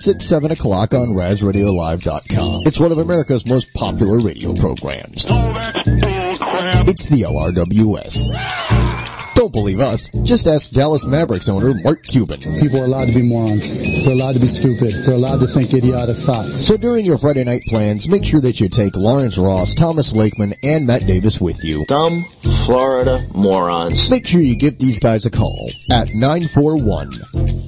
[0.00, 2.62] Starts at 7 o'clock on RazRadioLive.com.
[2.64, 5.26] It's one of America's most popular radio programs.
[6.88, 9.34] It's the LRWS.
[9.34, 10.08] Don't believe us.
[10.22, 12.40] Just ask Dallas Mavericks owner Mark Cuban.
[12.60, 13.74] People are allowed to be morons.
[14.04, 14.92] They're allowed to be stupid.
[15.04, 16.66] They're allowed to think idiotic thoughts.
[16.66, 20.54] So during your Friday night plans, make sure that you take Lawrence Ross, Thomas Lakeman,
[20.62, 21.84] and Matt Davis with you.
[21.86, 22.22] Dumb
[22.64, 24.10] Florida morons.
[24.10, 27.10] Make sure you give these guys a call at 941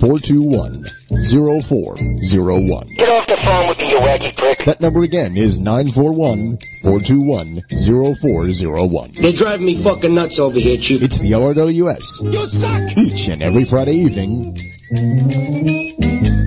[0.02, 0.82] 421
[1.30, 2.86] 0401.
[2.96, 4.58] Get off the phone with me, you wacky prick.
[4.64, 9.12] That number again is 941 421 0401.
[9.12, 11.04] They drive me fucking nuts over here, Chief.
[11.04, 12.24] It's the RWS.
[12.24, 12.98] You suck!
[12.98, 14.58] Each and every Friday evening.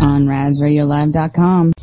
[0.01, 1.74] On RazRadioLive.com.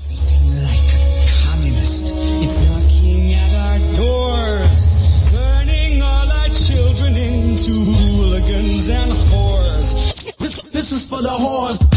[11.23, 11.92] the whores.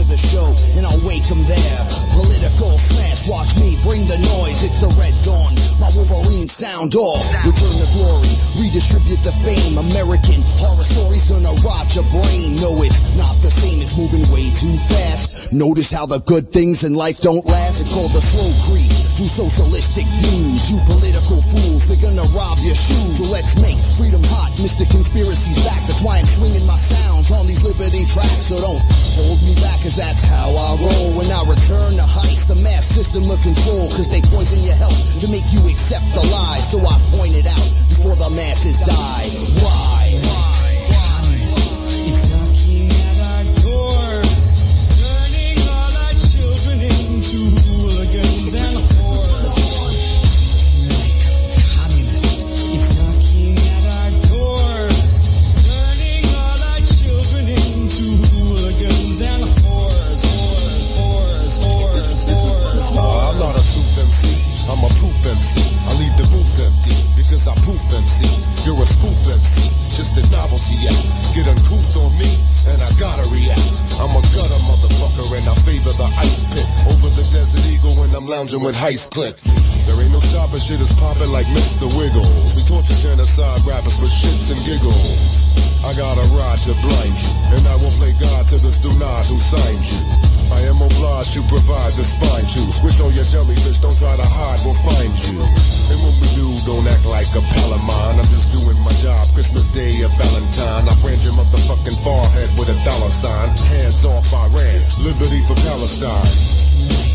[0.00, 1.80] For the show and I'll wake them there.
[2.16, 4.64] Political smash, watch me bring the noise.
[4.64, 5.52] It's the red dawn.
[5.76, 7.24] My Wolverine sound off.
[7.44, 9.76] Return the glory, redistribute the fame.
[9.76, 12.56] American horror stories gonna rot your brain.
[12.64, 13.80] No, it's not the same.
[13.84, 15.52] It's moving way too fast.
[15.52, 17.84] Notice how the good things in life don't last.
[17.84, 18.88] It's called the slow creep
[19.20, 20.72] through socialistic views.
[20.72, 23.20] You political fools, they're gonna rob your shoes.
[23.20, 24.52] So let's make freedom hot.
[24.64, 24.88] Mr.
[24.88, 25.80] Conspiracy's back.
[25.84, 28.48] That's why I'm swinging my sounds on these liberty tracks.
[28.48, 28.80] So don't
[29.16, 31.18] hold me back, cause that's how I roll.
[31.18, 33.88] When I return to heist, the mass system of control.
[33.90, 36.70] Cause they poison your health to make you accept the lies.
[36.70, 39.26] So I point it out before the masses die.
[39.62, 40.00] Why?
[40.14, 40.49] It's
[64.70, 65.58] I'm a proof MC.
[65.82, 68.22] I leave the booth empty because I proof MC.
[68.62, 71.34] You're a spoof MC, just a novelty act.
[71.34, 72.30] Get uncouth on me,
[72.70, 73.82] and I gotta react.
[73.98, 78.14] I'm a gutter motherfucker, and I favor the ice pit over the Desert Eagle when
[78.14, 79.34] I'm lounging with Heist Click.
[79.90, 81.90] There ain't no stopping shit is popping like Mr.
[81.98, 82.54] Wiggles.
[82.54, 85.50] We torture genocide rappers for shits and giggles.
[85.82, 88.94] I got a ride to blind you, and I will play God to this do
[89.02, 90.39] not who signed you.
[90.50, 94.26] I am obliged to provide the spine to Switch on your jellyfish, don't try to
[94.26, 95.38] hide, we'll find you.
[95.42, 98.18] And when we do, don't act like a pal of mine.
[98.18, 100.86] I'm just doing my job, Christmas Day or Valentine.
[100.90, 103.50] I brand your motherfucking forehead with a dollar sign.
[103.54, 107.09] Hands off Iran, liberty for Palestine.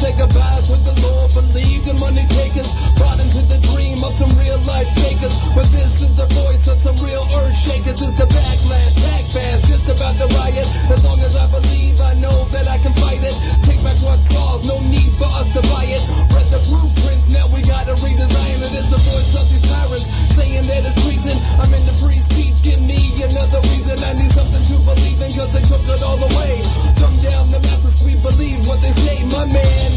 [0.00, 2.72] The a goodbye with the Lord, believe the money takers.
[2.96, 5.36] Brought into the dream of some real life fakers.
[5.52, 8.00] But this is the voice of some real earth shakers.
[8.00, 10.68] It's the backlash, pack fast, just about the riot.
[10.88, 13.36] As long as I believe, I know that I can fight it.
[13.68, 16.02] Take back what's ours, no need for us to buy it.
[16.32, 18.72] Read the blueprints, now we gotta redesign it.
[18.72, 21.36] It's the voice of these tyrants saying that it's treason.
[21.60, 24.00] I'm in the free speech, give me another reason.
[24.00, 26.54] I need something to believe in, cause they took it all away.
[26.96, 29.20] Come down the masses, we believe what they say.
[29.28, 29.89] My man,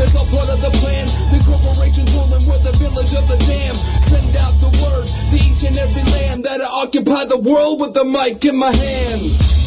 [0.00, 1.06] it's all part of the plan.
[1.30, 3.74] These corporations ruling, we're the village of the dam.
[4.08, 7.94] Send out the word to each and every land that I occupy the world with
[7.94, 9.59] the mic in my hand.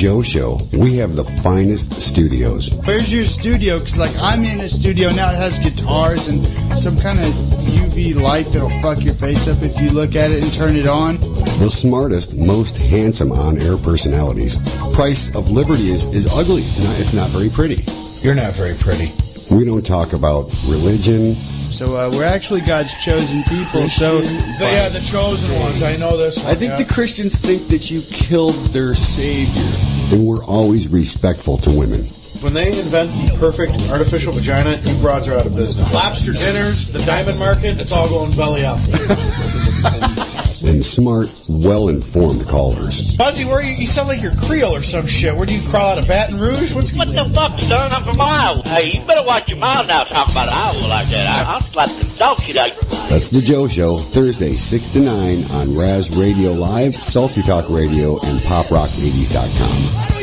[0.00, 2.72] Joe Show, we have the finest studios.
[2.86, 3.76] Where's your studio?
[3.76, 5.30] Because, like, I'm in a studio now.
[5.30, 7.28] It has guitars and some kind of
[7.76, 10.88] UV light that'll fuck your face up if you look at it and turn it
[10.88, 11.20] on.
[11.60, 14.56] The smartest, most handsome on air personalities.
[14.96, 16.64] Price of Liberty is, is ugly.
[16.64, 17.84] It's not, it's not very pretty.
[18.24, 19.12] You're not very pretty.
[19.52, 21.36] We don't talk about religion
[21.70, 23.86] so uh, we're actually God's chosen people.
[23.88, 24.20] So
[24.58, 25.82] they are the chosen ones.
[25.82, 26.42] I know this.
[26.42, 26.82] One, I think yeah.
[26.82, 29.70] the Christians think that you killed their savior.
[30.18, 32.02] We're always respectful to women.
[32.42, 35.94] When they invent the perfect artificial vagina, you broads are out of business.
[35.94, 38.78] Lobster dinners, the diamond market, it's all going belly up.
[40.62, 43.16] and smart, well-informed callers.
[43.16, 45.34] Buzzy, where you, you sound like you're Creole or some shit.
[45.34, 46.74] Where do you crawl out of Baton Rouge?
[46.74, 47.90] What's what the fuck, son?
[47.92, 48.62] I'm from Iowa.
[48.66, 51.46] Hey, you better watch your mouth now talking about Iowa like that.
[51.48, 52.76] I'll slap the donkey like...
[53.08, 58.12] That's the Joe Show, Thursday, 6 to 9 on Raz Radio Live, Salty Talk Radio,
[58.12, 60.19] and PopRock80s.com.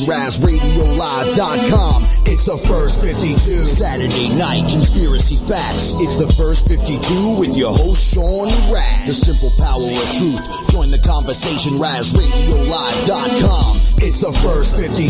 [0.00, 2.04] RazRadioLive.com.
[2.24, 3.36] It's the first 52.
[3.36, 6.00] Saturday night, conspiracy facts.
[6.00, 9.06] It's the first 52 with your host, Sean Raz.
[9.06, 10.40] The simple power of truth.
[10.72, 13.76] Join the conversation, RazRadioLive.com.
[14.00, 15.04] It's the first 52.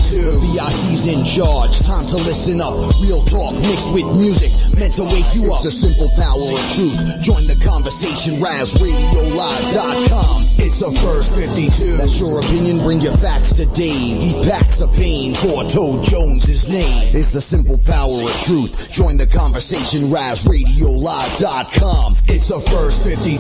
[0.51, 1.79] VIC's in charge.
[1.87, 2.75] Time to listen up.
[3.01, 5.63] Real talk mixed with music meant to wake you it's up.
[5.63, 6.99] the simple power of truth.
[7.23, 10.52] Join the conversation, RazRadioLive.com.
[10.65, 11.99] It's the first 52.
[11.99, 12.79] That's your opinion.
[12.87, 14.23] Bring your facts to Dave.
[14.23, 15.35] He packs the pain.
[15.35, 17.11] Four Toe Jones his name.
[17.11, 18.93] It's the simple power of truth.
[18.93, 20.03] Join the conversation.
[20.07, 22.15] RazRadioLive.com.
[22.33, 23.37] It's the first 52.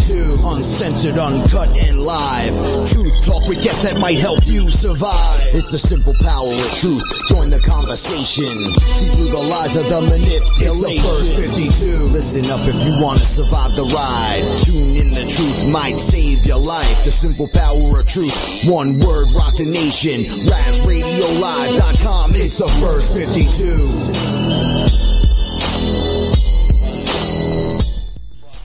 [0.52, 2.52] Uncensored, uncut, and live.
[2.84, 5.40] Truth talk with guests that might help you survive.
[5.56, 7.00] It's the simple power of truth.
[7.24, 8.52] Join the conversation.
[8.92, 11.08] See through the lies of the manipulation.
[11.08, 12.12] It's the first 52.
[12.12, 14.44] Listen up if you want to survive the ride.
[14.60, 17.04] Tune in, the truth might save your life.
[17.08, 18.36] The simple power of truth.
[18.68, 20.28] One word, rock the nation.
[20.52, 22.36] RazRadioLive.com.
[22.36, 24.71] It's the first 52.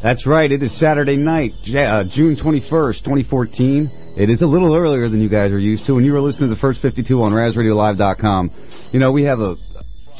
[0.07, 0.49] That's right.
[0.49, 3.91] It is Saturday night, uh, June 21st, 2014.
[4.15, 6.47] It is a little earlier than you guys are used to, and you were listening
[6.47, 8.49] to the first 52 on RazRadioLive.com.
[8.93, 9.57] You know, we have a,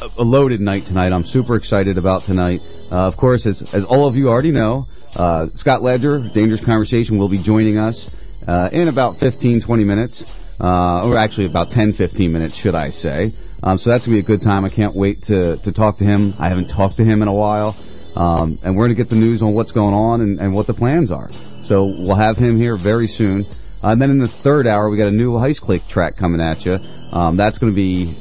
[0.01, 1.13] a, a loaded night tonight.
[1.13, 2.62] I'm super excited about tonight.
[2.91, 7.17] Uh, of course, as, as all of you already know, uh, Scott Ledger, Dangerous Conversation,
[7.17, 8.13] will be joining us
[8.46, 10.38] uh, in about 15, 20 minutes.
[10.60, 13.32] Uh, or actually about 10, 15 minutes, should I say.
[13.63, 14.65] Um, so that's going to be a good time.
[14.65, 16.34] I can't wait to, to talk to him.
[16.39, 17.77] I haven't talked to him in a while.
[18.17, 20.65] Um, and we're going to get the news on what's going on and, and what
[20.65, 21.29] the plans are.
[21.62, 23.45] So we'll have him here very soon.
[23.83, 26.41] Uh, and then in the third hour, we got a new Heist Click track coming
[26.41, 26.79] at you.
[27.12, 28.15] Um, that's going to be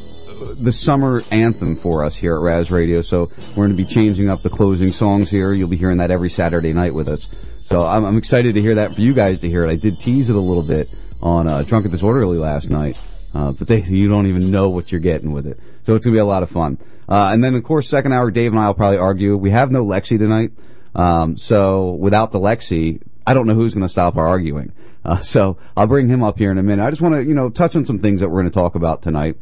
[0.55, 3.01] the summer anthem for us here at Raz Radio.
[3.01, 5.55] So we're going to be changing up the closing songs here.
[5.55, 7.27] You'll be hearing that every Saturday night with us.
[7.63, 9.71] So I'm, I'm excited to hear that for you guys to hear it.
[9.71, 10.91] I did tease it a little bit
[11.23, 12.99] on uh, Drunk and Disorderly last night.
[13.37, 15.61] Uh, but they, you don't even know what you're getting with it.
[15.85, 16.79] So it's gonna be a lot of fun.
[17.09, 19.37] Uh, and then of course, second hour, Dave and I will probably argue.
[19.37, 20.53] We have no Lexi tonight.
[20.95, 24.73] Um, so without the Lexi, I don't know who's gonna stop our arguing.
[25.05, 26.85] Uh, so I'll bring him up here in a minute.
[26.85, 28.75] I just want to, you know, touch on some things that we're going to talk
[28.75, 29.37] about tonight.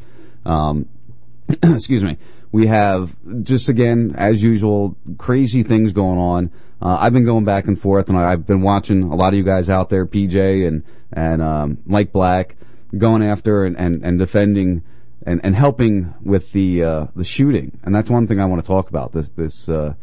[0.45, 0.87] Um,
[1.63, 2.17] excuse me.
[2.51, 6.51] We have just again, as usual, crazy things going on.
[6.81, 9.43] Uh, I've been going back and forth, and I've been watching a lot of you
[9.43, 12.55] guys out there, PJ and and um, Mike Black,
[12.97, 14.83] going after and, and, and defending
[15.25, 17.79] and, and helping with the uh, the shooting.
[17.83, 19.11] And that's one thing I want to talk about.
[19.11, 19.95] This this uh,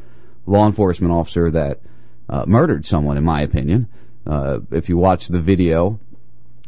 [0.47, 1.81] law enforcement officer that
[2.29, 3.89] uh, murdered someone, in my opinion.
[4.27, 6.01] Uh, if you watch the video,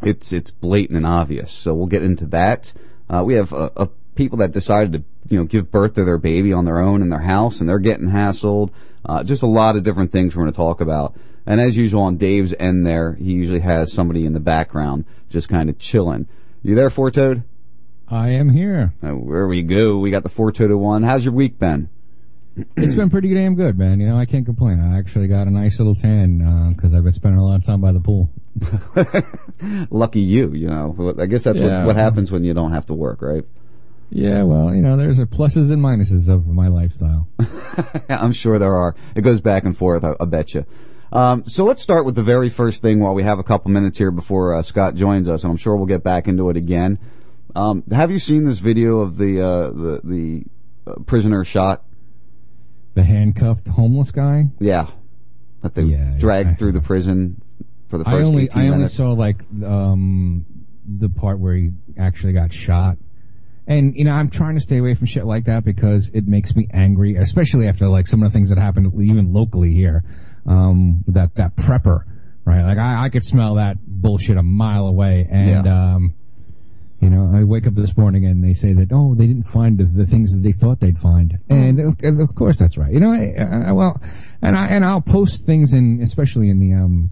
[0.02, 1.50] it's it's blatant and obvious.
[1.50, 2.72] So we'll get into that.
[3.08, 6.52] Uh, we have uh, people that decided to you know give birth to their baby
[6.52, 8.70] on their own in their house, and they're getting hassled.
[9.04, 11.16] Uh, just a lot of different things we're going to talk about.
[11.46, 15.48] And as usual on Dave's end there, he usually has somebody in the background just
[15.48, 16.26] kind of chilling.
[16.62, 17.42] You there, Four Toad?
[18.08, 18.94] I am here.
[19.02, 21.02] Uh, where we go, we got the Four Toad one.
[21.02, 21.88] How's your week been?
[22.76, 24.00] it's been pretty damn good, man.
[24.00, 24.80] You know, I can't complain.
[24.80, 27.80] I actually got a nice little tan because I've been spending a lot of time
[27.80, 28.30] by the pool.
[29.90, 31.14] Lucky you, you know.
[31.18, 31.78] I guess that's Yeah.
[31.80, 33.44] what, what happens when you don't have to work, right?
[34.10, 37.26] Yeah, well, you know, there's a pluses and minuses of my lifestyle.
[38.08, 38.94] I'm sure there are.
[39.16, 40.64] It goes back and forth, I, I bet you.
[41.14, 43.98] Um, so let's start with the very first thing while we have a couple minutes
[43.98, 46.98] here before uh, Scott joins us, and I'm sure we'll get back into it again.
[47.54, 50.44] Um, have you seen this video of the uh, the the
[50.90, 51.84] uh, prisoner shot?
[52.94, 54.46] The handcuffed homeless guy.
[54.58, 54.88] Yeah,
[55.62, 57.40] that they Yeah, dragged I- through the prison
[57.88, 58.16] for the first.
[58.16, 58.94] I only I only minutes.
[58.96, 60.44] saw like um
[60.84, 62.96] the part where he actually got shot.
[63.68, 66.56] And you know, I'm trying to stay away from shit like that because it makes
[66.56, 70.02] me angry, especially after like some of the things that happened even locally here.
[70.46, 72.04] Um that that prepper,
[72.44, 72.62] right?
[72.62, 76.14] Like I, I could smell that bullshit a mile away and um
[77.04, 79.76] you know, I wake up this morning and they say that oh, they didn't find
[79.76, 82.90] the, the things that they thought they'd find, and of, and of course that's right.
[82.90, 84.00] You know, I, I, well,
[84.40, 87.10] and I and I'll post things in, especially in the um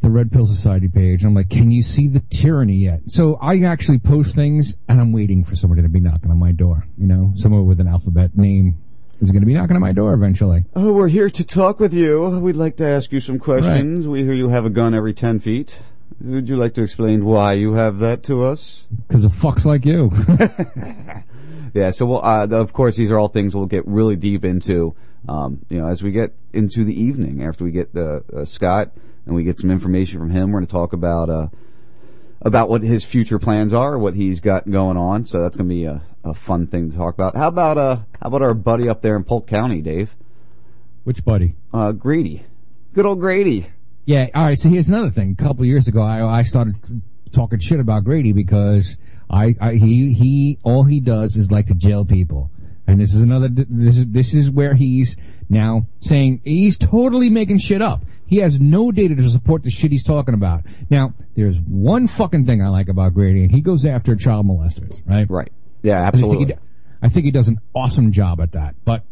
[0.00, 1.24] the Red Pill Society page.
[1.24, 3.00] I'm like, can you see the tyranny yet?
[3.08, 6.52] So I actually post things, and I'm waiting for somebody to be knocking on my
[6.52, 6.86] door.
[6.96, 8.82] You know, someone with an alphabet name
[9.20, 10.64] is going to be knocking on my door eventually.
[10.74, 12.28] Oh, we're here to talk with you.
[12.40, 14.06] We'd like to ask you some questions.
[14.06, 15.78] We hear you have a gun every 10 feet.
[16.20, 18.84] Would you like to explain why you have that to us?
[19.06, 20.10] Because of fucks like you.
[21.74, 24.94] Yeah, so we'll, uh, of course, these are all things we'll get really deep into,
[25.28, 28.90] um, you know, as we get into the evening after we get uh, uh, Scott
[29.26, 30.50] and we get some information from him.
[30.50, 31.48] We're going to talk about uh,
[32.40, 35.24] about what his future plans are, what he's got going on.
[35.24, 37.36] So that's going to be a, a fun thing to talk about.
[37.36, 40.14] How about uh, how about our buddy up there in Polk County, Dave?
[41.04, 41.54] Which buddy?
[41.72, 42.44] Uh, Grady.
[42.94, 43.68] Good old Grady.
[44.04, 44.28] Yeah.
[44.34, 44.58] All right.
[44.58, 45.36] So here's another thing.
[45.38, 46.76] A couple years ago, I, I started
[47.32, 48.96] talking shit about Grady because
[49.30, 52.50] I, I he he all he does is like to jail people.
[52.86, 55.16] And this is another this is this is where he's
[55.48, 58.04] now saying he's totally making shit up.
[58.26, 60.64] He has no data to support the shit he's talking about.
[60.90, 65.00] Now, there's one fucking thing I like about Grady, and he goes after child molesters,
[65.06, 65.28] right?
[65.30, 65.50] Right.
[65.82, 66.54] Yeah, I think, absolutely.
[66.54, 66.60] he,
[67.00, 68.74] I think he does an awesome job at that.
[68.84, 69.04] But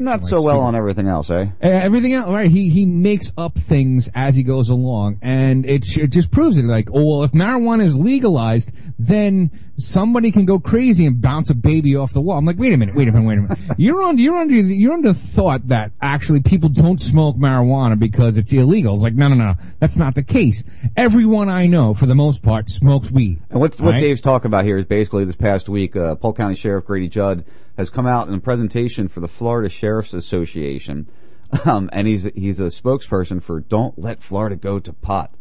[0.00, 1.48] Not so well on everything else, eh?
[1.62, 2.50] Uh, everything else, right?
[2.50, 6.64] He he makes up things as he goes along, and it, it just proves it.
[6.64, 11.54] Like, oh well, if marijuana is legalized, then somebody can go crazy and bounce a
[11.54, 12.38] baby off the wall.
[12.38, 13.58] I'm like, wait a minute, wait a minute, wait a minute.
[13.78, 18.54] You're on you're under you're under thought that actually people don't smoke marijuana because it's
[18.54, 18.94] illegal.
[18.94, 20.64] It's like, no, no, no, that's not the case.
[20.96, 23.42] Everyone I know, for the most part, smokes weed.
[23.50, 24.00] And what, what Right?
[24.00, 27.44] Dave's talking about here is basically this past week, uh, Polk County Sheriff Grady Judd
[27.76, 31.08] has come out in a presentation for the Florida Sheriff's Association,
[31.64, 35.34] um, and he's he's a spokesperson for "Don't Let Florida Go to Pot,"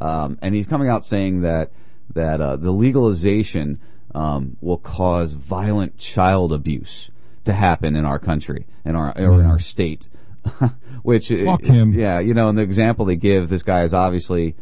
[0.00, 1.70] um, and he's coming out saying that
[2.14, 3.80] that uh, the legalization
[4.14, 7.10] um, will cause violent child abuse
[7.44, 10.08] to happen in our country, in our or in our state.
[11.02, 11.92] Which Fuck him.
[11.92, 14.54] yeah, you know, and the example they give, this guy is obviously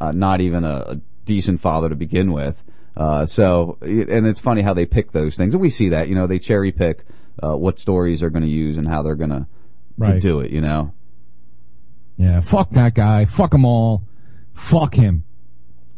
[0.00, 2.62] uh, not even a, a decent father to begin with.
[2.96, 6.08] Uh, so, and it's funny how they pick those things, and we see that.
[6.08, 7.04] You know, they cherry pick
[7.42, 9.46] uh, what stories they're going to use and how they're going to
[10.12, 10.50] to do it.
[10.50, 10.92] You know,
[12.16, 13.24] Yeah, fuck that guy.
[13.24, 14.02] Fuck them all.
[14.52, 15.24] Fuck him.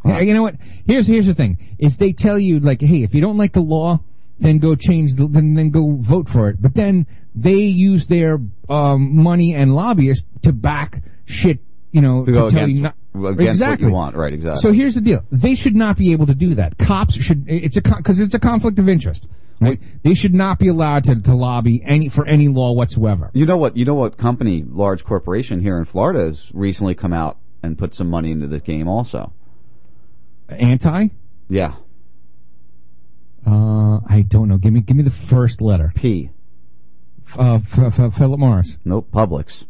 [0.05, 0.57] You know what?
[0.87, 3.63] Here's here's the thing: is they tell you like, hey, if you don't like the
[3.63, 4.01] law,
[4.39, 6.61] then go change the then then go vote for it.
[6.61, 11.61] But then they use their um, money and lobbyists to back shit.
[11.91, 14.17] You know, To go tell you not against what you exactly want.
[14.17, 14.61] Right, exactly.
[14.61, 16.79] So here's the deal: they should not be able to do that.
[16.79, 17.45] Cops should.
[17.49, 19.27] It's a because it's a conflict of interest.
[19.61, 19.81] Right?
[20.03, 23.31] They should not be allowed to, to lobby any for any law whatsoever.
[23.35, 23.77] you know what?
[23.77, 27.95] You know what company, large corporation here in Florida, has recently come out and put
[27.95, 28.89] some money into this game.
[28.89, 29.33] Also,
[30.49, 31.07] Anti?
[31.49, 31.77] yeah,
[33.47, 34.57] Uh, I don't know.
[34.59, 35.93] Give me give me the first letter.
[35.95, 36.31] P.
[37.39, 38.77] Uh, Philip Morris.
[38.85, 39.65] Nope, Publix.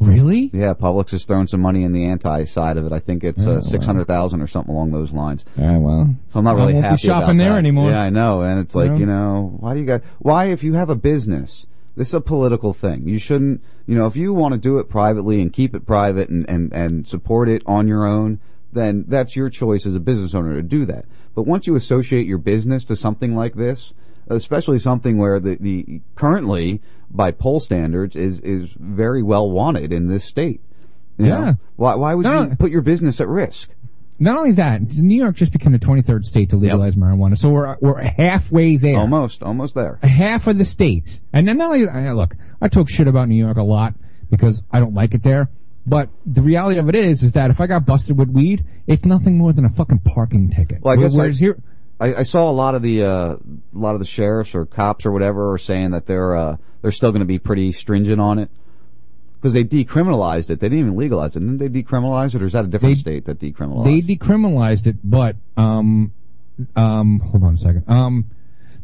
[0.00, 0.50] Really?
[0.54, 2.92] Yeah, Publix has thrown some money in the anti side of it.
[2.92, 5.44] I think it's Oh, uh, six hundred thousand or something along those lines.
[5.56, 6.14] Yeah, well.
[6.30, 7.58] So I'm not I really won't be shopping about there that.
[7.58, 7.90] anymore.
[7.90, 8.96] Yeah, I know, and it's like Yeah.
[8.96, 10.00] you know, why do you guys?
[10.18, 13.06] Why, if you have a business, this is a political thing.
[13.06, 16.30] You shouldn't, you know, if you want to do it privately and keep it private
[16.30, 18.40] and and and support it on your own,
[18.72, 21.04] then that's your choice as a business owner to do that.
[21.34, 23.92] But once you associate your business to something like this,
[24.28, 26.80] especially something where the the currently
[27.10, 30.60] by poll standards is is very well wanted in this state.
[31.18, 31.40] you know?
[31.44, 31.52] Yeah.
[31.76, 33.70] Why why would No, you put your business at risk?
[34.22, 37.76] Not only that, New York just became the 23rd state to legalize marijuana, so we're
[37.80, 38.98] we're halfway there.
[38.98, 39.98] Almost, almost there.
[40.02, 43.56] Half of the states, and then not only look, I talk shit about New York
[43.56, 43.94] a lot
[44.30, 45.48] because I don't like it there.
[45.86, 49.06] But the reality of it is, is that if I got busted with weed, it's
[49.06, 50.82] nothing more than a fucking parking ticket.
[50.82, 51.58] Well, I guess Whereas I, here,
[52.00, 53.38] I, I saw a lot of the uh, a
[53.72, 57.10] lot of the sheriffs or cops or whatever are saying that they're uh, they're still
[57.12, 58.50] going to be pretty stringent on it
[59.34, 60.60] because they decriminalized it.
[60.60, 61.40] They didn't even legalize it.
[61.40, 63.86] Didn't they decriminalize it, or is that a different They- state that decriminalized?
[63.98, 64.06] It?
[64.06, 66.12] They decriminalized it, but um,
[66.74, 67.84] um, hold on a second.
[67.88, 68.26] Um,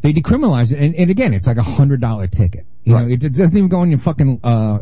[0.03, 2.67] they decriminalized it, and, and again, it's like a hundred dollar ticket.
[2.85, 4.79] You know, it, it doesn't even go on your fucking uh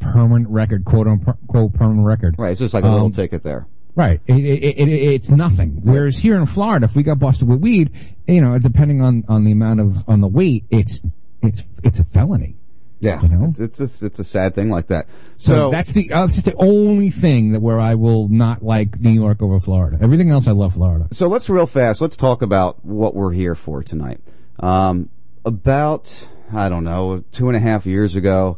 [0.00, 2.34] permanent record, quote unquote permanent record.
[2.38, 3.66] right, it's just like a little Um, ticket there.
[3.96, 4.20] Right.
[4.26, 5.80] It, it, it, it's nothing.
[5.82, 7.90] Whereas here in Florida, if we got busted with weed,
[8.26, 11.02] you know, depending on, on the amount of, on the weight, it's,
[11.42, 12.56] it's, it's a felony.
[13.00, 13.46] Yeah, You know?
[13.50, 15.06] it's, it's it's it's a sad thing like that.
[15.36, 18.64] So, So, that's the, uh, that's just the only thing that where I will not
[18.64, 19.98] like New York over Florida.
[20.00, 21.08] Everything else I love Florida.
[21.12, 22.00] So let's real fast.
[22.00, 24.20] Let's talk about what we're here for tonight.
[24.58, 25.10] Um,
[25.44, 28.56] about I don't know two and a half years ago,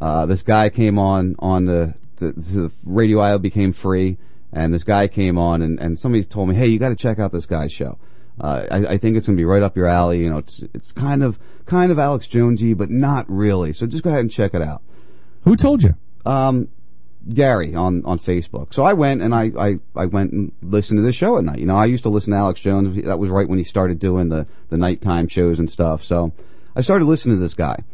[0.00, 3.20] uh, this guy came on on the, the, the radio.
[3.20, 4.18] I became free,
[4.52, 7.18] and this guy came on, and, and somebody told me, "Hey, you got to check
[7.18, 7.98] out this guy's show."
[8.40, 10.20] Uh, I, I think it's going to be right up your alley.
[10.20, 13.72] You know, it's it's kind of kind of Alex Jonesy, but not really.
[13.72, 14.82] So just go ahead and check it out.
[15.42, 15.94] Who told you?
[16.24, 16.68] Um,
[17.32, 18.72] Gary on, on Facebook.
[18.72, 21.58] So I went and I, I, I went and listened to the show at night.
[21.58, 23.04] You know, I used to listen to Alex Jones.
[23.04, 26.02] That was right when he started doing the, the nighttime shows and stuff.
[26.02, 26.32] So
[26.74, 27.84] I started listening to this guy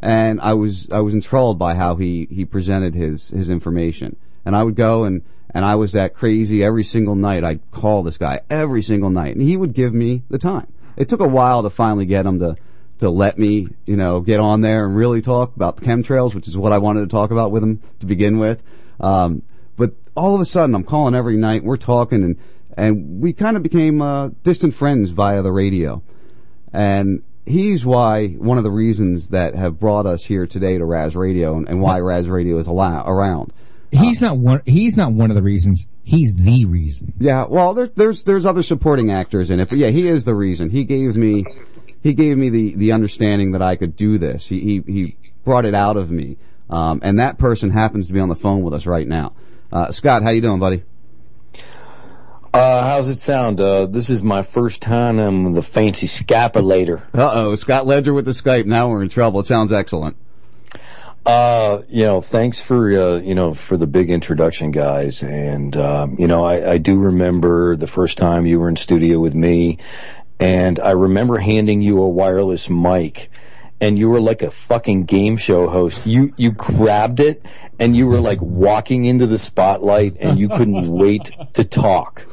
[0.00, 4.16] and I was, I was enthralled by how he, he presented his, his information.
[4.44, 7.44] And I would go and, and I was that crazy every single night.
[7.44, 10.72] I'd call this guy every single night and he would give me the time.
[10.96, 12.56] It took a while to finally get him to,
[12.98, 16.48] to let me, you know, get on there and really talk about the chemtrails, which
[16.48, 18.62] is what I wanted to talk about with him to begin with.
[19.00, 19.42] Um,
[19.76, 21.64] but all of a sudden, I'm calling every night.
[21.64, 22.38] We're talking, and
[22.76, 26.02] and we kind of became uh, distant friends via the radio.
[26.72, 31.14] And he's why one of the reasons that have brought us here today to Raz
[31.14, 33.52] Radio, and, and why Raz Radio is allow, around.
[33.92, 34.62] He's not one.
[34.66, 35.86] He's not one of the reasons.
[36.02, 37.12] He's the reason.
[37.18, 40.34] Yeah, well, there, there's there's other supporting actors in it, but yeah, he is the
[40.34, 40.70] reason.
[40.70, 41.44] He gave me
[42.02, 44.46] he gave me the the understanding that I could do this.
[44.46, 46.36] He he, he brought it out of me,
[46.70, 49.32] um, and that person happens to be on the phone with us right now.
[49.72, 50.84] Uh, Scott, how you doing, buddy?
[52.52, 53.60] Uh, how's it sound?
[53.60, 57.06] Uh, this is my first time I'm the fancy scapulator.
[57.12, 58.64] Uh oh, Scott Ledger with the Skype.
[58.64, 59.40] Now we're in trouble.
[59.40, 60.16] It sounds excellent.
[61.26, 65.24] Uh, you know, thanks for, uh, you know, for the big introduction, guys.
[65.24, 69.18] And, um, you know, I, I do remember the first time you were in studio
[69.18, 69.78] with me,
[70.38, 73.28] and I remember handing you a wireless mic,
[73.80, 76.06] and you were like a fucking game show host.
[76.06, 77.44] You, you grabbed it,
[77.80, 82.24] and you were like walking into the spotlight, and you couldn't wait to talk.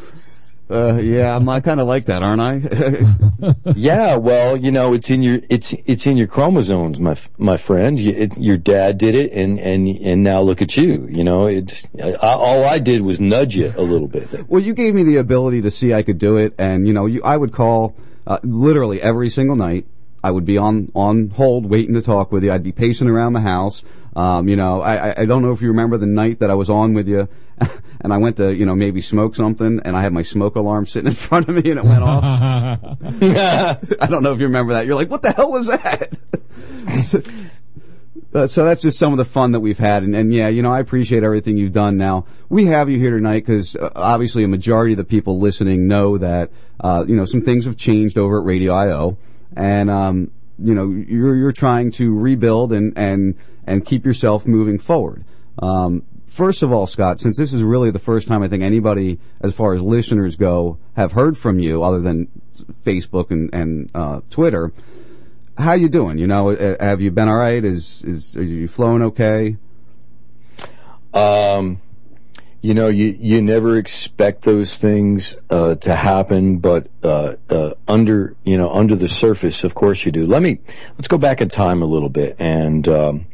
[0.70, 3.54] Uh, yeah, I'm kind of like that, aren't I?
[3.76, 8.00] yeah, well, you know, it's in your it's it's in your chromosomes, my my friend.
[8.00, 11.08] You, it, your dad did it, and and and now look at you.
[11.12, 11.84] You know, it.
[12.02, 14.48] I, all I did was nudge you a little bit.
[14.50, 17.06] well, you gave me the ability to see I could do it, and you know,
[17.08, 17.96] you, I would call
[18.26, 19.86] uh, literally every single night.
[20.24, 22.52] I would be on on hold waiting to talk with you.
[22.54, 23.84] I'd be pacing around the house.
[24.16, 26.54] Um, you know, I, I- I don't know if you remember the night that I
[26.54, 27.28] was on with you,
[28.02, 30.86] and I went to you know maybe smoke something, and I had my smoke alarm
[30.86, 32.24] sitting in front of me, and it went off.
[33.04, 34.86] I don't know if you remember that.
[34.86, 36.18] You're like, what the hell was that?
[38.34, 40.64] Uh, so that's just some of the fun that we've had, and, and yeah, you
[40.64, 41.98] know, I appreciate everything you've done.
[41.98, 45.88] Now we have you here tonight because uh, obviously a majority of the people listening
[45.88, 46.50] know that
[46.80, 49.18] uh, you know some things have changed over at Radio IO,
[49.56, 53.36] and um, you know you're you're trying to rebuild and and
[53.68, 55.26] and keep yourself moving forward.
[55.60, 59.20] Um, first of all, Scott, since this is really the first time I think anybody,
[59.42, 62.28] as far as listeners go, have heard from you other than
[62.84, 64.74] Facebook and and uh, Twitter
[65.58, 66.18] how you doing?
[66.18, 67.64] You know, have you been all right?
[67.64, 69.58] Is is are you flowing okay?
[71.14, 71.82] Um,
[72.62, 78.36] you know, you you never expect those things uh, to happen, but uh, uh, under
[78.44, 80.26] you know under the surface, of course you do.
[80.26, 80.60] Let me
[80.98, 83.26] let's go back in time a little bit, and um,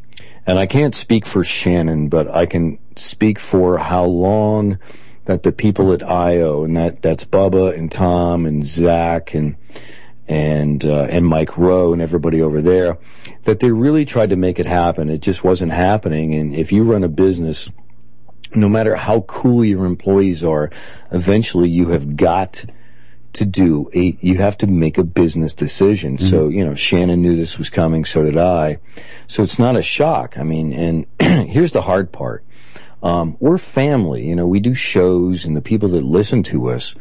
[0.50, 4.80] and I can't speak for Shannon, but I can speak for how long
[5.26, 9.56] that the people at IO, and that that's Bubba and Tom and Zach and
[10.26, 12.98] and uh, and Mike Rowe and everybody over there,
[13.44, 15.08] that they really tried to make it happen.
[15.08, 16.34] It just wasn't happening.
[16.34, 17.70] And if you run a business,
[18.52, 20.70] no matter how cool your employees are,
[21.12, 22.64] eventually you have got
[23.32, 26.18] to do a you have to make a business decision.
[26.18, 28.78] So, you know, Shannon knew this was coming, so did I.
[29.26, 30.38] So it's not a shock.
[30.38, 31.06] I mean, and
[31.48, 32.44] here's the hard part.
[33.02, 36.94] Um, we're family, you know, we do shows and the people that listen to us,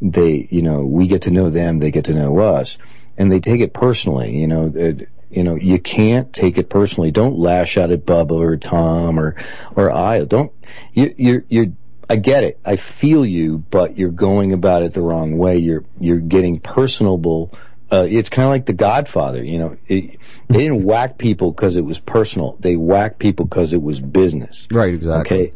[0.00, 2.78] they, you know, we get to know them, they get to know us,
[3.18, 7.10] and they take it personally, you know, it, you know, you can't take it personally.
[7.10, 9.34] Don't lash out at Bubba or Tom or,
[9.74, 10.24] or I.
[10.24, 10.52] Don't,
[10.92, 11.72] you, you're, you're,
[12.12, 12.60] I get it.
[12.62, 15.56] I feel you, but you're going about it the wrong way.
[15.56, 17.54] You're, you're getting personable.
[17.90, 19.78] Uh, it's kind of like The Godfather, you know.
[19.88, 22.58] It, they didn't whack people because it was personal.
[22.60, 24.68] They whacked people because it was business.
[24.70, 25.48] Right, exactly.
[25.48, 25.52] Okay.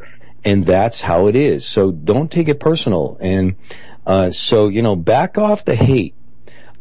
[0.46, 1.66] And that's how it is.
[1.66, 3.18] So don't take it personal.
[3.20, 3.56] And,
[4.06, 6.14] uh, so, you know, back off the hate.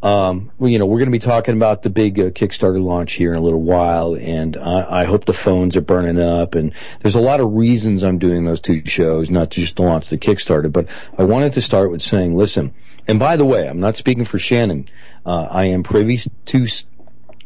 [0.06, 3.14] Um, well, you know, we're going to be talking about the big uh, Kickstarter launch
[3.14, 6.54] here in a little while, and I, I hope the phones are burning up.
[6.54, 10.08] And there's a lot of reasons I'm doing those two shows, not just to launch
[10.08, 10.70] the Kickstarter.
[10.70, 10.86] But
[11.18, 12.72] I wanted to start with saying, listen.
[13.08, 14.88] And by the way, I'm not speaking for Shannon.
[15.24, 16.66] Uh, I am privy to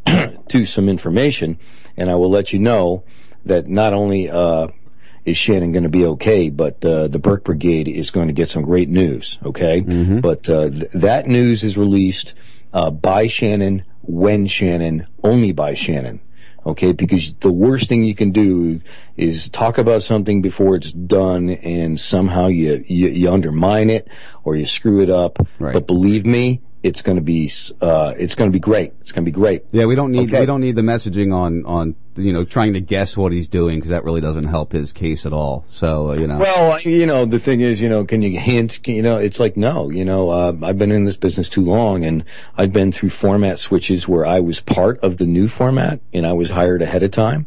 [0.48, 1.58] to some information,
[1.96, 3.04] and I will let you know
[3.46, 4.68] that not only uh,
[5.24, 8.48] is Shannon going to be okay, but uh, the Burke Brigade is going to get
[8.48, 9.38] some great news.
[9.44, 9.80] Okay,
[10.20, 12.34] but uh, th- that news is released
[12.72, 16.20] uh, by Shannon, when Shannon, only by Shannon.
[16.64, 18.82] Okay, because the worst thing you can do
[19.16, 24.08] is talk about something before it's done, and somehow you you, you undermine it
[24.44, 25.38] or you screw it up.
[25.72, 28.94] But believe me, it's going to be uh, it's going to be great.
[29.00, 29.64] It's going to be great.
[29.70, 30.40] Yeah, we don't need Okay.
[30.40, 33.78] we don't need the messaging on on you know trying to guess what he's doing
[33.78, 35.64] because that really doesn't help his case at all.
[35.68, 36.38] So uh, you know.
[36.38, 38.80] Well, you know, the thing is, you know, can you hint?
[38.82, 39.90] Can, you know, it's like no.
[39.90, 42.24] You know, uh, I've been in this business too long, and
[42.56, 46.32] I've been through format switches where I was part of the new format, and I
[46.32, 47.46] was hired ahead of time,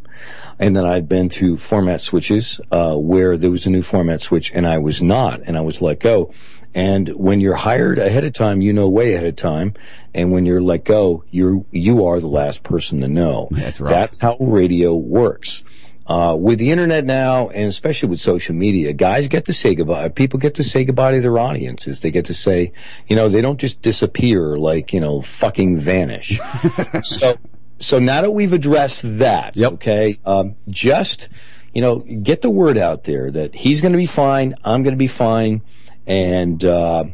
[0.59, 4.51] and then I've been through format switches uh, where there was a new format switch,
[4.53, 6.31] and I was not, and I was let go.
[6.75, 9.75] And when you're hired ahead of time, you know way ahead of time,
[10.13, 13.47] and when you're let go, you're you are the last person to know.
[13.51, 13.89] That's right.
[13.89, 15.63] That's how radio works.
[16.05, 20.09] Uh, with the internet now, and especially with social media, guys get to say goodbye.
[20.09, 22.01] People get to say goodbye to their audiences.
[22.01, 22.73] They get to say,
[23.07, 26.41] you know, they don't just disappear like, you know, fucking vanish.
[27.03, 27.37] so,
[27.79, 31.29] so now that we've addressed that, okay, um, just
[31.73, 34.55] you know, get the word out there that he's going to be fine.
[34.63, 35.63] I'm going to be fine.
[36.05, 37.05] And, uh,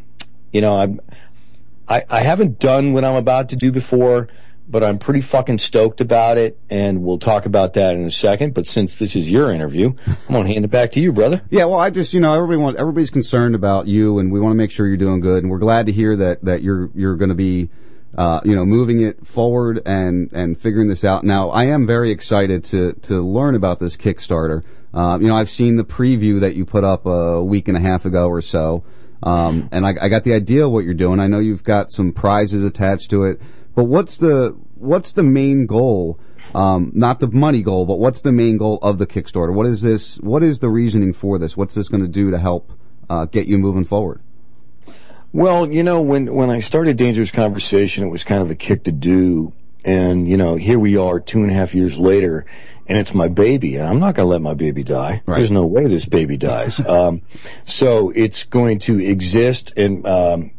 [0.51, 0.99] you know, I'm,
[1.87, 4.29] I, I haven't done what I'm about to do before,
[4.67, 6.59] but I'm pretty fucking stoked about it.
[6.69, 8.53] And we'll talk about that in a second.
[8.53, 11.41] But since this is your interview, I'm going to hand it back to you, brother.
[11.49, 14.51] Yeah, well, I just, you know, everybody want, everybody's concerned about you and we want
[14.53, 15.43] to make sure you're doing good.
[15.43, 17.69] And we're glad to hear that, that you're, you're going to be,
[18.17, 21.23] uh, you know, moving it forward and, and figuring this out.
[21.23, 24.63] Now, I am very excited to, to learn about this Kickstarter.
[24.93, 27.79] Uh, you know, I've seen the preview that you put up a week and a
[27.79, 28.83] half ago or so.
[29.21, 31.19] Um, and I, I got the idea of what you're doing.
[31.19, 33.41] I know you've got some prizes attached to it,
[33.75, 36.19] but what's the, what's the main goal?
[36.55, 39.53] Um, not the money goal, but what's the main goal of the Kickstarter?
[39.53, 40.17] What is this?
[40.17, 41.55] What is the reasoning for this?
[41.55, 42.71] What's this going to do to help,
[43.09, 44.21] uh, get you moving forward?
[45.31, 48.85] Well, you know, when, when I started Dangerous Conversation, it was kind of a kick
[48.85, 49.53] to do.
[49.85, 52.45] And, you know, here we are two and a half years later,
[52.89, 55.21] and it's my baby, and I'm not going to let my baby die.
[55.27, 55.35] Right.
[55.37, 56.79] There's no way this baby dies.
[56.85, 57.21] um,
[57.63, 60.51] so it's going to exist, and, um,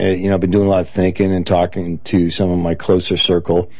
[0.00, 2.58] uh, you know, I've been doing a lot of thinking and talking to some of
[2.58, 3.70] my closer circle.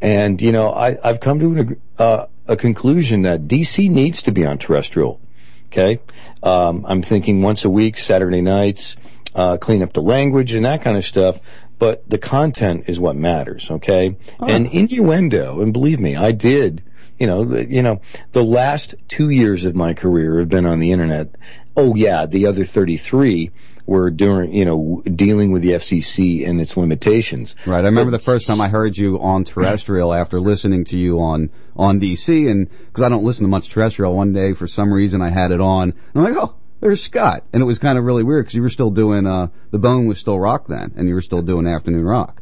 [0.00, 4.32] And, you know, I, I've come to an, uh, a conclusion that DC needs to
[4.32, 5.20] be on terrestrial.
[5.66, 6.00] Okay.
[6.42, 8.96] Um, I'm thinking once a week, Saturday nights,
[9.34, 11.38] uh, clean up the language and that kind of stuff.
[11.78, 13.70] But the content is what matters.
[13.70, 14.16] Okay.
[14.40, 16.82] And innuendo, and believe me, I did,
[17.22, 18.00] you know, the, you know,
[18.32, 21.36] the last two years of my career have been on the internet.
[21.76, 23.52] Oh yeah, the other 33
[23.86, 27.54] were during, you know, dealing with the FCC and its limitations.
[27.64, 27.84] Right.
[27.84, 31.50] I remember the first time I heard you on terrestrial after listening to you on,
[31.76, 34.16] on DC and, cause I don't listen to much terrestrial.
[34.16, 37.44] One day for some reason I had it on and I'm like, oh, there's Scott.
[37.52, 40.06] And it was kind of really weird because you were still doing, uh, the bone
[40.06, 42.41] was still rock then and you were still doing afternoon rock.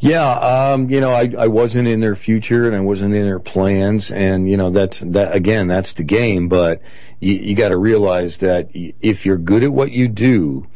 [0.00, 3.38] Yeah, um, you know, I, I wasn't in their future and I wasn't in their
[3.38, 6.48] plans, and you know, that's that again, that's the game.
[6.48, 6.80] But
[7.20, 10.66] you, you got to realize that if you're good at what you do,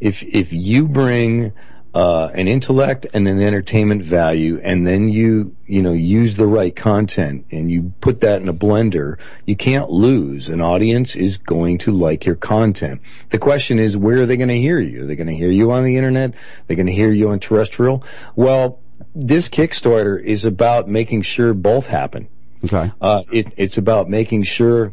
[0.00, 1.52] if if you bring
[1.94, 6.74] uh, an intellect and an entertainment value, and then you you know use the right
[6.74, 10.48] content and you put that in a blender, you can't lose.
[10.48, 13.00] An audience is going to like your content.
[13.30, 15.04] The question is, where are they going to hear you?
[15.04, 16.34] Are they going to hear you on the internet?
[16.66, 18.04] They're going to hear you on terrestrial?
[18.34, 18.80] Well,
[19.14, 22.28] this Kickstarter is about making sure both happen.
[22.64, 22.90] Okay.
[23.00, 24.92] Uh, it, it's about making sure.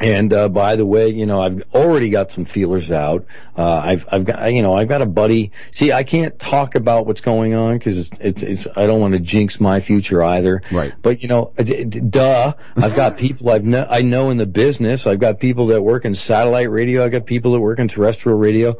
[0.00, 3.26] And uh, by the way, you know, I've already got some feelers out.
[3.56, 5.52] Uh, I've I've got you know I've got a buddy.
[5.70, 9.12] See, I can't talk about what's going on because it's, it's it's I don't want
[9.12, 10.62] to jinx my future either.
[10.72, 10.92] Right.
[11.02, 12.54] But you know, d- d- duh.
[12.76, 15.06] I've got people I've kn- I know in the business.
[15.06, 17.04] I've got people that work in satellite radio.
[17.04, 18.74] I've got people that work in terrestrial radio,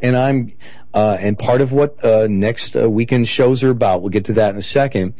[0.00, 0.52] and I'm
[0.92, 4.00] uh, and part of what uh, next uh, weekend shows are about.
[4.02, 5.14] We'll get to that in a second.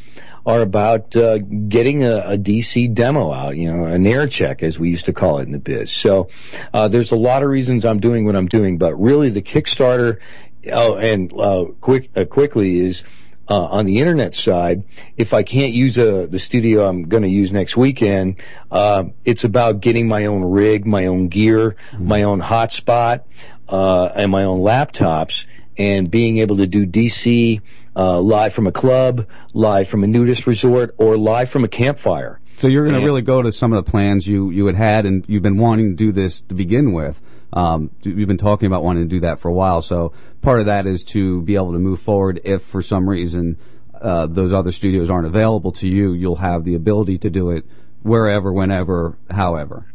[0.46, 4.78] Are about uh, getting a, a DC demo out, you know, an air check as
[4.78, 5.90] we used to call it in the biz.
[5.90, 6.28] So
[6.72, 10.18] uh, there's a lot of reasons I'm doing what I'm doing, but really the Kickstarter,
[10.72, 13.02] oh, and uh, quick uh, quickly is
[13.48, 14.84] uh, on the internet side,
[15.16, 19.44] if I can't use uh, the studio I'm going to use next weekend, uh, it's
[19.44, 23.22] about getting my own rig, my own gear, my own hotspot,
[23.68, 25.46] uh, and my own laptops,
[25.78, 27.60] and being able to do DC
[27.96, 32.40] uh, live from a club, live from a nudist resort, or live from a campfire.
[32.58, 35.04] So you're going to really go to some of the plans you, you had had
[35.04, 37.20] and you've been wanting to do this to begin with.
[37.52, 39.82] Um, you've been talking about wanting to do that for a while.
[39.82, 43.58] So part of that is to be able to move forward if for some reason,
[44.00, 47.64] uh, those other studios aren't available to you, you'll have the ability to do it
[48.02, 49.86] wherever, whenever, however.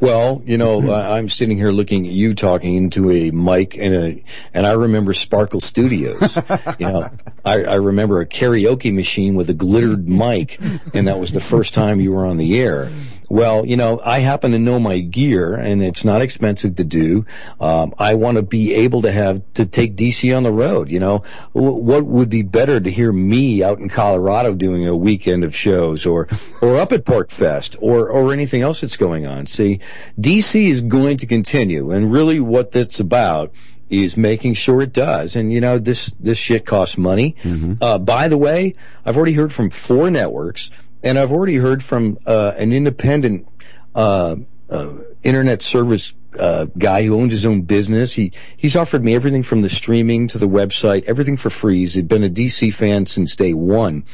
[0.00, 0.90] Well, you know, hmm.
[0.90, 4.72] I- I'm sitting here looking at you talking into a mic and a, and I
[4.72, 6.36] remember Sparkle Studios.
[6.78, 7.10] you know,
[7.44, 10.60] I, I remember a karaoke machine with a glittered mic,
[10.94, 12.90] and that was the first time you were on the air.
[13.28, 17.26] Well, you know, I happen to know my gear, and it's not expensive to do.
[17.60, 20.90] Um, I want to be able to have to take DC on the road.
[20.90, 24.96] You know, w- what would be better to hear me out in Colorado doing a
[24.96, 26.28] weekend of shows, or
[26.60, 29.46] or up at PorcFest, or or anything else that's going on.
[29.46, 29.80] See,
[30.20, 33.52] DC is going to continue, and really, what that's about
[33.90, 35.36] is making sure it does.
[35.36, 37.36] And you know, this this shit costs money.
[37.80, 40.70] Uh, by the way, I've already heard from four networks,
[41.04, 43.46] and I've already heard from uh, an independent
[43.94, 44.36] uh,
[44.68, 48.12] uh, internet service uh, guy who owns his own business.
[48.12, 51.80] He he's offered me everything from the streaming to the website, everything for free.
[51.80, 54.04] He's been a DC fan since day one,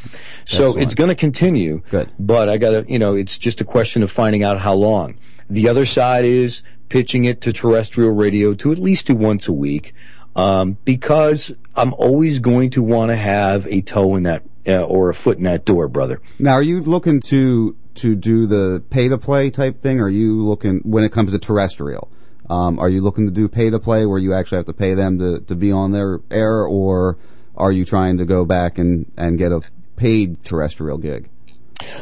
[0.45, 1.83] so it's going to continue.
[1.91, 2.11] Good.
[2.19, 5.19] But I got to, you know, it's just a question of finding out how long.
[5.49, 9.53] The other side is pitching it to terrestrial radio to at least do once a
[9.53, 9.95] week,
[10.37, 15.09] um, because I'm always going to want to have a toe in that uh, or
[15.09, 16.21] a foot in that door, brother.
[16.39, 20.01] Now, are you looking to to do the pay to play type thing?
[20.01, 22.11] Or are you looking when it comes to terrestrial?
[22.49, 24.95] Um, are you looking to do pay to play where you actually have to pay
[24.95, 27.17] them to, to be on their air, or
[27.57, 29.61] are you trying to go back and, and get a
[29.97, 31.29] paid terrestrial gig?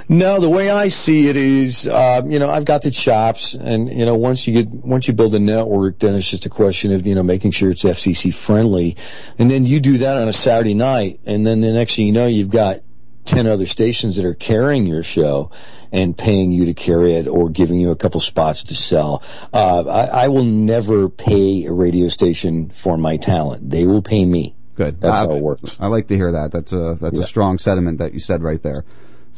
[0.08, 3.88] No, the way I see it is, uh, you know, I've got the chops, and
[3.92, 6.92] you know, once you get once you build a network, then it's just a question
[6.92, 8.96] of you know making sure it's FCC friendly,
[9.38, 12.12] and then you do that on a Saturday night, and then the next thing you
[12.12, 12.80] know, you've got
[13.24, 15.50] ten other stations that are carrying your show
[15.92, 19.22] and paying you to carry it or giving you a couple spots to sell.
[19.52, 24.24] Uh, I, I will never pay a radio station for my talent; they will pay
[24.24, 24.54] me.
[24.74, 25.00] Good.
[25.00, 25.76] That's I, how it works.
[25.80, 26.52] I like to hear that.
[26.52, 27.24] That's a that's Yeah.
[27.24, 28.84] a strong sentiment that you said right there.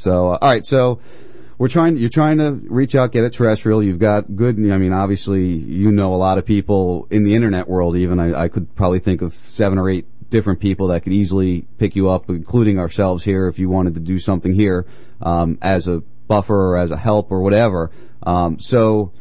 [0.01, 0.65] So, uh, all right.
[0.65, 1.01] So,
[1.59, 1.99] we're trying.
[1.99, 3.83] You're trying to reach out, get it terrestrial.
[3.83, 4.57] You've got good.
[4.57, 7.97] I mean, obviously, you know a lot of people in the internet world.
[7.97, 11.67] Even I, I could probably think of seven or eight different people that could easily
[11.77, 14.87] pick you up, including ourselves here, if you wanted to do something here
[15.21, 17.91] um, as a buffer or as a help or whatever.
[18.23, 19.13] Um, so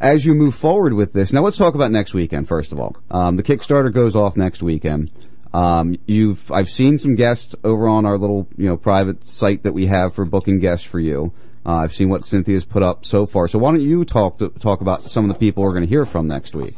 [0.00, 2.96] as you move forward with this, now let's talk about next weekend first of all.
[3.10, 5.10] Um, the Kickstarter goes off next weekend.
[5.52, 9.72] Um, you've I've seen some guests over on our little you know private site that
[9.72, 11.32] we have for booking guests for you.
[11.64, 13.48] Uh, I've seen what Cynthia's put up so far.
[13.48, 15.88] So why don't you talk to, talk about some of the people we're going to
[15.88, 16.74] hear from next week?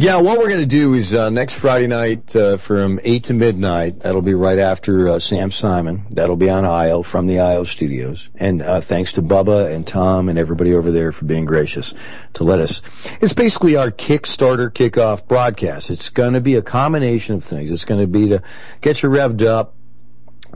[0.00, 3.34] Yeah, what we're going to do is uh, next Friday night uh, from 8 to
[3.34, 6.06] midnight, that'll be right after uh, Sam Simon.
[6.10, 8.30] That'll be on IO from the IO studios.
[8.36, 11.94] And uh, thanks to Bubba and Tom and everybody over there for being gracious
[12.34, 12.80] to let us.
[13.20, 15.90] It's basically our Kickstarter kickoff broadcast.
[15.90, 17.72] It's going to be a combination of things.
[17.72, 18.42] It's going to be to
[18.80, 19.74] get you revved up,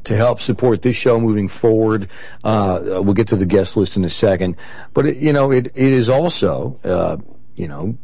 [0.05, 2.09] to help support this show moving forward.
[2.45, 4.57] Uh, we'll get to the guest list in a second,
[4.95, 7.17] but it, you know, it, it is also, uh,
[7.57, 7.99] you know,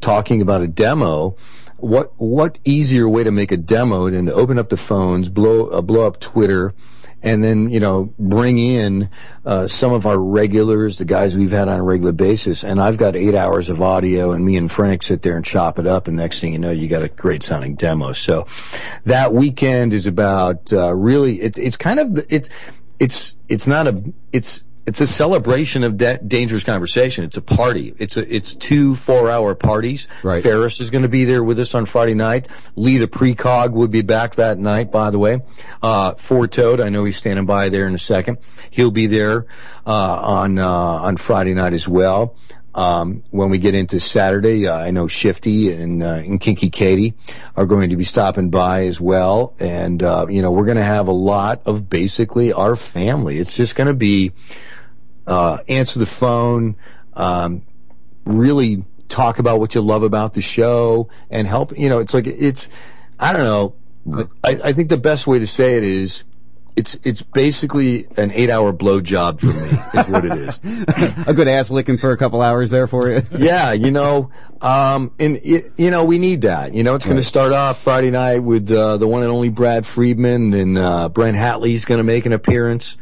[0.00, 1.36] talking about a demo.
[1.78, 5.68] What what easier way to make a demo than to open up the phones, blow
[5.68, 6.74] uh, blow up Twitter,
[7.22, 9.08] and then you know bring in
[9.46, 12.64] uh, some of our regulars, the guys we've had on a regular basis.
[12.64, 15.78] And I've got eight hours of audio, and me and Frank sit there and chop
[15.78, 16.06] it up.
[16.06, 18.12] And next thing you know, you got a great sounding demo.
[18.12, 18.46] So
[19.04, 21.40] that weekend is about uh, really.
[21.40, 22.50] It's it's kind of it's
[22.98, 27.24] it's it's not a it's it's a celebration of that dangerous conversation.
[27.24, 27.94] It's a party.
[27.98, 30.08] It's a it's two four hour parties.
[30.22, 30.42] Right.
[30.42, 32.48] Ferris is going to be there with us on Friday night.
[32.76, 34.90] Lee the precog would be back that night.
[34.90, 35.42] By the way,
[35.82, 36.80] uh, Four Toad.
[36.80, 38.38] I know he's standing by there in a second.
[38.70, 39.46] He'll be there
[39.86, 42.36] uh, on uh, on Friday night as well.
[42.72, 47.14] Um, when we get into Saturday, uh, I know Shifty and, uh, and Kinky Katie
[47.56, 49.54] are going to be stopping by as well.
[49.58, 53.38] And, uh, you know, we're going to have a lot of basically our family.
[53.38, 54.32] It's just going to be,
[55.26, 56.76] uh, answer the phone,
[57.14, 57.62] um,
[58.24, 62.28] really talk about what you love about the show and help, you know, it's like,
[62.28, 62.70] it's,
[63.18, 63.74] I don't know.
[64.44, 66.24] I, I think the best way to say it is,
[66.76, 70.60] it's it's basically an eight hour blow job for me is what it is.
[71.26, 73.22] a good ass licking for a couple hours there for you.
[73.38, 74.30] yeah, you know,
[74.60, 76.74] um, and it, you know we need that.
[76.74, 79.48] You know, it's going to start off Friday night with uh, the one and only
[79.48, 82.96] Brad Friedman and uh, Brent Hatley's going to make an appearance.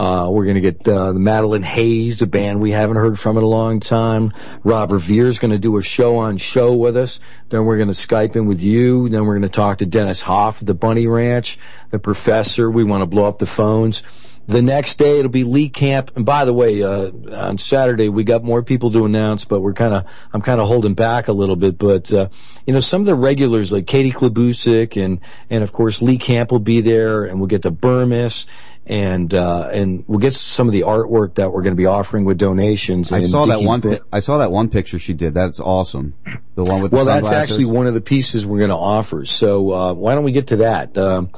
[0.00, 3.36] Uh, we're going to get uh, the Madeline Hayes, a band we haven't heard from
[3.36, 4.32] in a long time.
[4.64, 7.20] Rob Revere's going to do a show on show with us.
[7.50, 9.10] Then we're going to Skype in with you.
[9.10, 11.58] Then we're going to talk to Dennis Hof at the Bunny Ranch,
[11.90, 12.70] the professor.
[12.70, 14.02] We want to blow up the phones.
[14.46, 16.16] The next day it'll be Lee Camp.
[16.16, 19.74] And by the way, uh, on Saturday we got more people to announce, but we're
[19.74, 21.76] kind of, I'm kind of holding back a little bit.
[21.76, 22.30] But, uh,
[22.66, 26.50] you know, some of the regulars like Katie Klabusich and, and of course Lee Camp
[26.50, 28.46] will be there and we'll get to Burmis
[28.90, 32.24] and, uh, and we'll get some of the artwork that we're going to be offering
[32.24, 33.12] with donations.
[33.12, 34.00] I saw that one.
[34.12, 35.32] I saw that one picture she did.
[35.32, 36.14] That's awesome.
[36.56, 38.76] The one with the well, the that's actually one of the pieces we're going to
[38.76, 39.24] offer.
[39.24, 40.98] So uh, why don't we get to that?
[40.98, 41.30] Um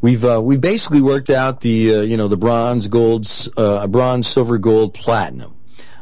[0.00, 4.26] we've uh, we basically worked out the uh, you know the bronze, gold, uh, bronze,
[4.26, 5.54] silver, gold, platinum.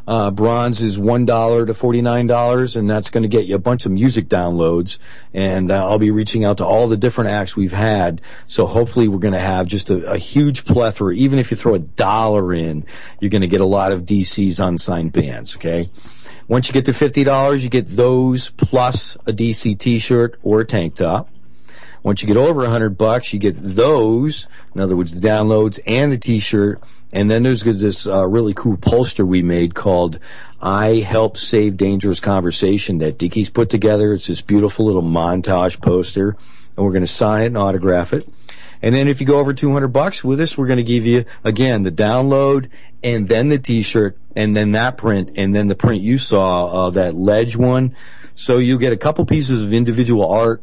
[0.07, 3.57] Uh, bronze is one dollar to forty nine dollars, and that's going to get you
[3.57, 4.99] a bunch of music downloads.
[5.35, 8.21] And uh, I'll be reaching out to all the different acts we've had.
[8.47, 11.14] So hopefully we're going to have just a, a huge plethora.
[11.14, 12.85] Even if you throw a dollar in,
[13.21, 15.57] you're going to get a lot of DC's unsigned bands.
[15.57, 15.90] Okay.
[16.48, 20.65] Once you get to fifty dollars, you get those plus a DC T-shirt or a
[20.65, 21.29] tank top.
[22.07, 24.46] Once you get over a hundred bucks, you get those.
[24.77, 26.81] In other words, the downloads and the T-shirt.
[27.13, 30.21] And then there's this uh, really cool poster we made called
[30.63, 34.13] "I Help Save Dangerous Conversation" that Dickie's put together.
[34.13, 36.37] It's this beautiful little montage poster,
[36.77, 38.29] and we're going to sign it and autograph it.
[38.83, 41.25] And then if you go over 200 bucks with us, we're going to give you
[41.42, 42.69] again the download
[43.02, 46.90] and then the t-shirt and then that print and then the print you saw, uh,
[46.90, 47.96] that ledge one.
[48.37, 50.63] So you get a couple pieces of individual art.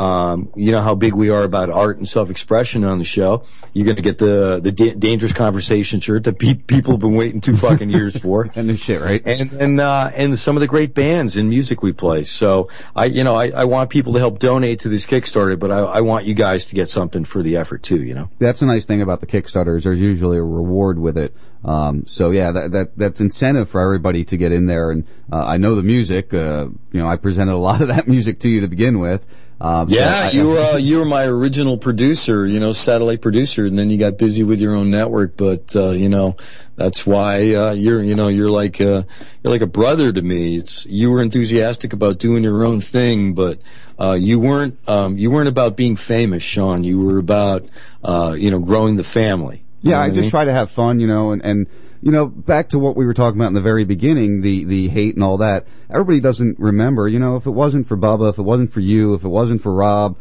[0.00, 3.42] Um, you know how big we are about art and self-expression on the show.
[3.74, 7.16] You're going to get the the da- dangerous conversation shirt that pe- people have been
[7.16, 9.20] waiting two fucking years for, and the shit, right?
[9.26, 12.24] And and uh, and some of the great bands and music we play.
[12.24, 15.70] So I, you know, I, I want people to help donate to this Kickstarter, but
[15.70, 18.02] I, I want you guys to get something for the effort too.
[18.02, 18.30] You know.
[18.38, 19.82] That's the nice thing about the Kickstarters.
[19.82, 21.36] There's usually a reward with it.
[21.62, 24.90] Um, so yeah, that, that that's incentive for everybody to get in there.
[24.90, 26.32] And uh, I know the music.
[26.32, 29.26] Uh, you know, I presented a lot of that music to you to begin with.
[29.60, 33.20] Um, so Yeah, I- you were uh, you were my original producer, you know, satellite
[33.20, 35.36] producer, and then you got busy with your own network.
[35.36, 36.36] But uh, you know,
[36.76, 39.02] that's why uh, you're you know you're like uh,
[39.42, 40.56] you're like a brother to me.
[40.56, 43.60] It's you were enthusiastic about doing your own thing, but
[44.00, 46.82] uh, you weren't um, you weren't about being famous, Sean.
[46.82, 47.68] You were about
[48.02, 49.62] uh, you know growing the family.
[49.82, 50.30] You Yeah, know I just mean?
[50.30, 51.66] try to have fun, you know, and, and,
[52.02, 54.88] you know, back to what we were talking about in the very beginning, the, the
[54.88, 55.66] hate and all that.
[55.90, 59.14] Everybody doesn't remember, you know, if it wasn't for Bubba, if it wasn't for you,
[59.14, 60.18] if it wasn't for Rob,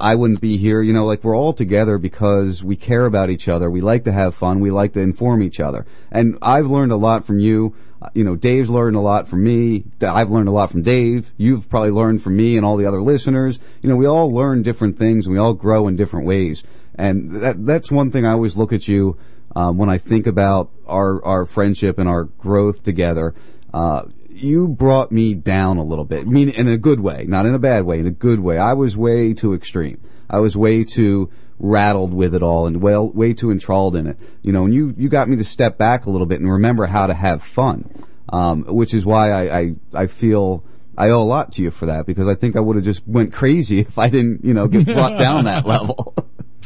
[0.00, 0.82] I wouldn't be here.
[0.82, 3.70] You know, like we're all together because we care about each other.
[3.70, 4.60] We like to have fun.
[4.60, 5.86] We like to inform each other.
[6.10, 7.74] And I've learned a lot from you.
[8.12, 9.84] You know, Dave's learned a lot from me.
[10.02, 11.32] I've learned a lot from Dave.
[11.36, 13.58] You've probably learned from me and all the other listeners.
[13.82, 16.62] You know, we all learn different things and we all grow in different ways.
[16.96, 19.18] And that, that's one thing I always look at you,
[19.56, 23.34] um, when I think about our, our friendship and our growth together.
[23.72, 26.22] Uh, you brought me down a little bit.
[26.22, 28.58] I mean, in a good way, not in a bad way, in a good way.
[28.58, 30.00] I was way too extreme.
[30.28, 34.18] I was way too rattled with it all and well, way too enthralled in it.
[34.42, 36.86] You know, and you, you got me to step back a little bit and remember
[36.86, 38.04] how to have fun.
[38.28, 40.64] Um, which is why I, I, I feel
[40.96, 43.06] I owe a lot to you for that because I think I would have just
[43.06, 46.14] went crazy if I didn't, you know, get brought down that level.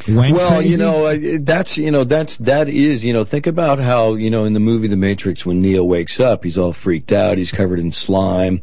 [0.07, 4.31] Well, you know, that's you know that's that is you know think about how you
[4.31, 7.53] know in the movie The Matrix when Neo wakes up, he's all freaked out, he's
[7.53, 8.63] covered in slime,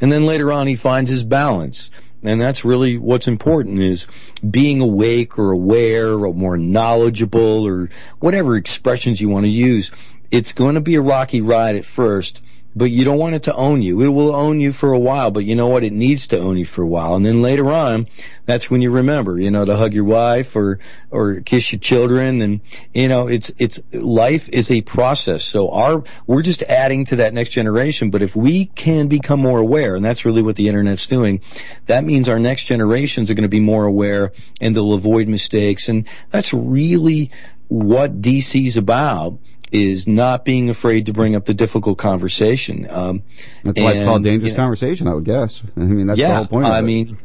[0.00, 1.90] and then later on he finds his balance.
[2.24, 4.06] And that's really what's important is
[4.48, 9.90] being awake or aware or more knowledgeable or whatever expressions you want to use.
[10.30, 12.40] It's going to be a rocky ride at first,
[12.74, 14.00] but you don't want it to own you.
[14.00, 15.84] It will own you for a while, but you know what?
[15.84, 17.14] It needs to own you for a while.
[17.14, 18.06] And then later on,
[18.46, 20.78] that's when you remember, you know, to hug your wife or,
[21.10, 22.40] or kiss your children.
[22.40, 22.60] And,
[22.94, 25.44] you know, it's, it's, life is a process.
[25.44, 28.10] So our, we're just adding to that next generation.
[28.10, 31.40] But if we can become more aware, and that's really what the internet's doing,
[31.86, 35.88] that means our next generations are going to be more aware and they'll avoid mistakes.
[35.88, 37.30] And that's really
[37.68, 39.38] what DC's about
[39.72, 42.86] is not being afraid to bring up the difficult conversation.
[42.90, 43.22] Um,
[43.64, 45.62] That's why it's called dangerous you know, conversation, I would guess.
[45.76, 46.82] I mean, that's yeah, the whole point of I it.
[46.82, 47.18] mean,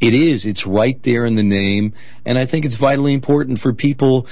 [0.00, 0.46] it is.
[0.46, 1.92] It's right there in the name,
[2.24, 4.26] and I think it's vitally important for people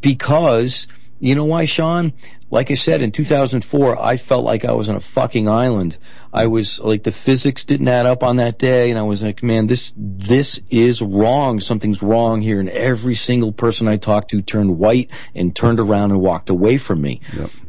[0.00, 0.88] because
[1.20, 2.14] you know why, Sean?
[2.50, 5.98] Like I said, in 2004, I felt like I was on a fucking island.
[6.32, 9.42] I was like the physics didn't add up on that day, and I was like,
[9.42, 11.60] man, this this is wrong.
[11.60, 12.58] Something's wrong here.
[12.58, 16.78] And every single person I talked to turned white and turned around and walked away
[16.78, 17.20] from me.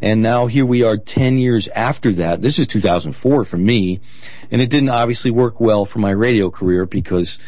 [0.01, 2.41] And now here we are 10 years after that.
[2.41, 3.99] This is 2004 for me.
[4.49, 7.39] And it didn't obviously work well for my radio career because,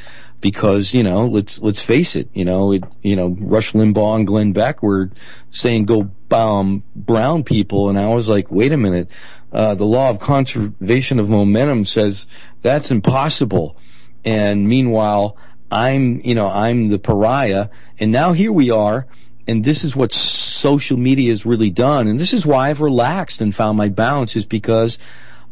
[0.44, 4.28] because, you know, let's, let's face it, you know, it, you know, Rush Limbaugh and
[4.28, 5.10] Glenn Beck were
[5.52, 7.88] saying go bomb brown people.
[7.88, 9.10] And I was like, wait a minute.
[9.54, 12.28] Uh, the law of conservation of momentum says
[12.62, 13.78] that's impossible.
[14.26, 15.38] And meanwhile,
[15.72, 17.70] I'm, you know, I'm the pariah.
[17.98, 19.08] And now here we are.
[19.48, 22.10] And this is what social media has really done.
[22.10, 25.00] And this is why I've relaxed and found my balance is because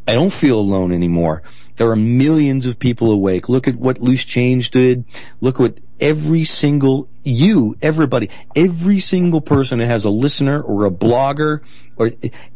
[0.06, 1.44] I don't feel alone anymore.
[1.82, 3.50] There are millions of people awake.
[3.50, 5.04] Look at what Loose Change did.
[5.42, 10.92] Look what every single you, everybody, every single person that has a listener or a
[10.92, 11.62] blogger
[11.96, 12.12] or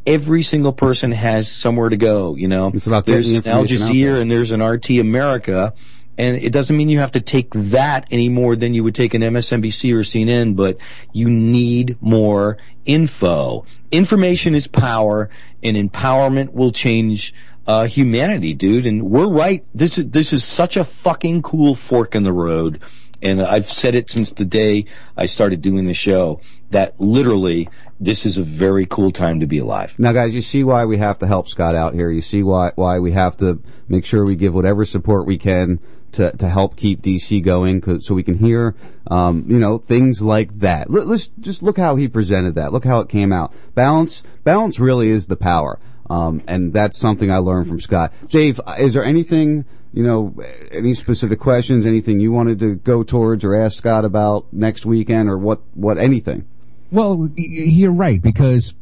[0.06, 2.68] every single person has somewhere to go, you know.
[2.72, 5.74] It's about getting there's an Al Jazeera and there's an RT America.
[6.20, 9.16] And it doesn't mean you have to take that any more than you would take
[9.16, 10.78] an MSNBC or CNN, but
[11.12, 13.66] you need more info.
[13.92, 15.32] Information is power,
[15.64, 17.34] and empowerment will change
[17.68, 18.86] uh, humanity, dude.
[18.86, 19.66] And we're right.
[19.74, 22.82] This is this is such a fucking cool fork in the road.
[23.22, 24.86] And I've said it since the day
[25.18, 29.58] I started doing the show that literally this is a very cool time to be
[29.58, 29.98] alive.
[29.98, 32.12] Now, guys, you see why we have to help Scott out here.
[32.12, 35.80] You see why why we have to make sure we give whatever support we can
[36.16, 38.76] to to help keep DC going so we can hear,
[39.08, 40.90] um, you know, things like that.
[40.90, 42.74] Let, let's just look how he presented that.
[42.74, 43.54] Look how it came out.
[43.76, 45.80] Balance, balance really is the power,
[46.10, 48.14] um, and that's something I learned from Scott.
[48.30, 49.66] Dave, is there anything?
[49.94, 50.36] You know,
[50.72, 55.30] any specific questions, anything you wanted to go towards or ask Scott about next weekend
[55.30, 56.46] or what, what, anything?
[56.92, 58.74] Well, you're right because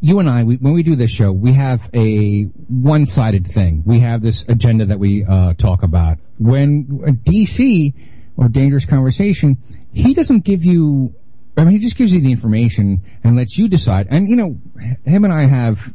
[0.00, 3.82] you and I, we, when we do this show, we have a one-sided thing.
[3.86, 6.18] We have this agenda that we uh, talk about.
[6.38, 6.84] When
[7.24, 7.94] DC
[8.36, 9.56] or Dangerous Conversation,
[9.92, 11.14] he doesn't give you.
[11.56, 14.08] I mean, he just gives you the information and lets you decide.
[14.10, 14.58] And you know,
[15.06, 15.94] him and I have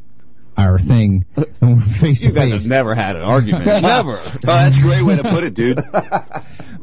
[0.57, 2.61] our thing and we're face to You guys face.
[2.63, 3.65] have never had an argument.
[3.81, 4.13] never.
[4.23, 5.83] Oh, that's a great way to put it, dude.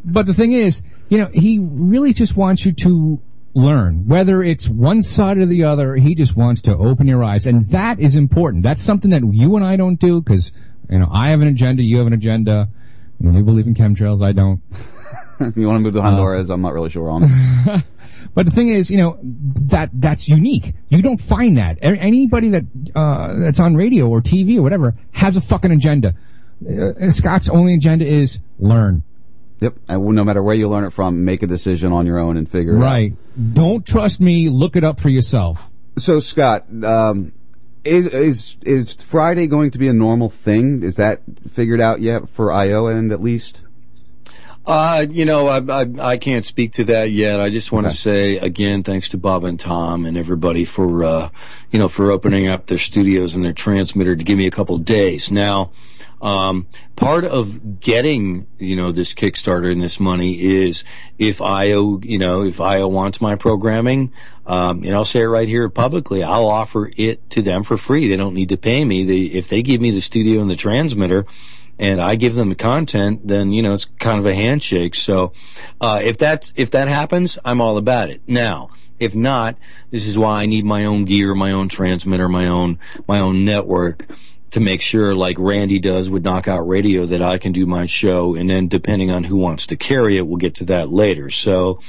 [0.04, 3.20] But the thing is, you know, he really just wants you to
[3.52, 4.06] learn.
[4.06, 7.46] Whether it's one side or the other, he just wants to open your eyes.
[7.46, 8.62] And that is important.
[8.62, 10.50] That's something that you and I don't do because,
[10.88, 12.68] you know, I have an agenda, you have an agenda.
[13.20, 14.62] You, know, you believe in chemtrails, I don't.
[15.56, 16.48] you want to move to Honduras?
[16.48, 16.54] Uh.
[16.54, 17.22] I'm not really sure on.
[18.34, 19.18] But the thing is, you know,
[19.70, 20.74] that, that's unique.
[20.88, 21.78] You don't find that.
[21.82, 22.64] Anybody that,
[22.94, 26.14] uh, that's on radio or TV or whatever has a fucking agenda.
[26.64, 29.02] Uh, Scott's only agenda is learn.
[29.60, 29.74] Yep.
[29.88, 32.48] And no matter where you learn it from, make a decision on your own and
[32.48, 32.82] figure it out.
[32.82, 33.14] Right.
[33.54, 34.48] Don't trust me.
[34.48, 35.70] Look it up for yourself.
[35.96, 37.32] So Scott, um,
[37.84, 40.82] is is is Friday going to be a normal thing?
[40.82, 43.60] Is that figured out yet for IO end at least?
[44.68, 47.40] Uh, you know, I, I I can't speak to that yet.
[47.40, 51.30] I just want to say again, thanks to Bob and Tom and everybody for uh,
[51.70, 54.76] you know, for opening up their studios and their transmitter to give me a couple
[54.76, 55.30] of days.
[55.30, 55.70] Now,
[56.20, 56.66] um,
[56.96, 60.84] part of getting you know this Kickstarter and this money is
[61.16, 64.12] if IO you know if IO wants my programming,
[64.44, 68.08] um, and I'll say it right here publicly, I'll offer it to them for free.
[68.08, 69.04] They don't need to pay me.
[69.04, 71.24] They if they give me the studio and the transmitter
[71.78, 74.94] and I give them the content, then you know it's kind of a handshake.
[74.94, 75.32] So
[75.80, 78.22] uh, if that if that happens, I'm all about it.
[78.26, 79.56] Now, if not,
[79.90, 83.44] this is why I need my own gear, my own transmitter, my own my own
[83.44, 84.06] network
[84.50, 88.34] to make sure, like Randy does with Knockout Radio, that I can do my show.
[88.34, 91.30] And then depending on who wants to carry it, we'll get to that later.
[91.30, 91.80] So.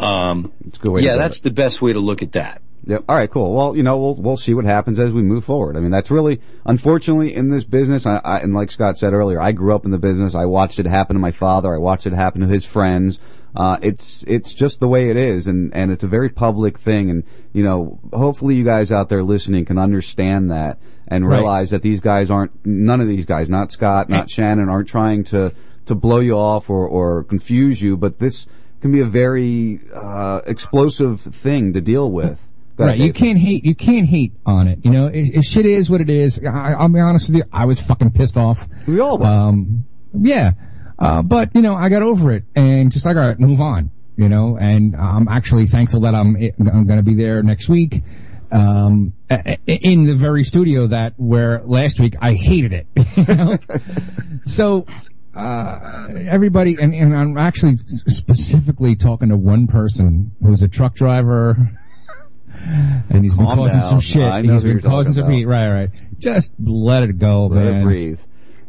[0.00, 2.62] Um, good way to yeah, that's the best way to look at that.
[2.86, 3.04] Yep.
[3.08, 3.30] All right.
[3.30, 3.54] Cool.
[3.54, 5.76] Well, you know, we'll we'll see what happens as we move forward.
[5.76, 8.06] I mean, that's really unfortunately in this business.
[8.06, 10.34] I, I and like Scott said earlier, I grew up in the business.
[10.34, 11.74] I watched it happen to my father.
[11.74, 13.20] I watched it happen to his friends.
[13.56, 17.10] Uh, it's it's just the way it is, and and it's a very public thing.
[17.10, 21.36] And you know, hopefully, you guys out there listening can understand that and Right.
[21.38, 25.24] realize that these guys aren't none of these guys, not Scott, not Shannon, aren't trying
[25.24, 25.52] to
[25.86, 27.96] to blow you off or or confuse you.
[27.96, 28.46] But this
[28.80, 32.46] can be a very uh, explosive thing to deal with.
[32.78, 33.64] Right, you can't hate.
[33.64, 34.78] You can't hate on it.
[34.84, 36.40] You know, it, it shit is what it is.
[36.44, 37.44] I, I'll be honest with you.
[37.52, 38.68] I was fucking pissed off.
[38.86, 39.26] We all were.
[39.26, 40.52] Um, yeah,
[40.98, 43.90] uh, but you know, I got over it and just like, all right, move on.
[44.16, 48.02] You know, and I'm actually thankful that I'm I'm going to be there next week.
[48.50, 49.12] Um,
[49.66, 52.86] in the very studio that where last week I hated it.
[53.16, 53.58] You know?
[54.46, 54.86] so,
[55.34, 57.76] uh, everybody, and, and I'm actually
[58.06, 61.78] specifically talking to one person who's a truck driver
[62.64, 63.88] and he's been Calm causing down.
[63.88, 64.28] some shit.
[64.28, 65.46] I know He's who been causing some heat.
[65.46, 65.90] Right, right.
[66.18, 67.80] Just let it go, Let man.
[67.80, 68.20] it breathe.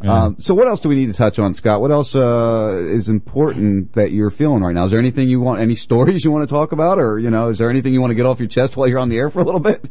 [0.01, 0.23] Yeah.
[0.25, 1.81] Um, so what else do we need to touch on, Scott?
[1.81, 4.85] What else uh, is important that you're feeling right now?
[4.85, 7.49] Is there anything you want, any stories you want to talk about, or you know,
[7.49, 9.29] is there anything you want to get off your chest while you're on the air
[9.29, 9.89] for a little bit?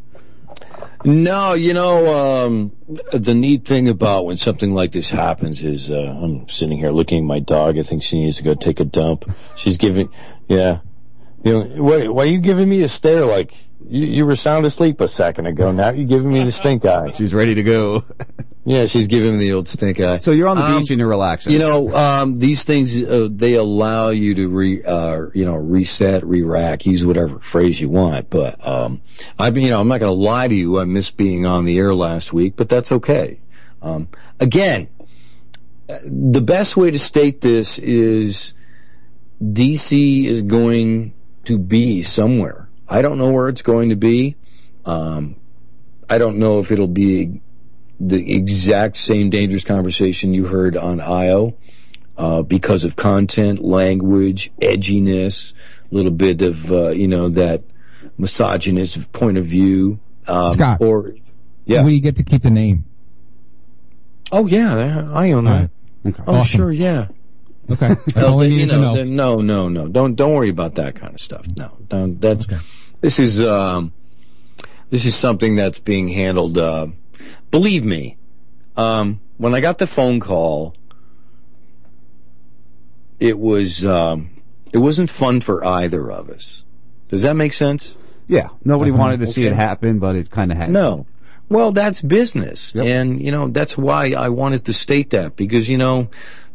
[1.05, 2.73] No, you know, um,
[3.13, 7.19] the neat thing about when something like this happens is, uh, I'm sitting here looking
[7.19, 7.79] at my dog.
[7.79, 9.31] I think she needs to go take a dump.
[9.57, 10.09] She's giving,
[10.49, 10.81] yeah.
[11.45, 13.55] You know, why, why are you giving me a stare like
[13.89, 15.71] you, you were sound asleep a second ago?
[15.71, 17.11] Now you're giving me the stink eye.
[17.17, 18.05] She's ready to go.
[18.65, 20.19] yeah, she's giving me the old stink eye.
[20.19, 21.53] So you're on the Um, beach and you're relaxing.
[21.53, 26.25] You know, um, these things uh, they allow you to re, uh, you know, reset,
[26.27, 28.31] re-rack, use whatever phrase you want.
[28.31, 29.01] But um,
[29.39, 30.81] I, you know, I'm not going to lie to you.
[30.81, 33.41] I missed being on the air last week, but that's okay.
[33.81, 34.09] Um,
[34.41, 34.89] again,
[35.87, 38.55] the best way to state this is
[39.41, 41.15] DC is going
[41.49, 42.69] to be somewhere.
[42.87, 44.37] I don't know where it's going to be.
[44.85, 45.37] Um,
[46.09, 47.41] I don't know if it'll be
[47.99, 51.57] the exact same dangerous conversation you heard on IO
[52.19, 55.55] uh, because of content, language, edginess,
[55.91, 57.63] a little bit of uh, you know that
[58.19, 59.99] misogynist point of view.
[60.27, 60.83] Um, Scott.
[60.83, 61.15] or
[61.65, 61.83] yeah.
[61.83, 62.85] We get to keep the name.
[64.33, 65.71] oh yeah, I own that.
[66.07, 66.23] Okay.
[66.27, 66.59] Oh Awesome.
[66.59, 67.09] sure, yeah.
[67.71, 67.89] Okay.
[68.15, 69.05] That's all but, you know, know.
[69.05, 69.89] no, no, no.
[69.89, 71.47] Don't don't worry about that kind of stuff.
[71.57, 72.47] No, don't, that's
[73.01, 73.93] this is um,
[74.91, 76.57] this is something that's being handled.
[76.57, 76.89] Uh,
[77.51, 78.17] believe me,
[78.77, 80.75] um, when I got the phone call,
[83.21, 84.31] it was um,
[84.73, 86.65] it wasn't fun for either of us.
[87.09, 87.97] Does that make sense?
[88.27, 88.49] Yeah.
[88.65, 88.99] Nobody Definitely.
[88.99, 90.75] wanted to see it happen, but it kind of happened.
[90.75, 91.07] No.
[91.49, 92.75] Well, that's business.
[92.77, 96.11] And, you know, that's why I wanted to state that because, you know,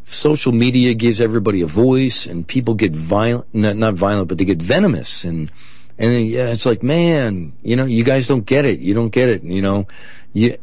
[0.06, 4.46] social media gives everybody a voice and people get violent, not, not violent, but they
[4.46, 5.52] get venomous and,
[5.98, 8.80] And yeah, it's like, man, you know, you guys don't get it.
[8.80, 9.44] You don't get it.
[9.44, 9.88] You know,
[10.34, 10.58] you,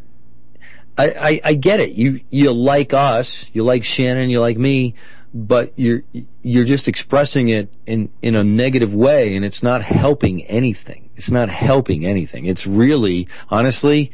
[0.98, 1.92] I, I, I get it.
[1.92, 4.94] You, you like us, you like Shannon, you like me,
[5.32, 6.02] but you're,
[6.42, 11.10] you're just expressing it in, in a negative way and it's not helping anything.
[11.14, 12.46] It's not helping anything.
[12.46, 14.10] It's really, honestly,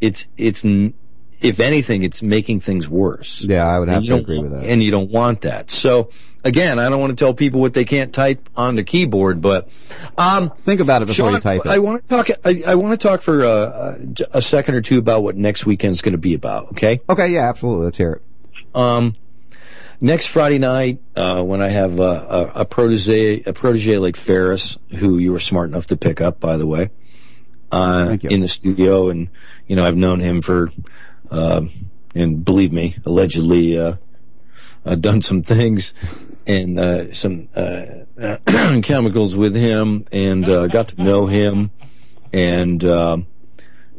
[0.00, 0.64] it's, it's,
[1.42, 3.42] if anything, it's making things worse.
[3.42, 4.64] Yeah, I would have to agree with that.
[4.64, 5.70] And you don't want that.
[5.70, 6.10] So,
[6.44, 9.68] again, I don't want to tell people what they can't type on the keyboard, but
[10.16, 11.70] um, think about it before Sean, you type it.
[11.70, 12.30] I want to talk.
[12.44, 13.98] I, I want to talk for uh,
[14.32, 16.72] a second or two about what next weekend's going to be about.
[16.72, 17.00] Okay.
[17.08, 17.28] Okay.
[17.28, 17.48] Yeah.
[17.48, 17.84] Absolutely.
[17.86, 18.22] Let's hear it.
[18.74, 19.14] Um,
[20.00, 22.02] next Friday night, uh, when I have uh,
[22.54, 26.40] a, a protege, a protege like Ferris, who you were smart enough to pick up,
[26.40, 26.90] by the way,
[27.70, 29.28] uh, in the studio, and
[29.66, 30.70] you know I've known him for,
[32.14, 33.96] and believe me, allegedly uh,
[35.00, 35.94] done some things
[36.46, 37.84] and uh, some uh,
[38.82, 41.70] chemicals with him, and got to know him,
[42.32, 42.84] and.
[42.84, 43.26] um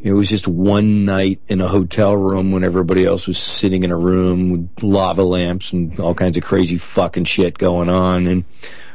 [0.04, 3.92] it was just one night in a hotel room when everybody else was sitting in
[3.92, 8.28] a room with lava lamps and all kinds of crazy fucking shit going on.
[8.28, 8.44] And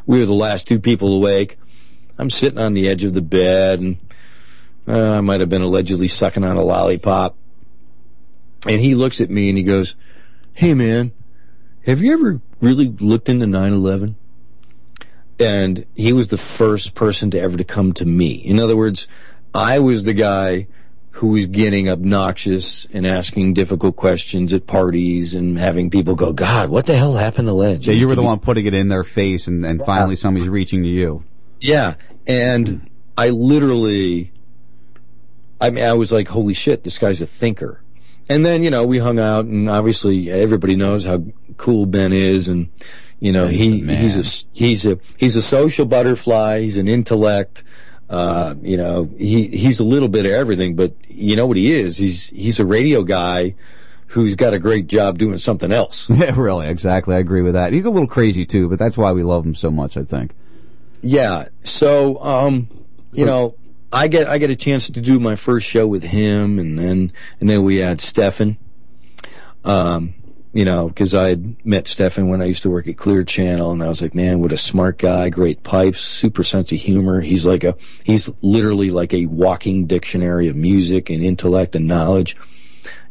[0.04, 1.58] we were the last two people awake.
[2.18, 3.96] I'm sitting on the edge of the bed and
[4.86, 7.38] uh, I might have been allegedly sucking on a lollipop.
[8.66, 9.96] And he looks at me and he goes,
[10.54, 11.12] Hey man,
[11.84, 14.14] have you ever really looked into 9-11?
[15.40, 18.32] And he was the first person to ever to come to me.
[18.32, 19.06] In other words,
[19.54, 20.66] I was the guy
[21.18, 26.70] who was getting obnoxious and asking difficult questions at parties and having people go, God,
[26.70, 27.88] what the hell happened to Ledge?
[27.88, 30.82] Yeah, you were the one putting it in their face, and, and finally somebody's reaching
[30.84, 31.24] to you.
[31.60, 31.94] Yeah.
[32.26, 34.32] And I literally,
[35.60, 37.80] I mean, I was like, holy shit, this guy's a thinker.
[38.28, 41.24] And then, you know, we hung out and obviously everybody knows how
[41.56, 42.68] cool Ben is and,
[43.20, 46.60] you know, he, he's a, he's a, he's a social butterfly.
[46.60, 47.64] He's an intellect.
[48.08, 51.72] Uh, you know, he, he's a little bit of everything, but you know what he
[51.72, 51.96] is?
[51.96, 53.54] He's, he's a radio guy
[54.08, 56.10] who's got a great job doing something else.
[56.18, 57.14] Yeah, really, exactly.
[57.14, 57.72] I agree with that.
[57.72, 59.96] He's a little crazy too, but that's why we love him so much.
[59.96, 60.32] I think.
[61.00, 61.48] Yeah.
[61.62, 62.68] So, um,
[63.12, 63.54] you know,
[63.92, 67.12] I get I get a chance to do my first show with him, and then
[67.40, 68.58] and then we had Stefan.
[69.64, 70.14] Um,
[70.52, 73.72] you know, because I had met Stefan when I used to work at Clear Channel,
[73.72, 77.20] and I was like, man, what a smart guy, great pipes, super sense of humor.
[77.20, 82.36] He's like a he's literally like a walking dictionary of music and intellect and knowledge.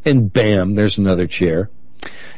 [0.06, 1.70] And bam, there's another chair.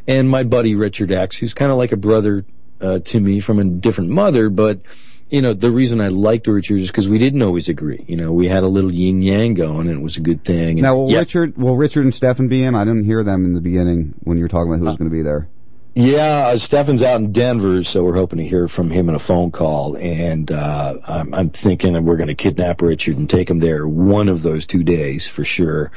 [0.08, 2.46] And my buddy Richard X, who's kind of like a brother
[2.82, 4.82] uh, to me from a different mother, but
[5.30, 8.04] you know, the reason I liked Richard is because we didn't always agree.
[8.08, 10.72] You know, we had a little yin yang going, and it was a good thing.
[10.72, 12.76] And Now, will yeah, Richard, will Richard and Stefan be in?
[12.76, 15.10] I didn't hear them in the beginning when you were talking about who was going
[15.10, 15.48] to be there.
[15.94, 19.20] yeah, uh, Stefan's out in Denver, so we're hoping to hear from him in a
[19.20, 19.98] phone call.
[19.98, 23.88] And uh, I'm, I'm thinking that we're going to kidnap Richard and take him there
[23.88, 25.92] one of those two days for sure.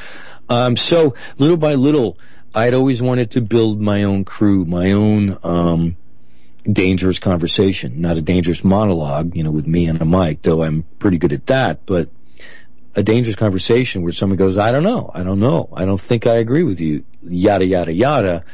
[0.49, 2.18] Um, so little by little,
[2.55, 5.39] I'd always wanted to build my own crew, my own.
[5.43, 5.97] Um,
[6.70, 10.84] dangerous conversation, not a dangerous monologue, you know, with me and a mic, though I'm
[10.98, 12.08] pretty good at that, but
[12.94, 16.26] a dangerous conversation where someone goes, I don't know, I don't know, I don't think
[16.26, 18.44] I agree with you, yada, yada, yada.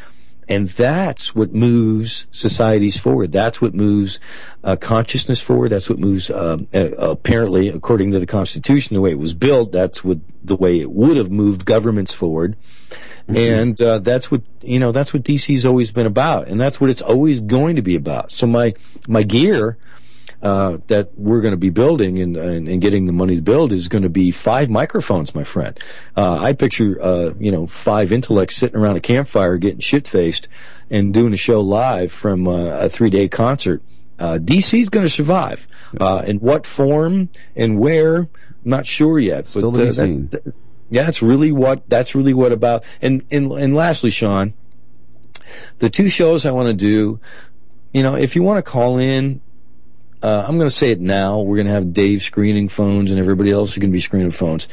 [0.50, 3.32] And that's what moves societies forward.
[3.32, 4.18] That's what moves
[4.64, 5.68] uh, consciousness forward.
[5.72, 9.72] That's what moves, uh, uh, apparently, according to the Constitution, the way it was built,
[9.72, 12.56] that's what the way it would have moved governments forward.
[13.28, 14.90] And uh, that's what you know.
[14.92, 18.30] That's what DC's always been about, and that's what it's always going to be about.
[18.32, 18.74] So my
[19.06, 19.76] my gear
[20.42, 23.72] uh, that we're going to be building and, and and getting the money to build
[23.72, 25.78] is going to be five microphones, my friend.
[26.16, 30.48] Uh, I picture uh, you know five intellects sitting around a campfire getting shit faced
[30.90, 33.82] and doing a show live from uh, a three day concert.
[34.18, 35.68] Uh, DC's going to survive.
[36.00, 38.28] Uh, in what form and where, I'm
[38.64, 39.46] not sure yet.
[39.46, 40.28] Still but to be uh, that- seen.
[40.28, 40.54] that-
[40.90, 42.86] yeah, that's really what that's really what about.
[43.02, 44.54] And and and lastly, Sean,
[45.78, 47.20] the two shows I want to do.
[47.92, 49.40] You know, if you want to call in,
[50.22, 51.40] uh, I'm going to say it now.
[51.40, 54.30] We're going to have Dave screening phones, and everybody else is going to be screening
[54.30, 54.68] phones.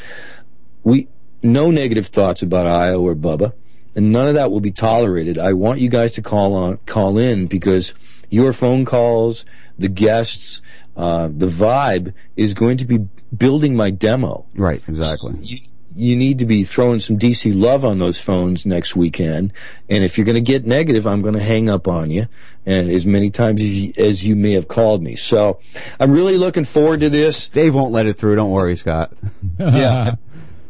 [0.84, 1.08] We
[1.44, 3.54] no negative thoughts about Io or Bubba,
[3.96, 5.38] and none of that will be tolerated.
[5.38, 7.94] I want you guys to call on, call in because
[8.30, 9.46] your phone calls,
[9.78, 10.62] the guests,
[10.96, 14.46] uh, the vibe is going to be building my demo.
[14.56, 15.38] Right, exactly.
[15.42, 15.60] You,
[15.96, 19.54] you need to be throwing some DC love on those phones next weekend.
[19.90, 22.28] And if you're going to get negative, I'm going to hang up on you,
[22.66, 25.16] and as many times as you, as you may have called me.
[25.16, 25.60] So
[26.00, 27.48] I'm really looking forward to this.
[27.48, 28.36] Dave won't let it through.
[28.36, 29.14] Don't worry, Scott.
[29.60, 30.18] yeah, I've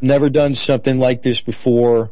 [0.01, 2.11] never done something like this before.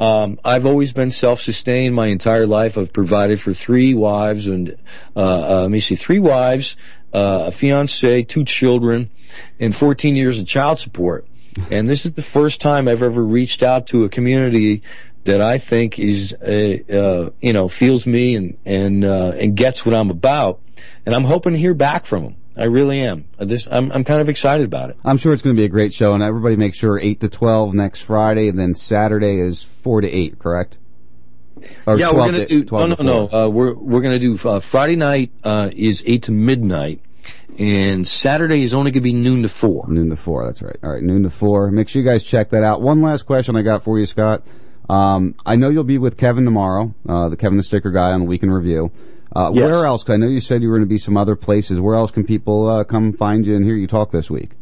[0.00, 2.78] Um, I've always been self-sustained my entire life.
[2.78, 4.76] I've provided for three wives and,
[5.16, 6.76] uh, uh, let me see, three wives,
[7.12, 9.10] uh, a fiance, two children,
[9.58, 11.26] and 14 years of child support.
[11.70, 14.82] And this is the first time I've ever reached out to a community
[15.24, 19.84] that I think is, uh, uh, you know, feels me and, and, uh, and gets
[19.84, 20.60] what I'm about.
[21.04, 22.36] And I'm hoping to hear back from them.
[22.56, 23.24] I really am.
[23.38, 24.96] Uh, This, I'm, I'm kind of excited about it.
[25.04, 27.28] I'm sure it's going to be a great show, and everybody make sure 8 to
[27.28, 30.78] 12 next Friday, and then Saturday is 4 to 8, correct?
[31.86, 32.64] Or yeah, we're gonna to- do.
[32.64, 33.46] 12 No, no, no.
[33.46, 37.00] Uh, we're we're gonna do uh, Friday night uh, is eight to midnight,
[37.58, 39.84] and Saturday is only gonna be noon to four.
[39.88, 40.46] Noon to four.
[40.46, 40.76] That's right.
[40.82, 41.70] All right, noon to four.
[41.70, 42.80] Make sure you guys check that out.
[42.80, 44.42] One last question I got for you, Scott.
[44.88, 48.20] Um, I know you'll be with Kevin tomorrow, uh, the Kevin the Sticker guy on
[48.20, 48.90] the Weekend Review.
[49.36, 49.62] Uh, Yes.
[49.70, 50.02] Where else?
[50.04, 51.78] 'cause I know you said you were going to be some other places.
[51.78, 54.52] Where else can people uh, come find you and hear you talk this week?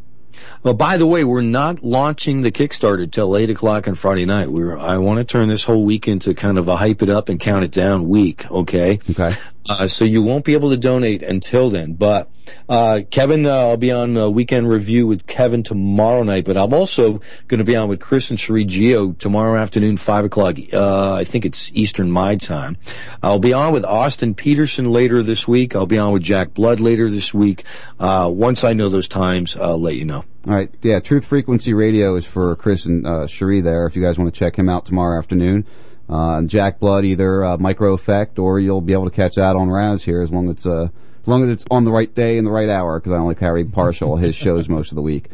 [0.64, 4.50] Well, by the way, we're not launching the Kickstarter till eight o'clock on Friday night.
[4.50, 7.28] We're I want to turn this whole week into kind of a hype it up
[7.28, 8.50] and count it down week.
[8.50, 8.98] Okay.
[9.10, 9.34] Okay.
[9.68, 11.94] Uh, so you won't be able to donate until then.
[11.94, 12.30] But
[12.68, 16.44] uh, Kevin, uh, I'll be on uh, weekend review with Kevin tomorrow night.
[16.44, 20.24] But I'm also going to be on with Chris and Cherie Geo tomorrow afternoon, five
[20.24, 20.56] o'clock.
[20.72, 22.76] Uh, I think it's Eastern my time.
[23.22, 25.74] I'll be on with Austin Petersen later this week.
[25.74, 27.64] I'll be on with Jack Blood later this week.
[27.98, 30.24] Once I know those times, I'll let you know.
[30.46, 30.72] All right.
[30.80, 33.86] Yeah, Truth Frequency Radio is for Chris and uh, Cherie there.
[33.86, 35.66] If you guys want to check him out tomorrow afternoon,
[36.08, 39.70] uh, Jack Blood either uh, Micro Effect or you'll be able to catch that on
[39.70, 40.88] Raz here as long as it's uh,
[41.20, 43.34] as long as it's on the right day and the right hour because I only
[43.34, 45.28] carry partial his shows most of the week.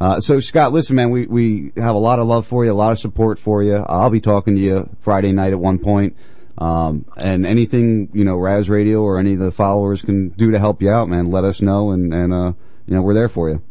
[0.00, 2.74] Uh, so Scott, listen, man, we we have a lot of love for you, a
[2.74, 3.76] lot of support for you.
[3.76, 6.16] I'll be talking to you Friday night at one point.
[6.58, 10.58] Um, and anything, you know, Raz Radio or any of the followers can do to
[10.58, 12.52] help you out, man, let us know and, and, uh,
[12.86, 13.62] you know, we're there for you.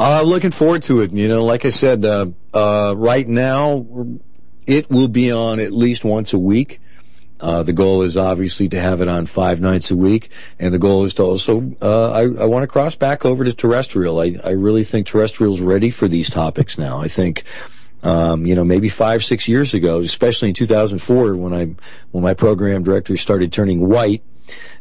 [0.00, 1.12] Uh, looking forward to it.
[1.12, 3.86] You know, like I said, uh, uh, right now,
[4.66, 6.80] it will be on at least once a week.
[7.40, 10.78] Uh, the goal is obviously to have it on five nights a week, and the
[10.78, 14.20] goal is to also, uh, I, I want to cross back over to terrestrial.
[14.20, 17.00] I, I really think terrestrial's ready for these topics now.
[17.00, 17.44] I think,
[18.02, 21.74] um, you know, maybe five, six years ago, especially in 2004, when I,
[22.12, 24.22] when my program director started turning white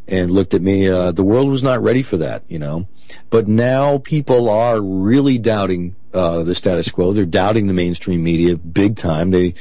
[0.07, 2.87] and looked at me, uh, the world was not ready for that, you know.
[3.29, 7.13] But now people are really doubting, uh, the status quo.
[7.13, 9.31] They're doubting the mainstream media big time.
[9.31, 9.55] They,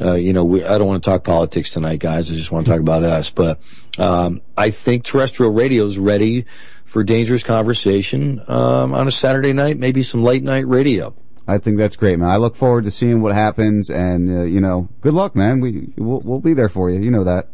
[0.00, 2.30] uh, you know, we, I don't want to talk politics tonight, guys.
[2.30, 3.30] I just want to talk about us.
[3.30, 3.60] But
[3.98, 6.46] um, I think terrestrial radio is ready
[6.84, 11.14] for dangerous conversation um, on a Saturday night, maybe some late night radio.
[11.48, 12.28] I think that's great, man.
[12.28, 15.60] I look forward to seeing what happens, and uh, you know, good luck, man.
[15.60, 17.00] We we'll, we'll be there for you.
[17.00, 17.48] You know that.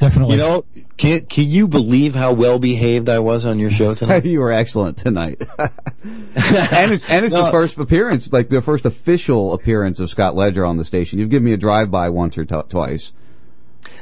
[0.00, 0.36] Definitely.
[0.36, 0.64] You know,
[0.96, 4.24] can can you believe how well behaved I was on your show tonight?
[4.24, 5.70] you were excellent tonight, and
[6.92, 10.76] it's and it's the first appearance, like the first official appearance of Scott Ledger on
[10.76, 11.18] the station.
[11.18, 13.12] You've given me a drive by once or t- twice.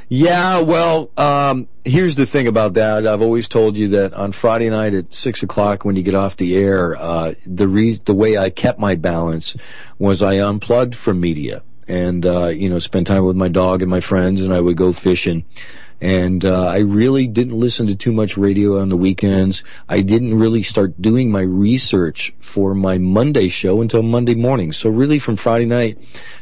[0.08, 3.06] Yeah, well, um, here's the thing about that.
[3.06, 6.36] I've always told you that on Friday night at six o'clock when you get off
[6.36, 9.56] the air, uh, the re- the way I kept my balance
[9.98, 13.90] was I unplugged from media and, uh, you know, spend time with my dog and
[13.90, 15.44] my friends and I would go fishing.
[16.00, 19.62] And, uh, I really didn't listen to too much radio on the weekends.
[19.88, 24.72] I didn't really start doing my research for my Monday show until Monday morning.
[24.72, 25.98] So really from Friday night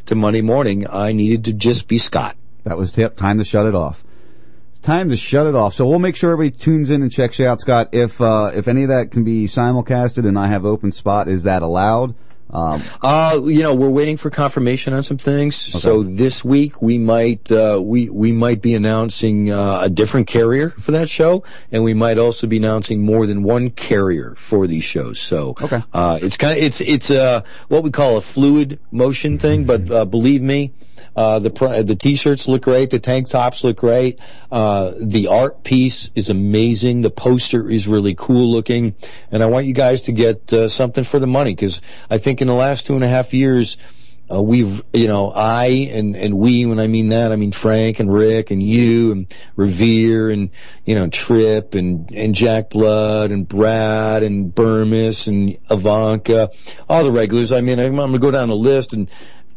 [0.06, 2.36] to Monday morning, I needed to just be Scott.
[2.64, 2.92] That was.
[2.92, 4.04] Time to shut it off.
[4.82, 5.74] Time to shut it off.
[5.74, 7.90] So we'll make sure everybody tunes in and checks you out, Scott.
[7.92, 11.42] If uh, if any of that can be simulcasted and I have open spot, is
[11.42, 12.14] that allowed?
[12.52, 15.56] Um, Uh, you know, we're waiting for confirmation on some things.
[15.56, 20.70] So this week we might uh, we we might be announcing uh, a different carrier
[20.70, 24.84] for that show, and we might also be announcing more than one carrier for these
[24.84, 25.20] shows.
[25.20, 25.82] So Okay.
[25.92, 29.64] uh, it's kind of it's it's uh, what we call a fluid motion thing.
[29.64, 30.72] But uh, believe me.
[31.16, 31.50] Uh, the
[31.84, 32.90] the t-shirts look great.
[32.90, 34.20] The tank tops look great.
[34.50, 37.02] Uh, the art piece is amazing.
[37.02, 38.94] The poster is really cool looking,
[39.30, 42.40] and I want you guys to get uh, something for the money because I think
[42.40, 43.76] in the last two and a half years,
[44.32, 47.98] uh, we've, you know, I and, and we, when I mean that, I mean Frank
[47.98, 50.50] and Rick and you and Revere and,
[50.84, 56.50] you know, Trip and, and Jack Blood and Brad and Burmis and Ivanka,
[56.88, 57.50] all the regulars.
[57.50, 59.10] I mean, I'm, I'm going to go down the list and,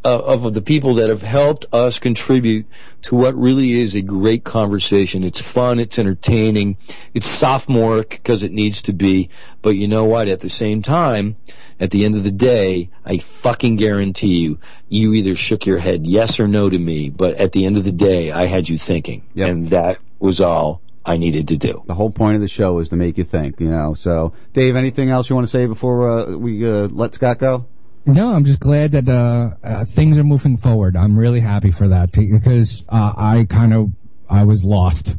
[0.04, 2.68] of the people that have helped us contribute
[3.04, 5.24] to what really is a great conversation.
[5.24, 6.78] It's fun, it's entertaining,
[7.14, 9.30] it's sophomoric because it needs to be.
[9.62, 10.28] But you know what?
[10.28, 11.38] At the same time,
[11.80, 16.06] at the end of the day, I fucking guarantee you, you either shook your head
[16.06, 18.78] yes or no to me, but at the end of the day, I had you
[18.78, 19.24] thinking.
[19.36, 21.84] And that was all I needed to do.
[21.86, 23.94] the whole point of the show is to make you think, you know.
[23.94, 27.66] So, Dave, anything else you want to say before uh, we uh, let Scott go?
[28.06, 30.98] No, I'm just glad that uh, uh, things are moving forward.
[30.98, 33.92] I'm really happy for that because uh, I kind of
[34.30, 35.16] I was lost.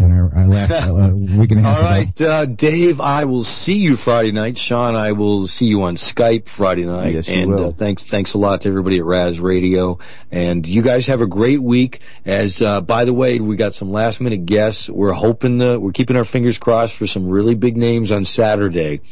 [0.00, 3.44] And I, I last uh, week and a half All right, uh, Dave, I will
[3.44, 4.56] see you Friday night.
[4.56, 7.14] Sean, I will see you on Skype Friday night.
[7.14, 7.68] Yes, and will.
[7.68, 9.98] Uh, thanks, thanks a lot to everybody at Raz Radio.
[10.30, 12.00] And you guys have a great week.
[12.24, 14.88] As uh, by the way, we got some last minute guests.
[14.88, 19.02] We're hoping the, we're keeping our fingers crossed for some really big names on Saturday.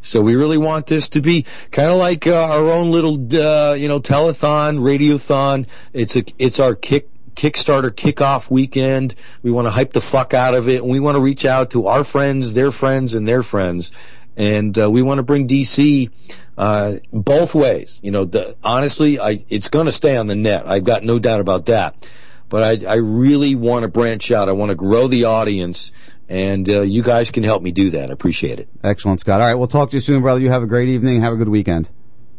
[0.00, 3.74] So we really want this to be kind of like uh, our own little, uh,
[3.74, 5.66] you know, telethon, radiothon.
[5.92, 7.09] It's a, it's our kick.
[7.34, 9.14] Kickstarter kickoff weekend.
[9.42, 11.70] We want to hype the fuck out of it, and we want to reach out
[11.70, 13.92] to our friends, their friends, and their friends,
[14.36, 16.10] and uh, we want to bring DC
[16.58, 18.00] uh, both ways.
[18.02, 20.66] You know, the, honestly, I, it's going to stay on the net.
[20.66, 22.08] I've got no doubt about that.
[22.50, 24.48] But I, I really want to branch out.
[24.48, 25.92] I want to grow the audience,
[26.28, 28.10] and uh, you guys can help me do that.
[28.10, 28.68] I appreciate it.
[28.82, 29.40] Excellent, Scott.
[29.40, 30.40] All right, we'll talk to you soon, brother.
[30.40, 31.22] You have a great evening.
[31.22, 31.88] Have a good weekend.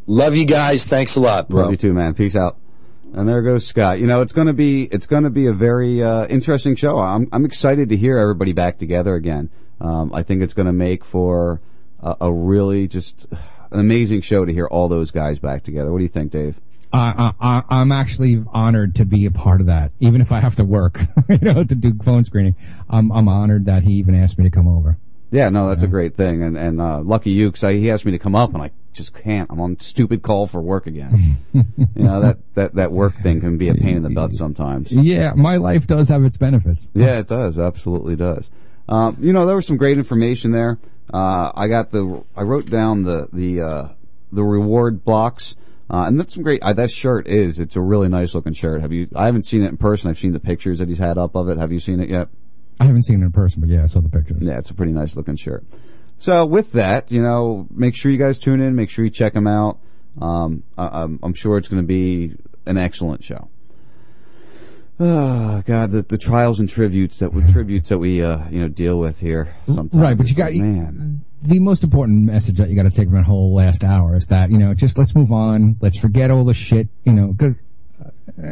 [0.08, 0.84] Love you guys.
[0.84, 1.62] Thanks a lot, bro.
[1.62, 2.14] Love you too, man.
[2.14, 2.58] Peace out.
[3.14, 4.00] And there goes Scott.
[4.00, 7.00] You know, it's going to be it's going to be a very uh, interesting show.
[7.00, 9.50] I'm I'm excited to hear everybody back together again.
[9.82, 11.60] Um, I think it's going to make for
[12.00, 13.28] a, a really just
[13.72, 15.92] an amazing show to hear all those guys back together.
[15.92, 16.60] What do you think, Dave?
[16.94, 20.56] I, I, I'm actually honored to be a part of that, even if I have
[20.56, 21.00] to work,
[21.30, 22.56] you know, to do phone screening.
[22.90, 24.98] I'm I'm honored that he even asked me to come over.
[25.32, 28.12] Yeah, no, that's a great thing, and and uh, lucky you, because he asked me
[28.12, 29.50] to come up, and I just can't.
[29.50, 31.38] I'm on stupid call for work again.
[31.54, 31.66] you
[31.96, 34.92] know that that that work thing can be a pain in the butt sometimes.
[34.92, 36.90] Yeah, my life does have its benefits.
[36.94, 37.58] Yeah, it does.
[37.58, 38.50] Absolutely does.
[38.92, 40.78] Um, you know, there was some great information there.
[41.14, 43.88] Uh, I got the, I wrote down the, the, uh,
[44.32, 45.56] the reward blocks.
[45.90, 48.82] Uh, and that's some great, uh, that shirt is, it's a really nice looking shirt.
[48.82, 50.10] Have you, I haven't seen it in person.
[50.10, 51.58] I've seen the pictures that he's had up of it.
[51.58, 52.30] Have you seen it yet?
[52.82, 54.38] I haven't seen it in person, but yeah, I saw the pictures.
[54.42, 55.64] Yeah, it's a pretty nice looking shirt.
[56.18, 58.76] So with that, you know, make sure you guys tune in.
[58.76, 59.80] Make sure you check them out.
[60.20, 63.50] Um, I, I'm, I'm sure it's going to be an excellent show.
[65.00, 68.68] Oh God, the, the trials and tributes that we tributes that we uh, you know
[68.68, 69.56] deal with here.
[69.66, 71.24] Sometimes, Right, but you got man.
[71.42, 74.28] the most important message that you got to take from that whole last hour is
[74.28, 77.64] that you know just let's move on, let's forget all the shit, you know, because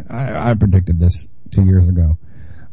[0.10, 2.18] I, I predicted this two years ago,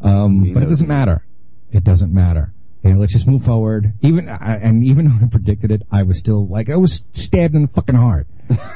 [0.00, 1.26] um, but it doesn't matter.
[1.72, 2.52] It doesn't matter.
[2.82, 3.94] You know, let's just move forward.
[4.00, 7.62] Even and even though I predicted it, I was still like I was stabbed in
[7.62, 8.28] the fucking heart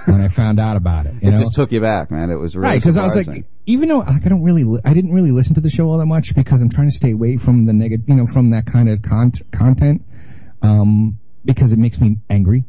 [0.06, 1.14] when I found out about it.
[1.22, 1.36] You it know?
[1.36, 2.30] just took you back, man.
[2.30, 4.80] It was really right because I was like, even though like I don't really, li-
[4.84, 7.12] I didn't really listen to the show all that much because I'm trying to stay
[7.12, 10.02] away from the negative, you know, from that kind of con- content,
[10.62, 12.64] um, because it makes me angry.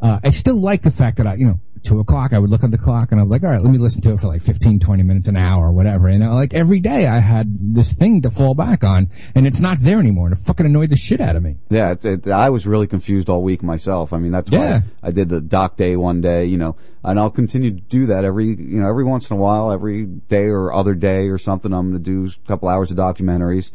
[0.00, 2.64] Uh, I still like the fact that I, you know, two o'clock, I would look
[2.64, 4.42] at the clock and I'm like, all right, let me listen to it for like
[4.42, 6.08] 15, 20 minutes, an hour, or whatever.
[6.08, 9.60] And uh, like every day I had this thing to fall back on and it's
[9.60, 11.56] not there anymore and it fucking annoyed the shit out of me.
[11.70, 14.12] Yeah, it, it, I was really confused all week myself.
[14.12, 14.80] I mean, that's why Yeah.
[15.02, 18.24] I did the doc day one day, you know, and I'll continue to do that
[18.24, 21.72] every, you know, every once in a while, every day or other day or something.
[21.72, 23.70] I'm going to do a couple hours of documentaries.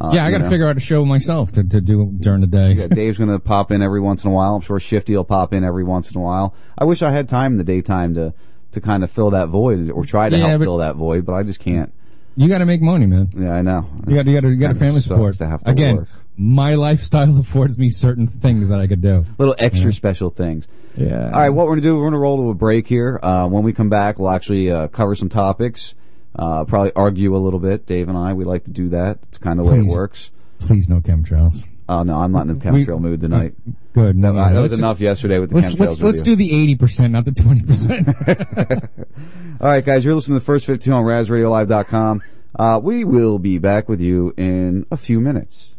[0.00, 2.46] Uh, yeah, I got to figure out a show myself to, to do during the
[2.46, 2.72] day.
[2.72, 4.54] Yeah, Dave's going to pop in every once in a while.
[4.54, 6.54] I'm sure Shifty will pop in every once in a while.
[6.76, 8.32] I wish I had time in the daytime to,
[8.72, 11.32] to kind of fill that void or try to Yeah, help fill that void, but
[11.34, 11.92] I just can't.
[12.36, 13.28] You got to make money, man.
[13.36, 13.88] Yeah, I know.
[14.06, 15.36] You got you got you got a family support.
[15.38, 16.08] to have to Again, work.
[16.36, 19.26] my lifestyle affords me certain things that I could do.
[19.38, 20.68] Little extra special things.
[20.96, 21.30] Yeah.
[21.32, 21.96] All right, what we're gonna do?
[21.96, 23.18] We're gonna roll to a break here.
[23.20, 25.94] Uh, when we come back, we'll actually uh, cover some topics.
[26.38, 27.84] Uh, probably argue a little bit.
[27.86, 29.18] Dave and I, we like to do that.
[29.28, 29.92] It's kind of the way it Please.
[29.92, 30.30] works.
[30.60, 31.64] Please, no chemtrails.
[31.88, 33.54] Oh no, I'm not in the We- chemtrail mood tonight.
[33.94, 34.16] Good.
[34.16, 36.36] No, no, that let's was just- enough yesterday with the Let's chemtrails let's let's do
[36.36, 38.08] the eighty percent, not the twenty percent.
[39.60, 42.22] All right, guys, you're listening to the first 15 on RazRadioLive.com.
[42.56, 45.74] Uh, we will be back with you in a few minutes.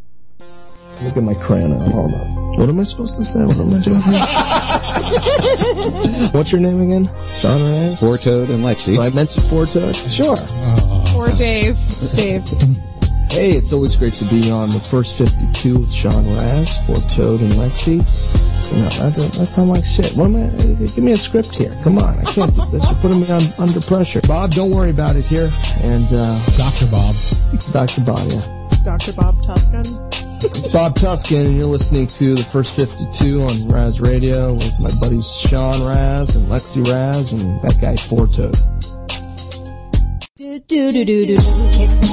[1.02, 1.70] Look at my crayon.
[1.80, 2.58] Hold on.
[2.58, 3.40] What am I supposed to say?
[3.40, 4.56] What am I doing?
[6.32, 7.08] What's your name again?
[7.38, 8.00] Sean Raz?
[8.00, 8.96] Four Toad and Lexi.
[8.96, 9.96] Do I mention Four Toad?
[9.96, 10.36] Sure.
[11.08, 11.76] Poor Dave.
[12.14, 12.44] Dave.
[13.30, 17.40] Hey, it's always great to be on the first 52 with Sean Raz, Four Toad
[17.40, 18.02] and Lexi.
[18.72, 20.12] You know, that, that sound like shit.
[20.14, 20.50] What am I?
[20.94, 21.74] Give me a script here.
[21.82, 22.84] Come on, I can't do this.
[22.90, 24.20] You're putting me on under pressure.
[24.26, 25.50] Bob, don't worry about it here.
[25.82, 27.14] And uh, Doctor Bob.
[27.72, 28.58] Doctor Bob, yeah.
[28.58, 29.12] It's Dr.
[29.14, 30.19] Bob Tuskin.
[30.72, 35.30] Bob Tuskin, and you're listening to the first 52 on Raz Radio with my buddies
[35.36, 38.54] Sean Raz and Lexi Raz and that guy Four Toad.
[40.36, 41.34] Do do do do do.
[41.36, 42.10] It's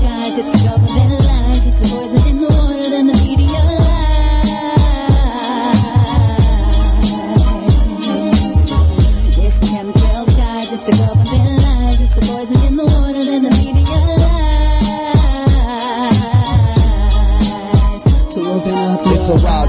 [0.00, 0.38] guys.
[0.38, 0.91] It's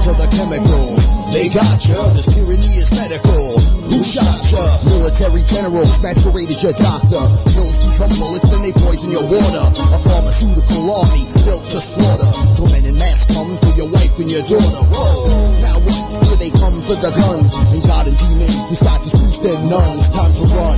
[0.04, 1.00] to the chemicals.
[1.32, 3.56] They gotcha, this tyranny is medical.
[3.88, 4.60] Who shot ya?
[4.84, 7.24] Military generals masqueraded your doctor.
[7.56, 9.64] Pills become bullets, then they poison your water.
[9.64, 12.28] A pharmaceutical army built to slaughter.
[12.52, 14.84] Till men in mass come for your wife and your daughter.
[14.92, 15.93] Whoa, now?
[16.34, 17.54] Here they come for the guns.
[17.54, 20.10] And God and demons disguised as priests and nuns.
[20.10, 20.74] Time to run.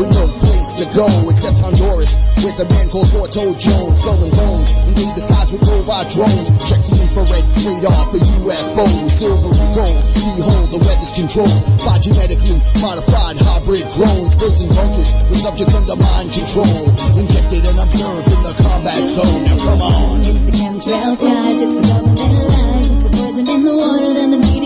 [0.00, 2.16] With no place to go except Honduras.
[2.40, 4.00] With a man called Forto Jones.
[4.00, 4.72] Skull and bones.
[5.12, 6.48] The skies with robot drones.
[6.64, 9.12] Check the infrared radar for UFOs.
[9.12, 10.00] Silver and gold.
[10.40, 14.32] Behold, the weather's controlled by genetically modified hybrid clones.
[14.40, 16.80] Prison bunkers with subjects under mind control.
[17.20, 19.52] Injected and observed in the combat zone.
[19.52, 20.24] Now come on.
[20.24, 21.60] It's the chemtrails, guys.
[21.60, 22.88] It's the government lies.
[22.88, 24.10] It's the poison in the water.
[24.16, 24.63] Then the media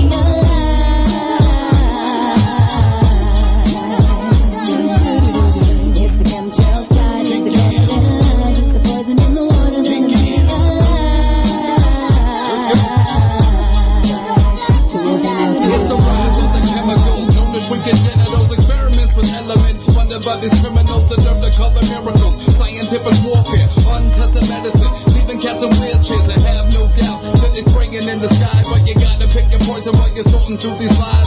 [20.29, 22.37] by these criminals deserve to call them miracles.
[22.53, 23.65] Scientific warfare,
[23.97, 26.29] untested medicine, leaving cats in wheelchairs.
[26.29, 29.65] I have no doubt that they're spraying in the sky, but you gotta pick your
[29.65, 31.18] poison while you're sorting through these lies.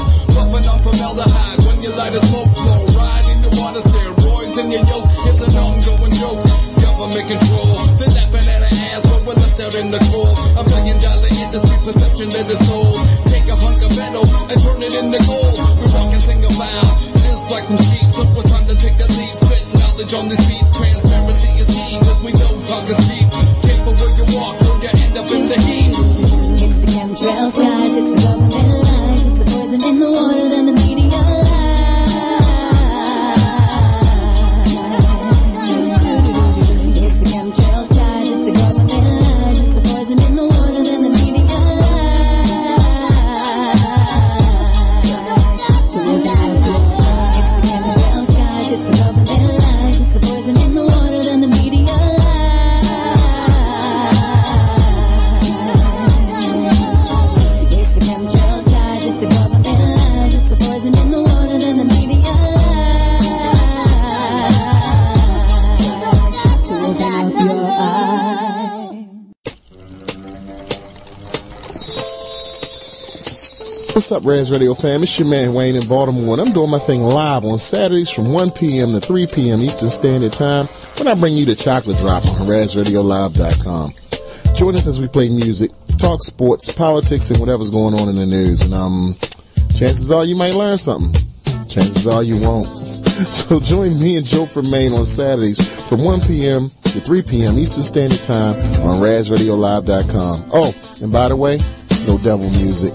[74.21, 75.03] Up, Raz Radio fam?
[75.03, 78.31] It's your man Wayne in Baltimore, and I'm doing my thing live on Saturdays from
[78.31, 78.93] 1 p.m.
[78.93, 79.61] to 3 p.m.
[79.61, 80.67] Eastern Standard Time
[80.97, 83.93] when I bring you the chocolate drop on RazRadioLive.com.
[84.55, 88.25] Join us as we play music, talk sports, politics, and whatever's going on in the
[88.25, 88.63] news.
[88.63, 89.15] And um,
[89.75, 91.13] chances are you might learn something.
[91.67, 92.67] Chances are you won't.
[93.21, 96.69] So join me and Joe from Maine on Saturdays from 1 p.m.
[96.69, 97.59] to 3 p.m.
[97.59, 100.49] Eastern Standard Time on RazRadioLive.com.
[100.53, 101.59] Oh, and by the way,
[102.07, 102.91] no devil music.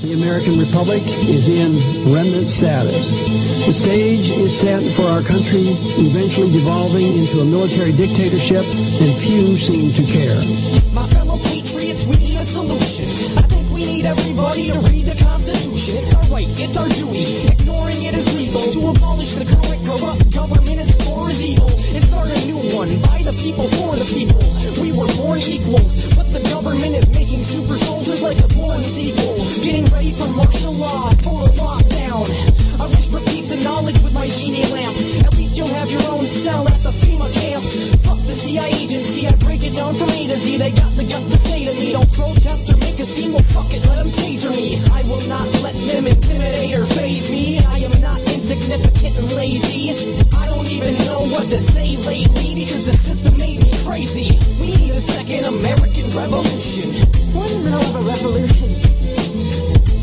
[0.00, 1.76] The American Republic is in
[2.08, 3.12] remnant status.
[3.66, 5.60] The stage is set for our country
[6.00, 10.40] eventually devolving into a military dictatorship, and few seem to care.
[10.94, 13.12] My fellow patriots, we need a solution.
[13.36, 16.04] I think we need everybody to read the Constitution.
[16.04, 17.69] It's our right, it's our duty.
[18.50, 18.92] Ignoring it is legal.
[18.92, 21.70] To abolish the current corrupt government, its core is evil.
[21.94, 24.42] And start a new one by the people, for the people.
[24.82, 25.82] We were born equal,
[26.18, 29.38] but the government is making super soldiers like a born sequel.
[29.62, 32.26] Getting ready for martial law, total lockdown.
[32.80, 34.96] I wish for peace and knowledge with my genie lamp.
[35.26, 37.62] At least you'll have your own cell at the FEMA camp.
[38.02, 40.56] Fuck the CIA agency, I break it down from A to Z.
[40.56, 43.32] They got the guts to say to me, don't protest or make a scene.
[43.32, 44.80] Well, fuck it, let them taser me.
[44.94, 47.60] I will not let them intimidate or phase me.
[47.68, 49.94] I am not insignificant and lazy.
[50.34, 54.34] I don't even know what to say lately because the system made me crazy.
[54.58, 56.98] We need a second American revolution.
[57.30, 58.74] We're in the middle of a revolution.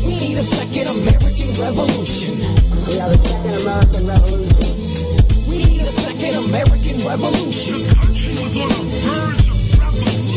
[0.00, 2.40] We need a second American revolution.
[2.88, 4.80] We have a second American revolution.
[5.44, 7.84] We need a second American revolution.
[7.84, 9.57] The country was on the verge of revolution.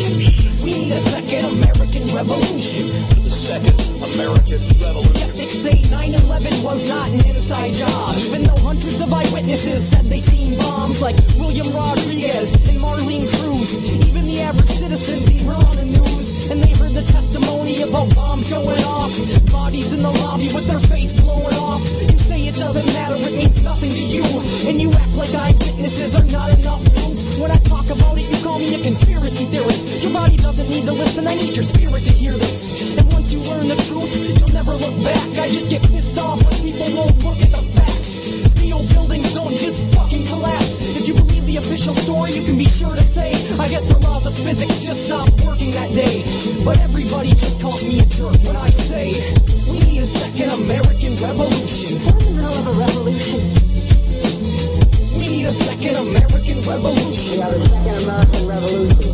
[0.01, 2.89] We need a second American revolution.
[3.21, 5.13] The second American revolution.
[5.13, 8.17] Skeptics say 9-11 was not an inside job.
[8.17, 13.77] Even though hundreds of eyewitnesses said they seen bombs like William Rodriguez and Marlene Cruz.
[14.09, 16.49] Even the average citizens he heard on the news.
[16.49, 19.13] And they heard the testimony about bombs going off.
[19.53, 21.85] Bodies in the lobby with their face blowing off.
[22.01, 24.25] You say it doesn't matter, it means nothing to you.
[24.65, 27.00] And you act like eyewitnesses are not enough.
[27.41, 30.05] When I talk about it, you call me a conspiracy theorist.
[30.05, 32.93] Your body doesn't need to listen, I need your spirit to hear this.
[32.93, 35.25] And once you learn the truth, you'll never look back.
[35.41, 38.45] I just get pissed off when people won't look at the facts.
[38.61, 41.01] Steel buildings don't just fucking collapse.
[41.01, 43.97] If you believe the official story, you can be sure to say, I guess the
[44.05, 46.21] laws of physics just stopped working that day.
[46.61, 49.17] But everybody just calls me a jerk when I say
[49.65, 52.05] we need a second American revolution.
[52.05, 54.00] The hell of a revolution?
[54.41, 57.37] We need a second American revolution.
[57.37, 59.13] We have a second American revolution.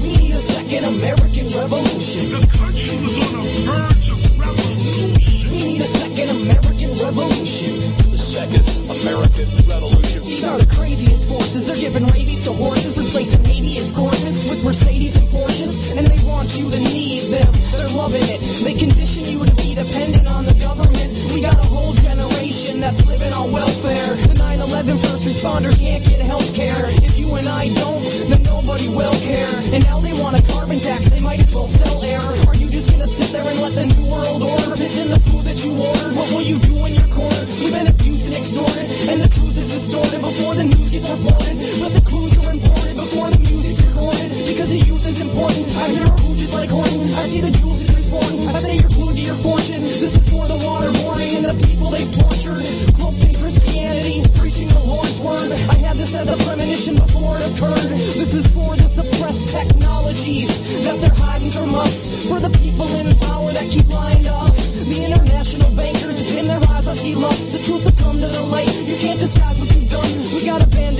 [0.00, 2.32] We need a second American revolution.
[2.32, 5.52] The country was on the verge of revolution.
[5.52, 7.92] We need a second American revolution.
[8.08, 10.24] The second American revolution.
[10.24, 11.68] These are the craziest forces.
[11.68, 16.20] They're giving rabies to horses, replacing Haiti and Corvus with Mercedes and Porsches, and they
[16.24, 17.52] want you to need them.
[17.76, 18.40] They're loving it.
[18.64, 21.13] They condition you to be dependent on the government.
[21.34, 24.06] We got a whole generation that's living on welfare.
[24.30, 26.94] The 9/11 first responder can't get health care.
[27.02, 29.50] If you and I don't, then nobody will care.
[29.74, 31.10] And now they want a carbon tax.
[31.10, 32.22] They might as well sell air.
[32.46, 35.18] Are you just gonna sit there and let the new world order piss in the
[35.26, 36.14] food that you ordered?
[36.14, 37.42] What will you do in your corner?
[37.58, 41.58] We've been abused and extorted, and the truth is distorted before the news gets reported.
[41.82, 44.30] But the clues are important before the music's recorded.
[44.46, 45.66] Because the youth is important.
[45.82, 47.14] I hear a just like Horton.
[47.14, 47.80] I see the jewels
[48.20, 48.54] that.
[48.54, 49.82] I say you're glued to your fortune.
[49.82, 52.66] This is for the water waterboarding and the people they've tortured.
[52.98, 55.50] Cloaked in Christianity, preaching the Lord's word.
[55.52, 57.90] I had this as a premonition before it occurred.
[58.14, 60.50] This is for the suppressed technologies
[60.84, 62.26] that they're hiding from us.
[62.28, 64.74] For the people in power that keep lying to us.
[64.84, 67.56] The international bankers, in their eyes I see lust.
[67.56, 68.70] The truth will come to the light.
[68.84, 69.58] You can't disguise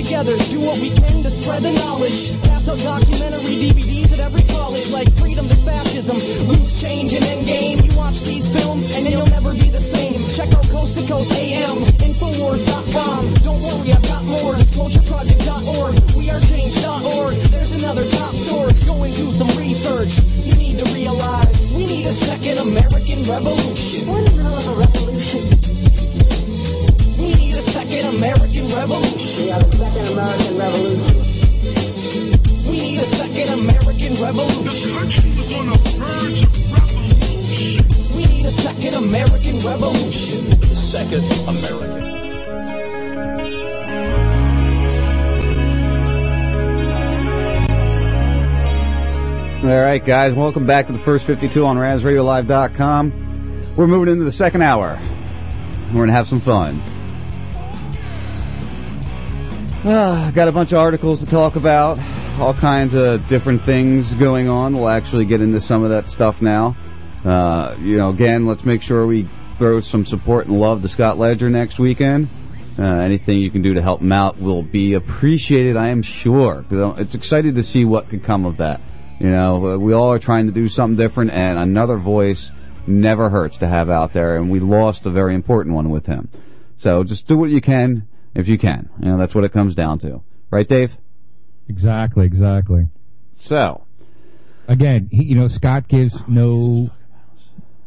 [0.05, 2.37] together, do what we can to spread the knowledge.
[2.45, 7.81] Pass out documentary DVDs at every college, like freedom to fascism, loose change and endgame.
[7.81, 10.21] You watch these films and you'll never be the same.
[10.29, 13.33] Check out Coast to Coast AM, Infowars.com.
[13.49, 14.53] Don't worry, I've got more.
[14.61, 17.35] DisclosureProject.org, WeAreChange.org.
[17.49, 18.85] There's another top source.
[18.85, 20.21] Go and do some research.
[20.45, 24.05] You need to realize we need a second American revolution.
[24.09, 25.74] What a revolution?
[27.95, 29.45] We need a second American revolution.
[29.45, 31.07] We have a second American revolution.
[32.66, 34.90] We need a second American revolution.
[34.90, 37.78] The country was on the verge of revolution.
[38.16, 40.51] We need a second American revolution.
[40.51, 42.03] The second American.
[49.70, 53.12] All right, guys, welcome back to the first 52 on RazRadioLive.com.
[53.76, 54.99] We're moving into the second hour.
[55.90, 56.82] We're going to have some fun.
[59.87, 61.99] Ah, got a bunch of articles to talk about,
[62.39, 64.74] all kinds of different things going on.
[64.74, 66.74] We'll actually get into some of that stuff now.
[67.22, 69.28] Uh, you know, again, let's make sure we
[69.59, 72.30] throw some support and love to Scott Ledger next weekend.
[72.78, 76.64] Uh, anything you can do to help him out will be appreciated, I am sure.
[76.70, 78.80] It's excited to see what could come of that.
[79.20, 82.51] You know, uh, we all are trying to do something different, and another voice
[82.87, 84.37] never hurts to have out there.
[84.37, 86.30] And we lost a very important one with him.
[86.78, 88.91] So just do what you can if you can.
[89.01, 90.97] You know, that's what it comes down to, right, Dave?
[91.68, 92.89] Exactly, exactly.
[93.32, 93.85] So
[94.68, 96.91] again, he, you know, Scott gives no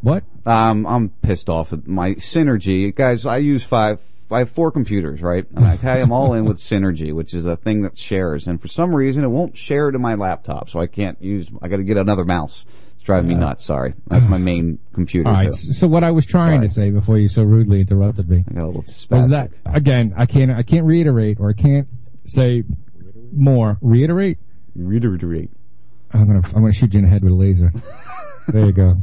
[0.01, 0.23] what?
[0.45, 3.25] Um, I'm pissed off at my Synergy guys.
[3.25, 3.99] I use five.
[4.29, 5.45] I have four computers, right?
[5.55, 8.45] And I tie them all in with Synergy, which is a thing that shares.
[8.45, 11.47] And for some reason, it won't share to my laptop, so I can't use.
[11.61, 12.65] I got to get another mouse.
[13.07, 13.63] Driving me nuts.
[13.63, 15.29] Sorry, that's my main computer.
[15.29, 15.45] All right.
[15.45, 15.71] too.
[15.71, 18.63] So what I was trying to say before you so rudely interrupted me I got
[18.63, 19.29] a little was spastic.
[19.29, 20.13] that again?
[20.17, 20.51] I can't.
[20.51, 21.87] I can't reiterate, or I can't
[22.25, 22.65] say
[23.31, 23.77] more.
[23.81, 24.39] Reiterate.
[24.75, 25.51] Reiterate.
[26.11, 26.45] I'm gonna.
[26.47, 27.71] I'm gonna shoot you in the head with a laser.
[28.49, 28.97] there you go.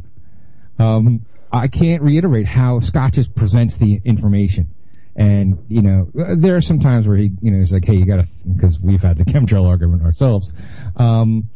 [0.77, 4.69] Um, I can't reiterate how Scott just presents the information.
[5.15, 8.05] And, you know, there are some times where he, you know, he's like, hey, you
[8.05, 10.53] gotta, because we've had the chemtrail argument ourselves.
[10.97, 11.49] Um,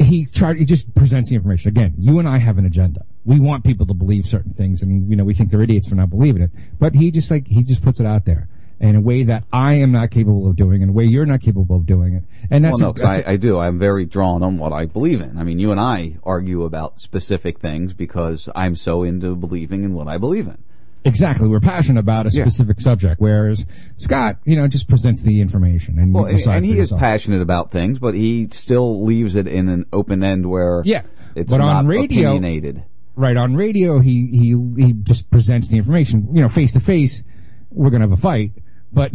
[0.00, 1.68] he tried, he just presents the information.
[1.68, 3.04] Again, you and I have an agenda.
[3.24, 5.94] We want people to believe certain things and, you know, we think they're idiots for
[5.94, 6.50] not believing it.
[6.78, 8.48] But he just like, he just puts it out there
[8.80, 11.42] in a way that I am not capable of doing, in a way you're not
[11.42, 12.24] capable of doing it.
[12.50, 13.58] And that's, well, no, a- that's a- I, I do.
[13.58, 15.36] I'm very drawn on what I believe in.
[15.38, 19.92] I mean, you and I argue about specific things because I'm so into believing in
[19.92, 20.56] what I believe in.
[21.04, 21.48] Exactly.
[21.48, 22.44] We're passionate about a Yeah.
[22.44, 23.64] specific subject, whereas
[23.96, 27.98] Scott, you know, just presents the information and Well, and, he is passionate about things,
[27.98, 31.02] but he still leaves it in an open end where Yeah.
[31.34, 32.82] it's But not on radio- opinionated.
[33.16, 36.28] Right on radio, he he he just presents the information.
[36.32, 37.22] You know, face to face,
[37.70, 38.52] we're gonna have a fight.
[38.92, 39.14] But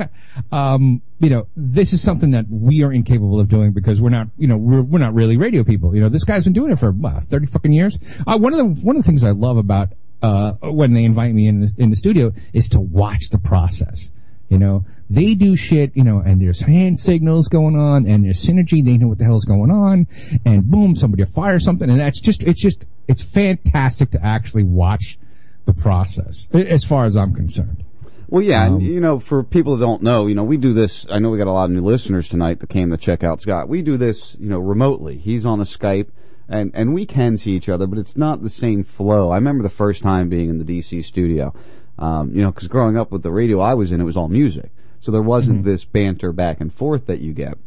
[0.52, 4.28] um, you know, this is something that we are incapable of doing because we're not,
[4.38, 5.94] you know, we're, we're not really radio people.
[5.94, 6.92] You know, this guy's been doing it for
[7.22, 7.98] thirty fucking years.
[8.26, 9.92] Uh, one of the one of the things I love about
[10.22, 14.10] uh, when they invite me in the, in the studio is to watch the process.
[14.48, 18.44] You know, they do shit, you know, and there's hand signals going on and there's
[18.44, 18.84] synergy.
[18.84, 20.06] They know what the hell's going on
[20.44, 21.88] and boom, somebody will fire something.
[21.88, 25.18] And that's just, it's just, it's fantastic to actually watch
[25.64, 27.84] the process as far as I'm concerned.
[28.28, 30.72] Well, yeah, Um, and you know, for people that don't know, you know, we do
[30.72, 31.06] this.
[31.10, 33.40] I know we got a lot of new listeners tonight that came to check out
[33.40, 33.68] Scott.
[33.68, 35.18] We do this, you know, remotely.
[35.18, 36.08] He's on a Skype.
[36.48, 39.30] And and we can see each other, but it's not the same flow.
[39.30, 41.54] I remember the first time being in the DC studio,
[41.98, 44.28] um, you know, because growing up with the radio I was in, it was all
[44.28, 44.70] music,
[45.00, 45.64] so there wasn't Mhm.
[45.64, 47.58] this banter back and forth that you get.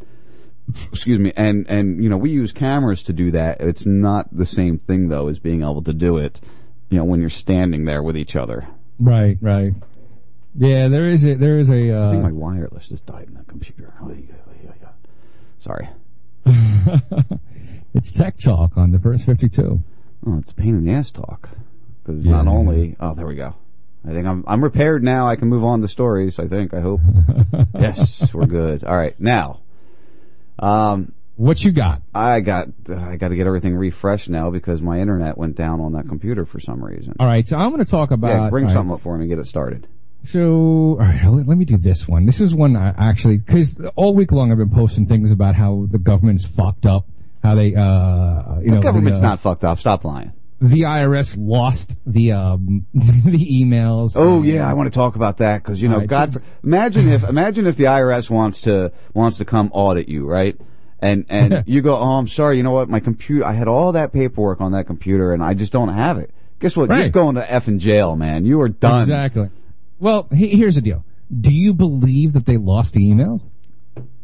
[0.92, 3.60] Excuse me, and and you know we use cameras to do that.
[3.60, 6.40] It's not the same thing though as being able to do it,
[6.90, 8.66] you know, when you're standing there with each other.
[8.98, 9.74] Right, right.
[10.58, 11.92] Yeah, there is a there is a.
[11.92, 13.92] Uh, I think my wireless just died in that computer.
[14.02, 14.10] Oh.
[15.58, 15.88] Sorry.
[17.96, 19.80] it's tech talk on the first fifty-two.
[20.26, 21.48] Oh, it's pain in the ass talk.
[22.04, 22.32] Because Yeah.
[22.42, 23.54] not only, oh, there we go.
[24.06, 25.26] I think I'm I'm repaired now.
[25.28, 26.38] I can move on to stories.
[26.38, 26.72] I think.
[26.74, 27.00] I hope.
[27.74, 28.84] yes, we're good.
[28.84, 29.60] All right, now.
[30.58, 32.02] Um, what you got?
[32.14, 35.92] I got I got to get everything refreshed now because my internet went down on
[35.92, 37.14] that computer for some reason.
[37.20, 38.28] All right, so I'm going to talk about.
[38.28, 39.24] yeah, bring all right, something up for me.
[39.24, 39.86] and Get it started.
[40.24, 42.26] So, all right, let, let me do this one.
[42.26, 45.86] This is one I actually, because all week long I've been posting things about how
[45.90, 47.06] the government's fucked up,
[47.46, 49.78] how they, uh, you the know, government's the, uh, not fucked up.
[49.80, 50.32] Stop lying.
[50.60, 54.12] The IRS lost the um, the emails.
[54.16, 57.08] Oh yeah, I want to talk about that because you know, right, God, so- imagine
[57.08, 60.58] if imagine if the IRS wants to wants to come audit you, right?
[60.98, 62.88] And and you go, oh, I'm sorry, you know what?
[62.88, 66.18] My computer, I had all that paperwork on that computer, and I just don't have
[66.18, 66.32] it.
[66.58, 66.88] Guess what?
[66.90, 68.46] You're going to f in jail, man.
[68.46, 69.02] You are done.
[69.02, 69.50] Exactly.
[69.98, 71.04] Well, he, here's the deal.
[71.38, 73.50] Do you believe that they lost the emails?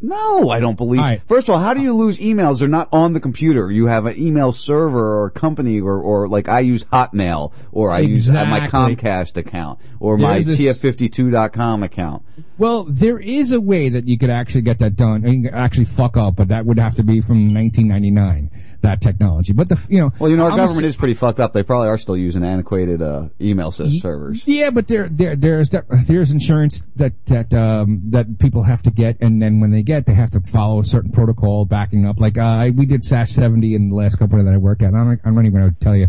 [0.03, 1.01] No, I don't believe.
[1.29, 2.59] First of all, how do you lose emails?
[2.59, 3.71] They're not on the computer.
[3.71, 7.93] You have an email server or a company or, or like I use Hotmail or
[7.93, 12.25] I use uh, my Comcast account or my There's this- TF52.com account.
[12.59, 15.55] Well, there is a way that you could actually get that done and you can
[15.59, 18.51] actually fuck up, but that would have to be from 1999.
[18.83, 21.39] That technology, but the you know, Well, you know, our I'm government is pretty fucked
[21.39, 21.53] up.
[21.53, 24.43] They probably are still using antiquated uh, email servers.
[24.45, 28.91] Yeah, but there, there, there's that, there's insurance that that um, that people have to
[28.91, 32.19] get, and then when they get, they have to follow a certain protocol backing up.
[32.19, 34.95] Like uh, I- we did SAS seventy in the last company that I worked at.
[34.95, 36.09] I'm not, I'm not even going to tell you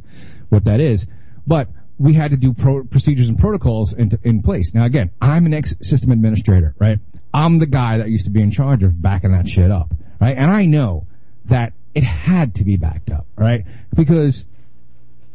[0.50, 1.06] what that is,
[1.46, 1.70] but
[2.00, 4.74] we had to do pro- procedures and protocols in, in place.
[4.74, 6.98] Now, again, I'm an ex system administrator, right?
[7.36, 10.36] I'm the guy that used to be in charge of backing that shit up, right?
[10.36, 11.06] And I know
[11.46, 13.66] that it had to be backed up, right?
[13.96, 14.46] Because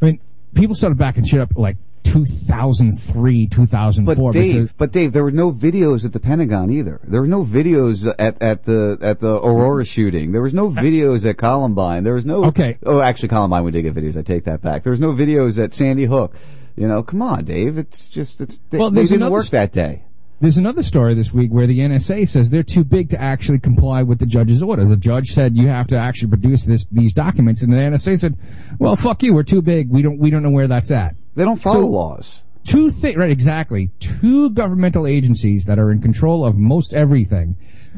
[0.01, 0.19] I mean,
[0.53, 4.31] people started backing shit up like 2003, 2004.
[4.31, 6.99] But Dave, but Dave, there were no videos at the Pentagon either.
[7.03, 10.31] There were no videos at, at the at the Aurora shooting.
[10.31, 12.03] There was no videos at Columbine.
[12.03, 12.45] There was no.
[12.45, 12.77] Okay.
[12.85, 14.17] Oh, actually, Columbine we did get videos.
[14.17, 14.83] I take that back.
[14.83, 16.33] There was no videos at Sandy Hook.
[16.75, 17.77] You know, come on, Dave.
[17.77, 18.59] It's just it's.
[18.69, 20.03] They, Well, they didn't another work that day.
[20.41, 24.03] There's another story this week where the NSA says they're too big to actually comply
[24.03, 24.87] with the judge's orders.
[24.87, 28.37] The judge said you have to actually produce this these documents, and the NSA said,
[28.79, 29.33] "Well, fuck you.
[29.33, 29.89] We're too big.
[29.89, 32.41] We don't we don't know where that's at." They don't follow laws.
[32.63, 33.91] Two thi- right, exactly.
[33.99, 37.57] Two governmental agencies that are in control of most everything,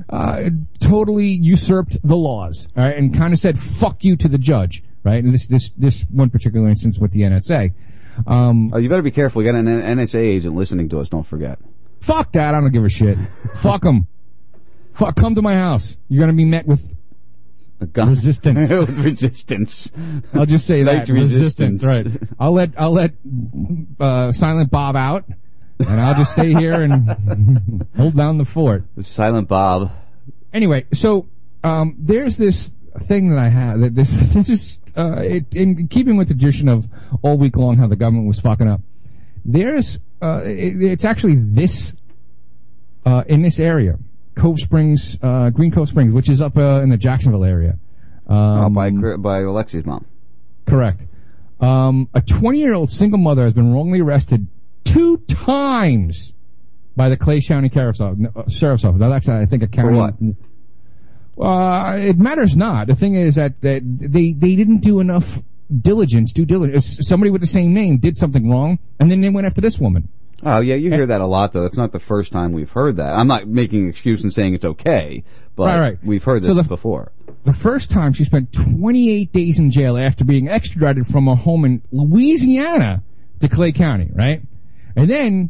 [0.10, 0.50] uh,
[0.80, 4.84] totally usurped the laws, all right, and kind of said "fuck you" to the judge,
[5.04, 5.24] right?
[5.24, 7.74] And this this this one particular instance with the NSA.
[8.26, 9.40] Um, oh, you better be careful.
[9.40, 11.10] We got an NSA agent listening to us.
[11.10, 11.60] Don't forget.
[12.02, 12.54] Fuck that.
[12.54, 13.18] I don't give a shit.
[13.60, 14.08] Fuck them.
[14.94, 15.16] Fuck.
[15.16, 15.98] Come to my house.
[16.10, 16.96] You're gonna be met with
[17.96, 18.70] resistance.
[18.70, 19.92] With resistance.
[20.34, 21.84] I'll just say Slight that resistance.
[21.84, 22.08] Right.
[22.40, 23.14] I'll let I'll let
[24.00, 25.26] uh, Silent Bob out,
[25.80, 28.84] and I'll just stay here and hold down the fort.
[29.00, 29.92] Silent Bob.
[30.54, 31.28] Anyway, so
[31.64, 36.18] um, there's this thing that I have that this this is uh, it, in keeping
[36.18, 36.88] with the tradition of
[37.22, 38.82] all week long how the government was fucking up.
[39.44, 41.94] There's uh, it, it's actually this
[43.06, 43.98] uh, in this area,
[44.36, 47.78] Cove Springs, uh, Green Cove Springs, which is up uh, in the Jacksonville area.
[48.28, 50.06] Um, Oh, by by Alexi's mom.
[50.66, 51.06] Correct.
[51.60, 54.48] Um, a 20 year old single mother has been wrongly arrested
[54.84, 56.34] two times
[56.96, 58.26] by the Clay County Sheriff's Office.
[58.36, 59.00] uh, Sheriff's Office.
[59.00, 59.90] Now that's, I think, a county.
[59.90, 60.16] For what?
[61.40, 62.88] Uh, it matters not.
[62.88, 65.40] The thing is that, that they, they didn't do enough
[65.82, 66.98] diligence, due diligence.
[67.08, 70.10] Somebody with the same name did something wrong, and then they went after this woman.
[70.44, 71.66] Oh yeah, you hear that a lot though.
[71.66, 73.16] It's not the first time we've heard that.
[73.16, 75.24] I'm not making an excuse and saying it's okay,
[75.56, 75.98] but Right, right.
[76.04, 77.12] we've heard So this the- before.
[77.44, 81.66] The first time she spent 28 days in jail after being extradited from a home
[81.66, 83.02] in Louisiana
[83.40, 84.44] to Clay County, right?
[84.96, 85.50] And then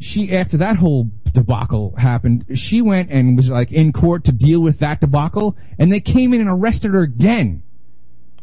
[0.00, 4.60] she, after that whole debacle happened, she went and was like in court to deal
[4.60, 7.62] with that debacle, and they came in and arrested her again.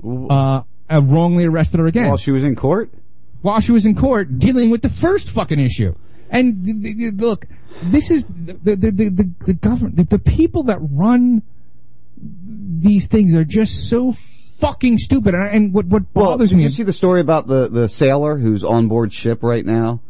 [0.03, 0.61] Uh,
[0.91, 2.07] uh wrongly arrested her again.
[2.09, 2.91] While she was in court?
[3.41, 5.95] While she was in court dealing with the first fucking issue.
[6.29, 7.45] And th- th- look,
[7.83, 11.43] this is the, the, the, the, the government, the, the people that run
[12.17, 15.35] these things are just so fucking stupid.
[15.35, 18.37] And, and what, what bothers Did me you see the story about the the sailor
[18.37, 20.01] who's on board ship right now?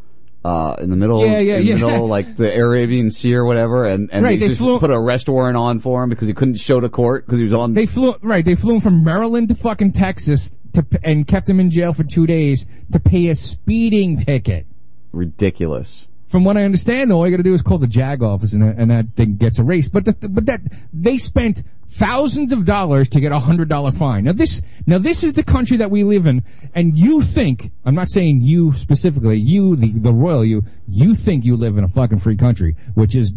[0.44, 1.76] Uh, in the middle, Yeah, yeah, in the yeah.
[1.88, 4.92] middle, like the Arabian Sea or whatever, and, and Right, they, they just flew- put
[4.92, 7.54] an arrest warrant on for him because he couldn't show to court because he was
[7.54, 7.74] on.
[7.74, 8.46] They flew right.
[8.46, 12.04] They flew him from Maryland to fucking Texas to and kept him in jail for
[12.04, 14.66] two days to pay a speeding ticket.
[15.12, 16.08] Ridiculous.
[16.28, 18.52] From what I understand, though, all you got to do is call the JAG office,
[18.52, 19.94] and, that- and that thing gets erased.
[19.94, 20.60] But the, but that
[20.92, 24.24] they spent thousands of dollars to get a hundred dollar fine.
[24.26, 26.44] Now this now this is the country that we live in,
[26.74, 31.46] and you think I'm not saying you specifically, you the the royal you, you think
[31.46, 33.34] you live in a fucking free country, which is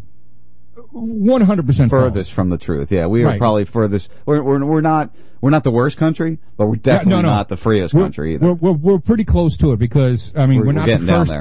[0.93, 2.90] 100 percent furthest from the truth.
[2.90, 3.39] Yeah, we are Right.
[3.39, 4.09] probably furthest.
[4.27, 7.94] We're, we're we're not we're not the worst country, but we're definitely not the freest
[7.94, 8.52] we're, country either.
[8.55, 11.35] We're, we're, we're pretty close to it because I mean We're- we're, not the first.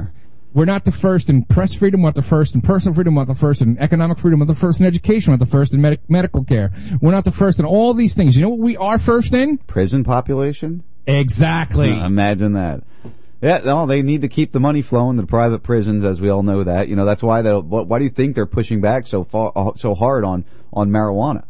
[0.53, 2.02] We're not the first in press freedom.
[2.02, 3.14] We're not the first in personal freedom.
[3.15, 4.40] We're not the first in economic freedom.
[4.40, 5.32] We're the first in education.
[5.32, 6.72] We're the first in medic medical care.
[6.99, 8.36] We're not the first in all these things.
[8.36, 9.57] You know what we are first in?
[9.60, 10.84] Prison population.
[11.06, 11.91] Exactly.
[11.91, 12.84] Uh, imagine that.
[13.41, 16.30] Yeah, no, they need to keep the money flowing to the private prisons, as we
[16.30, 16.88] all know that.
[16.88, 17.51] You know, that's why they.
[17.53, 20.43] Why do you think they're pushing back so far, uh, so hard on
[20.73, 21.43] on marijuana?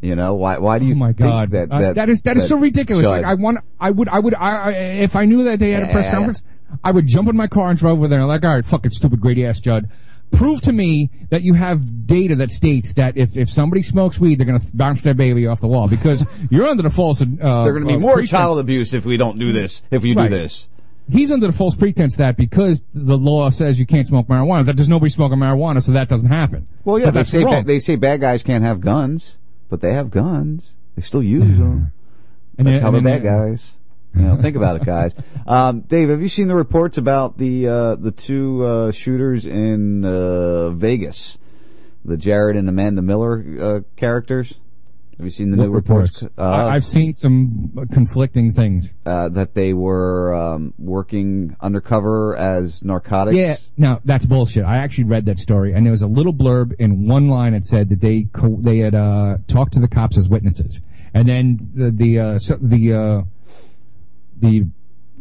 [0.00, 0.58] You know, why?
[0.58, 0.92] Why do you?
[0.94, 3.06] Oh my think God, that, Uh, that that is that is so ridiculous.
[3.06, 5.82] Like I want, I would, I would, I, I if I knew that they had
[5.84, 6.14] a press Yeah.
[6.14, 6.44] conference,
[6.84, 8.20] I would jump in my car and drive over there.
[8.20, 9.88] and Like, all right, fucking stupid greedy ass Judd.
[10.32, 14.38] Prove to me that you have data that states that if, if somebody smokes weed,
[14.38, 17.20] they're going to bounce their baby off the wall because you're under the false.
[17.20, 17.26] Uh,
[17.64, 19.82] They're going to be uh, more pretense- child abuse if we don't do this.
[19.90, 20.30] If you Right.
[20.30, 20.68] do this,
[21.12, 24.76] He's under the false pretense that because the law says you can't smoke marijuana, that
[24.76, 26.66] there's nobody smoking marijuana, so that doesn't happen.
[26.84, 29.36] well, yeah, But they that's say ba- they say bad guys can't have guns,
[29.68, 30.72] but they have guns.
[30.96, 31.92] They still use them.
[32.58, 33.72] And That's then- how and bad guys.
[34.14, 35.14] You know, think about it, guys.
[35.46, 40.04] Um, Dave, have you seen the reports about the uh, the two uh, shooters in
[40.04, 41.36] uh, Vegas,
[42.04, 44.54] the Jerad and Amanda Miller uh, characters?
[45.18, 46.22] Have you seen the What new reports?
[46.22, 46.38] reports?
[46.38, 48.92] I- I've seen some conflicting things.
[49.06, 53.36] uh, that they were um, working undercover as narcotics.
[53.36, 54.64] Yeah, no, that's bullshit.
[54.64, 57.64] I actually read that story, and there was a little blurb in one line that
[57.66, 60.80] said that they co- they had uh, talked to the cops as witnesses,
[61.14, 63.22] and then the the uh, so, the uh,
[64.40, 64.66] the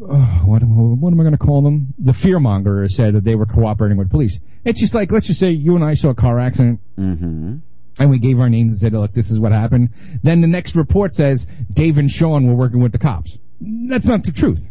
[0.01, 0.15] uh,
[0.45, 1.93] what what am I going to call them?
[1.99, 4.39] The fearmonger said that they were cooperating with police.
[4.65, 6.79] It's just like let's just say you and I saw a car accident.
[6.97, 7.57] Mm-hmm.
[7.99, 9.89] And we gave our names and said, look, this is what happened.
[10.23, 13.37] Then the next report says Dave and Sean were working with the cops.
[13.59, 14.69] That's not the truth.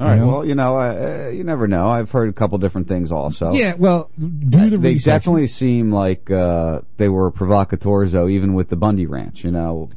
[0.00, 0.16] All right.
[0.16, 0.26] You know?
[0.26, 1.86] Well, you know, uh, you never know.
[1.88, 3.52] I've heard a couple different things also.
[3.52, 5.04] Yeah, well, do the they research.
[5.04, 9.44] definitely seem like uh, they were provocateurs, though, even with the Bundy Ranch.
[9.44, 9.90] You know,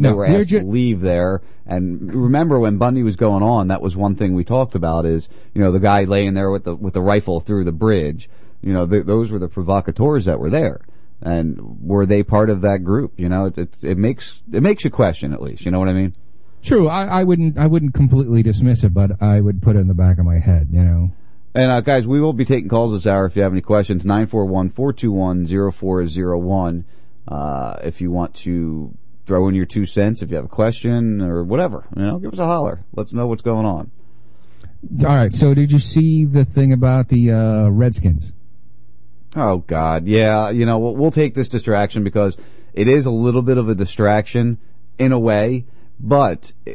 [0.00, 1.40] they No, were asked ju- to leave there.
[1.64, 5.06] And remember, when Bundy was going on, that was one thing we talked about.
[5.06, 8.28] Is you know the guy laying there with the with the rifle through the bridge.
[8.60, 10.80] You know, th- those were the provocateurs that were there.
[11.24, 13.14] And were they part of that group?
[13.16, 15.64] You know, it, it, it makes it makes you question at least.
[15.64, 16.12] You know what I mean?
[16.62, 19.88] True, I, I wouldn't I wouldn't completely dismiss it, but I would put it in
[19.88, 21.12] the back of my head, you know.
[21.54, 24.04] And uh, guys, we will be taking calls this hour if you have any questions.
[24.04, 26.84] 941-421-0401.
[27.28, 28.92] Uh, if you want to
[29.24, 32.32] throw in your two cents, if you have a question or whatever, you know, give
[32.32, 32.82] us a holler.
[32.94, 33.92] Let's know what's going on.
[35.06, 38.32] All right, so did you see the thing about the uh, Redskins?
[39.36, 40.50] Oh God, yeah.
[40.50, 42.36] You know, we'll, we'll take this distraction because
[42.72, 44.58] it is a little bit of a distraction
[44.98, 45.64] in a way,
[45.98, 46.74] but eh,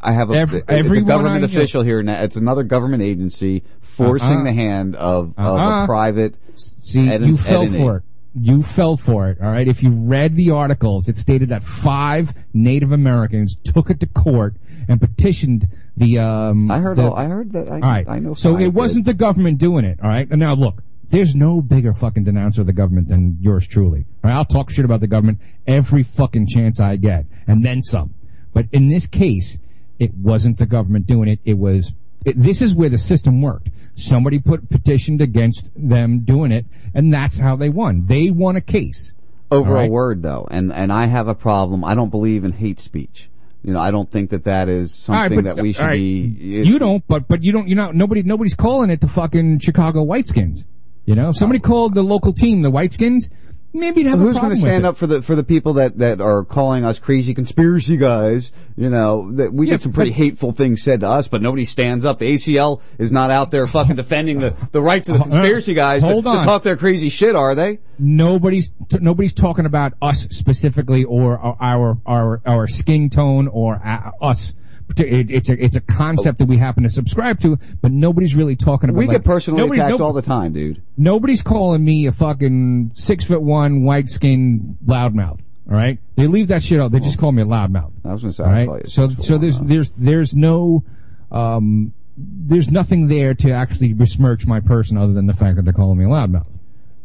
[0.00, 2.22] I have a, Ev- it's a government I official here now.
[2.22, 4.44] It's another government agency forcing Uh-uh.
[4.44, 5.84] the hand of, of Uh-uh.
[5.84, 6.34] a private.
[6.54, 8.02] See, you fell for it.
[8.38, 9.38] You fell for it.
[9.40, 9.66] All right.
[9.66, 14.56] If you read the articles, it stated that five Native Americans took it to court
[14.88, 16.18] and petitioned the.
[16.18, 16.98] Um, I heard.
[16.98, 17.68] the- all, I heard that.
[17.68, 18.06] I, all right.
[18.08, 18.34] I know.
[18.34, 19.98] So it wasn't the government doing it.
[20.02, 20.28] All right.
[20.30, 24.06] And now look, there's no bigger fucking denouncer of the government than yours truly.
[24.22, 24.32] Right.
[24.34, 28.14] I'll talk shit about the government every fucking chance I get, and then some.
[28.52, 29.58] But in this case,
[29.98, 31.40] it wasn't the government doing it.
[31.44, 31.92] It was.
[32.24, 33.68] It, this is where the system worked.
[33.94, 38.06] Somebody put petitioned against them doing it, and that's how they won.
[38.06, 39.12] They won a case.
[39.50, 41.84] over All a word though, and and I have a problem.
[41.84, 43.28] I don't believe in hate speech.
[43.62, 45.82] You know, I don't think that that is All right, something but- that we should
[45.84, 45.94] right.
[45.94, 46.36] be.
[46.38, 47.68] You don't, but but you don't.
[47.68, 50.64] You know, nobody nobody's calling it the fucking Chicago Whiteskins.
[51.06, 53.28] You know, if somebody called the local team the Whiteskins,
[53.72, 54.50] maybe you'd have Who's a problem.
[54.52, 56.98] Who's going to stand up for the for the people that that are calling us
[56.98, 58.50] crazy conspiracy guys?
[58.76, 61.42] You know, that we Yeah, get some pretty but- hateful things said to us, but
[61.42, 62.18] nobody stands up.
[62.18, 66.02] The ACL is not out there fucking defending the the rights of the conspiracy guys
[66.02, 66.44] to, hold to on.
[66.44, 67.78] talk their crazy shit, are they?
[68.00, 73.76] Nobody's t- nobody's talking about us specifically or our our our, our skin tone or
[73.86, 74.54] uh, us.
[74.96, 78.56] It, it's a it's a concept that we happen to subscribe to, but nobody's really
[78.56, 78.98] talking about.
[78.98, 79.00] It.
[79.00, 80.82] We like, get personally nobody- attacked no- all the time, dude.
[80.96, 85.40] Nobody's calling me a fucking six foot one white skinned loudmouth.
[85.68, 86.92] All right, they leave that shit out.
[86.92, 87.92] They just call me a loudmouth.
[88.04, 88.88] I was to say, All right.
[88.88, 90.84] So so there's there's there's no
[91.32, 95.74] um there's nothing there to actually besmirch my person other than the fact that they're
[95.74, 96.46] calling me a loudmouth.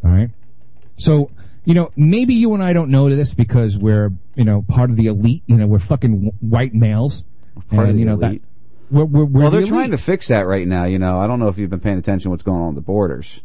[0.03, 0.29] All right.
[0.97, 1.31] So,
[1.65, 4.95] you know, maybe you and I don't know this because we're, you know, part of
[4.95, 5.43] the elite.
[5.47, 7.23] You know, we're fucking white males.
[7.69, 8.41] Part of and, the you know, elite.
[8.41, 8.47] that.
[8.95, 10.85] We're, we're, we're well, the they're trying to fix that right now.
[10.85, 12.75] You know, I don't know if you've been paying attention to what's going on at
[12.75, 13.39] the borders.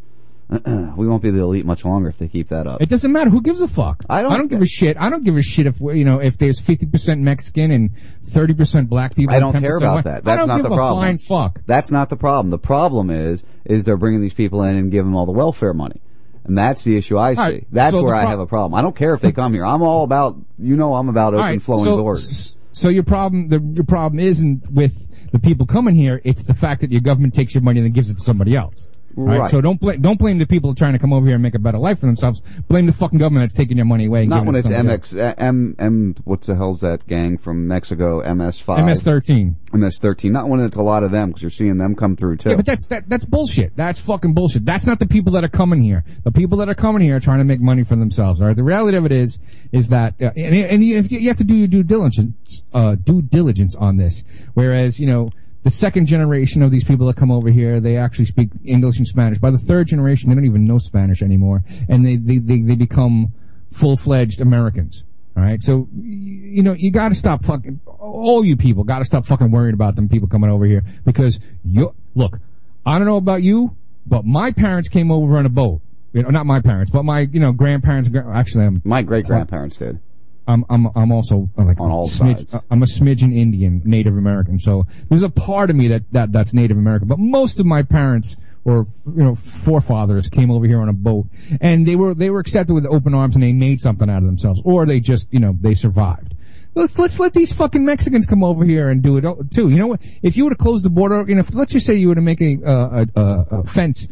[0.49, 2.81] we won't be the elite much longer if they keep that up.
[2.81, 3.31] It doesn't matter.
[3.31, 4.05] Who gives a fuck?
[4.09, 4.97] I don't- I don't give a shit.
[4.97, 7.91] I don't give a shit if you know if there's fifty percent Mexican and
[8.23, 9.35] thirty percent black people.
[9.35, 10.05] I don't 10% care about white.
[10.05, 10.17] that.
[10.19, 11.01] I That's don't not give the a problem.
[11.01, 11.61] flying fuck.
[11.67, 12.51] That's not the problem.
[12.51, 15.75] The problem is, is they're bringing these people in and giving them all the welfare
[15.75, 16.01] money.
[16.45, 17.41] And that's the issue I see.
[17.41, 18.79] Right, that's so where the I have a problem.
[18.79, 19.67] I don't care if they come here.
[19.67, 22.57] I'm all about, you know, I'm about open right, flowing so, doors.
[22.77, 26.21] So your problem, the your problem isn't with the people coming here.
[26.25, 28.55] It's the fact that your government takes your money and then gives it to somebody
[28.55, 28.87] else.
[29.17, 29.51] All Right.
[29.51, 31.59] So don't blame don't blame the people trying to come over here and make a
[31.59, 32.41] better life for themselves.
[32.69, 34.21] Blame the fucking government that's taking your money away.
[34.23, 35.13] And Not when it it's somebody else.
[35.13, 38.23] MX, uh, M, M, what's the hell's that gang from Mexico?
[38.23, 38.87] MS5.
[38.87, 39.55] MS-13.
[39.73, 40.31] MS13.
[40.31, 42.51] Not when it's a lot of them because you're seeing them come through too.
[42.51, 43.75] Yeah, but that's that, that's bullshit.
[43.77, 44.65] That's fucking bullshit.
[44.65, 46.05] That's not the people that are coming here.
[46.25, 48.41] The people that are coming here are trying to make money for themselves.
[48.41, 48.57] All right.
[48.57, 49.39] The reality of it is,
[49.73, 52.95] is that, uh, and, and you, you you have to do your due diligence, uh,
[52.95, 54.23] due diligence on this.
[54.55, 55.31] Whereas, you know,
[55.67, 59.07] the second generation of these people that come over here, they actually speak English and
[59.07, 59.39] Spanish.
[59.39, 62.77] By the third generation, they don't even know Spanish anymore, and they they they, they
[62.77, 63.33] become
[63.73, 65.03] full fledged Americans.
[65.37, 69.05] All right, so you know you got to stop fucking all you people got to
[69.05, 72.39] stop fucking worrying about them people coming over here because you look.
[72.87, 73.77] I don't know about you,
[74.07, 75.81] but my parents came over on a boat.
[76.13, 78.09] You know, not my parents, but my you know grandparents.
[78.33, 79.99] Actually, I'm My great grandparents did.
[80.47, 82.55] I'm I'm I'm also uh, like On all smidge, sides.
[82.55, 84.59] uh, I'm a smidgen Indian, Native American.
[84.59, 87.83] So there's a part of me that, that that's Native American, but most of my
[87.83, 91.27] parents or you know forefathers came over here on a boat,
[91.61, 94.25] and they were they were accepted with open arms, and they made something out of
[94.25, 96.35] themselves, or they just you know they survived.
[96.75, 99.71] Let's let's let these fucking Mexicans come over here and do it too.
[99.71, 100.03] You know what?
[100.23, 102.15] If you were to close the border, you know, if, let's just say you were
[102.15, 104.07] to make a uh, a, a, a fence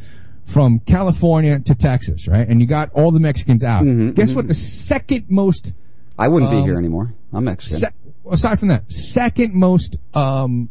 [0.46, 2.46] from California to Texas, right?
[2.46, 3.84] And you got all the Mexicans out.
[4.14, 4.48] Guess what?
[4.48, 5.83] The second most Mm-hmm,
[6.18, 7.14] I wouldn't be um, here anymore.
[7.32, 7.78] I'm Mexican.
[7.78, 7.88] Se-
[8.30, 10.70] aside from that, second most um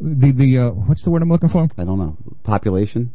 [0.00, 1.68] the the uh, what's the word I'm looking for?
[1.78, 2.16] I don't know.
[2.42, 3.12] Population?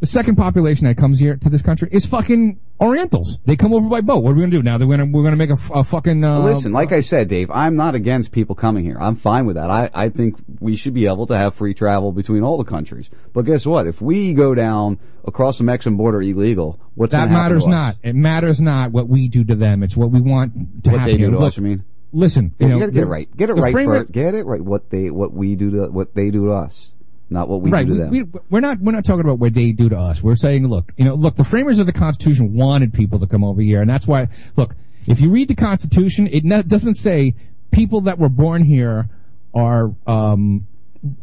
[0.00, 3.40] The second population that comes here to this country is fucking Orientals.
[3.46, 4.22] They come over by boat.
[4.22, 4.76] What are we gonna do now?
[4.76, 7.94] They're gonna we're gonna make a fucking uh, Listen, like I said, Dave, I'm not
[7.94, 8.98] against people coming here.
[9.00, 9.70] I'm fine with that.
[9.70, 13.08] I, I think we should be able to have free travel between all the countries.
[13.32, 13.86] But guess what?
[13.86, 17.96] If we go down across the Mexican border illegal, what's that matters not.
[18.02, 19.82] It matters not what we do to them.
[19.82, 21.14] It's what we want to What happen.
[21.14, 21.84] they do to Look, us, you mean?
[22.12, 23.36] Listen, Yeah, you know, you gotta get it right.
[23.36, 24.60] Get it right rate- Get it right.
[24.60, 26.88] What they, what we do to, what they do to us.
[27.28, 27.84] Not what we right.
[27.86, 28.10] do We, to them.
[28.10, 30.22] we, we're not we're not talking about what they do to us.
[30.22, 33.42] We're saying, look, you know, look, the framers of the Constitution wanted people to come
[33.42, 34.28] over here, and that's why.
[34.56, 34.74] Look,
[35.06, 37.34] if you read the Constitution, it not, doesn't say
[37.72, 39.08] people that were born here
[39.54, 40.66] are um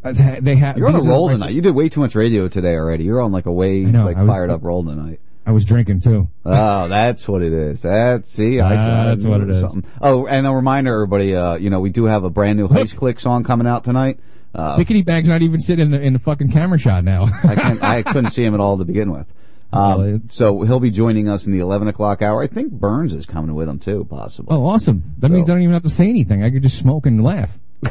[0.04, 0.78] they have.
[0.78, 1.54] You're on a these are the roll tonight.
[1.54, 3.04] You did way too much radio today already.
[3.06, 5.20] You're on like a way, know, like was- fired up roll tonight.
[5.46, 6.30] I was drinking too.
[6.46, 7.82] Oh, that's what it is.
[7.82, 9.60] That's see, I I That's what it is.
[9.60, 9.84] Something.
[10.02, 11.36] Oh, and a reminder, everybody.
[11.36, 14.20] Uh, you know, we do have a brand new Heist Click song coming out tonight.
[14.54, 17.28] Uh, Pickety Bag's not even sitting in the in the fucking camera shot now.
[17.44, 19.28] I, can't, I couldn't see him at all to begin with.
[19.74, 22.44] Um, so he'll be joining us in the 11 o'clock hour.
[22.44, 24.56] I think Burns is coming with him too, possibly.
[24.56, 25.16] oh, awesome!
[25.18, 26.44] That means I don't even have to say anything.
[26.44, 27.58] I could just smoke and laugh.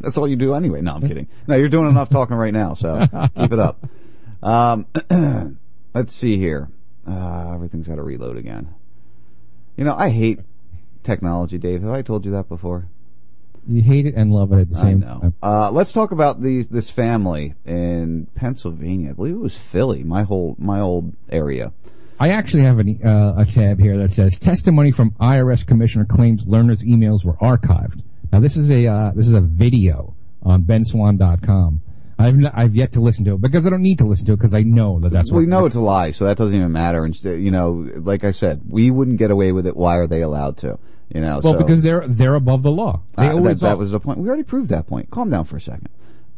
[0.00, 0.80] That's all you do anyway.
[0.80, 1.26] No, I'm kidding.
[1.48, 3.04] No, you're doing enough talking right now, so
[3.36, 3.84] keep it up.
[4.44, 4.86] Um,
[5.92, 6.68] let's see here.
[7.04, 8.72] Uh, everything's got to reload again.
[9.76, 10.38] You know, I hate
[11.02, 11.82] technology, Dave.
[11.82, 12.86] Have I told you that before?
[13.70, 15.20] You hate it and love it at the I same know.
[15.20, 15.34] time.
[15.42, 19.10] Uh, let's talk about these this family in Pennsylvania.
[19.10, 21.72] I believe it was Philly, my whole my old area.
[22.18, 26.46] I actually have an, uh, a tab here that says testimony from IRS commissioner claims
[26.46, 28.02] Lerner's emails were archived.
[28.32, 31.82] Now this is a uh, this is a video on benswann.com.
[32.18, 34.32] I've n- I've yet to listen to it because I don't need to listen to
[34.32, 36.56] it because I know that that's we what know it's a lie, so that doesn't
[36.56, 37.04] even matter.
[37.04, 39.76] And you know, like I said, we wouldn't get away with it.
[39.76, 40.78] Why are they allowed to?
[41.14, 43.00] You know, well so, because they're they're above the law.
[43.16, 43.76] They Uh, that, always that are.
[43.76, 44.18] was the point.
[44.18, 45.10] We already proved that point.
[45.10, 45.88] Calm down for a second.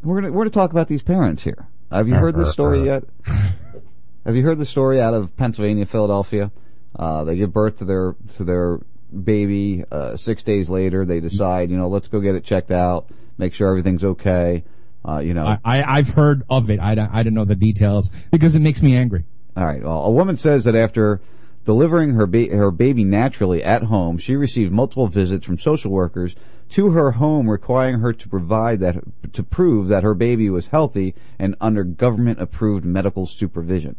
[0.03, 1.67] We're gonna we're gonna talk about these parents here.
[1.91, 3.03] Have you heard this story yet?
[4.25, 6.51] Have you heard the story out of Pennsylvania, Philadelphia?
[6.97, 8.79] Uh, they give birth to their to their
[9.23, 9.83] baby.
[9.91, 13.07] Uh, six days later, they decide, you know, let's go get it checked out,
[13.37, 14.63] make sure everything's okay.
[15.07, 16.79] Uh, you know, I, I I've heard of it.
[16.79, 19.25] I don't, I don't know the details because it makes me angry.
[19.57, 19.83] All right.
[19.83, 21.19] Well, a woman says that after
[21.65, 26.35] delivering her ba- her baby naturally at home, she received multiple visits from social workers
[26.69, 28.97] to her home, requiring her to provide that
[29.33, 33.95] to prove that her baby was healthy and under government approved medical supervision.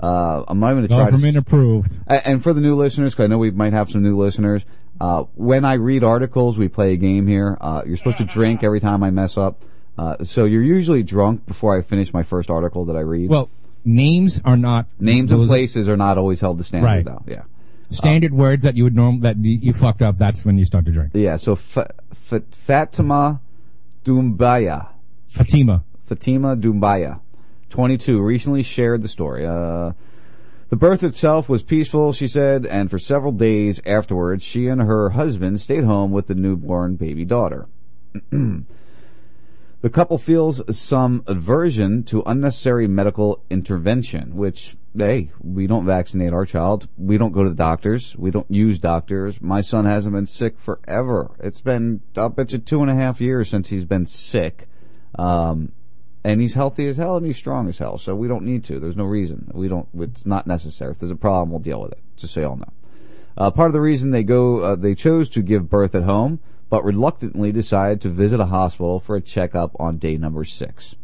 [0.00, 1.10] Uh, I'm not even going to try to.
[1.12, 1.98] Government approved.
[2.06, 4.64] And for the new listeners, cause I know we might have some new listeners.
[5.00, 7.56] Uh, when I read articles, we play a game here.
[7.60, 9.62] Uh, you're supposed to drink every time I mess up.
[9.96, 13.28] Uh, so you're usually drunk before I finish my first article that I read.
[13.28, 13.50] Well,
[13.84, 17.04] names are not names of places are not always held to standard, Right.
[17.04, 17.22] though.
[17.26, 17.42] Yeah.
[17.90, 20.16] standard words that you would norm that you, you fucked up.
[20.18, 21.10] That's when you start to drink.
[21.14, 21.36] Yeah.
[21.36, 23.40] So Fa- Fa- Fatima
[24.04, 24.88] Dumbaya.
[25.26, 25.84] Fatima.
[26.06, 27.20] Fatima Dumbaya,
[27.70, 29.46] 22, recently shared the story.
[29.46, 29.92] Uh,
[30.68, 35.10] the birth itself was peaceful, she said, and for several days afterwards, she and her
[35.10, 37.66] husband stayed home with the newborn baby daughter.
[39.82, 46.46] the couple feels some aversion to unnecessary medical intervention, which, hey, we don't vaccinate our
[46.46, 46.88] child.
[46.96, 48.14] We don't go to the doctors.
[48.16, 49.42] We don't use doctors.
[49.42, 51.32] My son hasn't been sick forever.
[51.40, 54.68] It's been, I'll bet you, two and a half years since he's been sick.
[55.18, 55.72] Um,
[56.24, 57.98] and he's healthy as hell and he's strong as hell.
[57.98, 58.78] So we don't need to.
[58.78, 59.50] There's no reason.
[59.52, 59.88] We don't.
[59.98, 60.92] It's not necessary.
[60.92, 61.98] If there's a problem, we'll deal with it.
[62.16, 62.72] Just so y'all know.
[63.36, 66.38] Uh, part of the reason they go, uh, they chose to give birth at home,
[66.72, 70.94] but reluctantly decided to visit a hospital for a checkup on day number six.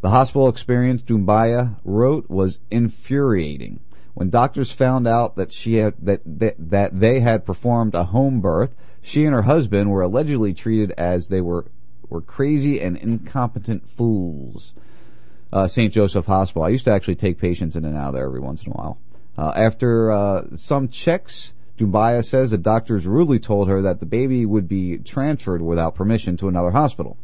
[0.00, 3.78] The hospital experience Dumbaya wrote was infuriating.
[4.14, 8.40] When doctors found out that she had that, that that they had performed a home
[8.40, 11.66] birth, she and her husband were allegedly treated as they were
[12.08, 14.72] were crazy and incompetent fools.
[15.52, 15.92] Uh, St.
[15.92, 16.64] Joseph Hospital.
[16.64, 18.74] I used to actually take patients in and out of there every once in a
[18.74, 18.98] while.
[19.38, 24.44] Uh, after uh, some checks, Dumbaya says the doctors rudely told her that the baby
[24.44, 27.16] would be transferred without permission to another hospital.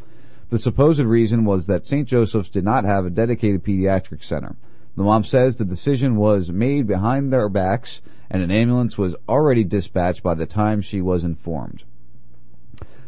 [0.51, 2.07] The supposed reason was that St.
[2.07, 4.57] Joseph's did not have a dedicated pediatric center.
[4.97, 8.01] The mom says the decision was made behind their backs
[8.31, 11.83] and an ambulance was already dispatched by the time she was informed.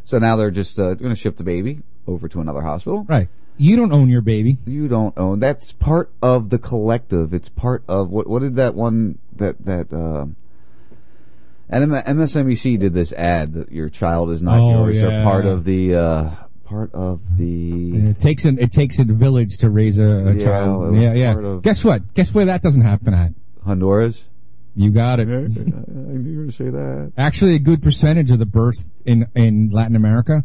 [0.05, 3.05] So now they're just uh, going to ship the baby over to another hospital.
[3.09, 3.29] Right.
[3.59, 4.59] You don't own your baby.
[4.67, 5.41] You don't own.
[5.41, 7.33] That's part of the collective.
[7.33, 8.27] It's part of what?
[8.27, 9.93] What did that one that that?
[9.93, 10.27] Uh,
[11.69, 15.01] and M- MSNBC did this ad that your child is not Oh, yours.
[15.01, 15.25] They're yeah.
[15.25, 16.31] part of the uh,
[16.65, 18.11] part of the.
[18.11, 20.97] It takes an it takes a village to raise a, a Yeah, child.
[20.97, 21.59] Yeah, yeah.
[21.63, 22.15] Guess what?
[22.15, 23.33] Guess where that doesn't happen at?
[23.65, 24.23] Honduras.
[24.79, 25.29] You got it.
[25.29, 27.13] I knew you were going to say that.
[27.17, 30.45] Actually, a good percentage of the births in in Latin America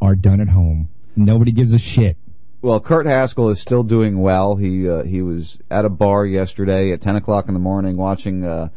[0.00, 0.88] are done at home.
[1.16, 2.16] Nobody gives a shit.
[2.62, 4.56] Well, Kurt Haskell is still doing well.
[4.56, 8.44] He uh, he was at a bar yesterday at ten o'clock in the morning watching
[8.44, 8.68] uh,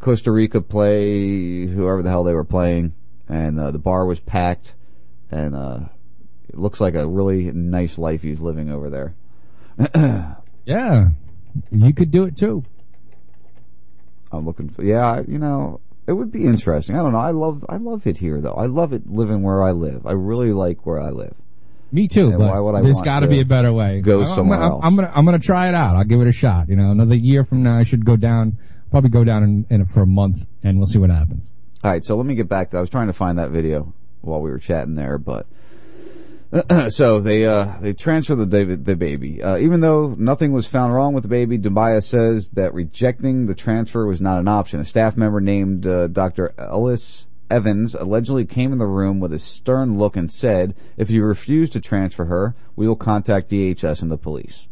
[0.00, 2.94] Costa Rica play whoever the hell they were playing,
[3.28, 4.74] and uh, the bar was packed,
[5.30, 5.80] and uh,
[6.48, 9.14] it looks like a really nice life he's living over there.
[10.66, 11.10] Yeah,
[11.70, 12.64] you could do it too.
[14.32, 16.96] I'm looking for yeah, you know, it would be interesting.
[16.96, 17.18] I don't know.
[17.18, 18.52] I love I love it here though.
[18.52, 20.06] I love it living where I live.
[20.06, 21.34] I really like where I live.
[21.92, 22.30] Me too.
[22.30, 24.00] And but why would I there's got to to be a better way.
[24.00, 24.80] go I'm, somewhere I'm, else?
[24.82, 25.96] I'm gonna I'm gonna try it out.
[25.96, 26.68] I'll give it a shot.
[26.68, 28.58] You know, another year from now, I should go down.
[28.90, 31.50] Probably go down in, in for a month, and we'll see what happens.
[31.82, 32.78] All right, so let me get back to.
[32.78, 35.46] I was trying to find that video while we were chatting there, but
[36.90, 39.42] so they uh, they transfer the the baby.
[39.42, 43.54] Uh, even though nothing was found wrong with the baby, Dubaya says that rejecting the
[43.54, 44.80] transfer was not an option.
[44.80, 46.54] A staff member named uh, Dr.
[46.58, 51.24] Ellis Evans allegedly came in the room with a stern look and said, "If you
[51.24, 54.66] refuse to transfer her, we will contact DHS and the police."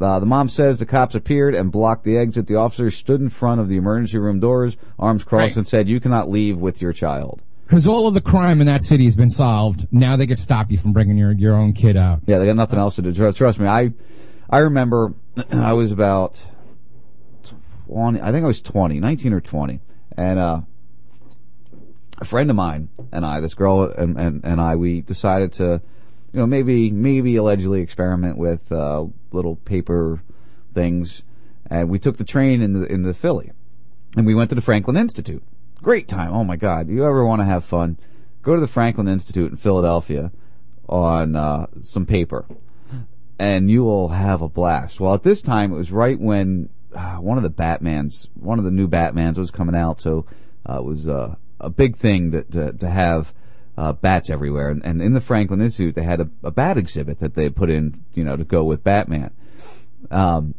[0.00, 2.46] Uh, the mom says the cops appeared and blocked the exit.
[2.46, 6.00] The officers stood in front of the emergency room doors, arms crossed, and said, "You
[6.00, 9.30] cannot leave with your child." Because all of the crime in that city has been
[9.30, 9.88] solved.
[9.90, 12.20] Now they could stop you from bringing your your own kid out.
[12.26, 13.12] Yeah, they got nothing else to do.
[13.12, 13.92] Trust, trust me, I
[14.50, 15.14] I remember
[15.50, 16.42] I was about
[17.86, 18.20] twenty.
[18.20, 19.80] I think I was 20, 19 or twenty,
[20.16, 20.60] and uh,
[22.18, 25.80] a friend of mine and I, this girl and, and and I, we decided to,
[26.32, 29.06] you know, maybe maybe allegedly experiment with uh,
[29.36, 30.22] little paper
[30.74, 31.22] things,
[31.68, 33.52] and we took the train in the in the Philly,
[34.16, 35.42] and we went to the Franklin Institute.
[35.82, 36.32] Great time.
[36.32, 36.88] Oh my God!
[36.88, 37.98] You ever want to have fun?
[38.42, 40.32] Go to the Franklin Institute in Philadelphia
[40.88, 42.46] on uh, some paper,
[43.38, 45.00] and you will have a blast.
[45.00, 48.64] Well, at this time, it was right when uh, one of the Batmans, one of
[48.64, 50.26] the new Batmans, was coming out, so
[50.68, 53.32] uh, it was uh, a big thing that to, to have
[53.76, 54.70] uh, bats everywhere.
[54.70, 57.70] And, and in the Franklin Institute, they had a, a bat exhibit that they put
[57.70, 59.32] in, you know, to go with Batman.
[60.10, 60.54] Um,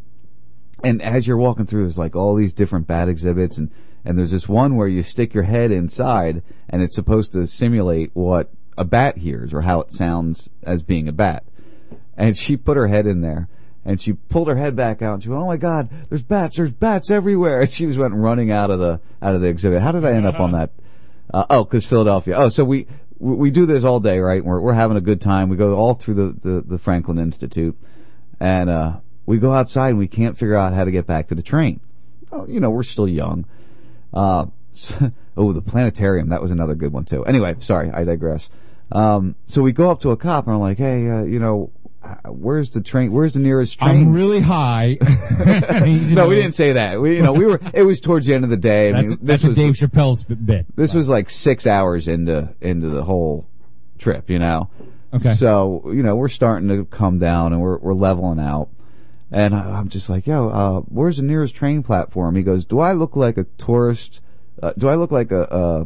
[0.84, 3.72] and as you're walking through, there's like all these different bat exhibits, and
[4.06, 8.12] and there's this one where you stick your head inside, and it's supposed to simulate
[8.14, 11.44] what a bat hears or how it sounds as being a bat.
[12.16, 13.50] And she put her head in there,
[13.84, 16.58] and she pulled her head back out, and she went, "Oh my God, there's bats!
[16.58, 19.82] There's bats everywhere!" And she just went running out of the out of the exhibit.
[19.82, 20.72] How did I end up on that?
[21.34, 22.36] Uh, oh, because Philadelphia.
[22.38, 22.88] Oh, so we
[23.20, 24.44] we do this all day, right?
[24.44, 25.50] We're we're having a good time.
[25.50, 27.78] We go all through the the, the Franklin Institute,
[28.40, 31.36] and uh, we go outside and we can't figure out how to get back to
[31.36, 31.80] the train.
[32.32, 33.46] Oh, you know, we're still young.
[34.14, 34.48] Uh,
[35.38, 36.30] oh, the planetarium.
[36.30, 37.26] That was another good one too.
[37.26, 38.50] Anyway, sorry, I digress.
[38.92, 41.72] Um, so we go up to a cop and I'm like, hey, uh, you know,
[42.26, 43.12] where's the train?
[43.12, 43.90] Where's the nearest train?
[43.90, 44.98] I'm really high.
[45.02, 47.00] no, we didn't say that.
[47.02, 47.60] We, you know, we were.
[47.74, 48.90] It was towards the end of the day.
[48.90, 50.66] I That's, mean, that's was Dave Chappelle's bit.
[50.76, 53.48] this was like six hours into into the whole
[53.98, 54.30] trip.
[54.30, 54.70] You know.
[55.14, 55.36] Okay.
[55.36, 58.70] So you know we're starting to come down and we're we're leveling out,
[59.32, 62.36] and I, I'm just like, yo, uh, where's the nearest train platform?
[62.36, 64.20] He goes, do I look like a tourist?
[64.62, 65.86] Uh, do I look like a, a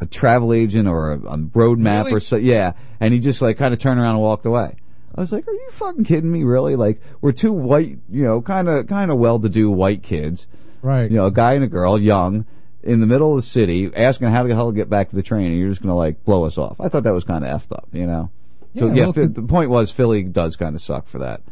[0.00, 2.16] a travel agent or a, a road map Really?
[2.16, 2.36] or so?
[2.36, 2.72] Yeah.
[3.00, 4.76] And he just like kind of turned around and walked away.
[5.18, 6.44] I was like, are you fucking kidding me?
[6.44, 6.76] Really?
[6.76, 10.46] Like we're two white, you know, kind of kind of well-to-do white kids.
[10.80, 11.10] Right.
[11.10, 12.46] You know, a guy and a girl, young,
[12.84, 15.22] in the middle of the city, asking how the hell to get back to the
[15.24, 16.80] train, and you're just gonna like blow us off.
[16.80, 18.30] I thought that was kind of effed up, you know.
[18.78, 21.42] so Yeah, yeah, well, the point was Philly does kind of suck for that.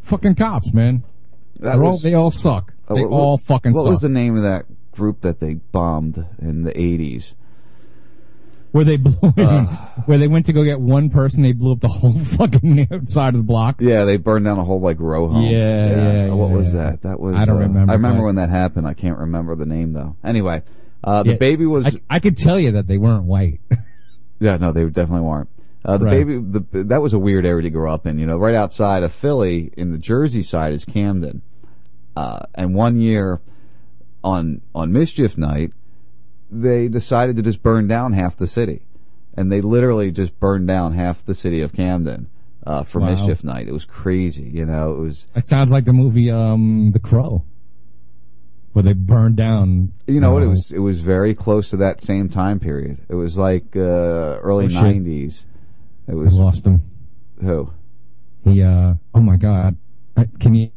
[0.00, 1.04] Fucking cops, man.
[1.60, 2.72] That They're all, they all suck.
[2.88, 3.90] Uh, They what- all fucking What suck.
[3.90, 7.34] was the name of that group that they bombed in the '80s?
[8.72, 9.64] Where they blew, Uh.
[10.06, 13.34] where they went to go get one person, they blew up the whole fucking side
[13.34, 13.76] of the block.
[13.80, 15.42] Yeah, they burned down a whole like row home.
[15.44, 15.48] Yeah,
[16.26, 16.82] yeah, What yeah, was yeah.
[16.90, 17.02] that?
[17.02, 17.36] That was.
[17.36, 18.86] I don't uh, remember, I remember but- when that happened.
[18.86, 20.16] I can't remember the name though.
[20.24, 20.62] Anyway,
[21.04, 21.86] uh, the Yeah, baby was.
[21.86, 23.60] I, I could tell you that they weren't white.
[24.40, 25.48] Yeah, no, they definitely weren't.
[25.84, 26.26] Uh, the Right.
[26.26, 28.18] baby, the, that was a weird area to grow up in.
[28.18, 31.42] You know, right outside of Philly, in the Jersey side, is Camden.
[32.16, 33.40] Uh, and one year,
[34.22, 35.72] on on mischief night,
[36.52, 38.82] they decided to just burn down half the city,
[39.34, 42.28] and they literally just burned down half the city of Camden
[42.66, 43.10] uh, for Wow.
[43.10, 43.66] mischief night.
[43.68, 44.44] It was crazy.
[44.52, 45.26] You know, it was.
[45.34, 47.44] It sounds like the movie um The Crow,
[48.72, 49.92] where they burned down.
[50.06, 50.42] You know what?
[50.42, 52.98] It was it was very close to that same time period.
[53.08, 53.80] It was like uh,
[54.42, 55.42] early Oh, nineties.
[56.06, 56.82] It I was lost him.
[57.40, 57.70] who?
[58.44, 59.76] He uh oh my god,
[60.16, 60.70] Uh, can you?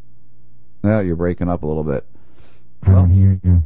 [0.84, 2.06] No, you're breaking up a little bit.
[2.84, 3.64] I don't hear you.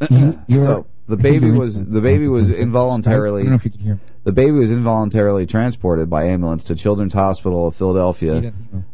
[0.10, 2.54] you you're, so the baby was the baby was Skype?
[2.54, 4.00] I involuntarily don't know if you can hear.
[4.24, 8.52] the baby was involuntarily transported by ambulance to Children's Hospital of Philadelphia,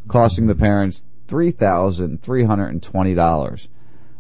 [0.09, 3.69] costing the parents three thousand three hundred and twenty dollars.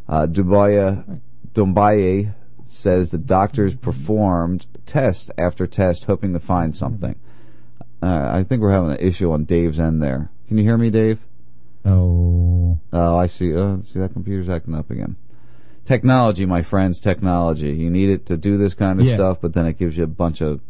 [0.08, 1.20] Uh, Dubaya
[1.54, 2.34] Dumbaye
[2.66, 7.14] says the doctors performed test after test, hoping to find something.
[8.02, 10.30] Uh, I think we're having an issue on Dave's end there.
[10.46, 11.18] Can you hear me, Dave?
[11.84, 13.54] Oh, Oh, I see.
[13.56, 15.16] Uh, see that computer's acting up again.
[15.88, 17.70] Technology, my friends, technology.
[17.72, 19.14] You need it to do this kind of Yeah.
[19.14, 20.60] stuff, but then it gives you a bunch of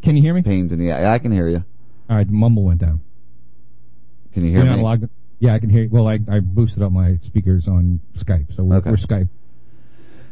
[0.00, 0.42] can you hear me?
[0.42, 1.12] pains in the eye.
[1.12, 1.64] I can hear you.
[2.08, 3.00] All right, the mumble went down.
[4.32, 4.82] Can you hear You're me?
[4.84, 5.08] logged.
[5.40, 5.88] Yeah, I can hear you.
[5.90, 8.90] Well, I, I boosted up my speakers on Skype, so we're, Okay.
[8.90, 9.28] we're Skype.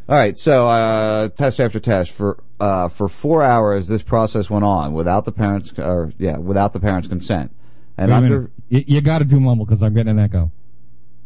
[0.08, 3.88] All right, so uh, test after test for uh, for four hours.
[3.88, 7.50] This process went on without the parents, or yeah, without the parents' consent.
[7.96, 8.52] And under.
[8.68, 10.52] You, you got to do mumble because I'm getting an echo.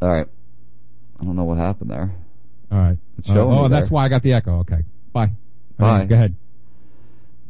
[0.01, 0.27] all right,
[1.21, 2.15] I don't know what happened there.
[2.73, 2.99] All right.
[3.29, 4.61] Uh, oh, that's why I got the echo.
[4.61, 4.83] Okay.
[5.13, 5.31] Bye.
[5.79, 5.99] Bye.
[5.99, 6.35] right, go ahead.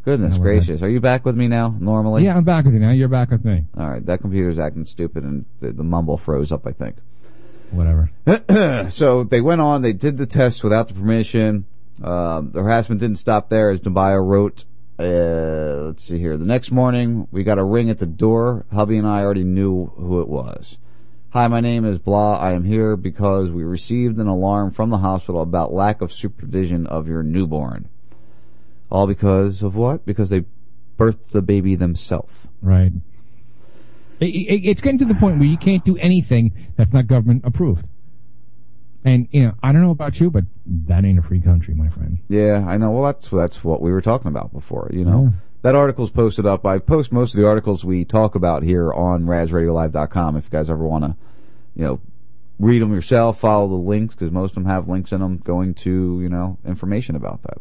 [0.04, 0.64] Goodness No, we're good.
[0.66, 1.76] gracious, are you back with me now?
[1.78, 2.90] Normally, Yeah, I'm back with you now.
[2.90, 3.66] You're back with me.
[3.78, 6.66] All right, that computer's acting stupid, and the, the mumble froze up.
[6.66, 6.96] I think.
[7.70, 8.10] Whatever.
[8.90, 9.82] so they went on.
[9.82, 11.66] They did the test without the permission.
[12.02, 14.64] Um, the harassment didn't stop there, as Dubaya wrote.
[14.98, 16.36] Uh, let's see here.
[16.36, 18.66] The next morning, we got a ring at the door.
[18.72, 20.76] Hubby and I already knew who it was.
[21.32, 22.36] Hi, my name is Blah.
[22.36, 26.86] I am here because we received an alarm from the hospital about lack of supervision
[26.86, 27.88] of your newborn.
[28.90, 30.04] All because of what?
[30.04, 30.44] Because they
[30.98, 32.34] birthed the baby themselves.
[32.60, 32.92] Right.
[34.20, 37.46] It, it, it's getting to the point where you can't do anything that's not government
[37.46, 37.88] approved.
[39.02, 41.88] And you know, I don't know about you, but that ain't a free country, my
[41.88, 42.18] friend.
[42.28, 42.90] Yeah, I know.
[42.90, 44.90] Well, that's that's what we were talking about before.
[44.92, 45.32] You know.
[45.62, 46.66] That article's posted up.
[46.66, 50.36] I post most of the articles we talk about here on RazRadioLive.com.
[50.36, 51.16] If you guys ever want to,
[51.74, 52.00] you know,
[52.58, 55.74] read them yourself, follow the links because most of them have links in them going
[55.74, 57.58] to you know information about that.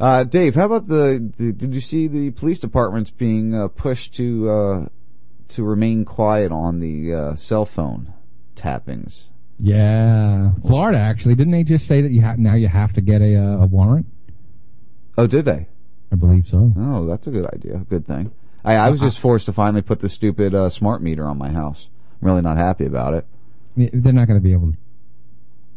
[0.00, 1.52] Uh, Dave, how about the, the?
[1.52, 4.86] Did you see the police departments being uh, pushed to uh,
[5.48, 8.12] to remain quiet on the uh, cell phone
[8.56, 9.24] tappings?
[9.60, 13.22] Yeah, Florida actually didn't they just say that you have now you have to get
[13.22, 14.06] a uh, a warrant?
[15.16, 15.68] Oh, did they?
[16.14, 16.72] I believe so.
[16.78, 17.78] Oh, that's a good idea.
[17.88, 18.30] Good thing.
[18.64, 21.50] I, I was just forced to finally put the stupid uh, smart meter on my
[21.50, 21.88] house.
[22.22, 23.26] I'm really not happy about it.
[23.76, 24.78] Yeah, They're not going to be able to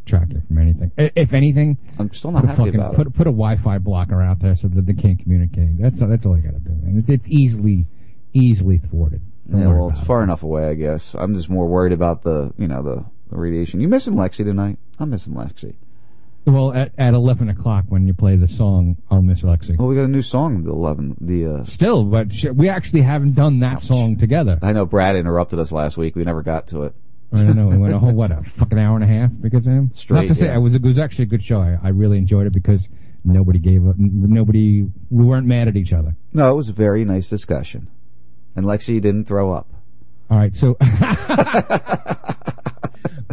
[0.06, 0.92] track you from anything.
[0.98, 3.14] I- If anything, I'm still not put a happy fucking about put, it.
[3.14, 5.78] put a Wi-Fi blocker out there so that they can't communicate.
[5.80, 7.88] That's that's all you got to do, and it's it's easily
[8.34, 9.22] easily thwarted.
[9.52, 10.08] Don't Yeah, worry well, it's about it.
[10.08, 11.14] far enough away, I guess.
[11.14, 13.80] I'm just more worried about the, you know, the, the radiation.
[13.82, 14.78] You missing Lexi tonight?
[15.00, 15.74] I'm missing Lexi.
[16.48, 19.78] Well, at, at eleven o'clock when you play the song, I'll miss Lexi.
[19.78, 21.18] Well, we got a new song at 11.
[21.20, 24.58] The uh, Still, but sh- we actually haven't done that song together.
[24.62, 26.16] I know Brad interrupted us last week.
[26.16, 26.96] We never got to it.
[27.34, 27.68] I don't know.
[27.68, 29.92] We went a whole what a fucking hour and a half because of him.
[29.94, 30.56] Straight, Not to say yeah.
[30.56, 31.60] it was it was actually a good show.
[31.60, 32.90] I, I really enjoyed it because
[33.26, 33.96] nobody gave up.
[33.98, 36.16] nobody we weren't mad at each other.
[36.32, 37.90] No, it was a very nice discussion,
[38.56, 39.68] and Lexi didn't throw up.
[40.30, 40.78] All right, so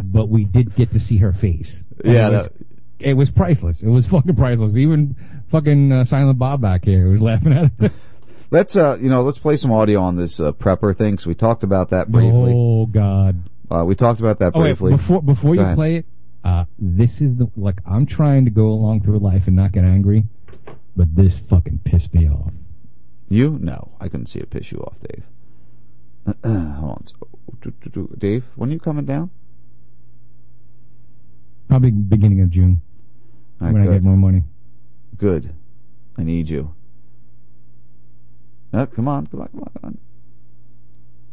[0.03, 1.81] but we did get to see her face.
[2.03, 2.49] And Yeah, that-
[2.99, 3.81] it was priceless.
[3.81, 4.75] It was fucking priceless.
[4.75, 5.15] Even
[5.47, 7.91] fucking uh, Silent Bob back here was laughing at it.
[8.51, 11.17] Let's uh, you know, let's play some audio on this uh, prepper thing.
[11.17, 12.53] So we talked about that briefly.
[12.55, 13.49] Oh God.
[13.69, 14.91] Uh, we talked about that Oh wait, briefly.
[14.91, 15.75] before before Go you ahead.
[15.75, 16.05] play it,
[16.43, 19.83] uh, this is the like I'm trying to go along through life and not get
[19.83, 20.25] angry,
[20.95, 22.53] but this fucking pissed me off.
[23.29, 23.57] You?
[23.59, 25.23] No, I couldn't see it piss you off, Dave.
[26.45, 27.11] Hold
[27.63, 28.09] on.
[28.19, 29.31] Dave, when are you coming down?
[31.67, 32.81] Probably beginning of June
[33.59, 34.43] All right, when I get more money.
[35.17, 35.53] Good.
[36.17, 36.73] I need you.
[38.73, 39.97] Oh, come on, come on, come on, come on.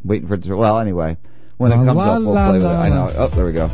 [0.05, 0.57] Waiting for it to.
[0.57, 1.17] Well, anyway,
[1.59, 2.71] when it comes la, up, we'll la, play with it.
[2.71, 3.13] I know.
[3.17, 3.71] Oh, there we go.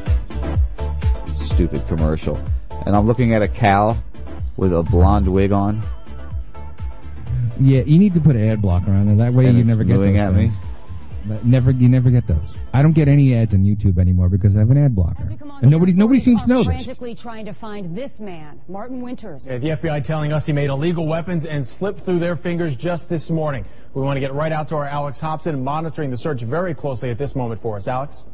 [1.44, 2.38] Stupid commercial.
[2.86, 3.96] And I'm looking at a cow
[4.56, 5.82] with a blonde wig on.
[7.60, 9.16] Yeah, you need to put an ad blocker on there.
[9.16, 10.50] That way And you never get those at me?
[11.28, 11.40] Things.
[11.40, 12.54] But Never, you never get those.
[12.72, 15.30] I don't get any ads on YouTube anymore because I have an ad blocker,
[15.62, 16.66] and nobody, nobody seems to know this.
[16.66, 19.46] frantically trying to find this man, Martin Winters.
[19.46, 23.08] Yeah, the FBI telling us he made illegal weapons and slipped through their fingers just
[23.08, 23.64] this morning.
[23.94, 27.10] We want to get right out to our Alex Hobson, monitoring the search very closely
[27.10, 27.88] at this moment for us.
[27.88, 28.24] Alex?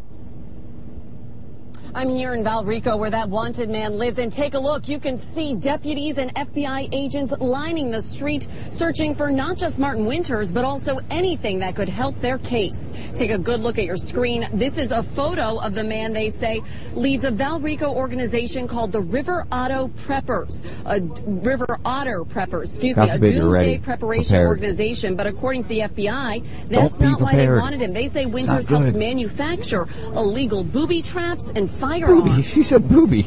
[1.97, 4.89] I'm here in Valrico where that wanted man lives and take a look.
[4.89, 10.05] You can see deputies and FBI agents lining the street searching for not just Martin
[10.05, 12.93] Winters, but also anything that could help their case.
[13.15, 14.49] Take a good look at your screen.
[14.53, 16.63] This is a photo of the man they say
[16.95, 20.65] leads a Valrico organization called the River Auto Preppers.
[20.87, 24.49] A River Otter Preppers, excuse me, a forbid you're ready, doomsday preparation prepared.
[24.49, 25.15] organization.
[25.15, 27.93] But according to the FBI, that's not why they wanted him.
[27.93, 32.23] They say Winters helped manufacture illegal booby traps and firearms.
[32.31, 32.43] Booby.
[32.43, 33.23] She said booby.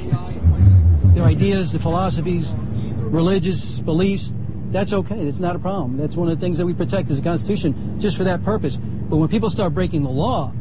[1.16, 4.32] their ideas, their philosophies, religious beliefs.
[4.72, 5.24] That's okay.
[5.24, 5.98] That's not a problem.
[5.98, 8.76] That's one of the things that we protect as a Constitution, just for that purpose.
[8.78, 10.52] But when people start breaking the law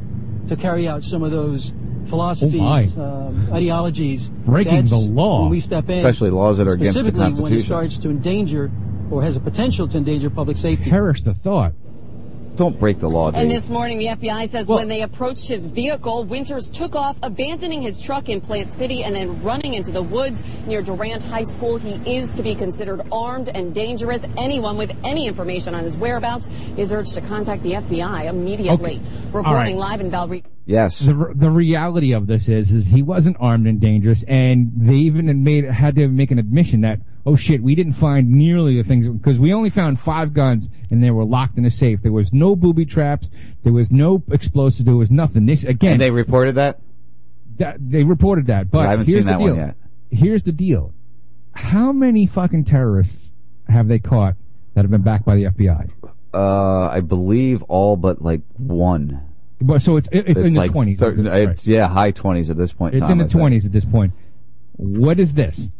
[0.48, 1.73] to carry out some of those
[2.09, 5.40] philosophies, Oh, um, ideologies, Breaking that's the law.
[5.43, 7.66] when we step in, Especially laws that are against the specifically when it Constitution.
[7.66, 8.70] starts to endanger
[9.10, 10.89] or has a potential to endanger public safety.
[10.89, 11.73] Perish the thought.
[12.56, 16.24] Don't break the law, And this morning, the FBI says when they approached his vehicle,
[16.24, 20.42] Winters took off, abandoning his truck in Plant City and then running into the woods
[20.66, 21.76] near Durant High School.
[21.76, 24.22] He is to be considered armed and dangerous.
[24.38, 29.02] Anyone with any information on his whereabouts is urged to contact the FBI immediately.
[29.32, 30.44] Reporting live in Valrico.
[30.64, 30.98] Yes.
[30.98, 35.44] The, the reality of this is, is he wasn't armed and dangerous, and they even
[35.44, 39.08] made had to make an admission that, oh shit, we didn't find nearly the things
[39.08, 42.00] because we only found five guns and they were locked in a safe.
[42.02, 43.28] There was no booby traps,
[43.64, 45.44] there was no explosives, there was nothing.
[45.46, 46.80] This again, And they reported that?
[47.58, 49.56] that they reported that, but I haven't here's seen that the deal.
[49.56, 49.76] one yet.
[50.10, 50.92] Here's the deal:
[51.52, 53.30] how many fucking terrorists
[53.68, 54.36] have they caught
[54.74, 55.90] that have been backed by the FBI?
[56.34, 59.22] Uh, I believe all but like one.
[59.58, 61.00] But so it's it's, in the twenties.
[61.00, 62.94] thir- It's yeah, high twenties at this point.
[62.94, 64.12] It's in the twenties at this point.
[64.76, 65.70] What is this?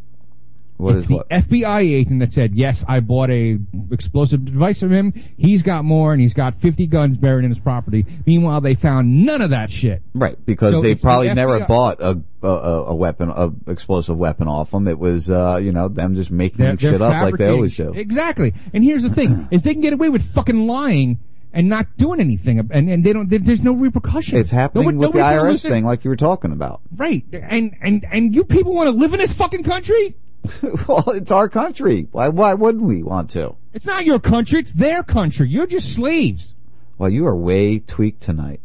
[0.79, 1.29] What it's is the what?
[1.31, 3.59] FBI agent that said, "Yes, I bought a
[3.91, 5.13] explosive device from him.
[5.37, 9.25] He's got more, and he's got 50 guns buried in his property." Meanwhile, they found
[9.25, 10.03] none of that shit.
[10.15, 14.17] Right, because So they it's the probably never bought a, a a weapon, a explosive
[14.19, 14.87] weapon off them.
[14.87, 17.77] It was, uh, you know, them just making They're, they're shit up like they always
[17.77, 17.93] do.
[17.95, 18.53] Exactly.
[18.75, 21.19] And here's the thing: is they can get away with fucking lying
[21.53, 23.31] and not doing anything, and and they don't.
[23.31, 24.39] there- There's no repercussion.
[24.39, 26.83] It's happening with the IRS thing, like you were talking about.
[26.95, 27.25] Right.
[27.33, 30.17] And and and you people want to live in this fucking country?
[30.89, 32.09] well, it's our country.
[32.13, 32.29] Why?
[32.29, 33.57] Why wouldn't we want to?
[33.73, 34.61] It's not your country.
[34.61, 35.49] It's their country.
[35.49, 36.55] You're just slaves.
[36.99, 38.61] Well, you are way tweaked tonight.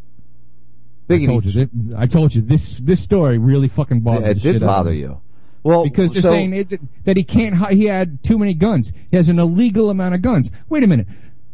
[1.10, 1.70] I told you.
[1.98, 2.80] I told you this.
[2.80, 4.24] This story really fucking bothered.
[4.30, 5.20] It did shit out of bother you.
[5.64, 7.56] Well, because they're so- saying it, that he can't.
[7.72, 8.94] He had too many guns.
[9.12, 10.52] He has an illegal amount of guns.
[10.70, 11.08] Wait a minute.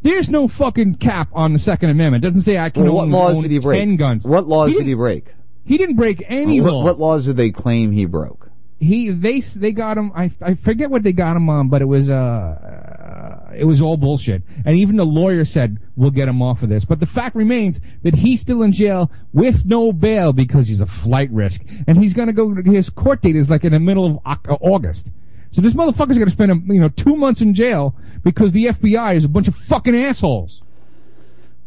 [0.03, 2.23] There's no fucking cap on the Second Amendment.
[2.23, 3.79] It doesn't say I can Well, what own, laws own did he break?
[3.79, 4.23] ten guns.
[4.23, 5.25] What laws He did he break?
[5.65, 6.83] He didn't break any what, law.
[6.83, 8.46] what laws did they claim he broke?
[8.79, 10.11] He they they got him.
[10.15, 13.81] I I forget what they got him on, but it was uh, uh it was
[13.81, 14.43] all bullshit.
[14.65, 16.85] And even the lawyer said we'll get him off of this.
[16.85, 20.85] But the fact remains that he's still in jail with no bail because he's a
[20.85, 22.55] flight risk, and he's gonna go.
[22.63, 25.11] His court date is like in the middle of uh, August.
[25.51, 29.23] So this motherfucker's gonna spend you know two months in jail because the FBI is
[29.23, 30.61] a bunch of fucking assholes.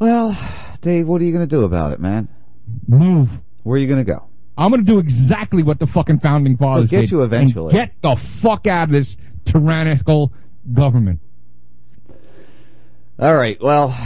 [0.01, 0.35] Well,
[0.81, 2.29] Dave, what are you going to do about it, man?
[2.89, 3.43] Move.
[3.63, 4.30] Where are you going to go?
[4.61, 7.73] I'm gonna do exactly what the fucking founding fathers get did you and eventually.
[7.73, 9.17] get the fuck out of this
[9.47, 10.35] tyrannical
[10.71, 11.21] government.
[13.19, 13.61] All right.
[13.61, 13.97] Well,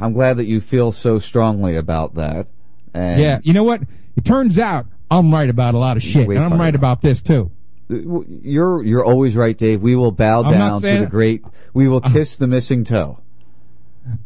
[0.00, 2.48] I'm glad that you feel so strongly about that.
[2.92, 3.82] And Yeah, you know what?
[4.16, 7.22] It turns out I'm right about a lot of shit, and I'm right about this
[7.22, 7.52] too.
[7.88, 7.96] Uh,
[8.42, 9.80] you're you're always right, Dave.
[9.82, 11.44] We will bow I'm down to the great.
[11.74, 13.20] We will kiss the missing toe.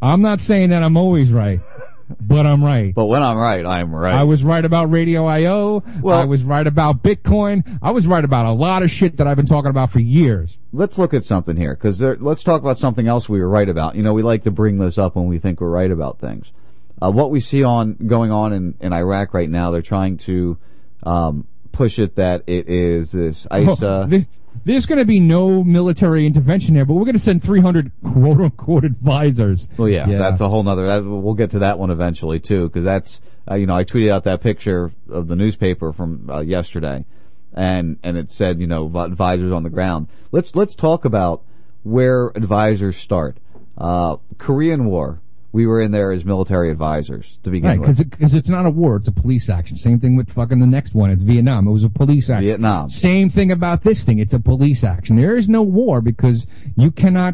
[0.01, 1.59] I'm not saying that I'm always right,
[2.21, 2.93] but I'm right.
[2.95, 4.15] But when I'm right, I'm right.
[4.15, 5.83] I was right about Radio IO.
[6.01, 7.79] Well- I was right about Bitcoin.
[7.81, 10.57] I was right about a lot of shit that I've been talking about for years.
[10.71, 13.95] let's look at something here because let's talk about something else we were right about.
[13.95, 16.51] You know, we like to bring this up when we think we're right about things.
[17.01, 20.57] Uh, what we see on going on in, in Iraq right now, they're trying to
[21.03, 23.87] um, push it that it is this ISA.
[23.87, 24.27] Oh, this-
[24.65, 28.41] there's going to be no military intervention here, but we're going to send 300 quote
[28.41, 29.67] unquote advisors.
[29.77, 30.87] Well, yeah, that's a whole nother.
[30.87, 34.09] That, we'll get to that one eventually too, because that's uh, you know I tweeted
[34.09, 37.05] out that picture of the newspaper from uh, yesterday,
[37.53, 40.07] and and it said you know advisors on the ground.
[40.31, 41.43] Let's let's talk about
[41.83, 43.37] where advisors start.
[43.77, 45.21] Uh, Korean War,
[45.57, 47.79] we were in there as military advisors to begin with.
[47.79, 48.11] Right, with.
[48.11, 49.75] because it's not a war, it's a police action.
[49.75, 51.09] Same thing with fucking the next one.
[51.09, 51.67] It's Vietnam.
[51.67, 52.45] It was a police action.
[52.45, 52.89] Vietnam.
[52.89, 54.19] Same thing about this thing.
[54.19, 55.15] It's a police action.
[55.15, 57.33] There is no war because you cannot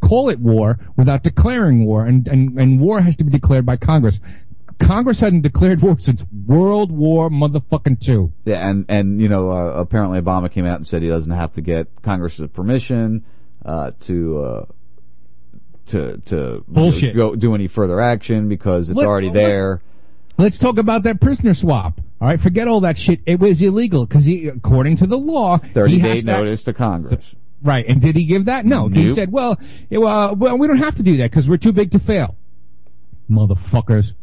[0.00, 3.76] call it war without declaring war, and, and, and war has to be declared by
[3.76, 4.18] Congress.
[4.80, 8.32] Congress hadn't declared war since World War motherfucking two.
[8.44, 11.52] Yeah, and and you know uh, apparently Obama came out and said he doesn't have
[11.52, 13.24] to get Congress's permission
[13.64, 14.42] uh, to.
[14.42, 14.64] Uh,
[15.86, 17.16] to to Bullshit.
[17.16, 19.80] go do any further action because it's Let- already let- there.
[20.38, 22.00] Let's talk about that prisoner swap.
[22.20, 23.20] All right, forget all that shit.
[23.26, 26.72] It was illegal because he, according to the law, Thirty he day to- notice to
[26.72, 27.22] Congress.
[27.62, 28.64] Right, and did he give that?
[28.66, 28.88] No.
[28.88, 29.58] He said, "Well,
[29.90, 32.34] it- well, well, we don't have to do that because we're too big to fail."
[33.30, 34.14] Motherfuckers.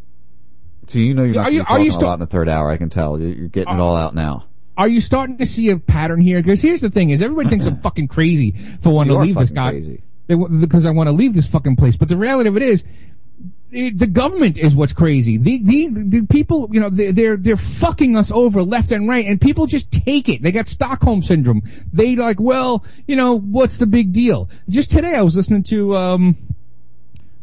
[0.88, 2.26] So you know you're not Are you- to are you sta- a lot in the
[2.26, 2.70] third hour.
[2.72, 4.46] I can tell You- you're getting it all uh, out now.
[4.78, 6.42] Are you starting to see a pattern here?
[6.42, 9.36] Because here's the thing: is everybody thinks I'm fucking crazy for wanting You to leave
[9.36, 10.02] this guy crazy.
[10.30, 11.98] Because I want to leave this fucking place.
[11.98, 12.86] But the reality of it is,
[13.72, 15.38] the government is what's crazy.
[15.38, 19.40] The the, the people, you know, they're they're fucking us over left and right, and
[19.40, 20.42] people just take it.
[20.42, 21.64] They got Stockholm syndrome.
[21.94, 24.50] They like, well, you know, what's the big deal?
[24.70, 26.38] Just today, I was listening to um,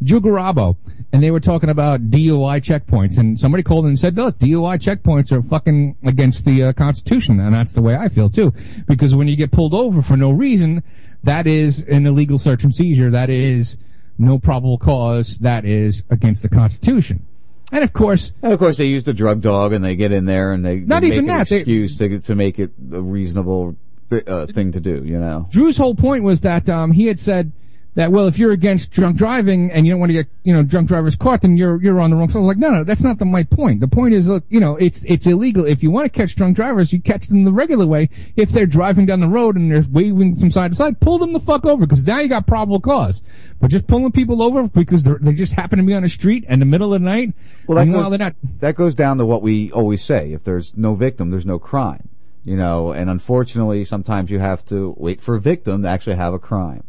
[0.03, 0.77] Joe Garabo,
[1.13, 5.33] and they were talking about DUI checkpoints, and somebody called and said, "Look, DUI checkpoints
[5.33, 8.53] are fucking against the uh, Constitution," and that's the way I feel too,
[8.87, 10.83] because when you get pulled over for no reason,
[11.25, 13.11] that is an illegal search and seizure.
[13.11, 13.79] That is
[14.19, 15.39] no probable cause.
[15.39, 17.25] That is against the Constitution.
[17.73, 20.25] And of course, And of course, they use the drug dog, and they get in
[20.27, 22.71] there, and they, Not they even make an that, they- excuse to to make it
[22.93, 23.77] a reasonable
[24.11, 25.03] th- uh, thing to do.
[25.05, 27.51] You know, Drew's whole point was that um, he had said
[27.97, 30.63] that well, if you're against drunk driving and you don't want to get you know
[30.63, 32.39] drunk drivers caught, then you're you're on the wrong side.
[32.39, 33.81] I was like, no, no, that's not the, my point.
[33.81, 35.65] The point is, look, you know, it's it's illegal.
[35.65, 38.11] If you want to catch drunk drivers, you catch them the regular way.
[38.37, 41.33] If they're driving down the road and they're waving from side to side, pull them
[41.33, 43.23] the fuck over because now you got probable cause.
[43.61, 46.45] But just pulling people over because they're, they just happen to be on a street
[46.47, 47.33] in the middle of the night,
[47.67, 48.35] well, that goes, they're not.
[48.61, 52.11] that goes down to what we always say: if there's no victim, there's no crime.
[52.45, 56.35] You know, and unfortunately, sometimes you have to wait for a victim to actually have
[56.35, 56.85] a crime.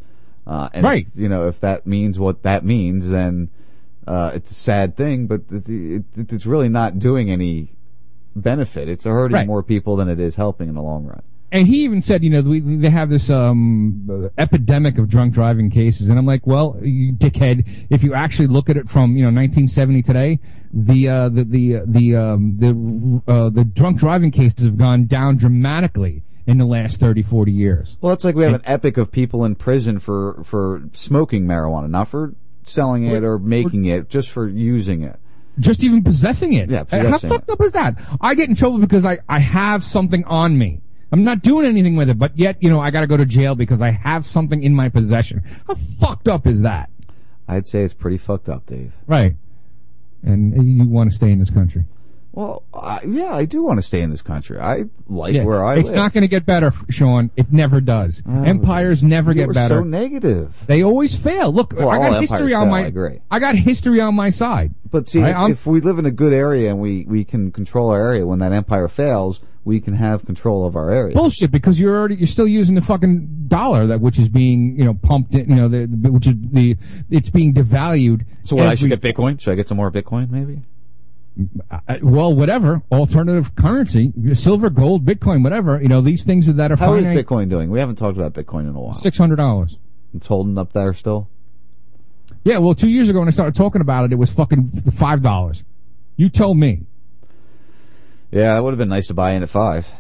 [0.48, 1.06] Uh, and Right.
[1.06, 3.50] if, you know, if that means what that means, then
[4.08, 5.28] uh, it's a sad thing.
[5.28, 7.74] But it, it, it's really not doing any
[8.36, 8.88] benefit.
[8.88, 9.48] It's hurting Right.
[9.48, 11.22] more people than it is helping in the long run.
[11.52, 15.70] and he even said, you know, we, they have this um, epidemic of drunk driving
[15.70, 19.24] cases, and I'm like, well, you dickhead, if you actually look at it from you
[19.24, 20.40] know 1970 today,
[20.74, 25.06] the uh, the the uh, the um, the uh, the drunk driving cases have gone
[25.08, 27.98] down dramatically in the last 30, 40 years.
[28.02, 31.90] Well, it's like we have an epic of people in prison for for smoking marijuana,
[31.90, 32.34] not for
[32.64, 35.20] selling it or making it, just for using it.
[35.60, 36.70] Just even possessing it.
[36.70, 38.00] Yeah, How possessing fucked up is that?
[38.22, 40.82] I get in trouble because I, I have something on me.
[41.12, 43.56] I'm not doing anything with it, but yet, you know, I gotta go to jail
[43.56, 45.44] because I have something in my possession.
[45.66, 46.90] How fucked up is that?
[47.48, 48.94] I'd say it's pretty fucked up, Dave.
[49.06, 49.36] Right.
[50.24, 51.86] And you want to stay in this country.
[52.38, 54.60] Well, I, yeah, I do want to stay in this country.
[54.60, 55.96] I like Yeah, where I it's live.
[55.96, 57.32] not going to get better, Sean.
[57.36, 58.22] It never does.
[58.28, 59.78] Oh, Empires never get better.
[59.78, 60.54] So negative.
[60.68, 61.52] they always fail.
[61.52, 62.84] Look, Well, I got history on fail, my.
[62.84, 63.22] I agree.
[63.32, 64.76] I got history on my side.
[64.92, 67.52] But see, Right, if, if we live in a good area and we, we can
[67.52, 71.16] control our area, when that empire fails, we can have control of our area.
[71.16, 74.86] Bullshit, because you're already you're still using the fucking dollar that which is being you
[74.86, 76.78] know pumped in, you know the, the which is the
[77.10, 78.26] it's being devalued.
[78.46, 78.68] So what?
[78.68, 79.42] I should get Bitcoin?
[79.42, 80.30] Should I get some more Bitcoin?
[80.30, 80.62] Maybe.
[81.70, 85.82] Uh, well, whatever alternative currency, silver, gold, Bitcoin, whatever.
[85.82, 87.26] You know these things that are How is finite.
[87.26, 87.70] Bitcoin doing?
[87.70, 88.94] We haven't talked about Bitcoin in a while.
[88.94, 89.78] Six hundred dollars.
[90.14, 91.30] It's holding up there still.
[92.44, 95.22] Yeah, well, two years ago when I started talking about it, it was fucking five
[95.22, 95.64] dollars.
[96.16, 96.82] You told me.
[98.32, 99.92] Yeah, that would have been nice to buy in at five.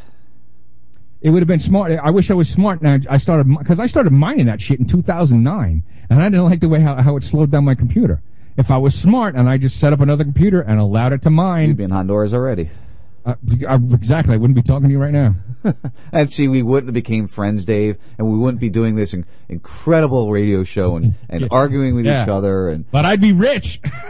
[1.21, 1.91] It would have been smart.
[1.91, 2.81] I wish I was smart.
[2.81, 6.45] And I, I started because I started mining that shit in 2009, and I didn't
[6.45, 8.21] like the way how, how it slowed down my computer.
[8.57, 11.29] If I was smart and I just set up another computer and allowed it to
[11.29, 12.69] mine, You'd be in Honduras already.
[13.25, 13.35] uh,
[13.67, 15.35] I, exactly, I wouldn't be talking to you right now.
[16.11, 19.25] and see, we wouldn't have became friends, Dave, and we wouldn't be doing this in-
[19.49, 22.23] incredible radio show and, and arguing with Yeah.
[22.23, 22.69] each other.
[22.69, 23.79] And But I'd be rich.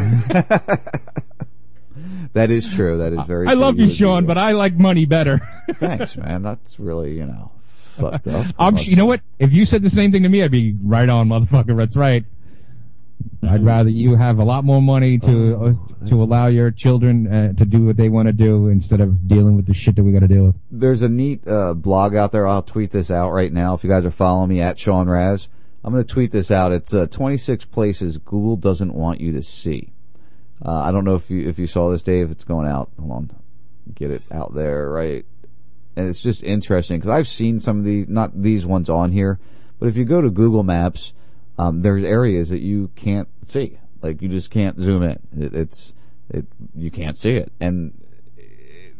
[2.34, 2.98] that is true.
[3.00, 3.48] That is very.
[3.48, 3.62] I true.
[3.62, 5.40] love you, would Sean, but I like money better.
[5.80, 6.44] Thanks, man.
[6.44, 7.52] That's really you know
[7.96, 8.46] fucked up.
[8.60, 9.22] I'm, you know what?
[9.40, 11.76] If you said the same thing to me, I'd be right on, motherfucker.
[11.76, 12.24] That's right.
[13.44, 17.54] I'd rather you have a lot more money to uh, to allow your children uh,
[17.54, 20.12] to do what they want to do instead of dealing with the shit that we
[20.12, 20.56] got to deal with.
[20.72, 22.48] There's a neat uh, blog out there.
[22.48, 23.74] I'll tweet this out right now.
[23.76, 25.48] If you guys are following me at Sean Raz,
[25.84, 26.72] I'm going to tweet this out.
[26.72, 29.94] It's uh, 26 places Google doesn't want you to see.
[30.66, 32.32] Uh, I don't know if you if you saw this, Dave.
[32.32, 32.90] It's going out.
[33.00, 33.36] Hold on,
[33.94, 35.26] get it out there, right?
[35.96, 39.40] And it's just interesting because I've seen some of these, not these ones on here,
[39.80, 41.14] but if you go to Google Maps,
[41.58, 43.80] um, there's areas that you can't see.
[44.02, 45.20] Like you just can't zoom in.
[45.38, 45.94] It, it's
[46.30, 47.94] it you can't see it, and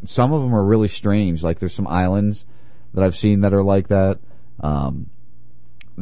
[0.04, 1.44] some of them are really strange.
[1.44, 2.46] Like there's some islands
[2.94, 4.20] that I've seen that are like that.
[4.60, 5.10] Um,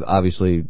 [0.05, 0.65] obviously,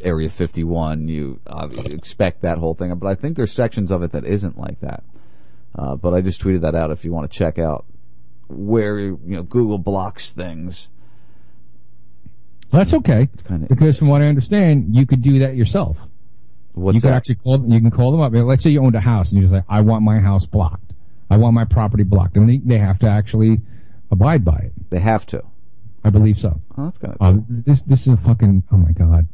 [0.00, 4.12] Area 51, you uh, expect that whole thing, but I think there's sections of it
[4.12, 5.02] that isn't like that.
[5.74, 7.84] Uh, but I just tweeted that out if you want to check out
[8.48, 10.88] where you know Google blocks things.
[12.70, 13.28] That's okay.
[13.46, 15.98] kinda because from what I understand, you could do that yourself.
[16.72, 17.16] What's you could that?
[17.16, 17.64] actually call.
[17.66, 18.32] You can call them up.
[18.34, 20.92] Let's say you owned a house and you just like, I want my house blocked.
[21.30, 23.60] I want my property blocked, and they, they have to actually
[24.10, 24.72] abide by it.
[24.90, 25.42] They have to.
[26.04, 26.60] I believe so.
[26.76, 28.62] Oh, that's kind of Uh, this this is a fucking.
[28.70, 29.26] Oh my god.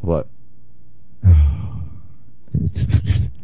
[0.00, 0.28] What?
[2.54, 3.28] It's.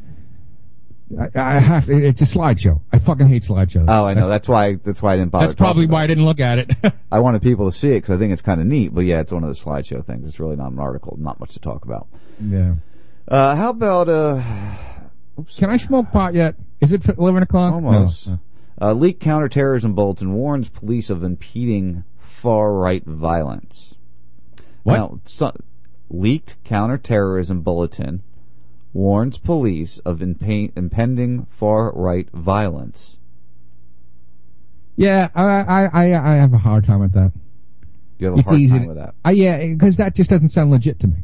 [1.18, 2.06] I, I have to.
[2.06, 2.80] It's a slideshow.
[2.92, 3.86] I fucking hate slideshows.
[3.88, 4.28] Oh, I know.
[4.28, 4.74] That's why.
[4.74, 5.46] That's why I didn't bother.
[5.46, 6.70] That's probably why I didn't look at it.
[7.12, 8.94] I wanted people to see it because I think it's kind of neat.
[8.94, 10.28] But yeah, it's one of those slideshow things.
[10.28, 11.16] It's really not an article.
[11.18, 12.06] Not much to talk about.
[12.40, 12.74] yeah.
[13.26, 14.42] Uh, how about uh?
[15.56, 16.54] Can I smoke pot yet?
[16.80, 17.74] Is it eleven o'clock?
[17.74, 18.28] Almost.
[18.28, 18.38] No.
[18.80, 23.94] Uh, leaked counterterrorism bulletin warns police of impeding far right violence.
[24.84, 24.96] What?
[24.96, 25.52] Now, so,
[26.08, 28.22] leaked counterterrorism bulletin
[28.92, 33.16] warns police of impending far right violence.
[34.96, 37.32] Yeah, I, I I I have a hard time with that.
[38.18, 38.78] You have a it's hard easy.
[38.78, 39.14] time with that.
[39.24, 41.16] Uh, yeah, because that just doesn't sound legit to me.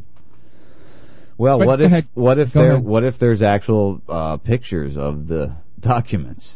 [1.37, 2.07] Well, But what if ahead.
[2.15, 2.83] what if Go there ahead.
[2.83, 6.55] what if there's actual uh, pictures of the documents,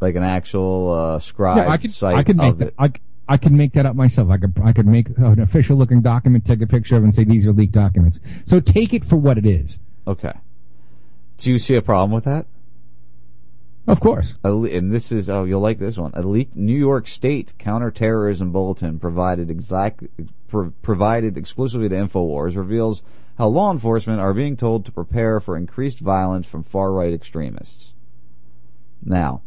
[0.00, 2.74] like an actual uh, scribe Yeah, I could site I could make that.
[2.78, 2.92] I,
[3.26, 4.30] I could make that up myself.
[4.30, 7.14] I could I could make an official looking document, take a picture of, it and
[7.14, 8.20] say these are leaked documents.
[8.46, 9.80] So take it for what it is.
[10.06, 10.32] Okay.
[11.38, 12.46] Do you see a problem with that?
[13.86, 14.34] Of course.
[14.42, 16.12] And this is oh you'll like this one.
[16.14, 20.04] A leaked New York State counterterrorism bulletin provided exact
[20.48, 23.02] pro- provided exclusively to Infowars reveals
[23.36, 27.92] how law enforcement are being told to prepare for increased violence from far right extremists.
[29.02, 29.42] Now,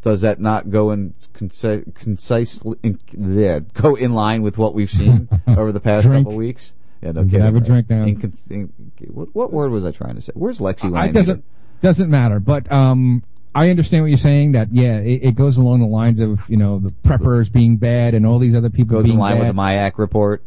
[0.00, 5.28] does that not go in concisely in, yeah, go in line with what we've seen
[5.46, 6.24] over the past Drink.
[6.24, 6.72] couple weeks?
[7.02, 7.44] Yeah, no You kidding.
[7.44, 8.04] have a drink now.
[8.04, 8.72] Incon- in-
[9.08, 10.32] what, what word was I trying to say?
[10.34, 10.84] Where's Lexi?
[10.90, 11.44] when I I doesn't
[11.82, 12.38] doesn't matter.
[12.40, 13.24] But um,
[13.54, 14.52] I understand what you're saying.
[14.52, 18.14] That yeah, it, it goes along the lines of you know the preppers being bad
[18.14, 19.48] and all these other people goes being in line bad.
[19.48, 20.42] with the MIAC report,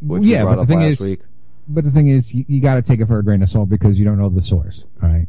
[0.00, 1.20] which yeah, but the thing is, week.
[1.66, 3.68] but the thing is, you, you got to take it for a grain of salt
[3.68, 4.84] because you don't know the source.
[5.02, 5.26] All right.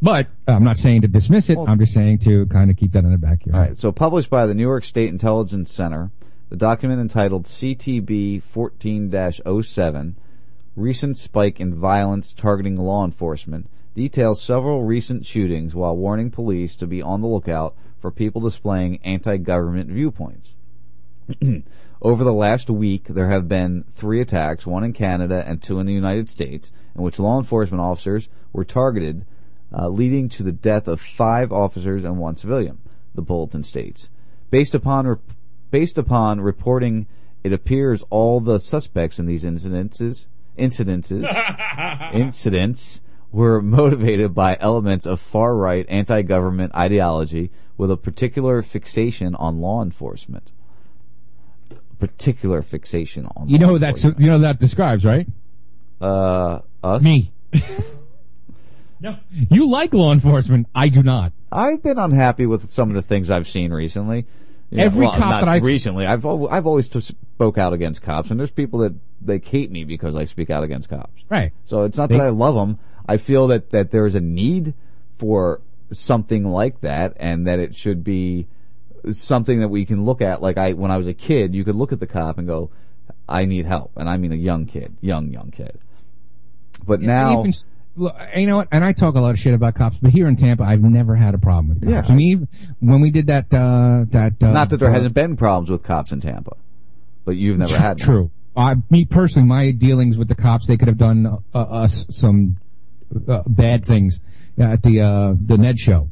[0.00, 1.58] But I'm not saying to dismiss it.
[1.58, 3.68] I'm just saying to kind of keep that in the back of your All head.
[3.70, 6.10] right, so published by the New York State Intelligence Center,
[6.52, 10.14] the document entitled CTB 14-07,
[10.76, 16.86] Recent Spike in Violence Targeting Law Enforcement, details several recent shootings while warning police to
[16.86, 20.52] be on the lookout for people displaying anti-government viewpoints.
[22.02, 25.86] Over the last week, there have been three attacks, one in Canada and two in
[25.86, 29.24] the United States, in which law enforcement officers were targeted,
[29.74, 32.76] uh, leading to the death of five officers and one civilian.
[33.14, 34.10] The bulletin states,
[34.50, 35.20] based upon rep-
[35.72, 37.08] based upon reporting,
[37.42, 40.26] it appears all the suspects in these incidences
[40.56, 41.24] incidences
[42.12, 43.00] incidents
[43.32, 49.82] were motivated by elements of far right anti-government ideology with a particular fixation on law
[49.82, 50.52] enforcement
[51.98, 55.26] particular fixation on You law know who that's you know that describes right?
[56.00, 57.00] Uh, us?
[57.00, 57.32] Me.
[59.00, 60.66] no, you like law enforcement.
[60.74, 61.32] I do not.
[61.50, 64.26] I've been unhappy with some of the things I've seen recently.
[64.72, 68.00] Yeah, Every well, cop that I've- recently, I've al- I've always t- spoke out against
[68.00, 71.22] cops, and there's people that they hate me because I speak out against cops.
[71.28, 71.52] Right.
[71.66, 72.78] So it's not They- that I love them.
[73.06, 74.72] I feel that that there is a need
[75.18, 78.46] for something like that, and that it should be
[79.10, 80.40] something that we can look at.
[80.40, 82.70] Like I, when I was a kid, you could look at the cop and go,
[83.28, 85.78] "I need help," and I mean a young kid, young young kid.
[86.86, 87.52] But Yeah, now, even
[87.96, 88.68] you know what?
[88.72, 91.14] And I talk a lot of shit about cops, but here in Tampa, I've never
[91.14, 92.10] had a problem with cops.
[92.10, 92.48] I mean,
[92.80, 95.82] when we did that, uh, that uh, Not that there uh, hasn't been problems with
[95.82, 96.56] cops in Tampa,
[97.24, 97.98] but you've never had.
[97.98, 98.30] True.
[98.56, 102.56] I, me personally, my dealings with the cops, they could have done uh, us some
[103.28, 104.20] uh, bad things
[104.58, 106.10] at the uh, the Ned show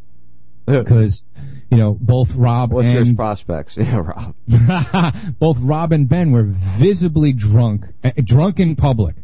[0.66, 1.24] because
[1.70, 3.76] you know both Rob What's and prospects?
[3.80, 4.34] Yeah, Rob.
[5.38, 9.16] both Rob and Ben were visibly drunk, uh, drunk in public.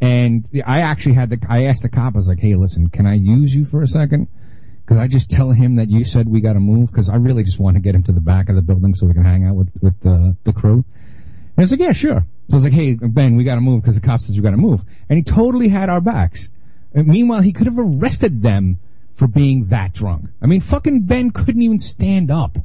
[0.00, 3.06] And I actually had the, I asked the cop, I was like, hey, listen, can
[3.06, 4.28] I use you for a second?
[4.86, 6.90] Could I just tell him that you said we got to move?
[6.90, 9.06] Because I really just want to get him to the back of the building so
[9.06, 10.84] we can hang out with, with the, the crew.
[11.56, 12.24] And he's like, yeah, sure.
[12.48, 14.42] So I was like, hey, Ben, we got to move because the cop says we
[14.42, 14.82] got to move.
[15.08, 16.48] And he totally had our backs.
[16.94, 18.78] And meanwhile, he could have arrested them
[19.12, 20.30] for being that drunk.
[20.40, 22.56] I mean, fucking Ben couldn't even stand up.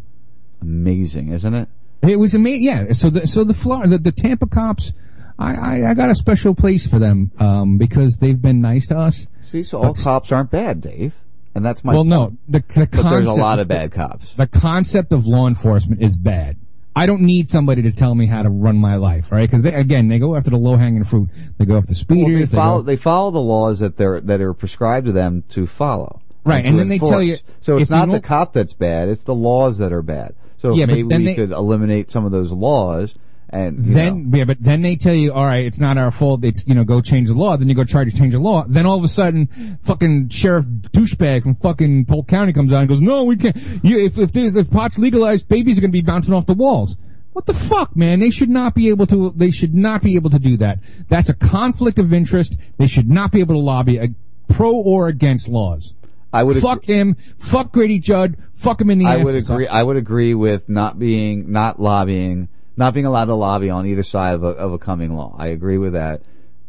[0.61, 1.67] Amazing, isn't it?
[2.03, 2.63] It was amazing.
[2.63, 2.93] Yeah.
[2.93, 4.93] So the so the Florida the, the Tampa cops,
[5.39, 8.97] I, I I got a special place for them um, because they've been nice to
[8.97, 9.27] us.
[9.41, 11.13] See, so all cops aren't bad, Dave,
[11.55, 11.93] and that's my.
[11.93, 14.33] well, no, the, the But there's a lot of bad cops.
[14.33, 16.57] The concept of law enforcement is bad.
[16.95, 19.49] I don't need somebody to tell me how to run my life, right?
[19.49, 21.29] Because again, they go after the low hanging fruit.
[21.57, 22.51] They go after Well, speeders.
[22.51, 25.43] they they follow go- they follow the laws that they're that are prescribed to them
[25.49, 26.21] to follow.
[26.45, 27.37] Right, and to then they tell you.
[27.61, 30.35] So it's not the cop that's bad; it's the laws that are bad.
[30.61, 33.15] So Yeah, maybe we they- could eliminate some of those laws,
[33.53, 36.43] and then know, yeah, but then they tell you, all right, it's not our fault.
[36.43, 37.55] It's you know, go change the law.
[37.55, 38.65] Then you go try to change the law.
[38.67, 42.89] Then all of a sudden, fucking sheriff douchebag from fucking Polk County comes out and
[42.89, 43.55] goes, no, we can't.
[43.83, 46.53] You, if if there's if pot's legalized, babies are going to be bouncing off the
[46.53, 46.97] walls.
[47.33, 48.19] What the fuck, man?
[48.19, 49.33] They should not be able to.
[49.35, 50.79] They should not be able to do that.
[51.09, 52.57] That's a conflict of interest.
[52.77, 54.09] They should not be able to lobby a
[54.47, 55.93] pro or against laws.
[56.31, 57.15] I would fuck him.
[57.37, 58.37] Fuck Grady Judd.
[58.53, 59.25] Fuck him in the I ass.
[59.25, 59.67] would agree.
[59.67, 64.03] I would agree with not being not lobbying, not being allowed to lobby on either
[64.03, 65.35] side of a, of a coming law.
[65.37, 66.21] I agree with that.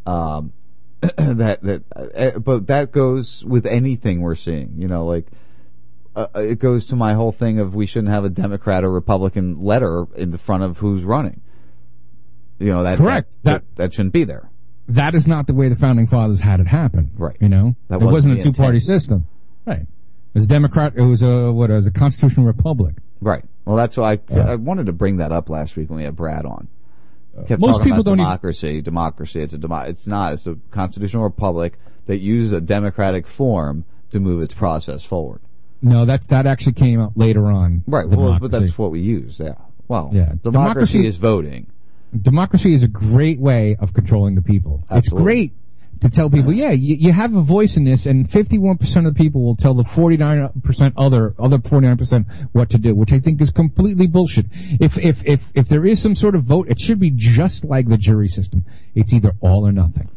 [0.07, 0.53] Um,
[1.01, 4.75] that that, uh, but that goes with anything we're seeing.
[4.79, 5.27] You know, like
[6.17, 9.63] uh, it goes to my whole thing of we shouldn't have a Democrat or Republican
[9.63, 11.41] letter in the front of who's running.
[12.59, 13.43] You know that Correct.
[13.43, 14.49] that that, that shouldn't be there.
[14.89, 17.11] that is not the way the founding fathers had it happen.
[17.17, 17.37] Right.
[17.41, 19.27] You know, That it wasn't wasn't a two party system.
[19.67, 19.81] Right.
[19.81, 20.93] It was Democrat.
[20.97, 21.71] It was a what?
[21.71, 22.95] It was a constitutional republic.
[23.21, 23.45] Right.
[23.65, 26.17] Well, that's why I, I wanted to bring that up last week when we had
[26.17, 26.69] Brad on.
[27.37, 28.81] Uh, Kept most people don't even- democracy.
[28.83, 29.41] democracy.
[29.43, 30.35] It's a demo- It's not.
[30.35, 35.41] It's a constitutional republic that uses a democratic form to move its process forward.
[35.83, 37.83] No, that's that actually came up later on.
[37.87, 38.09] Right.
[38.09, 39.41] Well, but that's what we use.
[39.41, 39.55] Yeah.
[39.89, 40.35] Well, Yeah.
[40.43, 41.67] democracy, Democracy- is voting.
[42.23, 44.85] democracy is a great way of controlling the people.
[44.91, 44.99] Absolutely.
[44.99, 45.53] It's great
[46.01, 49.13] to tell people, yeah, you, you have a voice in this, and 51% of the
[49.15, 53.51] people will tell the 49% other, other 49% what to do, which I think is
[53.51, 54.47] completely bullshit.
[54.81, 57.89] If, if, if, if there is some sort of vote, it should be just like
[57.89, 58.65] the jury system.
[58.95, 60.11] It's either all or nothing.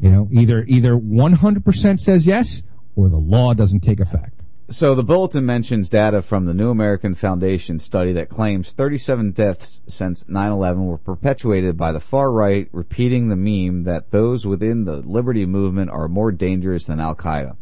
[0.00, 2.62] You know, either, either 100% says yes,
[2.96, 4.39] or the law doesn't take effect.
[4.72, 9.80] So the bulletin mentions data from the New American Foundation study that claims 37 deaths
[9.88, 14.98] since 9/11 were perpetuated by the far right, repeating the meme that those within the
[14.98, 17.56] liberty movement are more dangerous than Al Qaeda.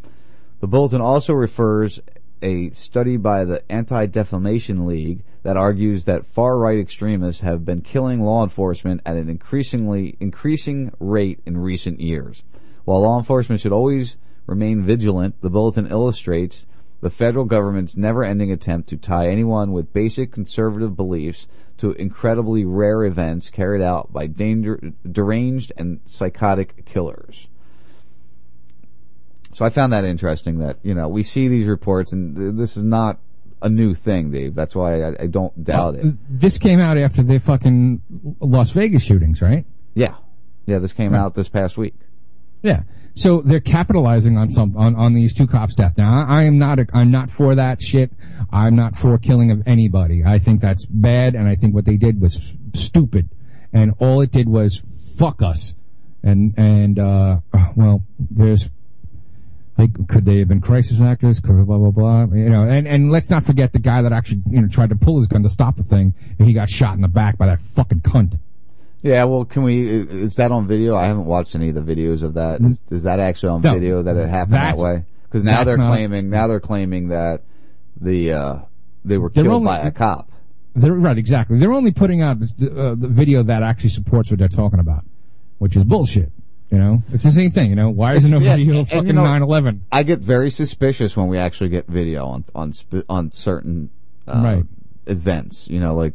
[0.61, 1.99] The bulletin also refers
[2.43, 8.21] a study by the Anti-Defamation League that argues that far right extremists have been killing
[8.21, 12.43] law enforcement at an increasingly increasing rate in recent years.
[12.85, 14.17] While law enforcement should always
[14.47, 16.67] remain vigilant, the bulletin illustrates
[17.01, 21.47] the federal government's never-ending attempt to tie anyone with basic conservative beliefs
[21.79, 24.81] to incredibly rare events carried out by danger,
[25.11, 27.47] deranged and psychotic killers.
[29.55, 32.77] So I found that interesting that, you know, we see these reports and th- this
[32.77, 33.19] is not
[33.63, 34.55] a new thing, Dave.
[34.55, 36.15] That's why I, I don't doubt uh, it.
[36.29, 38.03] This came out after the fucking
[38.41, 39.65] Las Vegas shootings, right?
[39.95, 40.15] Yeah.
[40.67, 41.19] Yeah, this came Right.
[41.21, 41.95] out this past week.
[42.63, 42.83] Yeah.
[43.19, 45.99] So they're capitalizing on some on, on these two cops' death.
[45.99, 48.13] Now I, I am not a, I'm not for that shit.
[48.53, 50.23] I'm not for killing of anybody.
[50.25, 53.29] I think that's bad, and I think what they did was stupid,
[53.73, 54.83] and all it did was
[55.19, 55.75] fuck us.
[56.23, 57.41] And and uh,
[57.75, 58.71] well, there's
[59.77, 61.41] like could they have been crisis actors?
[61.41, 62.37] Could blah blah blah.
[62.37, 64.97] You know, and and let's not forget the guy that actually you know tried to
[64.97, 67.47] pull his gun to stop the thing, and he got shot in the back by
[67.47, 68.39] that fucking cunt.
[69.03, 69.89] Yeah, well, can we?
[69.89, 70.97] Is that on video?
[70.97, 72.61] I haven't watched any of the videos of that.
[72.61, 75.05] Is, is that actually on No, video that it happened that way?
[75.25, 77.43] Because now they're claiming now they're claiming that
[78.01, 78.59] the uh,
[79.05, 80.31] they were killed only- by a cop.
[80.75, 81.59] They're right, exactly.
[81.59, 85.05] They're only putting out this, uh, the video that actually supports what they're talking about,
[85.59, 86.31] which is bullshit.
[86.71, 87.71] You know, it's the same thing.
[87.71, 89.81] You know, why isn't there Yeah, video of fucking you know, 9/11?
[89.91, 92.73] I get very suspicious when we actually get video on on
[93.09, 93.91] on certain
[94.29, 94.65] uh, Right.
[95.09, 95.67] Events.
[95.69, 96.15] You know, like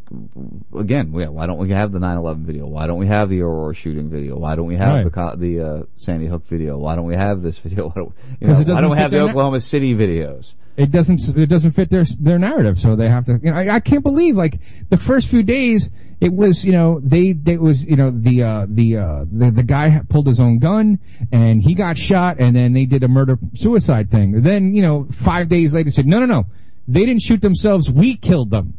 [0.77, 2.65] again, yeah, why don't we have the 9/11 video?
[2.67, 4.37] Why don't we have the Aurora shooting video?
[4.37, 5.03] Why don't we have Right.
[5.03, 6.77] the co- the uh, Sandy Hook video?
[6.77, 7.87] Why don't we have this video?
[7.89, 10.53] Why don't, you know, it why don't we have the their na- Oklahoma City videos?
[10.75, 11.37] It doesn't.
[11.37, 13.39] It doesn't fit their their narrative, so they have to.
[13.43, 14.59] You know, I, I can't believe like
[14.89, 15.89] the first few days.
[16.19, 19.63] It was, you know, they, they was, you know, the, uh, the, uh, the, the
[19.63, 20.99] guy pulled his own gun
[21.33, 24.41] and he got shot and then they did a murder suicide thing.
[24.41, 26.45] Then, you know, five days later said, no, no, no,
[26.87, 27.91] they didn't shoot themselves.
[27.91, 28.77] We killed them.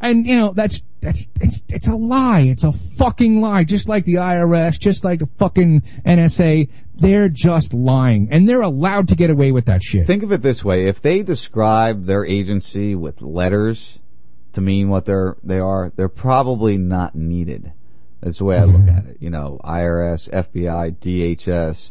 [0.00, 2.42] And, you know, that's, that's, it's, it's a lie.
[2.42, 3.64] It's a fucking lie.
[3.64, 6.68] Just like the IRS, just like the fucking NSA.
[6.94, 8.28] They're just lying.
[8.30, 10.06] And they're allowed to get away with that shit.
[10.06, 13.98] Think of it this way: if they describe their agency with letters
[14.52, 17.72] to mean what they're they are, they're probably not needed.
[18.20, 19.16] That's the way I look at it.
[19.20, 21.90] You know, IRS, FBI, DHS.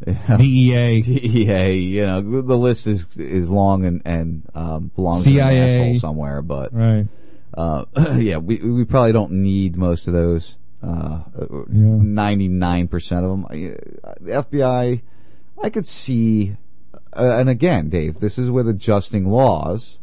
[0.38, 1.72] DEA, DEA.
[1.74, 5.58] You know, the list is is long and and um, belongs CIA.
[5.58, 6.42] an asshole somewhere.
[6.42, 7.06] But Right.
[7.54, 7.84] Uh,
[8.16, 10.56] yeah, we we probably don't need most of those.
[10.82, 11.22] Uh,
[11.68, 13.46] Ninety nine percent of them.
[14.20, 15.02] The FBI,
[15.62, 16.56] I could see,
[17.14, 19.98] uh, and again, Dave, this is with adjusting laws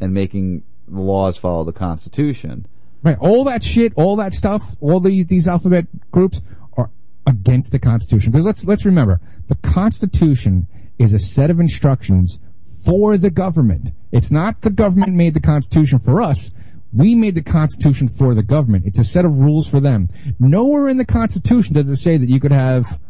[0.00, 2.66] and making the laws follow the Constitution.
[3.02, 3.18] Right.
[3.20, 6.40] All that shit, all that stuff, all these these alphabet groups
[6.76, 6.90] are
[7.26, 8.32] against the Constitution.
[8.32, 10.68] Because let's let's remember, the Constitution
[10.98, 12.40] is a set of instructions
[12.86, 13.90] for the government.
[14.12, 16.52] It's not the government made the Constitution for us.
[16.92, 18.86] We made the Constitution for the government.
[18.86, 20.08] It's a set of rules for them.
[20.38, 23.00] Nowhere in the Constitution does it say that you could have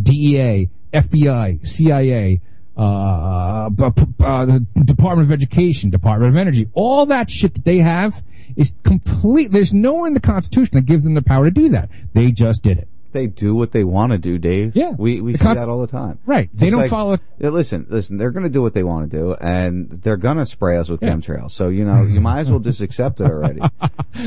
[0.00, 2.40] DEA, FBI, CIA,
[2.76, 7.78] uh, p- uh, the Department of Education, Department of Energy, all that shit that they
[7.78, 8.24] have
[8.56, 9.50] is complete.
[9.52, 11.90] There's nowhere in the Constitution that gives them the power to do that.
[12.14, 12.88] They just did it.
[13.16, 14.76] They do what they want to do, Dave.
[14.76, 14.92] Yeah.
[14.98, 16.18] we we see that all the time.
[16.26, 16.50] Right.
[16.52, 18.18] They Just don't like- follow- Yeah, listen, listen.
[18.18, 20.88] They're going to do what they want to do, and they're going to spray us
[20.90, 21.14] with Yeah.
[21.14, 21.52] chemtrails.
[21.52, 23.60] So you know, you might as well just accept it already.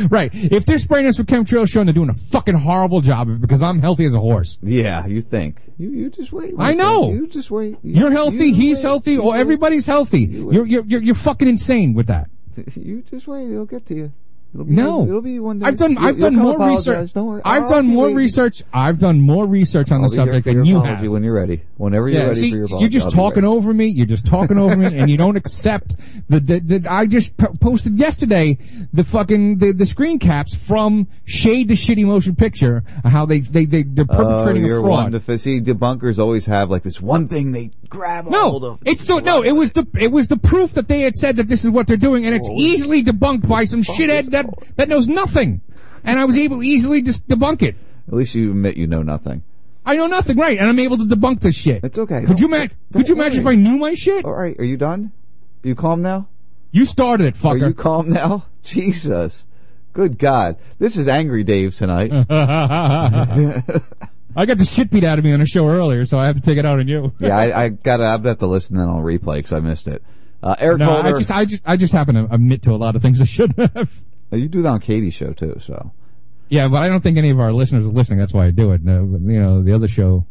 [0.09, 0.29] Right.
[0.33, 3.79] If they're spraying us with chemtrails, showing they're doing a fucking horrible job because I'm
[3.79, 4.57] healthy as a horse.
[4.61, 6.53] Yeah, you think you you just wait.
[6.59, 7.05] I know.
[7.05, 7.19] friend.
[7.19, 7.77] You just wait.
[7.83, 8.47] You- You're healthy.
[8.49, 8.81] you he's wait.
[8.83, 9.11] healthy.
[9.13, 9.39] You Or wait.
[9.39, 10.21] everybody's healthy.
[10.25, 12.29] You're, you're you're you're fucking insane with that.
[12.75, 13.49] You just wait.
[13.49, 14.11] It'll get to you.
[14.51, 15.67] It'll be, No, it'll be one day.
[15.67, 15.91] I've done.
[15.91, 17.11] You- I've done more research.
[17.15, 18.17] I've I'll done more waiting.
[18.17, 18.63] research.
[18.73, 21.05] I've done more research on I'll the subject than you have.
[21.07, 21.61] when you're ready.
[21.77, 23.87] Whenever you're Yeah, ready see, for your you're just talking over me.
[23.87, 25.95] You're just talking over me, and you don't accept
[26.29, 28.57] the the, the I just po- posted yesterday
[28.91, 32.83] the fucking the, the screen caps from Shade to Shitty Motion Picture.
[33.03, 35.13] Uh, how they they they they're perpetrating oh, a fraud.
[35.13, 38.79] One to, see, debunkers always have like this one thing they grab hold No, of.
[38.83, 39.43] it's the no.
[39.43, 41.85] It was the it was the proof that they had said that this is what
[41.85, 45.61] they're doing, and it's easily debunked by some shithead that that knows nothing.
[46.03, 47.75] And I was able to easily just debunk it.
[48.07, 49.43] At least you admit you know nothing.
[49.85, 50.57] I know nothing, right?
[50.57, 51.83] And I'm able to debunk this shit.
[51.83, 52.21] It's okay.
[52.25, 52.77] Could you Don't- imagine?
[52.93, 53.47] Could you don't imagine if.
[53.47, 54.25] I knew my shit?
[54.25, 55.11] All right, are you done?
[55.63, 56.27] Are you calm now?
[56.71, 58.45] You started it, Are you calm now?
[58.63, 59.43] Jesus.
[59.93, 60.57] Good God.
[60.77, 62.11] This is Angry Dave tonight.
[64.35, 66.35] I got the shit beat out of me on a show earlier, so I have
[66.35, 67.11] to take it out on you.
[67.19, 70.03] yeah, I, I gotta, I have to listen then on replay because I missed it.
[70.41, 71.09] Uh, Eric no, Holder.
[71.09, 73.25] I just, I just, I just happen to admit to a lot of things I
[73.25, 73.89] shouldn't have.
[74.37, 75.91] You do that on Katie's show too, so.
[76.49, 78.19] Yeah, but I don't think any of our listeners are listening.
[78.19, 78.83] That's why I do it.
[78.83, 80.25] No, but, you know, the other show.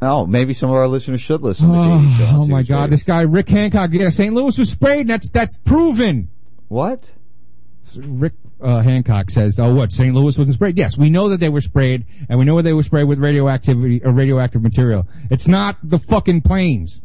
[0.00, 2.36] Oh, maybe some of our listeners should listen to Oh, Katie's show.
[2.36, 2.74] oh my Tuesday.
[2.74, 3.90] God, this guy Rick Hancock.
[3.92, 4.32] Yeah, St.
[4.34, 5.00] Louis was sprayed.
[5.00, 6.28] And that's that's proven.
[6.68, 7.10] What?
[7.96, 9.92] Rick uh, Hancock says, "Oh, what?
[9.92, 10.14] St.
[10.14, 10.76] Louis wasn't sprayed?
[10.76, 13.18] Yes, we know that they were sprayed, and we know where they were sprayed with
[13.18, 15.06] radioactivity or radioactive material.
[15.30, 17.00] It's not the fucking planes.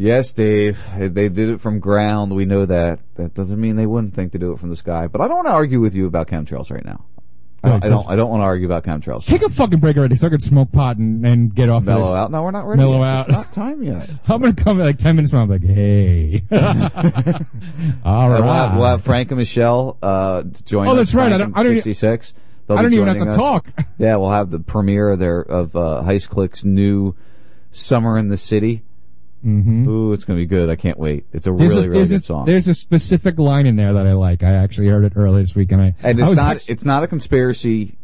[0.00, 0.78] Yes, Dave.
[0.96, 2.32] They did it from ground.
[2.36, 3.00] We know that.
[3.16, 5.08] That doesn't mean they wouldn't think to do it from the sky.
[5.08, 7.04] But I don't want to argue with you about chemtrails right now.
[7.64, 8.08] I, Right, I don't.
[8.08, 9.26] I don't want to argue about chemtrails.
[9.26, 11.82] Take a fucking break already, so I can smoke pot and, and get off.
[11.82, 12.16] Mellow this.
[12.16, 12.30] out.
[12.30, 12.78] No, we're not ready.
[12.78, 13.06] Mellow yet.
[13.08, 13.20] out.
[13.22, 14.08] It's not time yet.
[14.28, 15.40] I'm gonna come in like ten minutes from.
[15.40, 18.40] I'm like, hey, all Uh.
[18.40, 20.86] We'll have, we'll have Frank and Michelle uh, join.
[20.86, 21.32] Oh, us, that's right.
[21.32, 22.34] I don't- I don't 66.
[22.70, 23.34] I don't even have to us.
[23.36, 23.68] talk.
[23.98, 27.16] Yeah, we'll have the premiere of their of uh, Heist Click's new
[27.72, 28.84] "Summer in the City."
[29.44, 29.88] Mm-hmm.
[29.88, 30.68] Ooh, it's gonna be good.
[30.68, 31.24] I can't wait.
[31.32, 32.44] It's a There's really, a, really good a, song.
[32.46, 34.42] There's a specific line in there that I like.
[34.42, 36.84] I actually heard it earlier this week, and I and it's was not actually- it's
[36.84, 37.96] not a conspiracy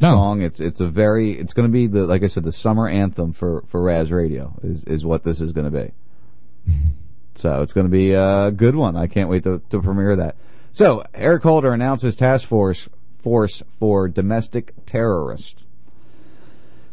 [0.00, 0.10] No.
[0.12, 0.42] song.
[0.42, 3.32] It's it's a very it's going to be the like I said the summer anthem
[3.32, 5.92] for for Raz Radio is is what this is going to
[6.66, 6.72] be.
[7.36, 8.94] so it's going to be a good one.
[8.96, 10.36] I can't wait to to premiere that.
[10.74, 12.86] So Eric Holder announces task force
[13.22, 15.54] force for domestic terrorists.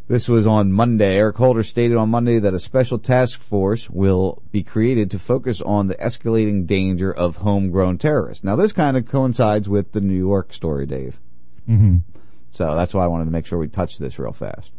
[0.09, 1.17] This was on Monday.
[1.17, 5.61] Eric Holder stated on Monday that a special task force will be created to focus
[5.61, 8.43] on the escalating danger of homegrown terrorists.
[8.43, 11.19] Now, this kind of coincides with the New York story, Dave.
[11.69, 11.97] Mm-hmm.
[12.49, 14.71] So that's why I wanted to make sure we touch this real fast.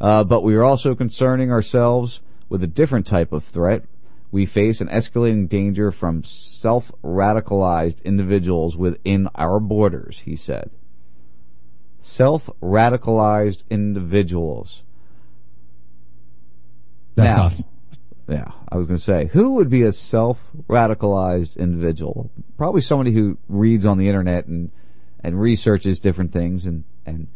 [0.00, 3.82] Uh, but we are also concerning ourselves with a different type of threat,
[4.30, 10.72] we face an escalating danger from self-radicalized individuals within our borders, he said.
[12.02, 14.82] Self-radicalized individuals.
[17.14, 17.64] That's Now- us.
[18.28, 22.30] Yeah, I was going to say, who would be a self-radicalized individual?
[22.56, 24.70] Probably somebody who reads on the internet and
[25.24, 27.26] and researches different things and and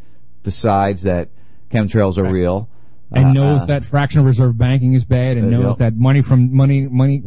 [0.43, 1.29] decides that
[1.71, 2.69] chemtrails are real
[3.13, 5.85] and Uh, knows uh, that fractional reserve banking is bad and knows go.
[5.85, 7.23] that money from money money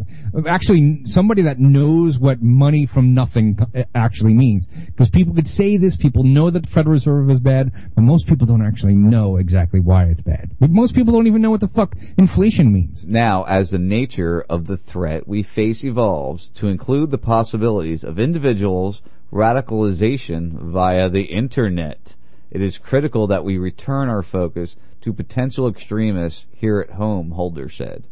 [0.46, 3.58] actually somebody that knows what money from nothing
[3.96, 4.68] actually means.
[4.88, 8.28] Because people could say this people know that the federal reserve is bad but most
[8.28, 10.52] people don't actually know exactly why it's bad.
[10.60, 13.06] But most people don't even know what the fuck inflation means.
[13.08, 18.20] Now, as the nature of the threat we face evolves to include the possibilities of
[18.20, 19.02] individuals'
[19.32, 22.16] radicalization via the internet,
[22.52, 24.76] it is critical that we return our focus
[25.10, 28.08] to potential extremists here at home, Holder said.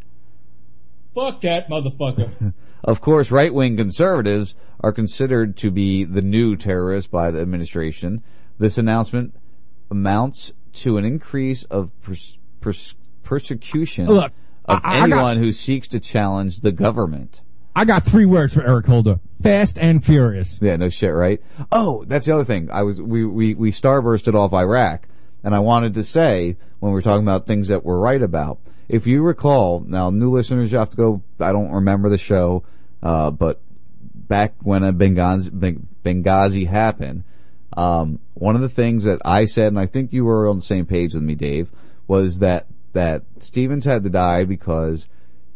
[1.14, 2.54] Fuck that motherfucker.
[2.84, 8.22] Of course, right wing conservatives are considered to be the new terrorists by the administration.
[8.60, 9.36] This announcement
[9.90, 12.94] amounts to an increase of pers- pers-
[13.24, 14.32] persecution Look,
[14.66, 17.42] of I- I got- anyone who seeks to challenge the government.
[17.76, 21.42] i got three words for eric holder fast and furious Yeah, no shit, right?
[21.72, 22.70] Oh, that's the other thing.
[22.72, 25.08] I was we we we starbursted off Iraq,
[25.48, 28.60] and I wanted to say when we are talking about things that we're right about.
[28.90, 31.24] If you recall, now new listeners, you have to go.
[31.40, 32.66] I don't remember the show,
[33.02, 33.62] uh, but
[34.14, 37.24] back when Benghazi Benghazi happened,
[37.78, 40.66] um, one of the things that I said, and I think you were on the
[40.66, 41.72] same page with me, Dave,
[42.10, 45.08] was that that Stevens had to die because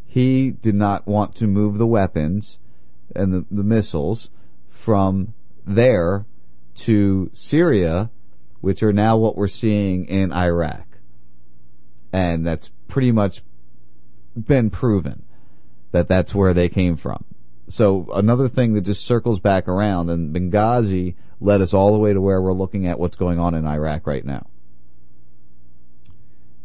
[0.06, 2.60] he did not want to move the weapons
[3.14, 4.30] and the, the missiles
[4.70, 5.34] from
[5.68, 6.26] there
[6.76, 8.10] to Syria,
[8.62, 10.86] which are now what we're seeing in Iraq.
[12.14, 13.44] And that's pretty much
[14.36, 15.24] been proven
[15.92, 17.26] that that's where they came from.
[17.68, 22.14] So another thing that just circles back around and Benghazi led us all the way
[22.14, 24.48] to where we're looking at what's going on in Iraq right now.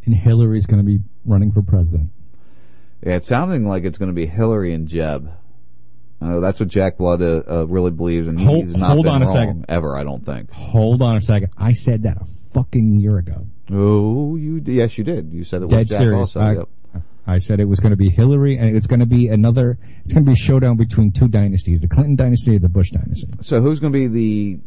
[0.05, 2.11] and hillary's going to be running for president
[3.05, 5.31] Yeah, it's sounding like it's going to be Hillary and Jeb.
[6.19, 9.13] Know that's what Jack Blood uh, uh, really believes, and Hold- he's not hold been
[9.15, 9.65] on a wrong second.
[9.69, 9.95] ever.
[9.97, 10.51] I don't think.
[10.51, 15.03] hold on a second i said that a fucking year ago Oh, you yes, you
[15.03, 15.31] did.
[15.33, 16.35] You said it was dead Jack serious.
[16.35, 16.39] also.
[16.39, 16.69] I, yep.
[17.29, 19.77] I said it was going to be Hillary, and it's going to be another.
[20.05, 22.89] It's going to be a showdown between two dynasties: the Clinton dynasty and the Bush
[22.91, 23.27] dynasty.
[23.41, 24.59] So who's going to be the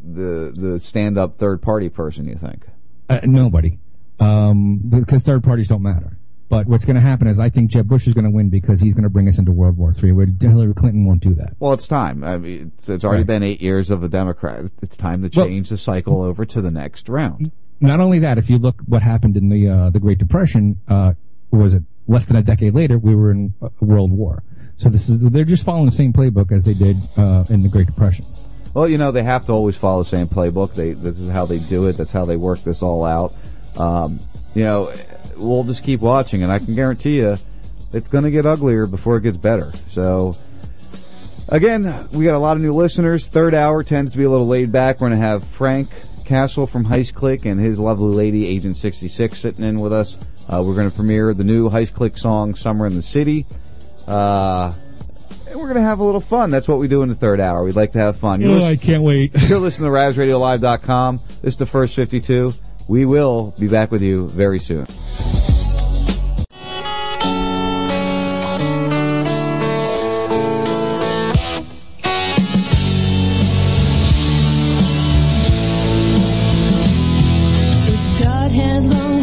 [0.53, 2.29] the the stand up third party person?
[2.29, 2.67] You think?
[3.09, 3.79] Uh, nobody,
[4.21, 6.19] um, because third parties don't matter.
[6.51, 8.81] But what's going to happen is I think Jeb Bush is going to win because
[8.81, 11.55] he's going to bring us into World War III, where Hillary Clinton won't do that.
[11.61, 12.25] Well, it's time.
[12.25, 13.27] I mean, it's, it's already Right.
[13.29, 14.65] been eight years of a Democrat.
[14.83, 17.53] It's time to Well- change the cycle over to the next round.
[17.81, 21.15] Not only that, if you look what happened in the uh, the Great Depression, uh,
[21.53, 22.99] was it less than a decade later?
[22.99, 24.43] We were in a world war.
[24.77, 27.69] So this is they're just following the same playbook as they did uh, in the
[27.71, 28.27] Great Depression.
[28.75, 30.75] Well, you know, they have to always follow the same playbook.
[30.75, 31.97] They this is how they do it.
[31.97, 33.33] That's how they work this all out.
[33.79, 34.19] Um,
[34.55, 34.93] you know,
[35.37, 37.37] we'll just keep watching, and I can guarantee you,
[37.93, 39.73] it's going to get uglier before it gets better.
[39.93, 40.37] So,
[41.49, 43.27] again, we got a lot of new listeners.
[43.27, 45.01] Third hour tends to be a little laid back.
[45.01, 45.89] We're going to have Frank
[46.25, 50.17] Castle from Heist Click and his lovely lady, Agent 66, sitting in with us.
[50.49, 53.47] Uh, we're going to premiere the new Heist Click song, Summer in the City.
[54.07, 54.73] Uh,
[55.49, 56.51] and we're going to have a little fun.
[56.51, 57.65] That's what we do in the third hour.
[57.65, 58.41] We'd like to have fun.
[58.41, 59.33] You're Oh, listen- I can't wait.
[59.49, 61.17] You're listening to RazRadioLive.com.
[61.43, 62.53] This is the first 52.
[62.91, 64.83] We will be back with you very soon.
[64.83, 64.89] If
[78.25, 79.21] God had long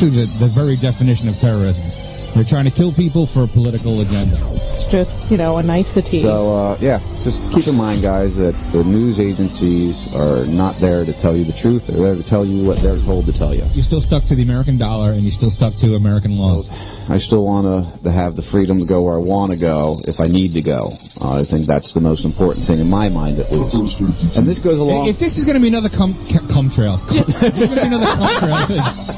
[0.00, 1.84] actually the, the very definition of terrorism.
[2.32, 4.38] They're trying to kill people for a political agenda.
[4.56, 6.22] It's just, you know, a nicety.
[6.22, 11.04] So, uh, yeah, just keep in mind, guys, that the news agencies are not there
[11.04, 11.88] to tell you the truth.
[11.88, 13.60] They're there to tell you what they're told to tell you.
[13.74, 16.70] You're still stuck to the American dollar, and you're still stuck to American laws.
[17.10, 19.96] I still want to, to have the freedom to go where I want to go
[20.06, 20.88] if I need to go.
[21.20, 24.00] Uh, I think that's the most important thing in my mind, at least.
[24.38, 25.08] And this goes along.
[25.08, 26.14] If this is going to be another cum,
[26.48, 28.94] cum trail, if this is going to be another cum trail.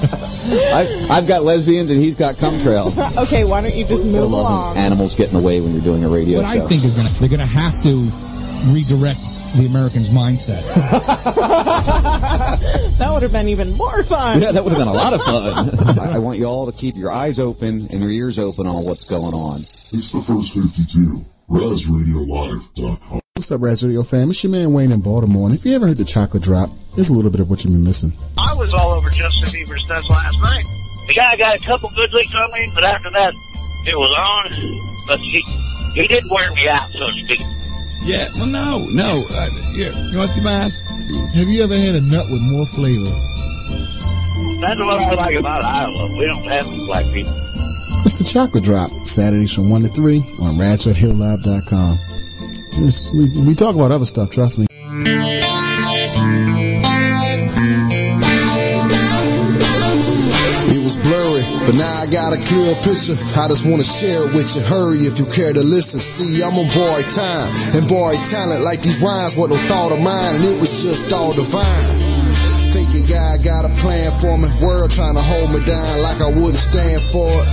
[0.52, 2.92] I, I've got lesbians and he's got cum trail.
[3.18, 4.74] okay, why don't you just I move love along?
[4.74, 6.94] when animals get in the way when you're doing a radio What I think is
[6.94, 8.08] going to they're going to have to
[8.72, 9.18] redirect
[9.56, 10.62] the Americans' mindset.
[12.98, 14.40] that would have been even more fun.
[14.40, 15.98] Yeah, that would have been a lot of fun.
[15.98, 18.84] I, I want you all to keep your eyes open and your ears open on
[18.86, 19.56] what's going on.
[19.58, 23.20] It's the first 52, RazRadioLive.com.
[23.34, 24.30] What's up, Raz Radio fam?
[24.30, 27.08] It's your man Wayne in Baltimore, and if you ever heard the chocolate drop, there's
[27.08, 28.12] a little bit of what you've been missing.
[28.38, 30.31] I was all over Justin Bieber's nuts last night.
[30.31, 30.31] The
[31.12, 33.32] guy got a couple good licks on me, but after that,
[33.86, 34.50] it was on.
[35.06, 35.40] But he,
[35.94, 37.40] he did wear me out, so to speak.
[38.04, 39.24] Yeah, well, no, no.
[39.30, 40.82] Uh, here, you want to see my ass?
[41.34, 43.10] Have you ever had a nut with more flavor?
[44.60, 46.18] That's what I like about Iowa.
[46.18, 47.32] We don't have any black people.
[48.04, 51.98] It's the chocolate drop, Saturdays from 1 to 3 on RadshotHillLive.com.
[52.82, 54.66] Yes, we, we talk about other stuff, trust me.
[62.32, 63.16] Got a clear picture.
[63.36, 64.62] I just wanna share it with you.
[64.62, 66.00] Hurry if you care to listen.
[66.00, 68.62] See, I'm on borrowed time and borrowed talent.
[68.64, 72.00] Like these rhymes, what no thought of mine, and it was just all divine.
[72.72, 74.48] Thinking God got a plan for me.
[74.62, 77.48] World trying to hold me down like I wouldn't stand for it.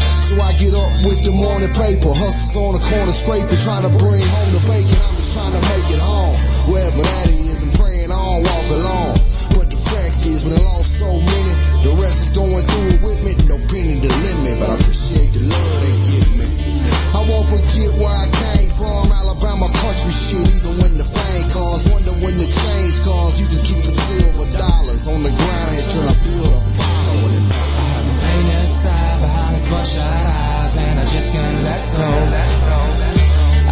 [0.00, 3.92] So I get up with the morning paper, hustles on the corner scraping, trying to
[4.00, 4.96] bring home the bacon.
[4.96, 6.36] I'm just trying to make it home,
[6.72, 9.21] wherever that is, and praying on, walk along.
[12.62, 13.32] Going through it with me.
[13.48, 16.46] No penny to limit, but I appreciate the love they give me.
[17.12, 20.42] I won't forget where I came from, Alabama country shit.
[20.42, 23.40] Even when the fame comes, wonder when the change comes.
[23.40, 27.46] You just keep the silver dollars on the ground here trying to build a following.
[27.52, 32.10] I have the pain inside behind these bloodshot eyes, and I just can't let go.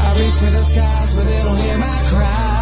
[0.00, 2.59] I reach for the skies, but they don't hear my cries.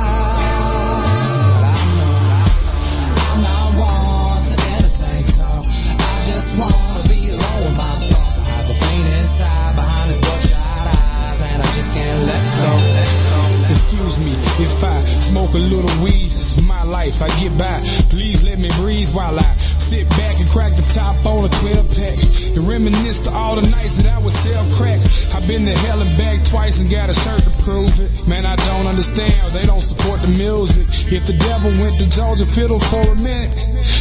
[14.18, 16.26] Me if I smoke a little weed.
[16.34, 17.22] It's my life.
[17.22, 17.78] I get by.
[18.10, 19.48] Please let me breathe while I
[19.88, 22.18] sit back and crack the top on a 12 pack
[22.58, 24.98] and reminisce to all the nights that I would sell crack.
[25.38, 28.10] I've been to hell and back twice and got a shirt to prove it.
[28.26, 29.38] Man, I don't understand.
[29.54, 30.84] They don't support the music.
[31.14, 33.54] If the devil went to Georgia Fiddle for a minute,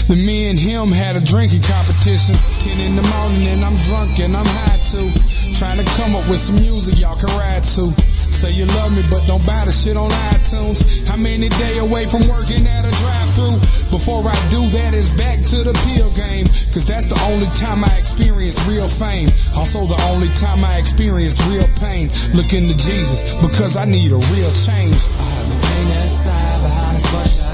[0.10, 2.34] then me and him had a drinking competition.
[2.66, 5.08] 10 in the morning and I'm drunk and I'm high too.
[5.62, 7.94] Trying to come up with some music y'all can ride to.
[8.38, 11.08] Say you love me, but don't buy the shit on iTunes.
[11.10, 13.58] How many any day away from working at a drive through.
[13.94, 16.46] Before I do that, it's back to the pill game.
[16.74, 19.30] Cause that's the only time I experienced real fame.
[19.56, 22.10] Also, the only time I experienced real pain.
[22.34, 24.98] Looking to Jesus, because I need a real change.
[24.98, 27.47] I have the pain inside behind these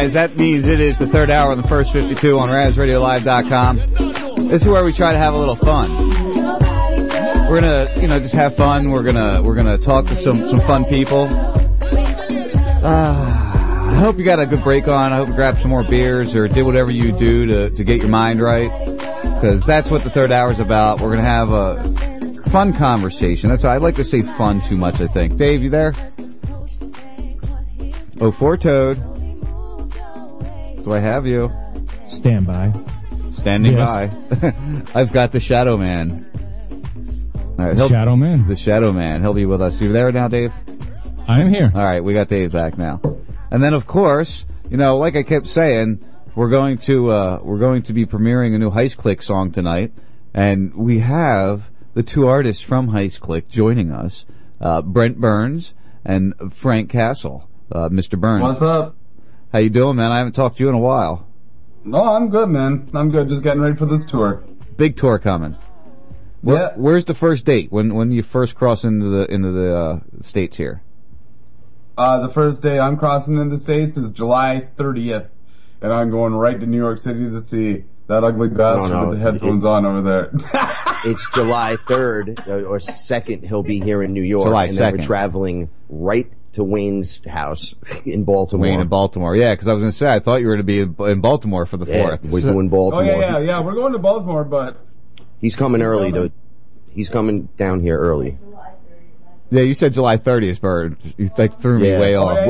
[0.00, 3.76] guys, that means it is the third hour on the first 52 on RazRadioLive.com.
[4.48, 5.94] This is where we try to have a little fun.
[7.50, 8.92] We're gonna, you know, just have fun.
[8.92, 11.28] We're gonna, we're gonna talk to some, some fun people.
[12.82, 15.12] Uh, I hope you got a good break on.
[15.12, 18.00] I hope you grabbed some more beers or did whatever you do to, to get
[18.00, 18.72] your mind right.
[19.42, 21.02] Cause that's what the third hour is about.
[21.02, 23.50] We're gonna have a fun conversation.
[23.50, 25.36] That's, why I like to say fun too much, I think.
[25.36, 25.92] Dave, you there?
[28.22, 29.09] Oh, four Toad.
[30.84, 31.52] Do I have you?
[32.08, 32.72] Stand by.
[33.30, 34.14] Standing Yes.
[34.16, 34.52] by.
[34.94, 36.10] I've got the Shadow Man.
[37.58, 38.46] All right, he'll- Shadow Man.
[38.48, 39.20] The Shadow Man.
[39.20, 39.80] He'll be with us.
[39.80, 40.52] You there now, Dave?
[41.28, 41.70] I am here.
[41.74, 43.00] All right, we got Dave back now.
[43.50, 46.04] And then, of course, you know, like I kept saying,
[46.34, 49.92] we're going to uh, we're going to be premiering a new Heist Click song tonight,
[50.32, 54.24] and we have the two artists from Heist Click joining us,
[54.60, 55.74] uh, Brent Burns
[56.04, 57.48] and Frank Castle.
[57.70, 58.18] Uh, Mr.
[58.18, 58.96] Burns, What's up?
[59.52, 60.12] How you doing, man?
[60.12, 61.26] I haven't talked to you in a while.
[61.84, 62.88] No, I'm good, man.
[62.94, 63.28] I'm good.
[63.28, 64.44] Just getting ready for this tour.
[64.76, 65.56] Big tour coming.
[66.42, 67.72] Where, Where's the first date?
[67.72, 70.82] When when you first cross into the into the uh, states here?
[71.98, 75.28] Uh, the first day I'm crossing into the States is July 30th,
[75.82, 79.18] and I'm going right to New York City to see that ugly bastard no, with
[79.18, 80.30] the headphones on over there.
[81.04, 83.46] it's July 3rd uh, or 2nd.
[83.46, 84.46] He'll be here in New York.
[84.46, 84.98] July and then 2nd.
[84.98, 87.74] we're traveling right to Wayne's house
[88.04, 88.66] in Baltimore.
[88.66, 89.36] Wayne in Baltimore.
[89.36, 91.10] Yeah, because I was going to say I thought you were going to be in,
[91.10, 92.24] in Baltimore for the Yeah, fourth.
[92.24, 93.02] we're doing Baltimore.
[93.02, 93.20] oh Baltimore.
[93.22, 93.60] yeah, yeah, yeah.
[93.60, 94.84] We're going to Baltimore, but
[95.40, 96.30] He's coming early to.
[96.92, 98.36] He's coming down here early.
[99.52, 100.96] Yeah, you said July 30th, Bird.
[101.16, 102.00] You like threw me Yeah.
[102.00, 102.38] way Oh, off.
[102.38, 102.46] yeah,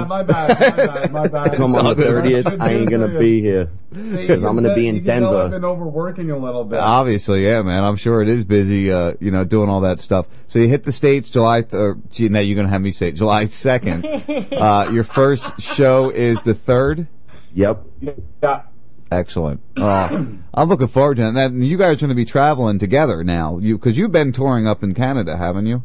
[0.00, 1.52] yeah, my bad, my bad, my bad, my bad.
[1.56, 2.24] Come on all the good.
[2.24, 2.56] 30th.
[2.60, 5.48] I ain't gonna be here because I'm gonna be You in can tell I've Denver.
[5.58, 6.78] been overworking a little bit.
[6.80, 7.84] Obviously, yeah, man.
[7.84, 10.26] I'm sure it is busy, uh, you know, doing all that stuff.
[10.48, 11.60] So you hit the states July.
[11.62, 14.06] Th- or, gee, now you're gonna have me say it, July second.
[14.52, 17.06] uh, your first show is the third.
[17.54, 17.84] Yep.
[18.42, 18.62] Yeah.
[19.10, 19.60] Excellent.
[19.76, 21.28] Uh, I'm looking forward to it.
[21.28, 24.32] And then you guys are going to be traveling together now, you because you've been
[24.32, 25.82] touring up in Canada, haven't you?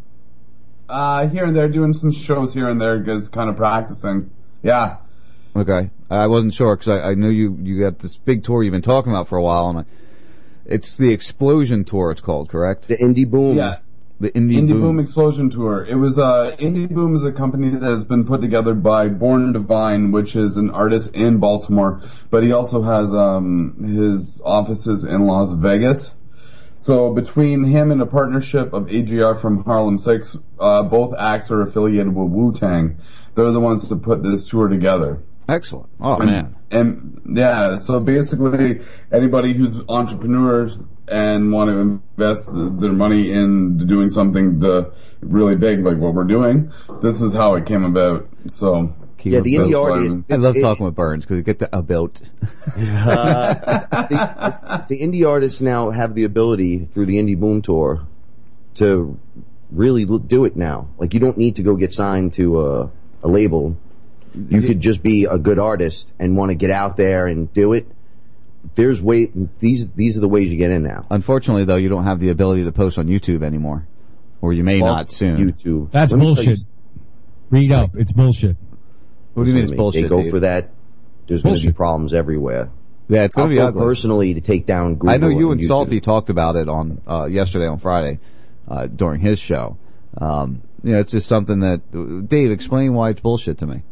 [0.94, 4.30] Uh, here and there, doing some shows here and there, just kind of practicing.
[4.61, 4.98] Yeah.
[5.56, 8.74] Okay, I wasn't sure because I, I knew you you got this big tour you've
[8.74, 9.86] been talking about for a while, and I,
[10.68, 12.11] it's the Explosion Tour.
[12.11, 12.88] It's called, correct?
[12.88, 13.57] The Indie Boom.
[13.57, 13.78] Yeah.
[14.20, 14.82] The Indie, Indie Boom.
[14.82, 14.99] Boom.
[14.99, 15.84] Explosion Tour.
[15.84, 19.52] It was uh Indie Boom is a company that has been put together by Born
[19.52, 25.26] Divine, which is an artist in Baltimore, but he also has um his offices in
[25.26, 26.14] Las Vegas.
[26.75, 31.61] So between him and a partnership of AGR from Harlem Six, uh, both acts are
[31.61, 32.97] affiliated with Wu Tang.
[33.35, 35.21] They're the ones that put this tour together.
[35.47, 35.89] Excellent.
[35.99, 36.55] Oh and, man.
[36.71, 38.81] And yeah, so basically
[39.11, 40.77] anybody who's entrepreneurs
[41.07, 46.23] and want to invest their money in doing something the really big like what we're
[46.23, 46.71] doing,
[47.01, 48.27] this is how it came about.
[48.47, 48.93] So
[49.31, 51.59] Yeah, the that's indie why artist- I'm- love it- talking with Burns because you get
[51.59, 52.19] the about.
[52.77, 58.05] Uh, the, the indie artists now have the ability through the Indie Boom Tour
[58.75, 59.17] to
[59.71, 60.87] really l- do it now.
[60.97, 62.91] Like you don't need to go get signed to a,
[63.23, 63.77] a label.
[64.49, 67.73] You could just be a good artist and want to get out there and do
[67.73, 67.87] it.
[68.75, 71.05] There's way these these are the ways you get in now.
[71.11, 73.85] Unfortunately, though, you don't have the ability to post on YouTube anymore,
[74.41, 75.37] or you may Fuck not soon.
[75.37, 75.91] YouTube.
[75.91, 76.65] That's Let me tell you bullshit.
[77.51, 77.91] Read up.
[77.95, 78.57] It's bullshit.
[79.34, 79.77] What do you mean Listen it's to me.
[79.77, 80.03] bullshit?
[80.03, 80.31] They go Dave?
[80.31, 80.69] for that.
[81.27, 82.69] There's going to be problems everywhere.
[83.07, 83.81] Yeah, it's I'll going to be go ugly.
[83.81, 85.10] personally to take down Google.
[85.10, 85.68] I know you and YouTube.
[85.68, 88.19] Salty talked about it on uh, yesterday on Friday
[88.68, 89.77] uh, during his show.
[90.18, 93.84] Um, you know, it's just something that Dave explain why it's bullshit to me.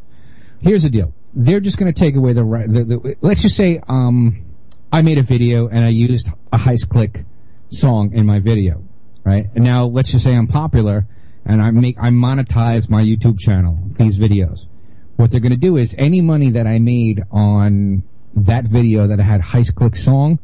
[0.61, 1.13] Here's the deal.
[1.33, 2.71] They're just going to take away the right.
[2.71, 4.45] The, the, let's just say, um,
[4.91, 7.25] I made a video and I used a heist click
[7.69, 8.83] song in my video,
[9.23, 9.47] right?
[9.55, 11.07] And now let's just say I'm popular
[11.45, 14.67] and I make I monetize my YouTube channel these videos.
[15.17, 18.03] What they're going to do is any money that I made on
[18.35, 20.39] that video that I had heist click song,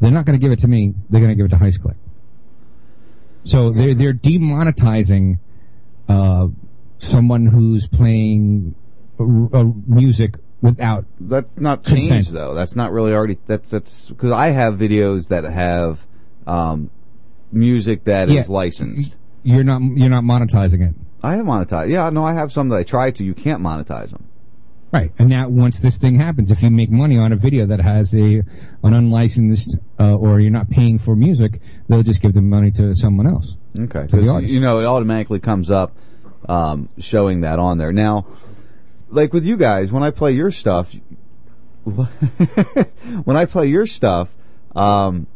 [0.00, 0.94] they're not going to give it to me.
[1.10, 1.96] They're going to give it to heist click.
[3.44, 5.38] So they're they're demonetizing
[6.08, 6.46] uh,
[6.98, 8.74] someone who's playing
[9.18, 12.08] uh, uh, music without That's not Consent.
[12.08, 12.54] changed though.
[12.54, 13.38] That's not really already.
[13.48, 16.06] That's that's because I have videos that have
[16.46, 16.90] um,
[17.50, 18.44] music that is Yeah.
[18.48, 19.16] licensed.
[19.42, 21.90] You're not you're not monetizing it, I have monetized.
[21.90, 23.24] Yeah, no, I have some that I try to.
[23.24, 24.24] You can't monetize them.
[24.90, 25.12] right?
[25.18, 28.14] And now once this thing happens, if you make money on a video that has
[28.14, 28.42] a
[28.82, 32.94] an unlicensed uh, or you're not paying for music, they'll just give the money to
[32.94, 33.56] someone else.
[33.78, 34.52] Okay, To the artist.
[34.52, 35.96] you know, it automatically comes up
[36.48, 37.92] um, showing that on there.
[37.92, 38.26] Now,
[39.08, 40.94] like with you guys, when I play your stuff,
[41.84, 44.28] when I play your stuff,
[44.74, 45.26] um,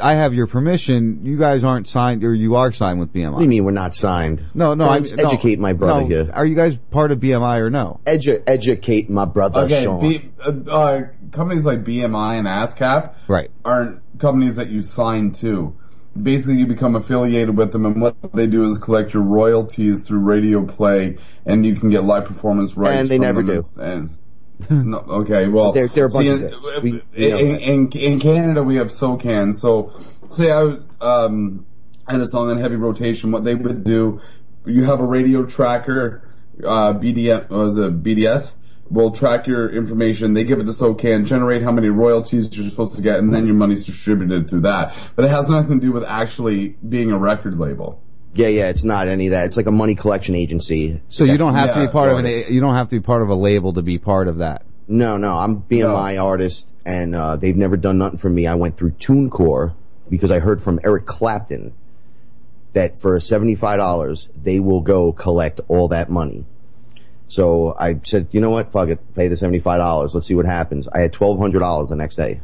[0.00, 1.24] I have your permission.
[1.24, 3.32] You guys aren't signed, or you are signed with BMI.
[3.32, 4.44] What do you mean we're not signed?
[4.54, 4.88] No, no.
[4.88, 6.30] I Let's educate my brother no, here.
[6.32, 8.00] Are you guys part of BMI or no?
[8.06, 10.00] Edu- educate my brother, Okay, Sean.
[10.00, 11.00] B, uh, uh,
[11.30, 13.50] companies like BMI and ASCAP right.
[13.64, 15.76] aren't companies that you sign to.
[16.20, 20.20] Basically, you become affiliated with them, and what they do is collect your royalties through
[20.20, 21.16] radio play,
[21.46, 23.00] and you can get live performance rights.
[23.00, 23.80] And they from never them do.
[23.80, 24.17] And,
[24.70, 26.52] no, okay, well, They're- they're a see, in.
[26.82, 29.54] We- in, in, in Canada, we have SOCAN.
[29.54, 29.92] So,
[30.28, 31.64] say I um,
[32.08, 33.30] had a song on heavy rotation.
[33.30, 34.20] What they would do,
[34.66, 36.22] you have a radio tracker,
[36.64, 38.54] uh, BDM, was it BDS?
[38.90, 40.32] Will track your information.
[40.32, 43.46] They give it to SOCAN, generate how many royalties you're supposed to get, and then
[43.46, 44.94] your money's distributed through that.
[45.14, 48.02] But it has nothing to do with actually being a record label.
[48.34, 49.46] Yeah, yeah, it's not any of that.
[49.46, 51.00] It's like a money collection agency.
[51.08, 52.26] So you don't have to be part of an.
[52.26, 52.50] artists.
[52.50, 54.62] You don't have to be part of a label to be part of that.
[54.86, 58.46] No, no, I'm BMI artist, and uh, they've never done nothing for me.
[58.46, 59.74] I went through TuneCore
[60.08, 61.74] because I heard from Eric Clapton
[62.72, 66.44] that for seventy-five dollars they will go collect all that money.
[67.28, 70.14] So I said, you know what, fuck it, pay the seventy-five dollars.
[70.14, 70.88] Let's see what happens.
[70.88, 72.40] I had twelve hundred dollars the next day,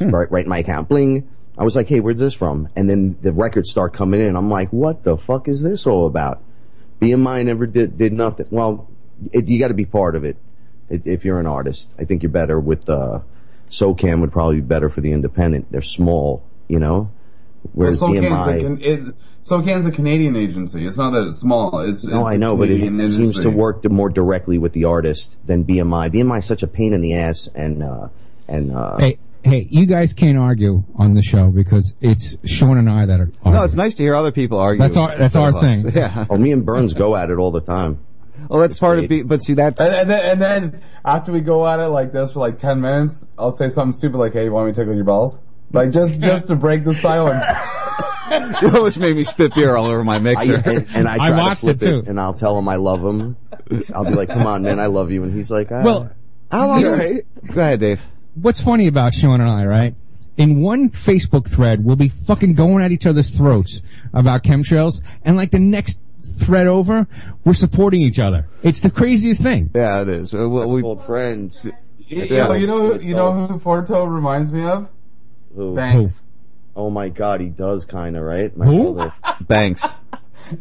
[0.00, 0.88] right, right in my account.
[0.88, 1.28] Bling.
[1.56, 2.68] I was like, hey, where's this from?
[2.74, 4.36] And then the records start coming in.
[4.36, 6.42] I'm like, what the fuck is this all about?
[7.00, 8.46] BMI never did did nothing.
[8.50, 8.88] Well,
[9.32, 10.36] it, you got to be part of it
[10.90, 11.90] if you're an artist.
[11.98, 13.20] I think you're better with uh,
[13.70, 15.70] SOCAN would probably be better for the independent.
[15.70, 17.10] They're small, you know.
[17.72, 20.84] Whereas well, SOCAN's, a, BMI, can, it, SOCAN's a Canadian agency.
[20.84, 21.80] It's not that it's small.
[21.80, 24.72] It's, no, it's I a know, but it Canadian seems to work more directly with
[24.72, 26.12] the artist than BMI.
[26.12, 28.08] BMI is such a pain in the ass, and uh,
[28.48, 32.88] and uh, Hey, hey, you guys can't argue on the show because it's Sean and
[32.90, 33.30] I that are.
[33.44, 34.80] No, it's nice to hear other people argue.
[34.82, 35.60] That's our- that's our of us.
[35.60, 35.92] thing.
[35.94, 36.26] Yeah.
[36.30, 37.98] oh, me and Burns go at it all the time.
[38.48, 39.08] Well, that's part of.
[39.08, 42.12] Be, but see, that's And, and, then, and then after we go at it like
[42.12, 44.80] this for like ten minutes, I'll say something stupid like, "Hey, you want me to
[44.80, 45.40] tickle your balls?"
[45.72, 47.42] Like just just to break the silence.
[48.62, 50.56] you almost made me spit beer all over my I, mixer.
[50.64, 52.04] and, and I I try watched to flip it, it, too.
[52.06, 53.36] and I'll tell him I love him.
[53.94, 55.82] I'll be like, "Come on, man, I love you," and he's like, ah.
[55.82, 56.10] Well,
[56.50, 56.80] How long?
[56.80, 58.02] you Go ahead, Dave.
[58.34, 59.94] What's funny about Sean and I, right?
[60.36, 63.82] In one Facebook thread, we'll be fucking going at each other's throats
[64.12, 65.98] about chemtrails, and like the next
[66.40, 67.06] thread over,
[67.44, 68.46] we're supporting each other.
[68.62, 69.70] It's the craziest thing.
[69.74, 70.32] Yeah, it is.
[70.32, 71.64] Well, we, old friends.
[72.08, 74.88] you, know, you know, who- you know who Forto reminds me of?
[75.54, 75.76] Who?
[75.76, 76.22] Banks.
[76.74, 78.54] Oh my god, he does kind of right.
[78.56, 78.94] My Who?
[78.94, 79.12] brother.
[79.42, 79.84] Banks.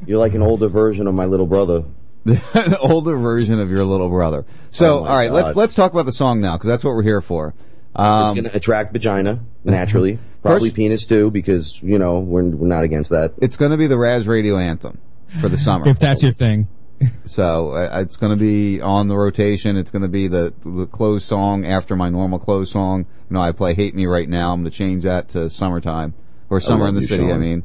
[0.05, 1.83] You're like an older version of my little brother.
[2.25, 4.45] An older version of your little brother.
[4.71, 6.91] So, Oh my all right, let's let's talk about the song now because that's what
[6.95, 7.53] we're here for.
[7.95, 12.43] Um, it's going to attract vagina naturally, probably First- penis too, because you know we're
[12.43, 13.33] we're not against that.
[13.41, 14.99] it's going to be the Raz Radio anthem
[15.41, 15.87] for the summer.
[15.87, 16.67] If that's your thing.
[17.25, 19.75] So uh, it's going to be on the rotation.
[19.75, 23.05] It's going to be the the close song after my normal close song.
[23.29, 24.53] You know, I play "Hate Me" right now.
[24.53, 26.13] I'm going to change that to "Summertime"
[26.49, 27.63] or "Summer in the you, City." I mean,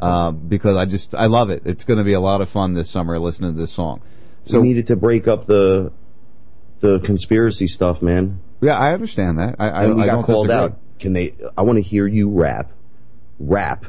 [0.00, 1.62] uh, because I just I love it.
[1.64, 4.00] It's going to be a lot of fun this summer listening to this song.
[4.46, 5.92] So we needed to break up the
[6.80, 8.40] the conspiracy stuff, man.
[8.62, 9.56] yeah, I understand that.
[9.58, 10.64] I, I, and we I got don't called disagree.
[10.66, 10.78] out.
[10.98, 11.34] Can they?
[11.56, 12.72] I want to hear you rap,
[13.38, 13.84] rap,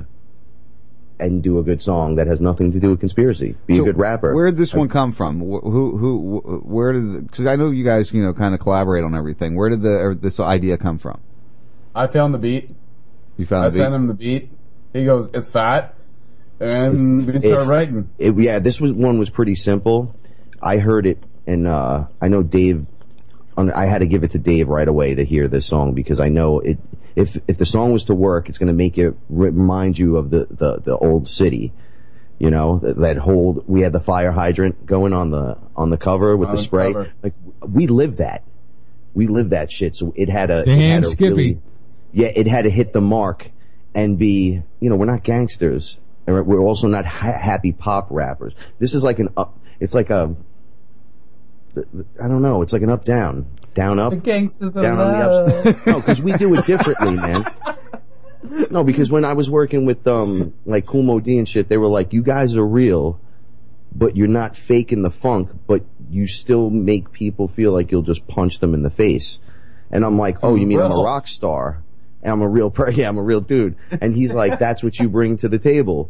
[1.19, 3.55] and do a good song that has nothing to do with conspiracy.
[3.67, 4.33] Be So a good rapper.
[4.33, 5.39] Where did this one come from?
[5.39, 7.27] Wh- Who, who, where did?
[7.29, 9.55] Because I know you guys, you know, kind of collaborate on everything.
[9.55, 11.21] Where did the this idea come from?
[11.95, 12.69] I found the beat.
[13.37, 13.77] You found I the beat?
[13.83, 14.49] sent him the beat.
[14.93, 15.95] He goes, "It's fat,"
[16.61, 18.09] and we started If- writing.
[18.17, 20.15] It, yeah, this was one was pretty simple.
[20.61, 22.85] I heard it, and uh, I know Dave.
[23.57, 26.29] I had to give it to Dave right away to hear this song because I
[26.29, 26.79] know it.
[27.15, 30.29] If if the song was to work, it's going to make it remind you of
[30.31, 31.73] the, the, the old city.
[32.39, 33.65] You know that, that hold.
[33.67, 36.63] We had the fire hydrant going on the on the cover with On the the
[36.63, 36.93] spray.
[36.93, 37.11] cover.
[37.21, 38.43] Like we lived that.
[39.13, 39.95] We lived that shit.
[39.95, 40.63] So it had a.
[40.65, 41.29] Damn, it had a Skippy.
[41.29, 41.59] really-
[42.13, 43.51] yeah, it had to hit the mark
[43.93, 45.97] and be, you know, we're not gangsters.
[46.27, 48.53] And we're- also not ha- happy pop rappers.
[48.79, 50.35] This is like an up, it's like a,
[52.21, 55.69] I don't know, it's like an up down, down up, The gangsters down on the
[55.69, 55.85] ups.
[55.87, 57.45] no, because we do it differently, man.
[58.71, 61.87] No, because when I was working with, um, like Kumo D and shit, they were
[61.87, 63.19] like, you guys are real,
[63.93, 68.25] but you're not faking the funk, but you still make people feel like you'll just
[68.27, 69.37] punch them in the face.
[69.91, 71.83] And I'm like, oh, you mean I'm a rock star?
[72.23, 73.75] And I'm a real, per- yeah, I'm a real dude.
[73.99, 76.09] And he's like, that's what you bring to the table.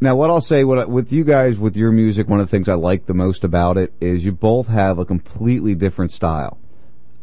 [0.00, 2.50] Now, what I'll say, what I- with you guys, with your music, one of the
[2.50, 6.58] things I like the most about it is you both have a completely different style.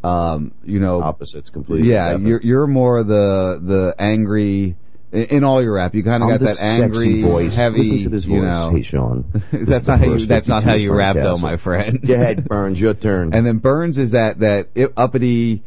[0.03, 1.89] Um, you know, Opposites completely.
[1.89, 4.75] yeah, you're you're more the the angry
[5.11, 5.93] in, in all your rap.
[5.93, 7.55] You kind of got that angry, voice.
[7.55, 7.79] heavy.
[7.83, 8.71] Listen to this you know.
[8.73, 9.25] Hey, Sean.
[9.51, 10.25] That's not how you.
[10.25, 12.01] That's not how you rap, though, my friend.
[12.01, 13.35] Go ahead, Burns, your turn.
[13.35, 15.61] And then Burns is that that uppity,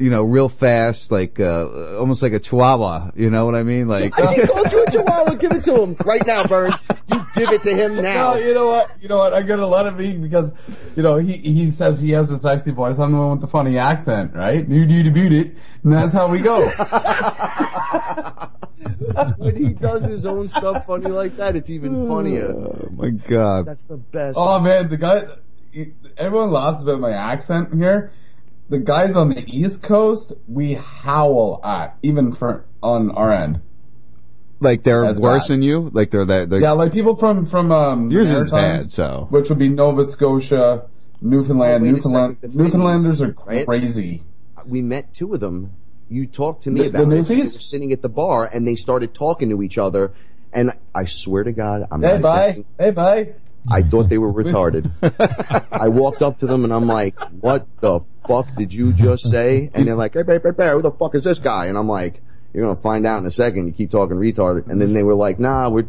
[0.00, 3.10] you know, real fast, like uh, almost like a chihuahua.
[3.14, 3.86] You know what I mean?
[3.86, 5.34] Like he calls you a chihuahua.
[5.34, 6.88] Give it to him right now, Burns.
[7.12, 8.32] You give it to him now.
[8.32, 8.90] No, you know what?
[9.02, 9.34] You know what?
[9.34, 10.52] I'm gonna let him be because,
[10.96, 12.98] you know, he he says he has a sexy voice.
[12.98, 14.66] I'm the one with the funny accent, right?
[14.66, 15.54] You do to beat it,
[15.84, 16.66] and that's how we go.
[19.36, 22.54] when he does his own stuff funny like that, it's even funnier.
[22.60, 23.66] Oh my god.
[23.66, 24.38] That's the best.
[24.38, 25.24] Oh man, the guy.
[26.16, 28.12] Everyone laughs about my accent here.
[28.70, 33.60] The guys on the East Coast, we howl at even for on our end.
[34.60, 35.54] like they're That's worse bad.
[35.54, 35.90] than you.
[35.92, 36.50] Like they're that.
[36.60, 39.26] Yeah, like people from from um Yours isn't bad, so.
[39.30, 40.86] which would be Nova Scotia,
[41.20, 41.82] Newfoundland.
[41.84, 43.66] Oh, Newfoundland second, Newfoundlanders are right?
[43.66, 44.22] crazy.
[44.66, 45.72] We met two of them.
[46.08, 47.28] You talked to me The- about the it.
[47.28, 47.60] We were Newfies?
[47.62, 50.12] sitting at the bar, and they started talking to each other.
[50.52, 52.52] And I swear to God, I'm Hey, not bye.
[52.52, 53.28] saying- Hey, bye.
[53.68, 54.90] I thought they were retarded.
[55.72, 59.70] I walked up to them and I'm like, "What the fuck did you just say?"
[59.74, 61.88] And they're like, "Hey, hey, hey, hey, who the fuck is this guy?" And I'm
[61.88, 62.22] like,
[62.54, 63.66] "You're gonna find out in a second.
[63.66, 65.86] You keep talking retarded." And then they were like, "Nah, we're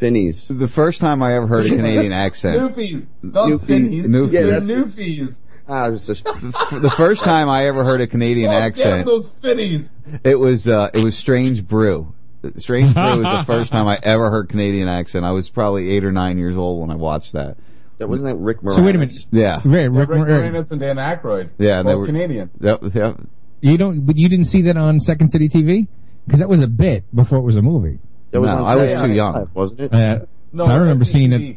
[0.00, 2.60] Finnies." the first time I ever heard a Canadian accent.
[2.60, 3.60] Newfies, not Newfies.
[3.60, 4.04] Finnies.
[4.06, 4.32] Newfies.
[4.32, 5.40] Yeah, Yeah, that's Newfies.
[5.68, 9.92] Ah, just the first time I ever heard a Canadian Oh, damn accent, those Finnies.
[10.22, 12.12] it was uh, it was Strange Brew.
[12.58, 15.24] Strange Brew was the first time I ever heard Canadian accent.
[15.24, 17.56] I was probably eight or nine years old when I watched that.
[17.98, 18.76] that wasn't that Rick Moranis.
[18.76, 19.26] So wait a minute.
[19.30, 20.18] Yeah, Right, Yeah, Rick, Rick Rick-
[20.54, 21.50] Moranis and Dan Aykroyd.
[21.58, 22.50] yeah, and they were Canadian.
[22.60, 23.16] Yep, yep.
[23.60, 25.88] You don't, but you didn't see that on Second City TV
[26.26, 27.98] because that was a bit before it was a movie.
[28.30, 29.34] That was No, on I was too young.
[29.34, 29.94] Live, wasn't it?
[29.94, 30.18] Uh,
[30.52, 31.56] No, so I remember seeing it.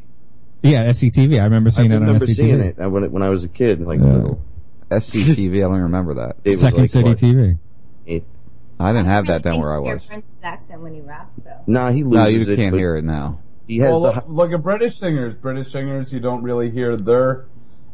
[0.62, 1.40] Yeah, SCTV.
[1.40, 2.36] I remember I seeing it on remember SCTV.
[2.36, 4.06] seeing it when, it- when I was a kid, like Yeah.
[4.14, 4.42] little.
[4.92, 5.58] SCTV.
[5.58, 6.44] I don't even remember that.
[6.44, 7.58] Dave was Second like, City what, TV.
[8.80, 8.84] Eight?
[8.84, 10.06] I didn't have that down where I hear was.
[10.06, 11.62] Prince's accent when he raps, though.
[11.68, 12.56] Nah, he loses No, you it.
[12.56, 13.40] can't but hear it now.
[13.68, 14.08] He has well, the.
[14.16, 15.36] look, look at British singers.
[15.36, 17.46] British singers, you don't really hear their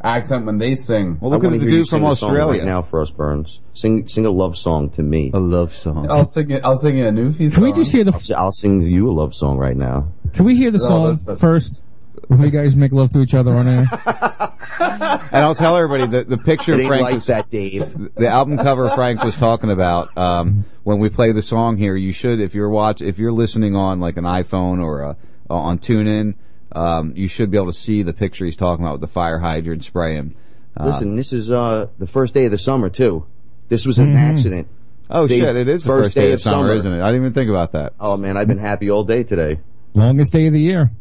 [0.02, 1.18] accent when they sing.
[1.20, 2.62] Well, I look at the dude from sing a song Australia.
[2.62, 3.60] right now for us, Burns.
[3.74, 5.32] Sing sing a love song to me.
[5.34, 6.10] A love song.
[6.10, 6.64] I'll sing it.
[6.64, 7.56] I'll sing it a Newfie song.
[7.56, 8.16] Can we just hear I'll, the?
[8.18, 10.08] s- I'll sing you a love song right now.
[10.34, 11.82] Can we hear the No, song that's- that's- first
[12.30, 13.85] before you guys make love to each other on air?
[14.80, 18.14] And I'll tell everybody that the picture It ain't Frank like was, that, Dave.
[18.16, 20.16] the album cover Frank was talking about.
[20.18, 23.76] Um, when we play the song here, you should, if you're watch, if you're listening
[23.76, 25.18] on like an iPhone or a,
[25.50, 26.35] on TuneIn,
[26.74, 29.40] um, you should be able to see the picture he's talking about with the fire
[29.40, 30.35] hydrant spraying.
[30.77, 33.26] Uh, Listen, this is uh the first day of the summer too.
[33.69, 34.68] This was an accident.
[35.10, 37.02] oh Dave's shit, it is the first day, of summer, isn't it?
[37.02, 37.94] I didn't even think about that.
[38.00, 39.60] Oh man, I've been happy all day today.
[39.94, 40.92] Longest day of the year.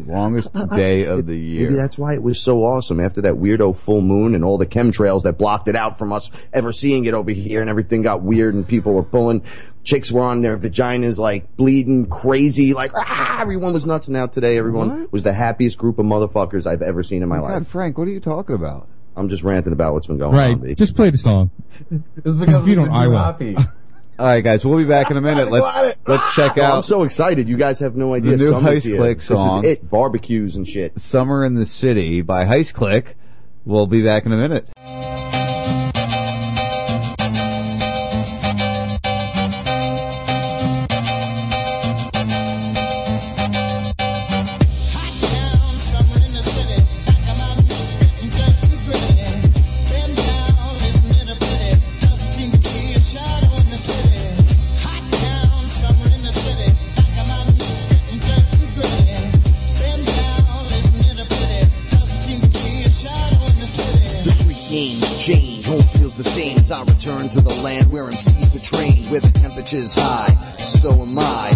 [0.00, 1.64] Longest day of the year.
[1.64, 4.66] Maybe that's why it was so awesome after that weirdo full moon and all the
[4.66, 8.22] chemtrails that blocked it out from us ever seeing it over here and everything got
[8.22, 9.42] weird and people were pulling.
[9.84, 14.08] Chicks were on their vaginas like bleeding crazy, like ah, everyone was nuts.
[14.08, 15.12] And now today, everyone What?
[15.12, 17.68] was the happiest group of motherfuckers I've ever seen in my God, life.
[17.68, 18.88] Frank, what are you talking about?
[19.16, 20.60] I'm just ranting about what's been going on.
[20.62, 20.76] Right.
[20.76, 21.50] Just play the song.
[22.16, 23.64] It's because If you we've don't, I too will.
[24.18, 25.50] All right, guys, we'll be back in a minute.
[25.50, 27.48] Let's let's check Oh, I'm so excited.
[27.48, 28.32] You guys have no idea.
[28.32, 28.96] The new Summer's Heist here.
[28.96, 29.64] Click This song.
[29.64, 29.90] is it.
[29.90, 30.98] Barbecues and shit.
[30.98, 33.16] "Summer in the City" by Heist Click.
[33.66, 34.68] We'll be back in a minute.
[67.06, 70.34] Return to the land where MCs the train, where the temperature's high.
[70.58, 71.55] So am I,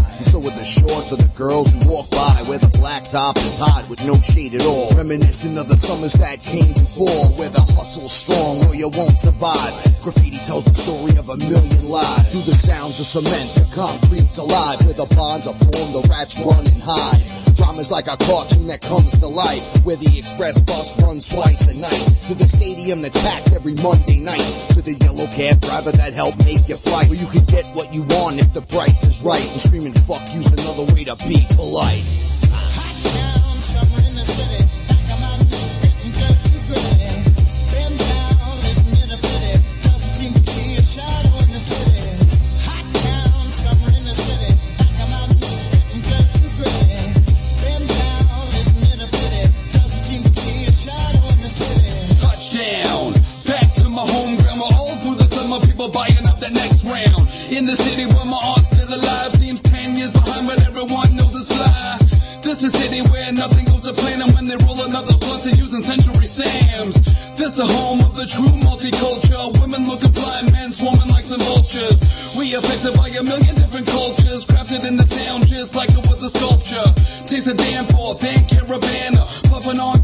[1.12, 4.04] are the of the girls who walk by, where the black top is hot with
[4.06, 4.90] no shade at all.
[4.94, 9.72] Reminiscent of the summers that came before, where the hustle's strong or you won't survive.
[10.02, 12.30] Graffiti tells the story of a million lives.
[12.30, 16.38] Through the sounds of cement, the concrete's alive, where the bonds are formed, the rats
[16.40, 17.22] run and hide.
[17.56, 21.74] Drama's like a cartoon that comes to life, where the express bus runs twice a
[21.82, 22.06] night.
[22.30, 24.44] To the stadium that's packed every Monday night.
[24.76, 27.10] To the yellow cab driver that helped make your flight.
[27.10, 29.42] Where you can get what you want if the price is right.
[29.42, 32.04] And screaming fuck you's another way to be polite.
[52.20, 53.12] Touchdown,
[53.46, 57.26] back to my home ground all through the summer people buying up the next round.
[57.52, 58.59] In the city where my
[67.60, 69.52] the home of the true multicultural.
[69.60, 72.00] Women looking fly, men swarming like some vultures.
[72.38, 76.24] We affected by a million different cultures, crafted in the sound just like it was
[76.24, 76.88] a sculpture.
[77.28, 80.00] Taste a damn for thank caravana, puffing on.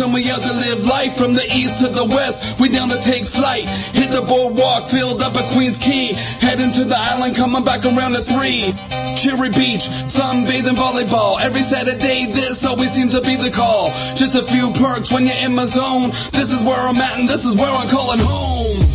[0.00, 2.58] Some we out to live life from the east to the west.
[2.58, 3.68] We down to take flight.
[3.92, 6.16] Hit the boardwalk, filled up at Queens Quay.
[6.40, 8.72] Heading to the island, coming back around at three.
[9.12, 11.38] Cherry Beach, sunbathing volleyball.
[11.38, 13.90] Every Saturday, this always seems to be the call.
[14.16, 16.08] Just a few perks when you're in my zone.
[16.32, 18.89] This is where I'm at, and this is where I'm calling home.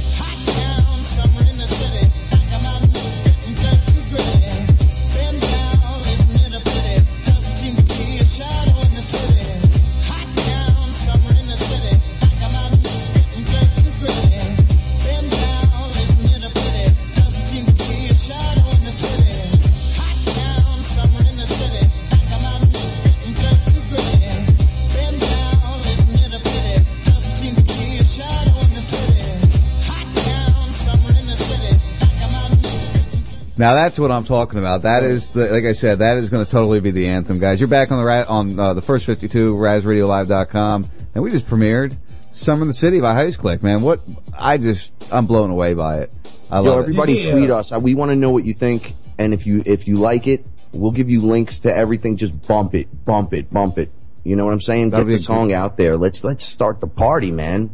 [33.65, 34.83] Now that's what I'm talking about.
[34.83, 37.59] That is the, like I said, that is going to totally be the anthem, guys.
[37.59, 41.97] You're back on the ra- on uh, the first 52 RazRadioLive.com, and we just premiered
[42.31, 43.63] "Summer in the City" by Heist Click.
[43.63, 44.01] Man, what
[44.37, 46.11] I just I'm blown away by it.
[46.51, 46.81] I love Yo, it.
[46.83, 47.71] everybody tweet us.
[47.71, 50.45] Uh, We want to know what you think, and if you if you like it,
[50.71, 52.17] we'll give you links to everything.
[52.17, 53.89] Just bump it, bump it, bump it.
[54.23, 54.91] You know what I'm saying?
[54.91, 55.97] That'll Get the a song out there.
[55.97, 57.71] Let's let's start the party, man.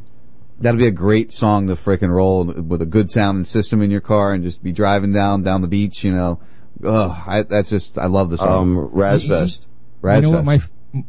[0.62, 4.02] That'd be a great song to frickin' roll with a good sounding system in your
[4.02, 6.04] car and just be driving down down the beach.
[6.04, 6.40] You know,
[6.84, 8.78] Ugh, I, that's just I love the song.
[8.78, 9.66] Um, Razfest.
[10.02, 10.16] Razfest.
[10.16, 10.60] You know what my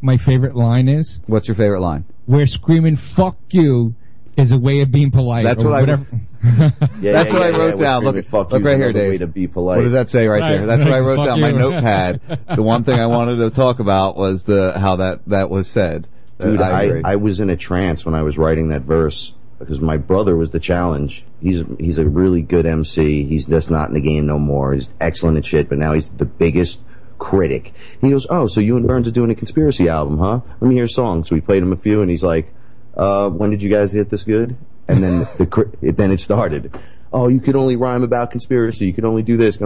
[0.01, 1.19] my favorite line is?
[1.27, 2.05] What's your favorite line?
[2.25, 3.95] Where screaming "fuck you"
[4.37, 5.43] is a way of being polite.
[5.43, 6.05] That's or what I- whatever.
[6.99, 8.03] That's what I wrote down.
[8.03, 9.11] Look, fuck look right here, Dave.
[9.11, 9.77] way to be polite.
[9.77, 10.65] What does that say right, Right, there?
[10.65, 11.39] That's what I right, wrote fuck down.
[11.39, 12.19] My notepad.
[12.55, 16.07] the one thing I wanted to talk about was the how that that was said.
[16.41, 17.01] Dude, I, I.
[17.13, 19.31] I was in a trance when I was writing that verse
[19.63, 21.23] because my brother was the challenge.
[21.41, 23.23] He's he's a really good MC.
[23.23, 24.73] He's just not in the game no more.
[24.73, 26.79] He's excellent at shit, but now he's the biggest
[27.17, 27.73] critic.
[28.01, 30.41] He goes, "Oh, so you and Burns are doing a conspiracy album, huh?
[30.59, 32.53] Let me hear a song." So we played him a few, and he's like,
[32.95, 34.55] uh, "When did you guys get this good?"
[34.87, 36.77] And then the it, then it started.
[37.11, 38.85] Oh, you could only rhyme about conspiracy.
[38.87, 39.59] You could only do this.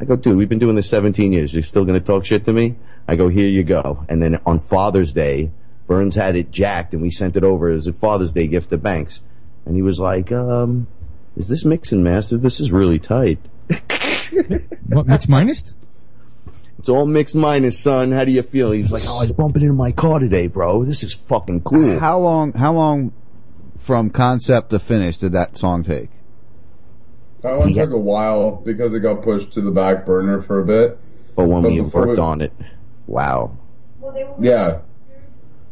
[0.00, 1.52] I go, dude, we've been doing this 17 years.
[1.52, 2.76] You're still going to talk shit to me?
[3.06, 4.06] I go, here you go.
[4.08, 5.50] And then on Father's Day,
[5.90, 8.78] Burns had it jacked and we sent it over as a Father's Day gift to
[8.78, 9.20] Banks.
[9.66, 10.86] And he was like, um,
[11.36, 12.36] is this mix and master?
[12.36, 13.40] This is really tight.
[14.86, 15.74] what mix minus?
[16.78, 18.12] It's all mixed minus, son.
[18.12, 18.70] How do you feel?
[18.70, 20.84] He was like, oh, I was bumping into my car today, bro.
[20.84, 21.98] This is fucking cool.
[21.98, 22.52] How long?
[22.52, 23.12] How long
[23.80, 26.10] from concept to finish did that song take?
[27.40, 30.64] That one took a while because it got pushed to the back burner for a
[30.64, 31.00] bit.
[31.34, 32.52] But when we worked we- on it,
[33.08, 33.58] wow.
[34.38, 34.82] Yeah.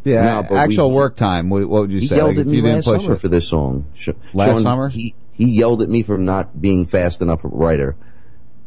[0.05, 1.51] Yeah, No, actual we- work time.
[1.51, 2.17] What, what would you He say?
[2.17, 3.21] yelled Like, at me you didn't last summer it?
[3.21, 3.87] for this song.
[3.95, 4.89] Sh- Last Sean, summer?
[4.89, 7.97] He, he yelled at me for not being fast enough a writer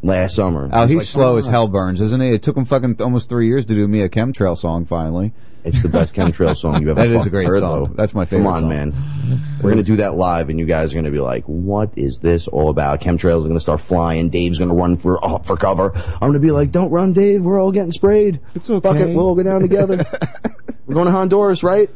[0.04, 0.70] last summer.
[0.72, 2.30] Oh, he's like, slow "Come as hell, Burns, isn't he?
[2.34, 4.86] It took him fucking almost three years to do me a chemtrail song.
[4.86, 7.84] Finally, It's the best chemtrail song you've ever That is a great heard, song.
[7.84, 7.94] though.
[7.96, 8.70] That's my favorite Come on, song.
[8.70, 9.42] man.
[9.62, 12.48] We're gonna do that live, and you guys are gonna be like, "What is this
[12.48, 14.30] all about?" Chemtrails are gonna start flying.
[14.30, 15.92] Dave's gonna run for oh, for cover.
[15.96, 17.44] I'm gonna be like, "Don't run, Dave.
[17.44, 18.40] We're all getting sprayed.
[18.56, 18.80] It's okay.
[18.82, 19.16] Fuck it.
[19.16, 19.98] We'll all go down together.
[20.88, 21.90] We're going to Honduras, right?"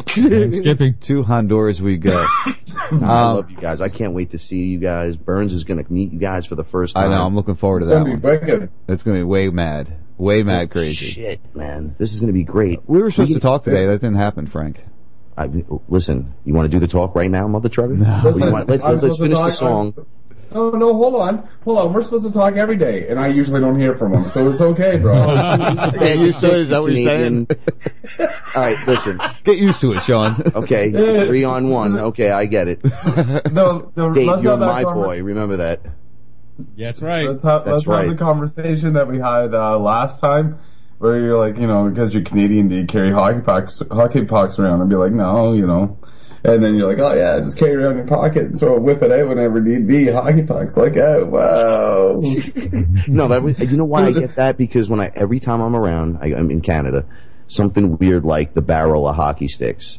[0.08, 0.94] skipping.
[0.98, 2.26] to Honduras we go.
[2.36, 3.80] I Um, love you guys.
[3.80, 5.16] I can't wait to see you guys.
[5.16, 7.10] Burns is gonna meet you guys for the first I time.
[7.12, 7.26] know.
[7.26, 8.40] I'm looking forward It's to that gonna be one.
[8.40, 8.70] wicked.
[8.88, 11.06] It's gonna be way mad, way mad crazy.
[11.06, 11.94] Shit, man.
[11.98, 12.80] This is gonna be great.
[12.86, 13.86] We were supposed We to talk today.
[13.86, 14.84] That didn't happen, Frank.
[15.38, 15.50] I,
[15.88, 17.92] listen, you want to do the talk right now, mother trucker?
[17.94, 18.22] No.
[18.24, 19.94] Or want- let's let's, let's finish the talk- song.
[20.56, 21.92] Oh no, hold on, hold on.
[21.92, 24.60] We're supposed to talk every day, and I usually don't hear from him, so it's
[24.60, 25.14] okay, bro.
[25.98, 26.60] Get used to it.
[26.60, 27.46] Is that what you're saying?
[28.18, 28.26] All
[28.56, 29.20] right, listen.
[29.44, 30.42] Get used to it, Sean.
[30.54, 30.90] Okay,
[31.26, 31.98] three on one.
[31.98, 32.82] Okay, I get it.
[33.52, 35.22] no, no Dave, let's you're my conver- boy.
[35.22, 35.82] Remember that.
[36.74, 37.28] Yeah, that's right.
[37.28, 38.06] Let's have, That's let's right.
[38.06, 40.58] have the conversation that we had uh, last time,
[40.98, 44.58] where you're like, you know, because you're Canadian, do you carry hockey pucks, hockey pucks
[44.58, 44.80] around?
[44.80, 45.98] And be like, no, you know.
[46.46, 48.76] And then you're like, oh yeah, just carry it around in your pocket and throw
[48.76, 50.06] a whip it out whenever need be.
[50.06, 52.20] Hockey pucks, like, oh wow.
[53.08, 54.56] No, that was, you know why I get that?
[54.56, 57.04] Because when I every time I'm around, I, I'm in Canada,
[57.48, 59.98] something weird like the barrel of hockey sticks,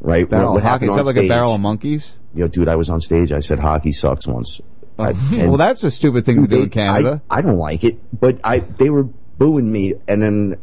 [0.00, 0.28] right?
[0.28, 0.86] Barrel What of hockey.
[0.86, 2.12] happened Is that like a barrel of monkeys?
[2.34, 3.32] Yo, dude, I was on stage.
[3.32, 4.60] I said hockey sucks once.
[4.96, 7.20] I- well, that's a stupid thing to do They- in Canada.
[7.28, 10.56] I, I don't like it, but I they were booing me, and then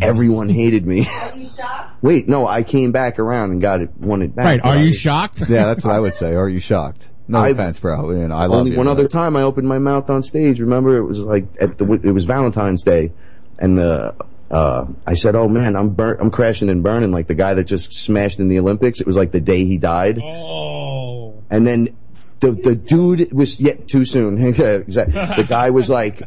[0.00, 1.06] everyone hated me.
[1.08, 1.96] Are you shocked?
[2.02, 4.44] Wait, no, I came back around and got it, won it back.
[4.44, 4.60] Right.
[4.64, 5.42] Are you was- shocked?
[5.48, 6.34] yeah, that's what I would say.
[6.34, 7.08] Are you shocked?
[7.26, 8.10] No I've- offense, bro.
[8.12, 10.22] You know, I love Only you, one but- other time I opened my mouth on
[10.22, 10.60] stage.
[10.60, 13.12] Remember, it was like at the it was Valentine's Day,
[13.58, 14.14] and the
[14.50, 16.20] uh, I said, "Oh man, I'm burnt.
[16.22, 19.00] I'm crashing and burning like the guy that just smashed in the Olympics.
[19.00, 21.42] It was like the day he died." Oh.
[21.50, 21.96] And then
[22.40, 24.42] the the dude was yet too soon.
[24.44, 24.92] exactly.
[24.92, 26.22] The guy was like,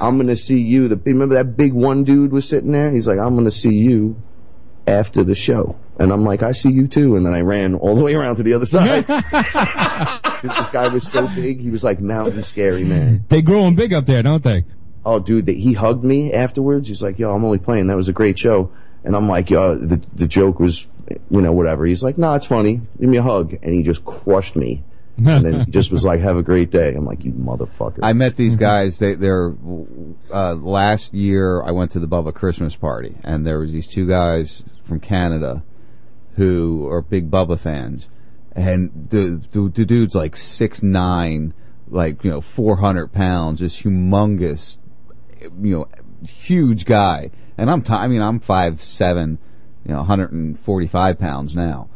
[0.00, 2.90] "I'm gonna see you." The remember that big one dude was sitting there.
[2.90, 4.16] He's like, "I'm gonna see you
[4.86, 7.94] after the show," and I'm like, "I see you too." And then I ran all
[7.94, 9.06] the way around to the other side.
[10.42, 11.60] Dude, this guy was so big.
[11.60, 13.24] He was like mountain scary man.
[13.28, 14.64] They growing big up there, don't they?
[15.04, 16.88] Oh, dude, that he hugged me afterwards.
[16.88, 17.88] He's like, "Yo, I'm only playing.
[17.88, 18.70] That was a great show."
[19.04, 20.86] And I'm like, "Yo, the the joke was,
[21.30, 22.82] you know, whatever." He's like, nah, it's funny.
[23.00, 24.84] Give me a hug." And he just crushed me.
[25.18, 28.12] And then he just was like, "Have a great day." I'm like, "You motherfucker." I
[28.12, 28.98] met these guys.
[28.98, 29.54] They, they're
[30.32, 31.62] uh, last year.
[31.62, 35.62] I went to the Bubba Christmas party, and there was these two guys from Canada
[36.36, 38.08] who are big Bubba fans,
[38.52, 41.52] and the the, the dude's like six nine,
[41.88, 44.78] like you know four hundred pounds, just humongous,
[45.40, 45.88] you know,
[46.26, 47.30] huge guy.
[47.56, 49.38] And I'm t- I mean I'm five seven,
[49.84, 51.88] you know, 145 pounds now.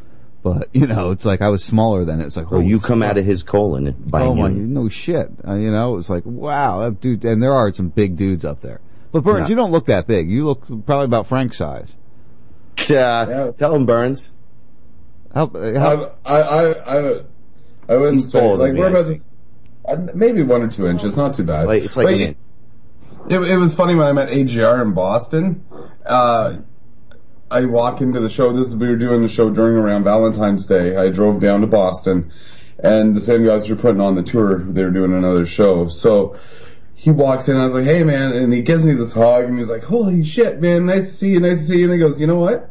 [0.42, 2.20] But you know, it's like I was smaller then.
[2.20, 5.28] It's like, Oh, you come out of his colon by oh my, no shit.
[5.46, 7.24] Uh, you know, it was like, wow, that dude.
[7.24, 8.80] And there are some big dudes up there.
[9.12, 9.50] But Burns, Yeah.
[9.50, 10.28] you don't look that big.
[10.30, 11.92] You look probably about Frank's size.
[12.90, 14.32] Uh, Tell him, Burns.
[15.34, 17.20] How, how, I, I, I,
[17.88, 19.20] I wouldn't say like than we're about to,
[19.86, 21.66] uh, maybe one or two inches, not too bad.
[21.66, 22.36] Like, it's like But an
[23.30, 25.64] it, it was funny when I met AGR in Boston.
[26.04, 26.56] Uh,
[27.52, 28.50] I walk into the show.
[28.50, 30.96] This is we were doing the show during around Valentine's Day.
[30.96, 32.32] I drove down to Boston,
[32.78, 34.60] and the same guys were putting on the tour.
[34.60, 36.34] They were doing another show, so
[36.94, 37.58] he walks in.
[37.58, 40.24] I was like, "Hey, man!" And he gives me this hug, and he's like, "Holy
[40.24, 40.86] shit, man!
[40.86, 41.40] Nice to see you.
[41.40, 42.70] Nice to see you." And he goes, "You know what?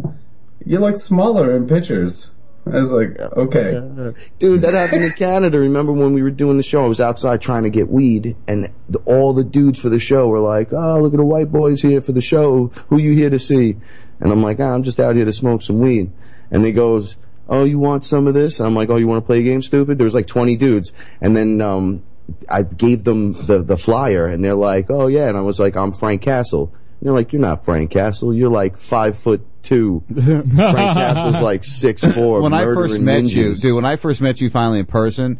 [0.65, 2.33] You look smaller in pictures."
[2.65, 5.59] I was like, "Okay." Dude, that happened in Canada.
[5.59, 6.83] Remember when we were doing the show?
[6.85, 10.27] I was outside trying to get weed, and the, all the dudes for the show
[10.27, 12.71] were like, "Oh, look at the white boys here for the show.
[12.89, 13.77] Who you here to see?"
[14.21, 16.11] And I'm like, ah, "I'm just out here to smoke some weed."
[16.51, 17.17] And he goes,
[17.49, 19.43] "Oh, you want some of this?" And I'm like, "Oh, you want to play a
[19.43, 22.03] game, stupid?" There was like 20 dudes, and then um,
[22.49, 25.75] I gave them the the flyer, and they're like, "Oh yeah," and I was like,
[25.75, 28.33] "I'm Frank Castle." And they're like, "You're not Frank Castle.
[28.33, 30.03] You're like five foot two.
[30.13, 32.41] Frank Castle's like six four.
[32.43, 35.39] when I first met you, dude, when I first met you finally in person,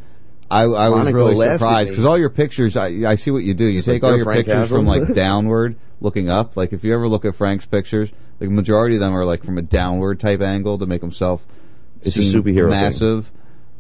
[0.52, 3.66] I, I was really surprised because all your pictures, I, I see what you do.
[3.66, 6.58] You It's take like, all your Frank pictures Castle?" from like downward, looking up.
[6.58, 9.58] Like if you ever look at Frank's pictures, like majority of them are like from
[9.58, 11.46] a downward type angle to make himself
[12.02, 12.70] It's a superhero thing.
[12.70, 13.32] massive.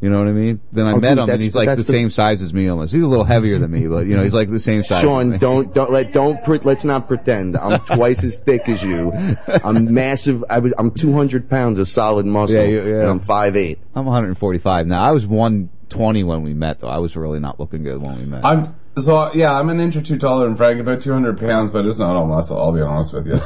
[0.03, 0.59] You know what I mean?
[0.71, 2.67] Then I Oh, met dude, him and he's like the, the- same size as me
[2.67, 2.91] almost.
[2.91, 4.97] He's a little heavier than me, but you know he's like the same size.
[4.97, 7.55] as Sean, don't don't let don't pre- let's not pretend.
[7.55, 9.11] I'm twice as thick as you.
[9.63, 10.43] I'm massive.
[10.49, 12.99] I was, I'm 200 pounds of solid muscle, Yeah, yeah.
[13.01, 13.77] and I'm 5'8".
[13.93, 15.03] I'm 145 now.
[15.03, 15.27] I was
[15.95, 16.87] 120 when we met, though.
[16.87, 18.45] I was really not looking good when we met.
[18.45, 19.53] I'm so yeah.
[19.57, 22.27] I'm an inch or two taller than Frank, about 200 pounds, but it's not all
[22.27, 22.59] muscle.
[22.59, 23.35] I'll be honest with you.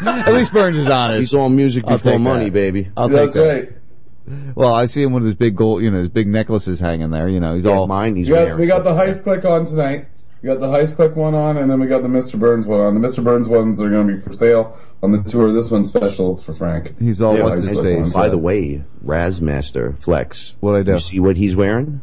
[0.00, 1.18] At least Burns is honest.
[1.20, 2.52] He's all music I'll before take money, that.
[2.52, 2.90] baby.
[2.96, 3.54] I'll That's take that.
[3.70, 4.54] right.
[4.54, 7.28] Well, I see him with his big gold, you know, his big necklaces hanging there.
[7.28, 8.14] You know, he's all mine.
[8.14, 10.06] He's We got, we got the Heist Click on tonight.
[10.42, 12.38] We got the Heist Click one on, and then we got the Mr.
[12.38, 12.94] Burns one on.
[13.00, 13.24] The Mr.
[13.24, 15.52] Burns ones are going to be for sale on the tour.
[15.52, 16.96] This one's special for Frank.
[17.00, 18.12] He's all Yeah, what's his and face.
[18.12, 20.54] By the way, Razmaster Flex.
[20.60, 20.92] What I do?
[20.92, 22.02] You see what he's wearing?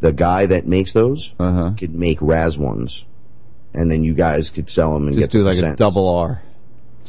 [0.00, 1.72] The guy that makes those Uh-huh.
[1.76, 3.04] could make Raz ones,
[3.74, 6.08] and then you guys could sell them and Just get do the like a double
[6.08, 6.42] R.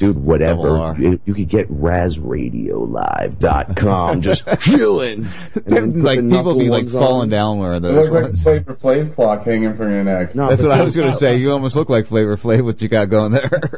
[0.02, 0.96] Dude, whatever.
[0.98, 5.28] You, you could get RazRadioLive.com just chilling.
[5.54, 7.30] And then put like people be like falling on.
[7.30, 8.10] down where They those.
[8.10, 8.34] look like.
[8.36, 10.34] Flavor Flav clock hanging from your neck.
[10.34, 11.38] No, That's what I was gonna say.
[11.38, 12.64] You almost look like Flavor Flav.
[12.64, 13.50] What you got going there?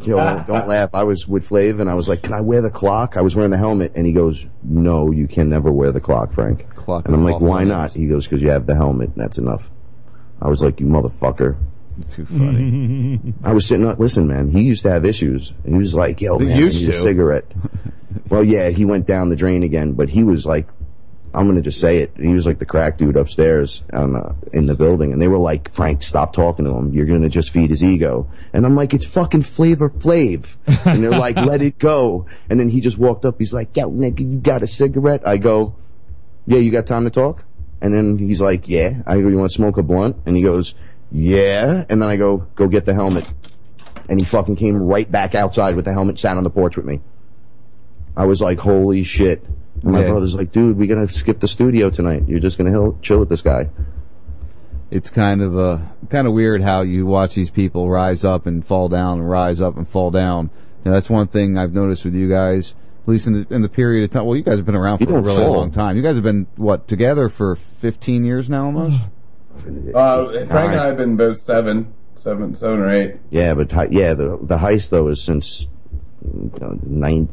[0.00, 0.88] Yo, don't, don't laugh.
[0.94, 3.18] I was with Flav and I was like, can I wear the clock?
[3.18, 6.32] I was wearing the helmet and he goes, no, you can never wear the clock,
[6.32, 6.66] Frank.
[6.76, 7.68] Clock and I'm like, why hands.
[7.70, 7.92] not?
[7.92, 9.70] He goes, cause you have the helmet and that's enough.
[10.40, 11.58] I was like, you motherfucker.
[12.08, 13.34] Too funny.
[13.44, 15.52] I was sitting up, listen, man, he used to have issues.
[15.64, 16.98] He was like, yo, He man, used I need a to.
[16.98, 17.52] cigarette.
[18.28, 20.68] well, yeah, he went down the drain again, but he was like,
[21.34, 22.12] I'm gonna just say it.
[22.20, 25.38] He was like the crack dude upstairs on, uh, in the building, and they were
[25.38, 26.92] like, "Frank, stop talking to him.
[26.92, 31.10] You're gonna just feed his ego." And I'm like, "It's fucking Flavor Flav," and they're
[31.10, 33.36] like, "Let it go." And then he just walked up.
[33.38, 35.74] He's like, "Yo, nigga, you got a cigarette?" I go,
[36.46, 37.44] "Yeah, you got time to talk?"
[37.80, 40.42] And then he's like, "Yeah." I go, "You want to smoke a blunt?" And he
[40.42, 40.74] goes,
[41.12, 43.28] "Yeah." And then I go, "Go get the helmet."
[44.08, 46.86] And he fucking came right back outside with the helmet, sat on the porch with
[46.86, 47.00] me.
[48.16, 49.44] I was like, "Holy shit!"
[49.82, 50.10] And my Yeah.
[50.10, 52.24] brother's like, "Dude, we gotta skip the studio tonight.
[52.26, 53.68] You're just gonna chill with this guy."
[54.90, 55.78] it's kind of uh,
[56.10, 59.58] kind of weird how you watch these people rise up and fall down and rise
[59.58, 60.50] up and fall down.
[60.84, 62.74] Know, that's one thing I've noticed with you guys,
[63.04, 64.26] at least in the, in the period of time.
[64.26, 65.56] Well, you guys have been around for a really fall.
[65.56, 65.96] long time.
[65.96, 68.96] You guys have been what together for 15 years now, almost.
[69.94, 71.92] Uh, Frank and I have been both seven.
[72.14, 73.16] seven, seven or eight.
[73.30, 75.66] Yeah, but hi- yeah, the the heist though is since
[76.24, 77.28] uh, nine.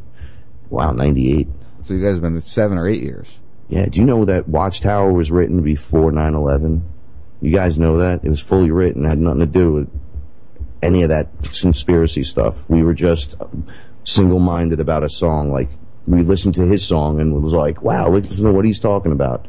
[0.68, 1.48] Wow, ninety eight.
[1.84, 3.28] So you guys have been seven or eight years.
[3.68, 6.82] Yeah, do you know that Watchtower was written before 9-11?
[7.40, 8.24] You guys know that?
[8.24, 9.88] It was fully written, had nothing to do with
[10.82, 11.28] any of that
[11.60, 12.68] conspiracy stuff.
[12.68, 13.36] We were just
[14.04, 15.52] single-minded about a song.
[15.52, 15.68] Like,
[16.06, 19.46] we listened to his song and was like, wow, listen to what he's talking about.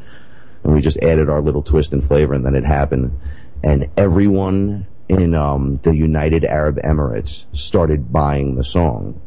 [0.64, 3.20] And we just added our little twist and flavor and then it happened.
[3.64, 9.20] And everyone in um, the United Arab Emirates started buying the song.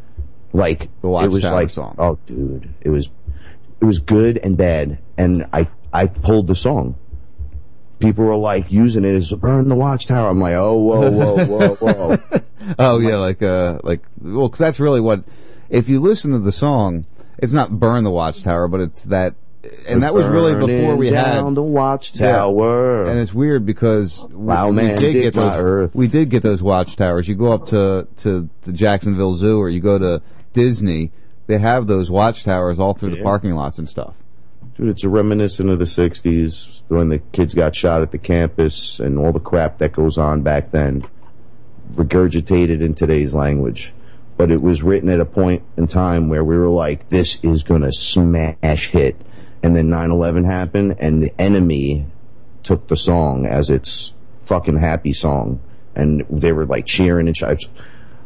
[0.53, 1.97] Like, The it was like, song.
[1.99, 3.11] oh dude, it was
[3.81, 6.95] it was good and bad, and I I pulled the song.
[7.99, 10.29] People were like using it as burn the watchtower.
[10.29, 12.19] I'm like, oh whoa whoa whoa whoa.
[12.79, 15.25] Oh yeah, like uh, like well, because that's really what.
[15.69, 17.05] If you listen to the song,
[17.39, 19.35] it's not "Burn the Watchtower," but it's that,
[19.87, 23.05] and that was really before we down had the watchtower.
[23.05, 25.57] And it's weird because Wow, we, man, we did dig get those.
[25.57, 25.95] earth.
[25.95, 27.29] We did get those watchtowers.
[27.29, 31.13] You go up to to the Jacksonville Zoo or you go to Disney.
[31.47, 34.15] They have those watchtowers all through the parking lots and stuff.
[34.77, 38.99] Dude, it's a reminiscent of the '60s when the kids got shot at the campus
[38.99, 41.07] and all the crap that goes on back then,
[41.93, 43.93] regurgitated in today's language.
[44.37, 47.63] But it was written at a point in time where we were like, "This is
[47.63, 49.17] gonna smash hit,"
[49.65, 52.07] and then 9/11 happened, and the enemy
[52.63, 54.13] took the song as its
[54.43, 55.59] fucking happy song,
[55.97, 57.43] and they were like cheering and sh-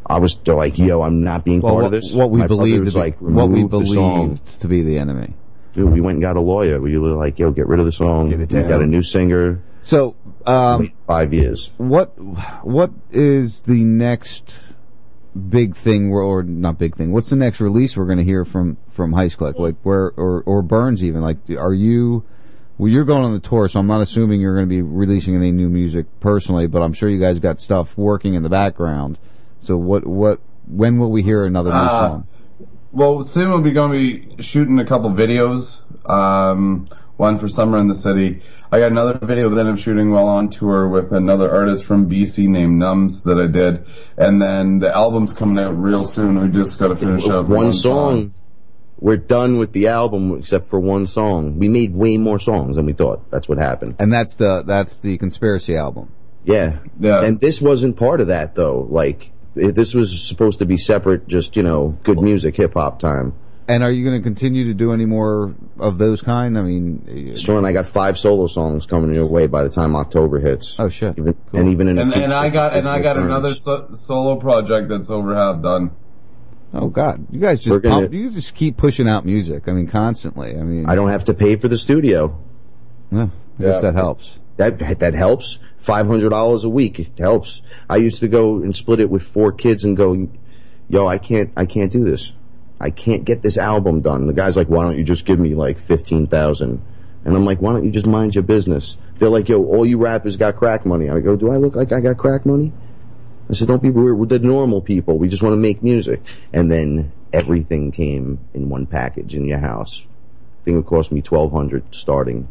[0.05, 2.41] I was they're like, "Yo, I'm not being Well, part what, of this." what we
[2.41, 5.35] My believed was to be, like, what we the believed to be the enemy.
[5.75, 6.81] Dude, we went and got a lawyer.
[6.81, 9.03] We were like, "Yo, get rid of the song." Get it we got a new
[9.03, 9.61] singer.
[9.85, 11.71] So, um, five years.
[11.77, 12.19] What
[12.65, 14.59] what is the next
[15.39, 17.13] big thing, or, or not big thing?
[17.13, 19.59] What's the next release we're going to hear from from Click?
[19.59, 21.23] Like where or or Burns even?
[21.23, 22.25] Like, are you?
[22.77, 25.35] Well, you're going on the tour, so I'm not assuming you're going to be releasing
[25.35, 29.19] any new music personally, but I'm sure you guys got stuff working in the background.
[29.61, 32.27] So what what when will we hear another new Uh, song?
[32.93, 35.83] Well, soon we'll be going to be shooting a couple videos.
[36.09, 36.89] Um,
[37.19, 38.41] one for Summer in the City.
[38.73, 42.49] I got another video that I'm shooting while on tour with another artist from BC
[42.49, 43.85] named Nums that I did.
[44.17, 46.41] And then the album's coming out real soon.
[46.41, 48.33] We just got to finish up one, song.
[49.01, 51.59] We're done with the album except for one song.
[51.59, 53.29] We made way more songs than we thought.
[53.31, 53.97] That's what happened.
[53.99, 56.13] And that's the that's the conspiracy album.
[56.45, 56.79] Yeah.
[56.99, 57.23] Yeah.
[57.23, 58.87] And this wasn't part of that though.
[58.91, 63.01] Like it, this was supposed to be separate, just you know, good music, hip hop
[63.01, 63.35] time.
[63.69, 66.57] And are you going to continue to do any more of those kind?
[66.59, 69.69] I mean, uh, Sure, and I got five solo songs coming your way by the
[69.69, 70.81] time October hits.
[70.81, 71.19] Oh shit!
[71.19, 73.27] Even, And even in And, and I got and I got Burns.
[73.27, 75.91] another so- solo project that's over half done.
[76.73, 79.65] Oh God, you guys just gonna- pump, you just keep pushing out music.
[79.69, 80.57] I mean, constantly.
[80.57, 82.39] I mean, I don't have to pay for the studio.
[83.13, 84.39] Yeah, I guess that helps.
[84.57, 85.59] That that helps.
[85.79, 87.61] Five hundred dollars a week it helps.
[87.89, 90.27] I used to go and split it with four kids and go,
[90.89, 92.33] "Yo, I can't, I can't do this.
[92.81, 95.55] I can't get this album done." The guy's like, "Why don't you just give me
[95.55, 96.81] like fifteen thousand?
[97.25, 99.99] And I'm like, "Why don't you just mind your business?" They're like, "Yo, all you
[99.99, 102.73] rappers got crack money." I go, "Do I look like I got crack money?"
[103.51, 105.19] I said, "Don't be we're, we're the normal people.
[105.19, 109.59] We just want to make music." And then everything came in one package in your
[109.59, 110.05] house.
[110.63, 112.49] I think it cost me twelve hundred starting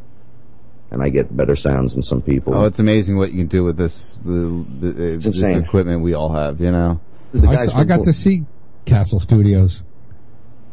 [0.91, 2.53] and I get better sounds than some people.
[2.55, 5.63] Oh, it's amazing what you can do with this the, the this insane.
[5.63, 6.61] equipment we all have.
[6.61, 6.99] You know,
[7.33, 8.45] I got to see
[8.85, 9.83] Castle Studios.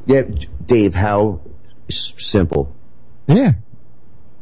[0.06, 0.22] Yeah,
[0.66, 1.40] Dave, how
[1.88, 2.74] simple.
[3.26, 3.52] Yeah.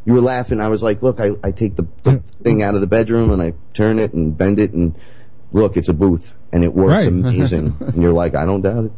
[0.04, 0.60] You were laughing.
[0.60, 2.22] I was like, look, I, I take the, the mm.
[2.42, 4.94] thing out of the bedroom and I turn it and bend it and
[5.52, 7.06] look, it's a booth and it works Right.
[7.06, 7.76] amazing.
[7.80, 8.92] and you're like, I don't doubt it.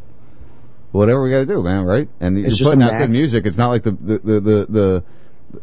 [0.91, 1.83] whatever we got to do, man.
[1.85, 2.09] Right?
[2.19, 3.45] And It's you're just putting out good music.
[3.45, 4.65] It's not like the the the the.
[4.69, 5.03] the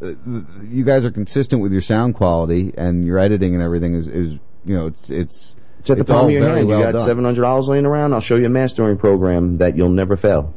[0.00, 4.06] the, you guys are consistent with your sound quality and your editing and everything is,
[4.08, 4.32] is
[4.64, 6.66] you know it's it's It's at the it's palm of your hand.
[6.66, 8.14] well you got seven hundred dollars laying around.
[8.14, 10.54] I'll show you a mastering program that you'll never fail.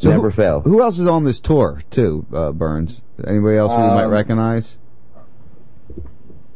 [0.00, 0.60] So never who, fail.
[0.62, 3.02] Who else is on this tour too, uh, Burns?
[3.26, 4.76] Anybody else who you might Um, recognize?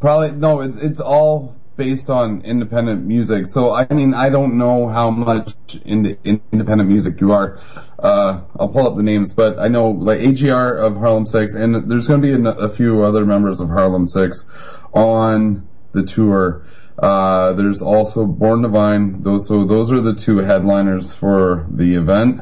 [0.00, 0.60] Probably no.
[0.60, 3.46] It's it's all based on independent music.
[3.46, 7.58] So I mean, I don't know how much in, in independent music you are.
[7.98, 11.90] Uh, I'll pull up the names, but I know like AGR of Harlem Six, and
[11.90, 14.46] there's going to be a, a few other members of Harlem Six
[14.94, 16.66] on the tour.
[16.98, 19.22] Uh, there's also Born Divine.
[19.22, 22.40] Those so those are the two headliners for the event.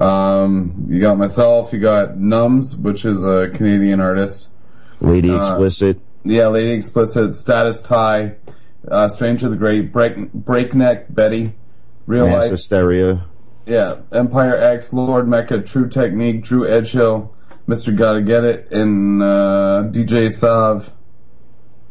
[0.00, 1.72] Um, you got myself.
[1.72, 4.48] You got Nums, which is a Canadian artist.
[5.00, 6.00] Lady Uh, Explicit.
[6.24, 8.34] Yeah, Lady Explicit, Status Tie,
[8.90, 11.54] uh, Stranger the Great, Break, Breakneck Betty,
[12.06, 13.24] Real Mass Life, Hysteria.
[13.66, 17.30] yeah, Empire X, Lord Mecca, True Technique, Drew Edgehill,
[17.68, 17.96] Mr.
[17.96, 20.92] Gotta Get It, and uh, DJ Sav.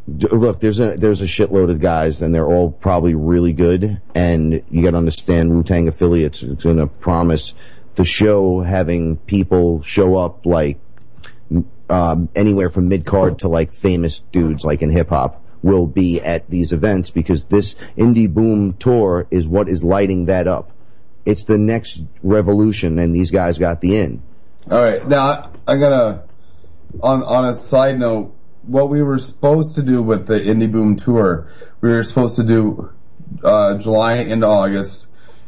[0.07, 3.99] Look, there's a there's a shitload of guys, and they're all probably really good.
[4.15, 7.53] And you got to understand, Wu Tang affiliates is going to promise
[7.97, 10.79] the show having people show up like
[11.89, 16.21] um, anywhere from mid card to like famous dudes, like in hip hop, will be
[16.21, 20.71] at these events because this indie boom tour is what is lighting that up.
[21.25, 24.21] It's the next revolution, and these guys got the in.
[24.71, 26.23] All right, now I gotta.
[27.01, 30.95] On on a side note, what we were supposed to do with the Indie Boom
[30.95, 31.47] tour,
[31.81, 32.91] we were supposed to do
[33.43, 35.06] uh, July into August,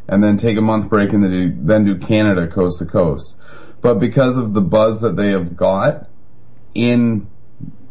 [0.10, 3.36] and then take a month break, and then do, then do Canada coast to coast.
[3.82, 6.10] But because of the buzz that they have got
[6.74, 7.28] in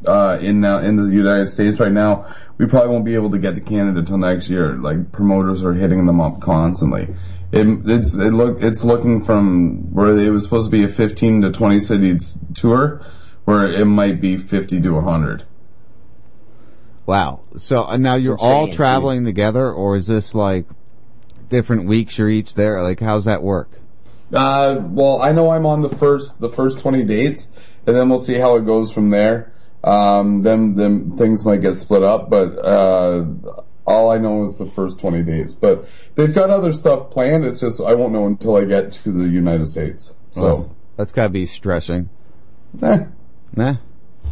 [0.06, 2.26] uh, in now in the United States right now,
[2.58, 4.74] we probably won't be able to get to Canada till next year.
[4.74, 7.08] Like promoters are hitting them up constantly.
[7.50, 11.42] It, it's it look it's looking from where it was supposed to be a 15
[11.42, 13.00] to 20 cities tour,
[13.44, 15.44] where it might be 50 to 100.
[17.06, 17.40] Wow.
[17.56, 20.66] So uh, now you're all traveling together, or is this like
[21.48, 22.82] different weeks you're each there?
[22.82, 23.70] Like, how's that work?
[24.32, 27.50] Uh, well, I know I'm on the first the first 20 dates,
[27.86, 29.52] and then we'll see how it goes from there.
[29.84, 33.24] Um, then then things might get split up, but uh,
[33.86, 35.54] all I know is the first 20 days.
[35.54, 37.44] But they've got other stuff planned.
[37.46, 40.14] It's just I won't know until I get to the United States.
[40.32, 40.44] So.
[40.46, 42.10] Oh, that's gotta be stressing.
[42.82, 43.04] Eh.
[43.56, 43.76] Nah,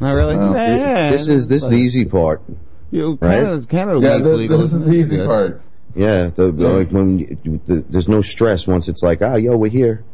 [0.00, 0.36] not really.
[0.36, 1.10] Well, Nah.
[1.10, 2.42] this is this is the easy part,
[2.90, 3.36] You right?
[3.38, 5.26] Canada's Canada Yeah, league this, this is the easy Good.
[5.26, 5.62] part.
[5.96, 9.56] Yeah, the, like when you, you- the, there's no stress once it's like, ah, yo,
[9.56, 10.04] we're here.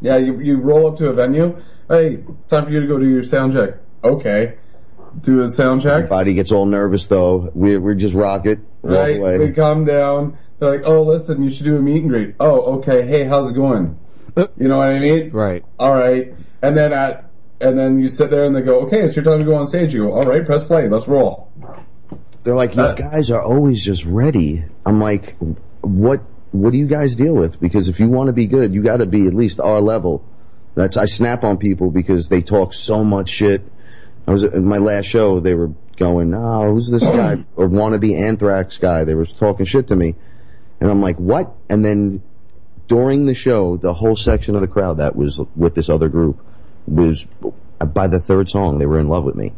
[0.00, 1.56] Yeah, you, you roll up to a venue.
[1.88, 3.74] Hey, it's time for you to go do your sound check.
[4.04, 4.56] Okay.
[5.22, 6.08] Do a sound check.
[6.08, 7.50] Body gets all nervous though.
[7.54, 9.16] We we just rock it, Right.
[9.16, 9.38] away.
[9.38, 10.36] We calm down.
[10.58, 12.34] They're like, oh, listen, you should do a meet and greet.
[12.40, 13.06] Oh, okay.
[13.06, 13.98] Hey, how's it going?
[14.36, 15.30] You know what I mean?
[15.30, 15.64] Right.
[15.78, 16.34] All right.
[16.62, 19.38] And then at, and then you sit there and they go, okay, it's your time
[19.38, 19.94] to go on stage.
[19.94, 20.88] You go, all right, press play.
[20.88, 21.50] Let's roll.
[22.42, 24.64] They're like, you uh, guys are always just ready.
[24.86, 25.36] I'm like,
[25.80, 27.60] what what do you guys deal with?
[27.60, 30.24] Because if you want to be good, you got to be at least our level.
[30.74, 33.62] That's I snap on people because they talk so much shit.
[34.26, 35.40] I was at my last show.
[35.40, 37.32] They were going, "Oh, who's this guy?
[37.56, 40.14] A wannabe Anthrax guy?" They were talking shit to me,
[40.80, 42.22] and I'm like, "What?" And then
[42.86, 46.44] during the show, the whole section of the crowd that was with this other group
[46.86, 47.26] was
[47.92, 49.52] by the third song they were in love with me.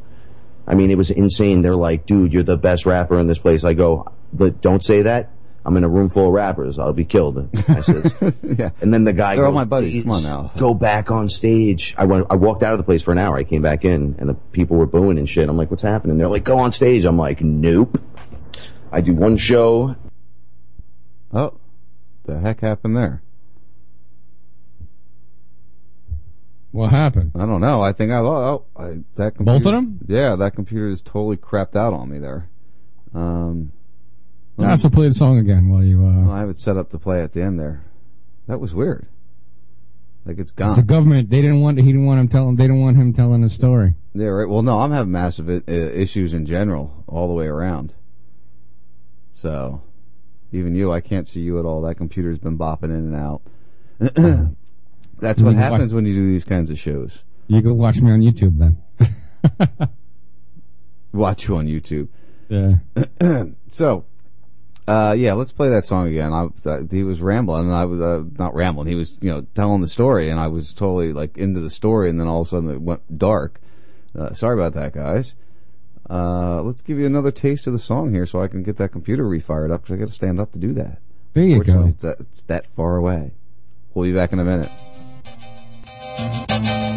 [0.71, 1.63] I mean, it was insane.
[1.63, 3.65] They're like, dude, you're the best rapper in this place.
[3.65, 5.33] I go, but don't say that.
[5.67, 6.79] I'm in a room full of rappers.
[6.79, 7.51] I'll be killed.
[7.67, 8.71] I says, yeah.
[8.81, 10.05] And then the guy They're all goes, my buddies.
[10.05, 11.97] Come on now." Go back on stage.
[11.99, 13.37] I went, I walked out of the place for an hour.
[13.37, 15.49] I came back in and the people were booing and shit.
[15.49, 16.19] I'm like, what's happening?
[16.19, 17.05] They're like, go on stage.
[17.05, 18.01] I'm like, nope.
[18.93, 19.97] I do one show.
[21.33, 21.55] Oh,
[22.27, 23.23] the heck happened there?
[26.73, 27.33] What happened?
[27.35, 27.83] I don't know.
[27.83, 29.99] I think I oh, I, that computer, Both of them?
[30.07, 32.49] Yeah, that computer is totally crapped out on me there.
[33.13, 33.73] Um,
[34.57, 36.05] Yeah, so play the song again while you.
[36.07, 37.85] Uh, I have it set up to play at the end there.
[38.47, 39.07] That was weird.
[40.25, 40.77] Like it's it's gone.
[40.77, 41.31] the government.
[41.31, 41.79] They didn't want.
[41.79, 42.57] He didn't want him telling.
[42.57, 43.95] They didn't want him telling a story.
[44.15, 44.49] Yeah, right.
[44.49, 47.95] Well, no, I'm having massive I- issues in general all the way around.
[49.33, 49.83] So,
[50.53, 51.81] even you, I can't see you at all.
[51.83, 53.43] That computer's been bopping in and out.
[55.21, 57.19] That's what You watch- happens when you do these kinds of shows.
[57.49, 59.89] You go watch me on YouTube then.
[61.13, 62.09] Watch you on YouTube.
[62.49, 63.45] Yeah.
[63.73, 64.05] so,
[64.87, 66.33] uh, yeah, let's play that song again.
[66.33, 68.87] I, uh, he was rambling, and I was uh, not rambling.
[68.87, 72.11] He was, you know, telling the story, and I was totally like into the story,
[72.11, 73.61] and then all of a sudden it went dark.
[74.17, 75.35] Uh, sorry about that, guys.
[76.09, 78.91] Uh, let's give you another taste of the song here, so I can get that
[78.93, 79.83] computer refired up.
[79.83, 80.99] Because I got to stand up to do that.
[81.35, 81.87] There you go.
[81.87, 83.33] It's that, it's that far away.
[83.95, 84.71] We'll be back in a minute.
[86.21, 86.90] Thank you.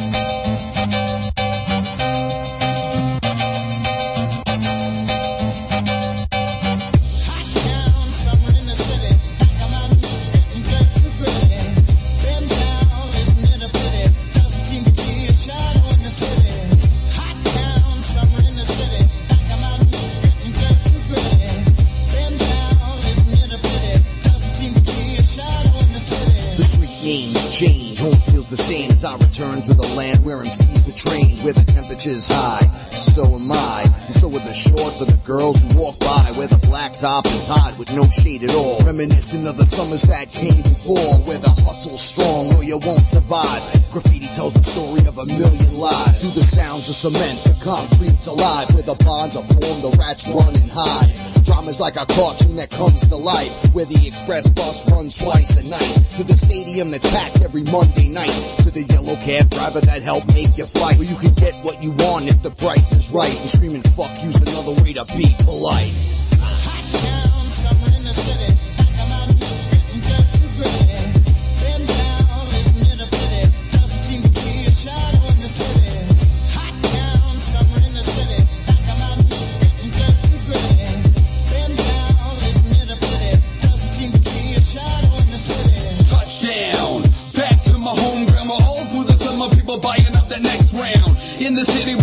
[29.05, 32.92] I return to the land where MCs were trained, where the temperature's high.
[33.13, 36.49] So am I, and so are the shorts of the girls who walk by, where
[36.49, 38.81] the black top is hot with no shade at all.
[38.89, 43.61] Reminiscent of the summers that came before, where the hustle's strong or you won't survive.
[43.93, 47.37] Graffiti tells the story of a million lives through the sounds of cement.
[47.45, 51.13] The concrete's alive, where the bonds are formed, the rats run and hide.
[51.45, 55.63] Drama's like a cartoon that comes to life, where the express bus runs twice a
[55.69, 55.93] night.
[56.17, 58.33] To the stadium that's packed every Monday night.
[58.65, 60.97] To the yellow cab driver that help make your flight.
[60.97, 63.29] Where you can get what you want if the price is right.
[63.29, 65.91] And screaming fuck you's another way to be polite.
[86.09, 87.01] Touchdown.
[87.35, 88.49] Back to my home ground.
[88.49, 89.49] We're all through the summer.
[89.55, 91.17] People buying up the next round.
[91.41, 92.02] In the city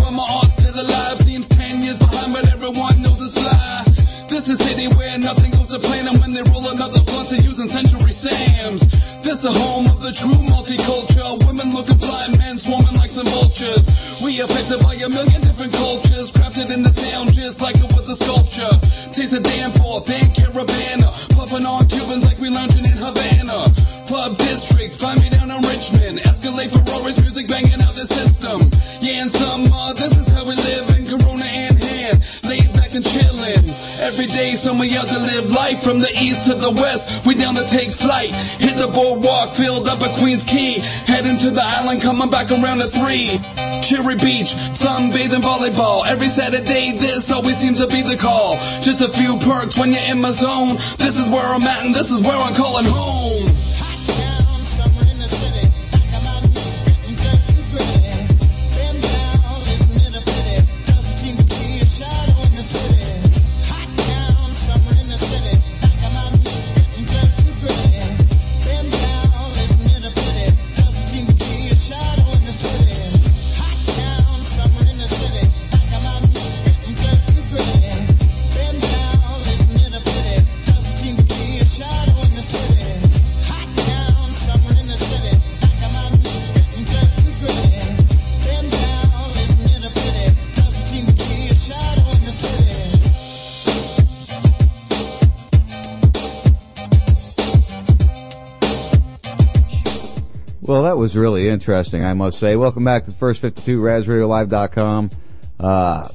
[6.31, 8.86] And when they roll another blunt, they're using Century Sam's.
[9.23, 11.42] This the home of the true multicultural.
[11.47, 14.23] Women looking fly, men swarming like some vultures.
[14.23, 16.31] We affected by a million different cultures.
[16.31, 18.70] Crafted in the sound just like it was a sculpture.
[19.10, 20.60] Taste of Danforth and Caribana.
[20.60, 20.99] Puffing
[34.70, 37.26] Day, somewhere out to live life from the east to the west.
[37.26, 38.31] We down to take flight.
[38.31, 40.81] Hit the boardwalk, filled up at Queens Quay.
[41.07, 43.39] Heading to the island, coming back around at three.
[43.82, 46.07] Cherry Beach, sunbathing volleyball.
[46.07, 48.57] Every Saturday, this always seems to be the call.
[48.82, 50.76] Just a few perks when you're in my zone.
[50.99, 53.59] This is where I'm at, and this is where I'm calling home.
[101.00, 102.56] Was really interesting, I must say.
[102.56, 105.10] Welcome back to the first 52, RazRadioLive.com.
[105.58, 106.06] Uh,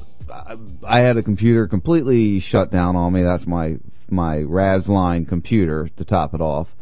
[0.87, 3.23] I- had a computer completely shut down on me.
[3.23, 3.77] That's my,
[4.11, 6.75] my Razline computer to top it off.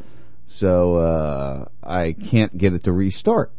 [0.45, 3.53] So, uh, I can't get it to restart.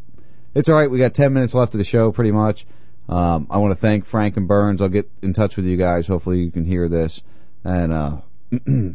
[0.55, 0.91] It's alright.
[0.91, 2.67] We got 10 minutes left of the show, pretty much.
[3.09, 4.83] Um, I want to thank Frank and Burns.
[4.83, 6.07] I'll get in touch with you guys.
[6.07, 7.23] Hopefully you can hear this.
[7.65, 8.17] And, uh,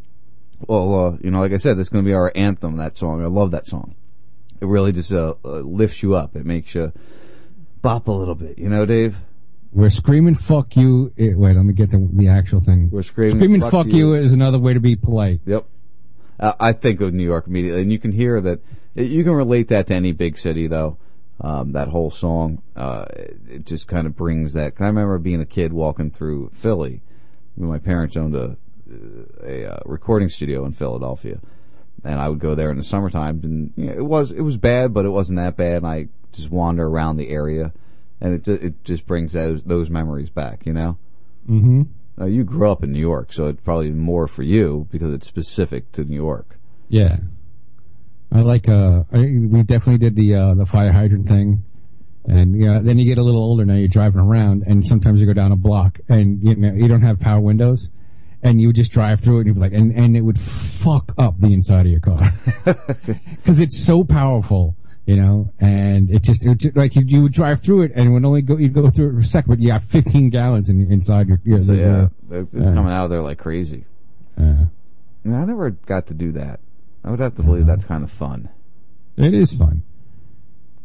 [0.67, 2.97] well, uh, you know, like I said, this is going to be our anthem, that
[2.97, 3.23] song.
[3.23, 3.95] I love that song
[4.61, 6.35] it really just uh, uh, lifts you up.
[6.35, 6.91] It makes you
[7.81, 9.17] bop a little bit, you know, Dave.
[9.71, 12.89] We're screaming "fuck you." eh, wait, let me get the the actual thing.
[12.91, 14.13] We're screaming, "fuck, you.
[14.15, 15.41] is another way to be polite.
[15.45, 15.65] Yep.
[16.39, 18.61] Uh, I think of New York immediately, and you can hear that.
[18.95, 20.97] You can relate that to any big city, though.
[21.41, 24.73] Um, that whole song, uh, it it just kind of brings that.
[24.79, 27.01] I remember being a kid walking through Philly
[27.55, 28.57] when my parents owned a
[29.43, 31.39] a uh, recording studio in Philadelphia,
[32.03, 34.57] and I would go there in the summertime, and you know, it was it was
[34.57, 35.77] bad, but it wasn't that bad.
[35.77, 37.73] And I just wander around the area,
[38.21, 40.97] and it it just brings those those memories back, you know.
[41.49, 42.27] Mm-hmm.
[42.27, 45.91] You grew up in New York, so it's probably more for you because it's specific
[45.93, 46.57] to New York.
[46.89, 47.17] Yeah.
[48.31, 48.69] I like.
[48.69, 51.63] Uh, I, we definitely did the uh, the fire hydrant thing,
[52.25, 53.65] and you know, then you get a little older.
[53.65, 56.87] Now you're driving around, and sometimes you go down a block, and you know you
[56.87, 57.89] don't have power windows,
[58.41, 60.39] and you would just drive through it, and you'd be like, and and it would
[60.39, 62.33] fuck up the inside of your car
[63.35, 67.33] because it's so powerful, you know, and it just, it just like you, you would
[67.33, 69.49] drive through it, and it would only go you'd go through it for a second,
[69.49, 71.39] but you got 15 gallons in, inside your.
[71.43, 73.85] your So yeah, uh, it's uh, coming out of there like crazy.
[74.37, 74.65] uh,
[75.23, 76.59] And I never got to do that.
[77.03, 78.49] I would have to believe that's kind of fun.
[79.17, 79.83] It is fun.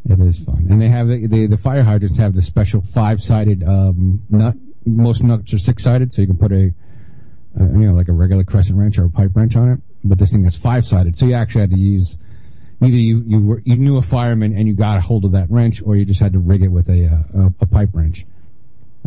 [0.07, 3.21] It is fun, and they have the the, the fire hydrants have the special five
[3.23, 4.55] sided um, nut.
[4.85, 6.71] Most nuts are six sided, so you can put a,
[7.59, 9.79] uh, you know, like a regular crescent wrench or a pipe wrench on it.
[10.03, 12.17] But this thing is five sided, so you actually had to use
[12.81, 15.49] either you you were you knew a fireman and you got a hold of that
[15.49, 18.25] wrench, or you just had to rig it with a uh, a, a pipe wrench.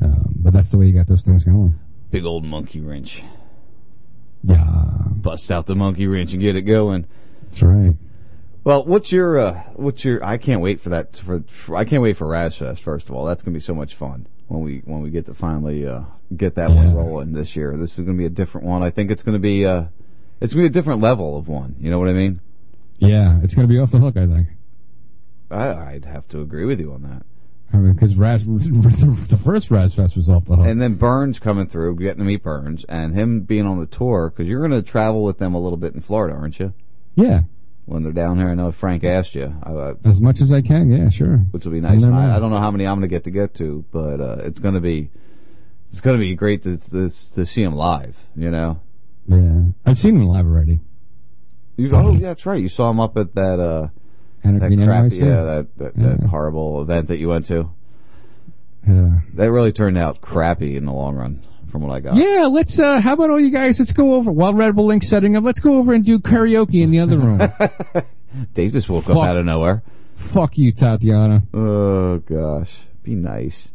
[0.00, 1.78] Um, but that's the way you got those things going.
[2.10, 3.22] Big old monkey wrench.
[4.44, 4.64] Yeah.
[5.10, 7.06] Bust out the monkey wrench and get it going.
[7.44, 7.96] That's right.
[8.64, 10.24] Well, what's your uh, what's your?
[10.24, 11.16] I can't wait for that.
[11.16, 12.78] For, for I can't wait for Razfest.
[12.78, 15.34] First of all, that's gonna be so much fun when we when we get to
[15.34, 16.00] finally uh,
[16.36, 17.76] get that one rolling this year.
[17.76, 18.82] This is gonna be a different one.
[18.82, 19.84] I think it's gonna be uh,
[20.40, 21.76] it's gonna be a different level of one.
[21.78, 22.40] You know what I mean?
[22.98, 24.48] Yeah, it's going to be off the hook, I think.
[25.50, 27.22] I, I'd have to agree with you on that.
[27.72, 30.66] I mean, because Raz, the first Razfest was off the hook.
[30.66, 34.30] And then Burns coming through, getting to meet Burns, and him being on the tour
[34.30, 36.72] because you're going to travel with them a little bit in Florida, aren't you?
[37.14, 37.42] Yeah.
[37.88, 38.48] When they're down here.
[38.48, 41.38] I know Frank asked you, I, I, As much as I can, yeah, sure.
[41.50, 42.04] which will be nice.
[42.04, 42.36] I.
[42.36, 44.60] I don't know how many I'm going to get to get to, but uh, it's
[44.60, 45.10] going to be
[45.90, 48.16] it's going to be great to, to to see him live.
[48.36, 48.80] You know.
[49.26, 50.80] Yeah, I've seen him live already.
[51.76, 52.60] You, oh, yeah, that's right.
[52.60, 53.88] You saw him up at that uh,
[54.42, 57.70] that crappy, yeah, that that, that horrible event that you went to.
[58.86, 59.20] Yeah.
[59.34, 62.16] That really turned out crappy in the long run, from what I got.
[62.16, 62.78] Yeah, let's.
[62.78, 63.78] uh How about all you guys?
[63.78, 65.44] Let's go over while Red Bull Link's setting up.
[65.44, 67.38] Let's go over and do karaoke in the other room.
[68.54, 69.16] Dave just woke Fuck.
[69.16, 69.82] up out of nowhere.
[70.14, 71.42] Fuck you, Tatiana.
[71.54, 73.68] Oh gosh, be nice.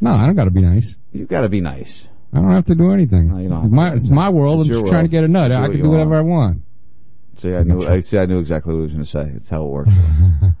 [0.00, 0.94] No, I don't got to be nice.
[1.12, 2.06] You got to be nice.
[2.32, 3.34] I don't have to do anything.
[3.40, 4.60] you don't it's my it's my world.
[4.60, 5.50] It's I'm just trying to get a nut.
[5.50, 6.26] Do I can do whatever want.
[6.26, 6.62] I want.
[7.38, 7.86] See, I knew.
[7.86, 8.18] I see.
[8.18, 9.36] I knew exactly what he was going to say.
[9.36, 9.90] It's how it works.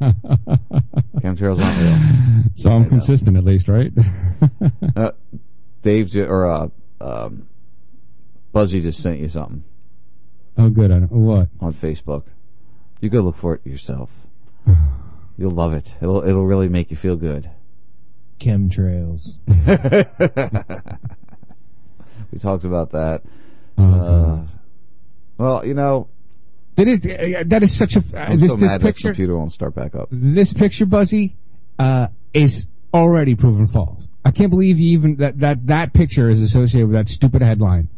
[1.20, 2.44] Chemtrails aren't real.
[2.54, 3.92] So I'm consistent at least, right?
[4.96, 5.10] Uh,
[5.82, 6.68] Dave or uh,
[7.00, 7.48] um,
[8.52, 9.64] Buzzy just sent you something
[10.56, 10.90] oh, good.
[10.90, 11.48] I don't, what?
[11.60, 12.24] on Facebook.
[13.00, 14.10] You go look for it yourself.
[15.38, 15.94] You'll love it.
[16.02, 17.50] It'll it'll really make you feel good.
[18.40, 19.34] Chemtrails.
[22.32, 23.22] We talked about that.
[23.76, 24.46] Oh, Uh,
[25.38, 26.08] well, you know,
[26.76, 29.08] That is uh, that is such a uh, this so this picture.
[29.08, 30.08] computer won't start back up.
[30.10, 31.36] This picture, Buzzy,
[31.78, 34.08] uh, is already proven false.
[34.28, 37.88] I can't believe you even that that that picture is associated with that stupid headline.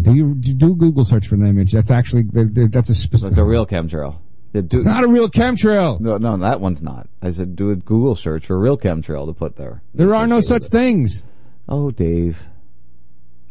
[0.00, 1.72] Do you do Google search for an image?
[1.72, 3.32] That's actually that's a specific.
[3.32, 4.16] It's a real chemtrail.
[4.54, 6.00] Do- It's not a real chemtrail.
[6.00, 7.06] No, no, that one's not.
[7.20, 9.82] I said do a Google search for a real chemtrail to put there.
[9.92, 11.22] There are no such things.
[11.68, 12.38] Oh, Dave.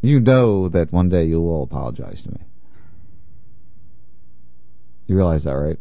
[0.01, 2.39] You know that one day you will apologize to me.
[5.05, 5.77] You realize that, right?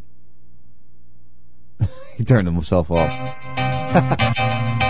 [2.19, 3.11] he turned himself off.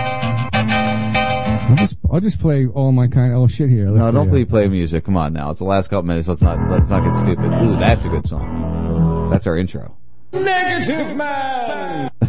[1.71, 3.91] I'll just I'll just play all my kind of oh shit here.
[3.91, 5.05] Let's no, don't play play music.
[5.05, 5.51] Come on now.
[5.51, 6.27] It's the last couple minutes.
[6.27, 7.63] Let's not let's not get stupid.
[7.63, 9.31] Ooh, that's a good song.
[9.31, 9.97] That's our intro.
[10.33, 12.11] Negative man.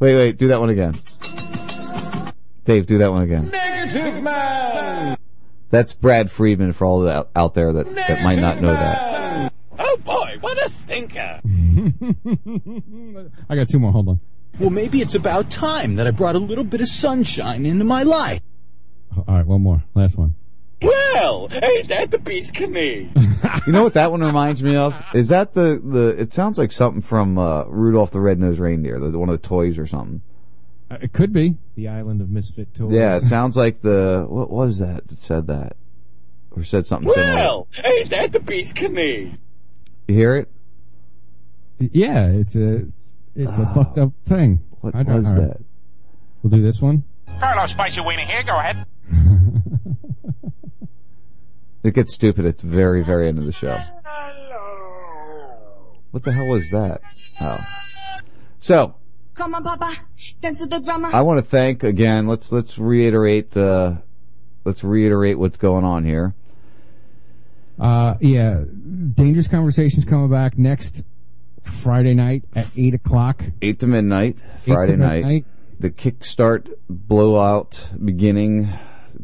[0.00, 0.94] Wait, wait, do that one again.
[2.64, 3.50] Dave, do that one again.
[3.50, 5.18] Negative man.
[5.68, 9.52] That's Brad Friedman for all that out there that, that might not know that.
[9.78, 11.40] Oh boy, what a stinker.
[13.50, 13.92] I got two more.
[13.92, 14.20] Hold on.
[14.58, 18.02] Well, maybe it's about time that I brought a little bit of sunshine into my
[18.02, 18.42] life.
[19.16, 19.82] All right, one more.
[19.94, 20.34] Last one.
[20.82, 23.10] Well, ain't that the beast to me?
[23.66, 24.94] You know what that one reminds me of?
[25.12, 29.18] Is that the, the it sounds like something from uh, Rudolph the Red-Nosed Reindeer, the,
[29.18, 30.22] one of the toys or something.
[30.90, 31.56] Uh, it could be.
[31.74, 32.92] The island of misfit toys.
[32.92, 35.76] Yeah, it sounds like the what was that that said that?
[36.52, 37.34] Or said something similar.
[37.34, 39.36] Well, ain't that the beast to me?
[40.08, 40.48] You hear it?
[41.78, 42.86] Yeah, it's a
[43.40, 44.60] it's a fucked up thing.
[44.80, 45.48] What I was all right.
[45.48, 45.60] that?
[46.42, 47.04] We'll do this one.
[47.38, 48.42] Carlo Spicy Wiener here.
[48.42, 48.86] Go ahead.
[51.82, 53.80] It gets stupid at the very, very end of the show.
[56.10, 57.00] What the hell was that?
[57.40, 57.58] Oh.
[58.60, 58.96] So,
[59.34, 59.96] Come on, Papa.
[60.42, 61.08] Dance to the drama.
[61.12, 62.26] I want to thank again.
[62.26, 63.56] Let's let's reiterate.
[63.56, 63.94] Uh,
[64.64, 66.34] let's reiterate what's going on here.
[67.78, 68.64] Uh, yeah,
[69.14, 71.04] dangerous conversations coming back next
[71.62, 73.42] Friday night at eight o'clock.
[73.62, 75.46] Eight to midnight, Eight to Friday night.
[75.78, 78.72] The kickstart blowout beginning.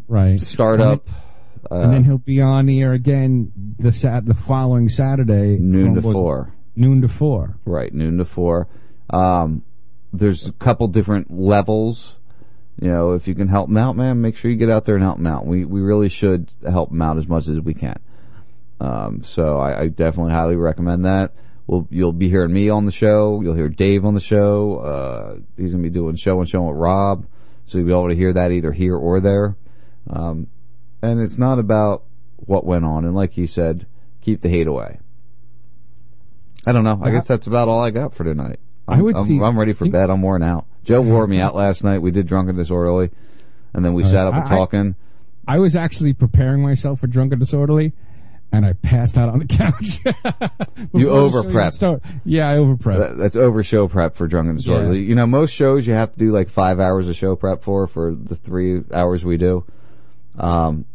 [0.08, 0.40] Right.
[0.40, 1.06] Startup.
[1.70, 5.94] Uh, and then he'll be on the air again the sat the following Saturday, noon
[5.94, 6.54] to four.
[6.76, 7.56] Noon to four.
[7.64, 8.68] Right, noon to four.
[9.10, 9.64] Um,
[10.12, 12.18] there's a couple different levels.
[12.80, 14.94] You know, if you can help them out, man, make sure you get out there
[14.94, 15.46] and help them out.
[15.46, 17.98] We we really should help them out as much as we can.
[18.78, 21.32] Um, so I, I definitely highly recommend that.
[21.66, 23.40] We'll you'll be hearing me on the show.
[23.42, 24.78] You'll hear Dave on the show.
[24.78, 27.26] Uh, he's gonna be doing show and show with Rob,
[27.64, 29.56] so you'll be able to hear that either here or there.
[30.08, 30.46] Um,
[31.02, 32.04] and it's not about
[32.36, 33.04] what went on.
[33.04, 33.86] And like he said,
[34.20, 35.00] keep the hate away.
[36.66, 37.00] I don't know.
[37.02, 38.58] I guess that's about all I got for tonight.
[38.88, 40.10] I'm, I would I'm, see- I'm ready for bed.
[40.10, 40.66] I'm worn out.
[40.84, 41.98] Joe wore me out last night.
[41.98, 43.10] We did drunken disorderly,
[43.74, 44.94] and then we Uh, sat up I- and I- talking.
[45.48, 47.92] I was actually preparing myself for drunken disorderly,
[48.52, 50.00] and I passed out on the couch.
[50.04, 52.00] You Before the show even over-prepped.
[52.24, 52.98] Yeah, I over prepped.
[52.98, 55.00] That, that's over show prep for drunken disorderly.
[55.00, 55.08] Yeah.
[55.08, 57.86] You know, most shows you have to do like five hours of show prep for
[57.86, 59.64] for the three hours we do.
[60.38, 60.86] Um,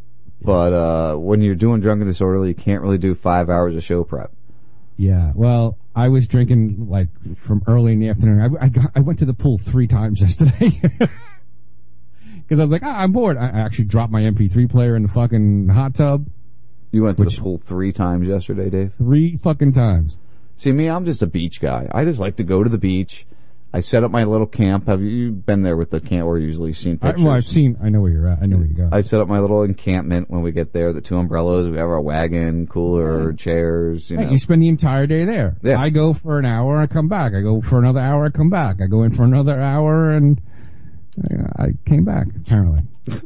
[0.41, 4.03] but uh, when you're doing drunken disorderly, you can't really do five hours of show
[4.03, 4.31] prep.
[4.97, 8.57] Yeah, well, I was drinking like from early in the afternoon.
[8.59, 10.80] I, I, got, I went to the pool three times yesterday
[12.38, 13.38] because I was like, ah, I'm bored.
[13.38, 16.27] I actually dropped my MP3 player in the fucking hot tub
[16.92, 18.94] You went to the pool three times yesterday, Dave.
[18.98, 20.18] three fucking times.
[20.58, 21.88] See me, I'm just a beach guy.
[21.92, 23.26] I just like to go to the beach.
[23.74, 24.88] I set up my little camp.
[24.88, 27.24] Have you been there with the camp or usually seen I, pictures?
[27.24, 27.78] well, I've seen.
[27.82, 28.40] I know where you're at.
[28.42, 28.90] I know where you go.
[28.92, 30.92] I set up my little encampment when we get there.
[30.92, 31.70] The two umbrellas.
[31.70, 34.10] We have our wagon, cooler, chairs.
[34.10, 35.56] You you spend the entire day there.
[35.64, 35.80] Yeah.
[35.80, 37.34] I go for an hour, I come back.
[37.34, 38.82] I go for another hour, I come back.
[38.82, 40.42] I go in for another hour, and
[41.58, 42.28] I I came back.
[42.45, 43.22] Apparently, as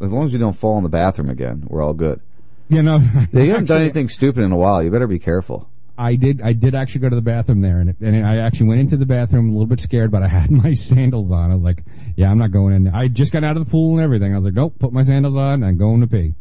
[0.00, 2.20] long as you don't fall in the bathroom again, we're all good.
[2.68, 2.98] You know.
[3.32, 4.82] You haven't done anything stupid in a while.
[4.82, 5.68] You better be careful.
[5.98, 6.42] I did.
[6.42, 8.98] I did actually go to the bathroom there, and, it, and I actually went into
[8.98, 11.50] the bathroom a little bit scared, but I had my sandals on.
[11.50, 11.82] I was like,
[12.16, 12.94] "Yeah, I'm not going in." there.
[12.94, 14.32] I just got out of the pool and everything.
[14.34, 15.62] I was like, "Nope, put my sandals on.
[15.64, 16.34] I'm going to pee."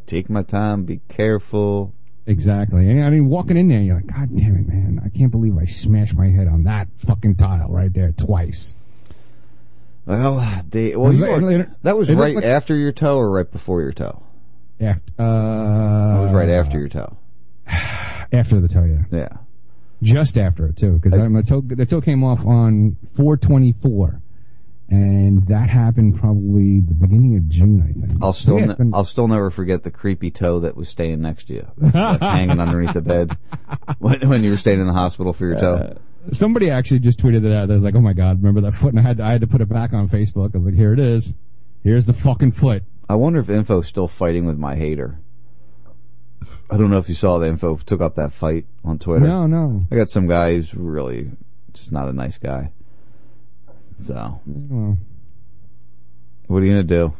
[0.06, 0.84] Take my time.
[0.84, 1.92] Be careful.
[2.26, 2.88] Exactly.
[2.90, 5.00] And I mean, walking in there, you're like, God damn it, man!
[5.04, 8.74] I can't believe I smashed my head on that fucking tile right there twice.
[10.06, 13.50] Well, Dave, well, Was that were- that was right like- after your toe or right
[13.50, 14.22] before your toe?
[14.80, 17.16] After, uh, It was right after your toe.
[18.32, 19.04] after the toe, yeah.
[19.10, 19.28] Yeah.
[20.02, 24.20] Just after it too, because the toe the toe came off on 424,
[24.90, 28.22] and that happened probably the beginning of June, I think.
[28.22, 31.20] I'll still, Yeah, ne- been- I'll still never forget the creepy toe that was staying
[31.20, 33.36] next to you, like hanging underneath the bed
[33.98, 35.74] when, when you were staying in the hospital for your toe.
[35.74, 37.68] Uh, somebody actually just tweeted that out.
[37.68, 39.40] I was like, "Oh my god, remember that foot?" And I had to, I had
[39.40, 40.54] to put it back on Facebook.
[40.54, 41.34] I was like, "Here it is.
[41.82, 45.18] Here's the fucking foot." I wonder if Info's still fighting with my hater.
[46.70, 49.26] I don't know if you saw the Info took up that fight on Twitter.
[49.26, 49.86] No, no.
[49.90, 51.30] I got some guy who's really
[51.72, 52.72] just not a nice guy.
[54.04, 54.98] So, Well,
[56.46, 57.14] what are you gonna do?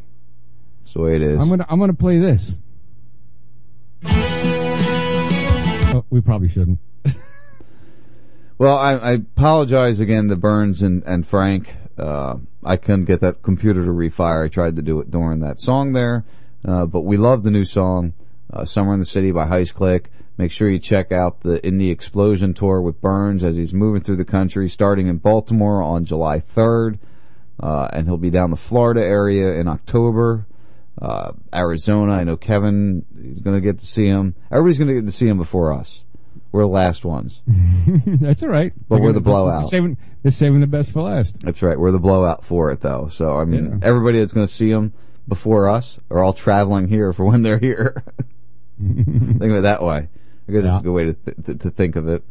[0.83, 1.41] It's the way it is.
[1.41, 2.57] I'm gonna I'm gonna play this.
[5.91, 6.79] Oh, we probably shouldn't.
[8.59, 11.77] Well, I, I apologize again to Burns and, and Frank.
[11.99, 14.45] Uh, I couldn't get that computer to refire.
[14.45, 16.25] I tried to do it during that song there.
[16.65, 18.13] Uh, but we love the new song,
[18.51, 20.11] uh, Summer in the City by Heist Click.
[20.37, 24.17] Make sure you check out the Indie Explosion tour with Burns as he's moving through
[24.17, 26.99] the country, starting in Baltimore on July 3rd.
[27.61, 30.47] Uh, and he'll be down the Florida area in October.
[31.01, 34.35] Uh, Arizona, I know Kevin is going to get to see him.
[34.51, 36.03] Everybody's going to get to see him before us.
[36.51, 37.41] We're the last ones.
[38.05, 38.73] That's all right.
[38.87, 39.59] But we're the gonna- blowout.
[39.61, 41.41] They're saving, they're saving the best for last.
[41.41, 41.79] That's right.
[41.79, 43.07] We're the blowout for it, though.
[43.11, 43.87] So I mean, Yeah.
[43.87, 44.93] everybody that's going to see them
[45.27, 48.03] before us are all traveling here for when they're here.
[48.79, 50.07] think of it that way.
[50.47, 52.23] I guess that's a good way to th- th- to think of it.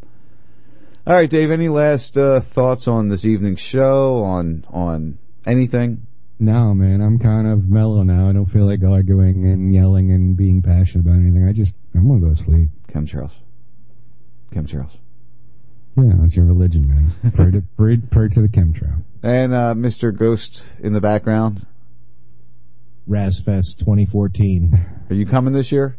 [1.07, 1.51] All right, Dave.
[1.53, 4.25] Any last uh, thoughts on this evening's show?
[4.25, 6.07] On on anything?
[6.41, 8.29] No, man, I'm kind of mellow now.
[8.29, 11.47] I don't feel like arguing and yelling and being passionate about anything.
[11.49, 12.71] I just I'm gonna go to sleep.
[12.89, 13.31] Chemtrails.
[14.53, 14.97] Chemtrails.
[15.97, 17.33] Yeah, it's your religion, man.
[17.35, 19.03] pray to pray, pray to the chemtrail.
[19.23, 20.17] And uh, Mr.
[20.17, 21.67] Ghost in the background.
[23.09, 24.87] Razfest 2014.
[25.11, 25.97] Are you coming this year?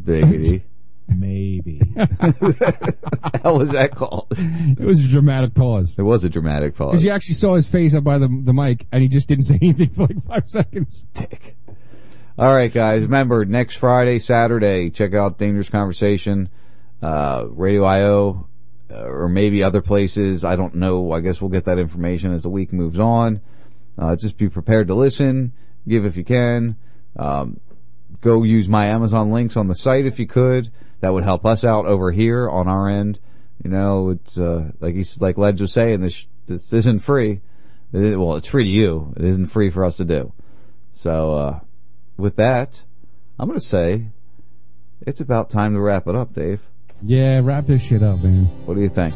[0.00, 0.62] Biggity.
[1.08, 1.80] Maybe.
[3.44, 4.26] How was that called?
[4.32, 5.94] It was a dramatic pause.
[5.96, 6.92] It was a dramatic pause.
[6.92, 9.44] Because you actually saw his face up by the the mic, and he just didn't
[9.44, 11.06] say anything for like five seconds.
[11.14, 11.56] Dick.
[12.38, 13.00] All right, guys.
[13.00, 16.50] Remember, next Friday, Saturday, check out Dangerous Conversation,
[17.00, 18.46] uh, Radio IO,
[18.90, 20.44] uh, or maybe other places.
[20.44, 21.12] I don't know.
[21.12, 23.40] I guess we'll get that information as the week moves on.
[23.96, 25.54] Uh, just be prepared to listen.
[25.88, 26.76] Give if you can.
[27.18, 27.58] Um,
[28.20, 30.70] go use my Amazon links on the site if you could.
[31.00, 33.18] That would help us out over here on our end.
[33.64, 36.02] You know, it's uh, like he's like Ledge was saying.
[36.02, 37.40] This this isn't free.
[37.94, 39.14] It well, it's free to you.
[39.16, 40.34] It isn't free for us to do.
[40.92, 41.60] So, uh,
[42.16, 42.82] with that,
[43.38, 44.06] I'm going to say
[45.00, 46.60] it's about time to wrap it up, Dave.
[47.02, 48.44] Yeah, wrap this shit up, man.
[48.64, 49.14] What do you think?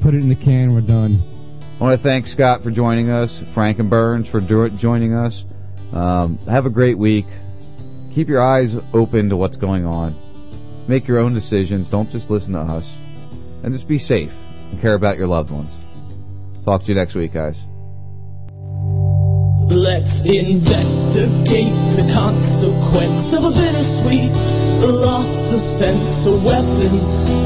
[0.00, 0.74] Put it in the can.
[0.74, 1.20] We're done.
[1.80, 5.44] I want to thank Scott for joining us, Frank and Burns for do- joining us.
[5.92, 7.26] Um, have a great week.
[8.14, 10.14] Keep your eyes open to what's going on.
[10.88, 11.88] Make your own decisions.
[11.88, 12.92] Don't just listen to us.
[13.62, 14.32] And just be safe
[14.70, 15.70] and care about your loved ones.
[16.64, 17.60] Talk to you next week, guys.
[19.70, 24.32] Let's investigate the consequence of a bittersweet
[25.06, 26.94] loss of sense, a weapon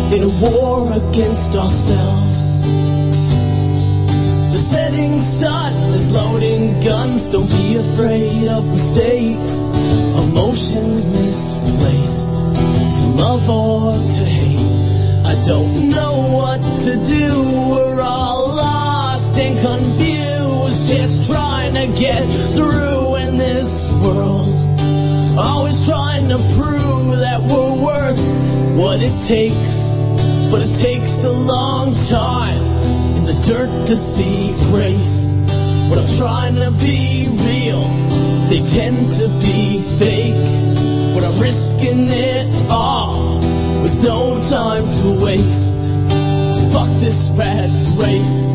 [0.09, 2.65] in a war against ourselves.
[4.53, 9.69] The setting sun is loading guns, don't be afraid of mistakes,
[10.25, 14.65] emotions misplaced, to love or to hate.
[15.27, 17.29] I don't know what to do,
[17.71, 18.44] we're all
[19.35, 22.23] lost and confused, just trying to get
[22.55, 24.49] through in this world.
[25.39, 28.21] Always trying to prove that we're worth
[28.79, 29.99] what it takes,
[30.51, 32.59] but it takes a long time
[33.17, 35.33] in the dirt to see grace.
[35.91, 37.83] When I'm trying to be real,
[38.49, 40.35] they tend to be fake.
[41.15, 43.41] When I'm risking it all
[43.83, 45.91] with no time to waste.
[46.73, 48.55] Fuck this rat race.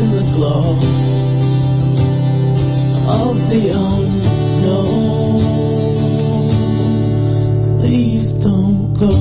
[0.00, 0.78] In the glow
[3.20, 5.40] of the unknown.
[7.80, 9.12] Please don't go.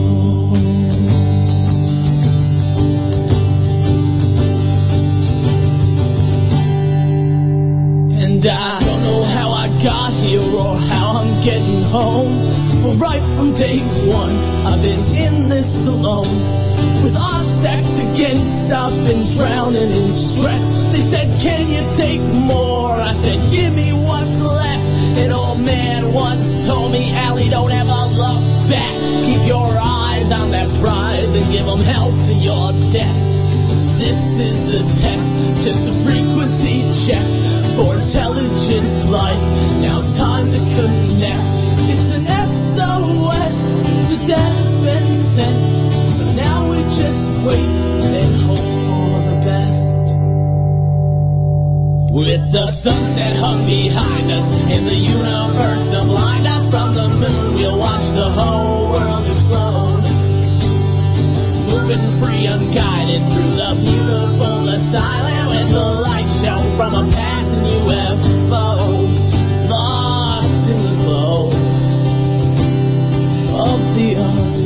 [8.24, 12.32] And I don't know how I got here or how I'm getting home.
[12.83, 14.35] But right from day one,
[14.66, 16.59] I've been in this alone.
[17.03, 20.68] With odds stacked against, I've been drowning in stress.
[20.92, 22.92] They said, Can you take more?
[22.92, 24.84] I said, Give me what's left.
[25.24, 28.94] An old man once told me, Allie, don't ever look back.
[29.24, 33.19] Keep your eyes on that prize and give them hell to your death.
[34.00, 37.24] This is a test, just a frequency check
[37.80, 39.44] for intelligent life.
[39.84, 41.48] Now it's time to connect.
[41.92, 43.56] It's an SOS,
[44.11, 44.58] the data's
[47.00, 47.72] just wait
[48.19, 50.08] and hope for the best.
[52.11, 57.56] With the sunset hung behind us and the universe to blind us from the moon,
[57.56, 60.03] we'll watch the whole world explode.
[61.72, 68.66] Moving free, unguided through the beautiful, silent, with the light show from a passing UFO.
[69.72, 71.48] Lost in the glow
[73.64, 74.58] of the unknown.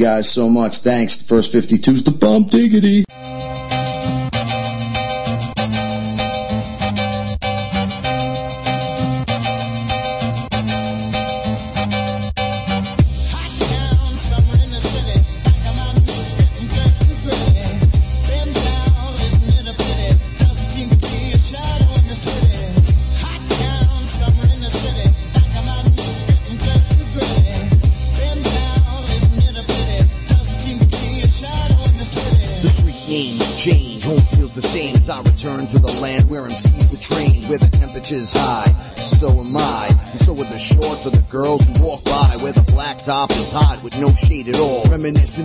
[0.00, 0.78] Guys so much.
[0.78, 1.18] Thanks.
[1.18, 3.04] The first 52's the bump diggity.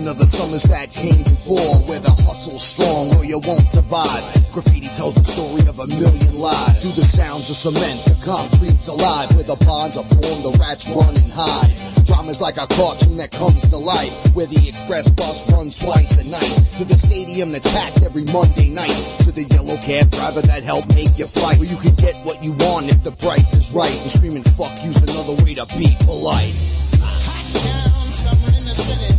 [0.06, 4.22] Reminiscent of the summers that came before, where the hustle's strong or you won't survive.
[4.52, 6.82] Graffiti tells the story of a million lives.
[6.82, 10.86] Through the sounds of cement, the concrete's alive, where the bonds are formed, the rats
[10.90, 11.74] run and hide.
[12.06, 16.24] Drama's like a cartoon that comes to life, where the express bus runs twice a
[16.30, 16.54] night.
[16.78, 18.94] To the stadium that's packed every Monday night.
[19.26, 21.58] To the yellow cab driver that helped make your flight.
[21.58, 23.90] Where you can get what you want if the price is right.
[23.90, 26.54] And screaming fuck you's another way to be polite.
[26.94, 29.15] Touchdown,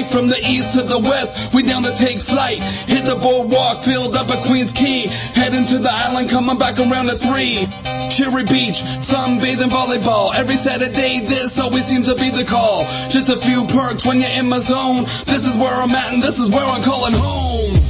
[0.00, 1.52] life from the east to the west.
[1.54, 5.78] We down to take flight, hit the boardwalk, filled up at Queens Quay, heading to
[5.78, 7.66] the island, coming back around at three.
[8.10, 10.34] Cherry Beach, sunbathing volleyball.
[10.34, 12.84] Every Saturday, this always seems to be the call.
[13.08, 15.04] Just a few perks when you're in my zone.
[15.26, 17.89] This is where I'm at, and this is where I'm calling home.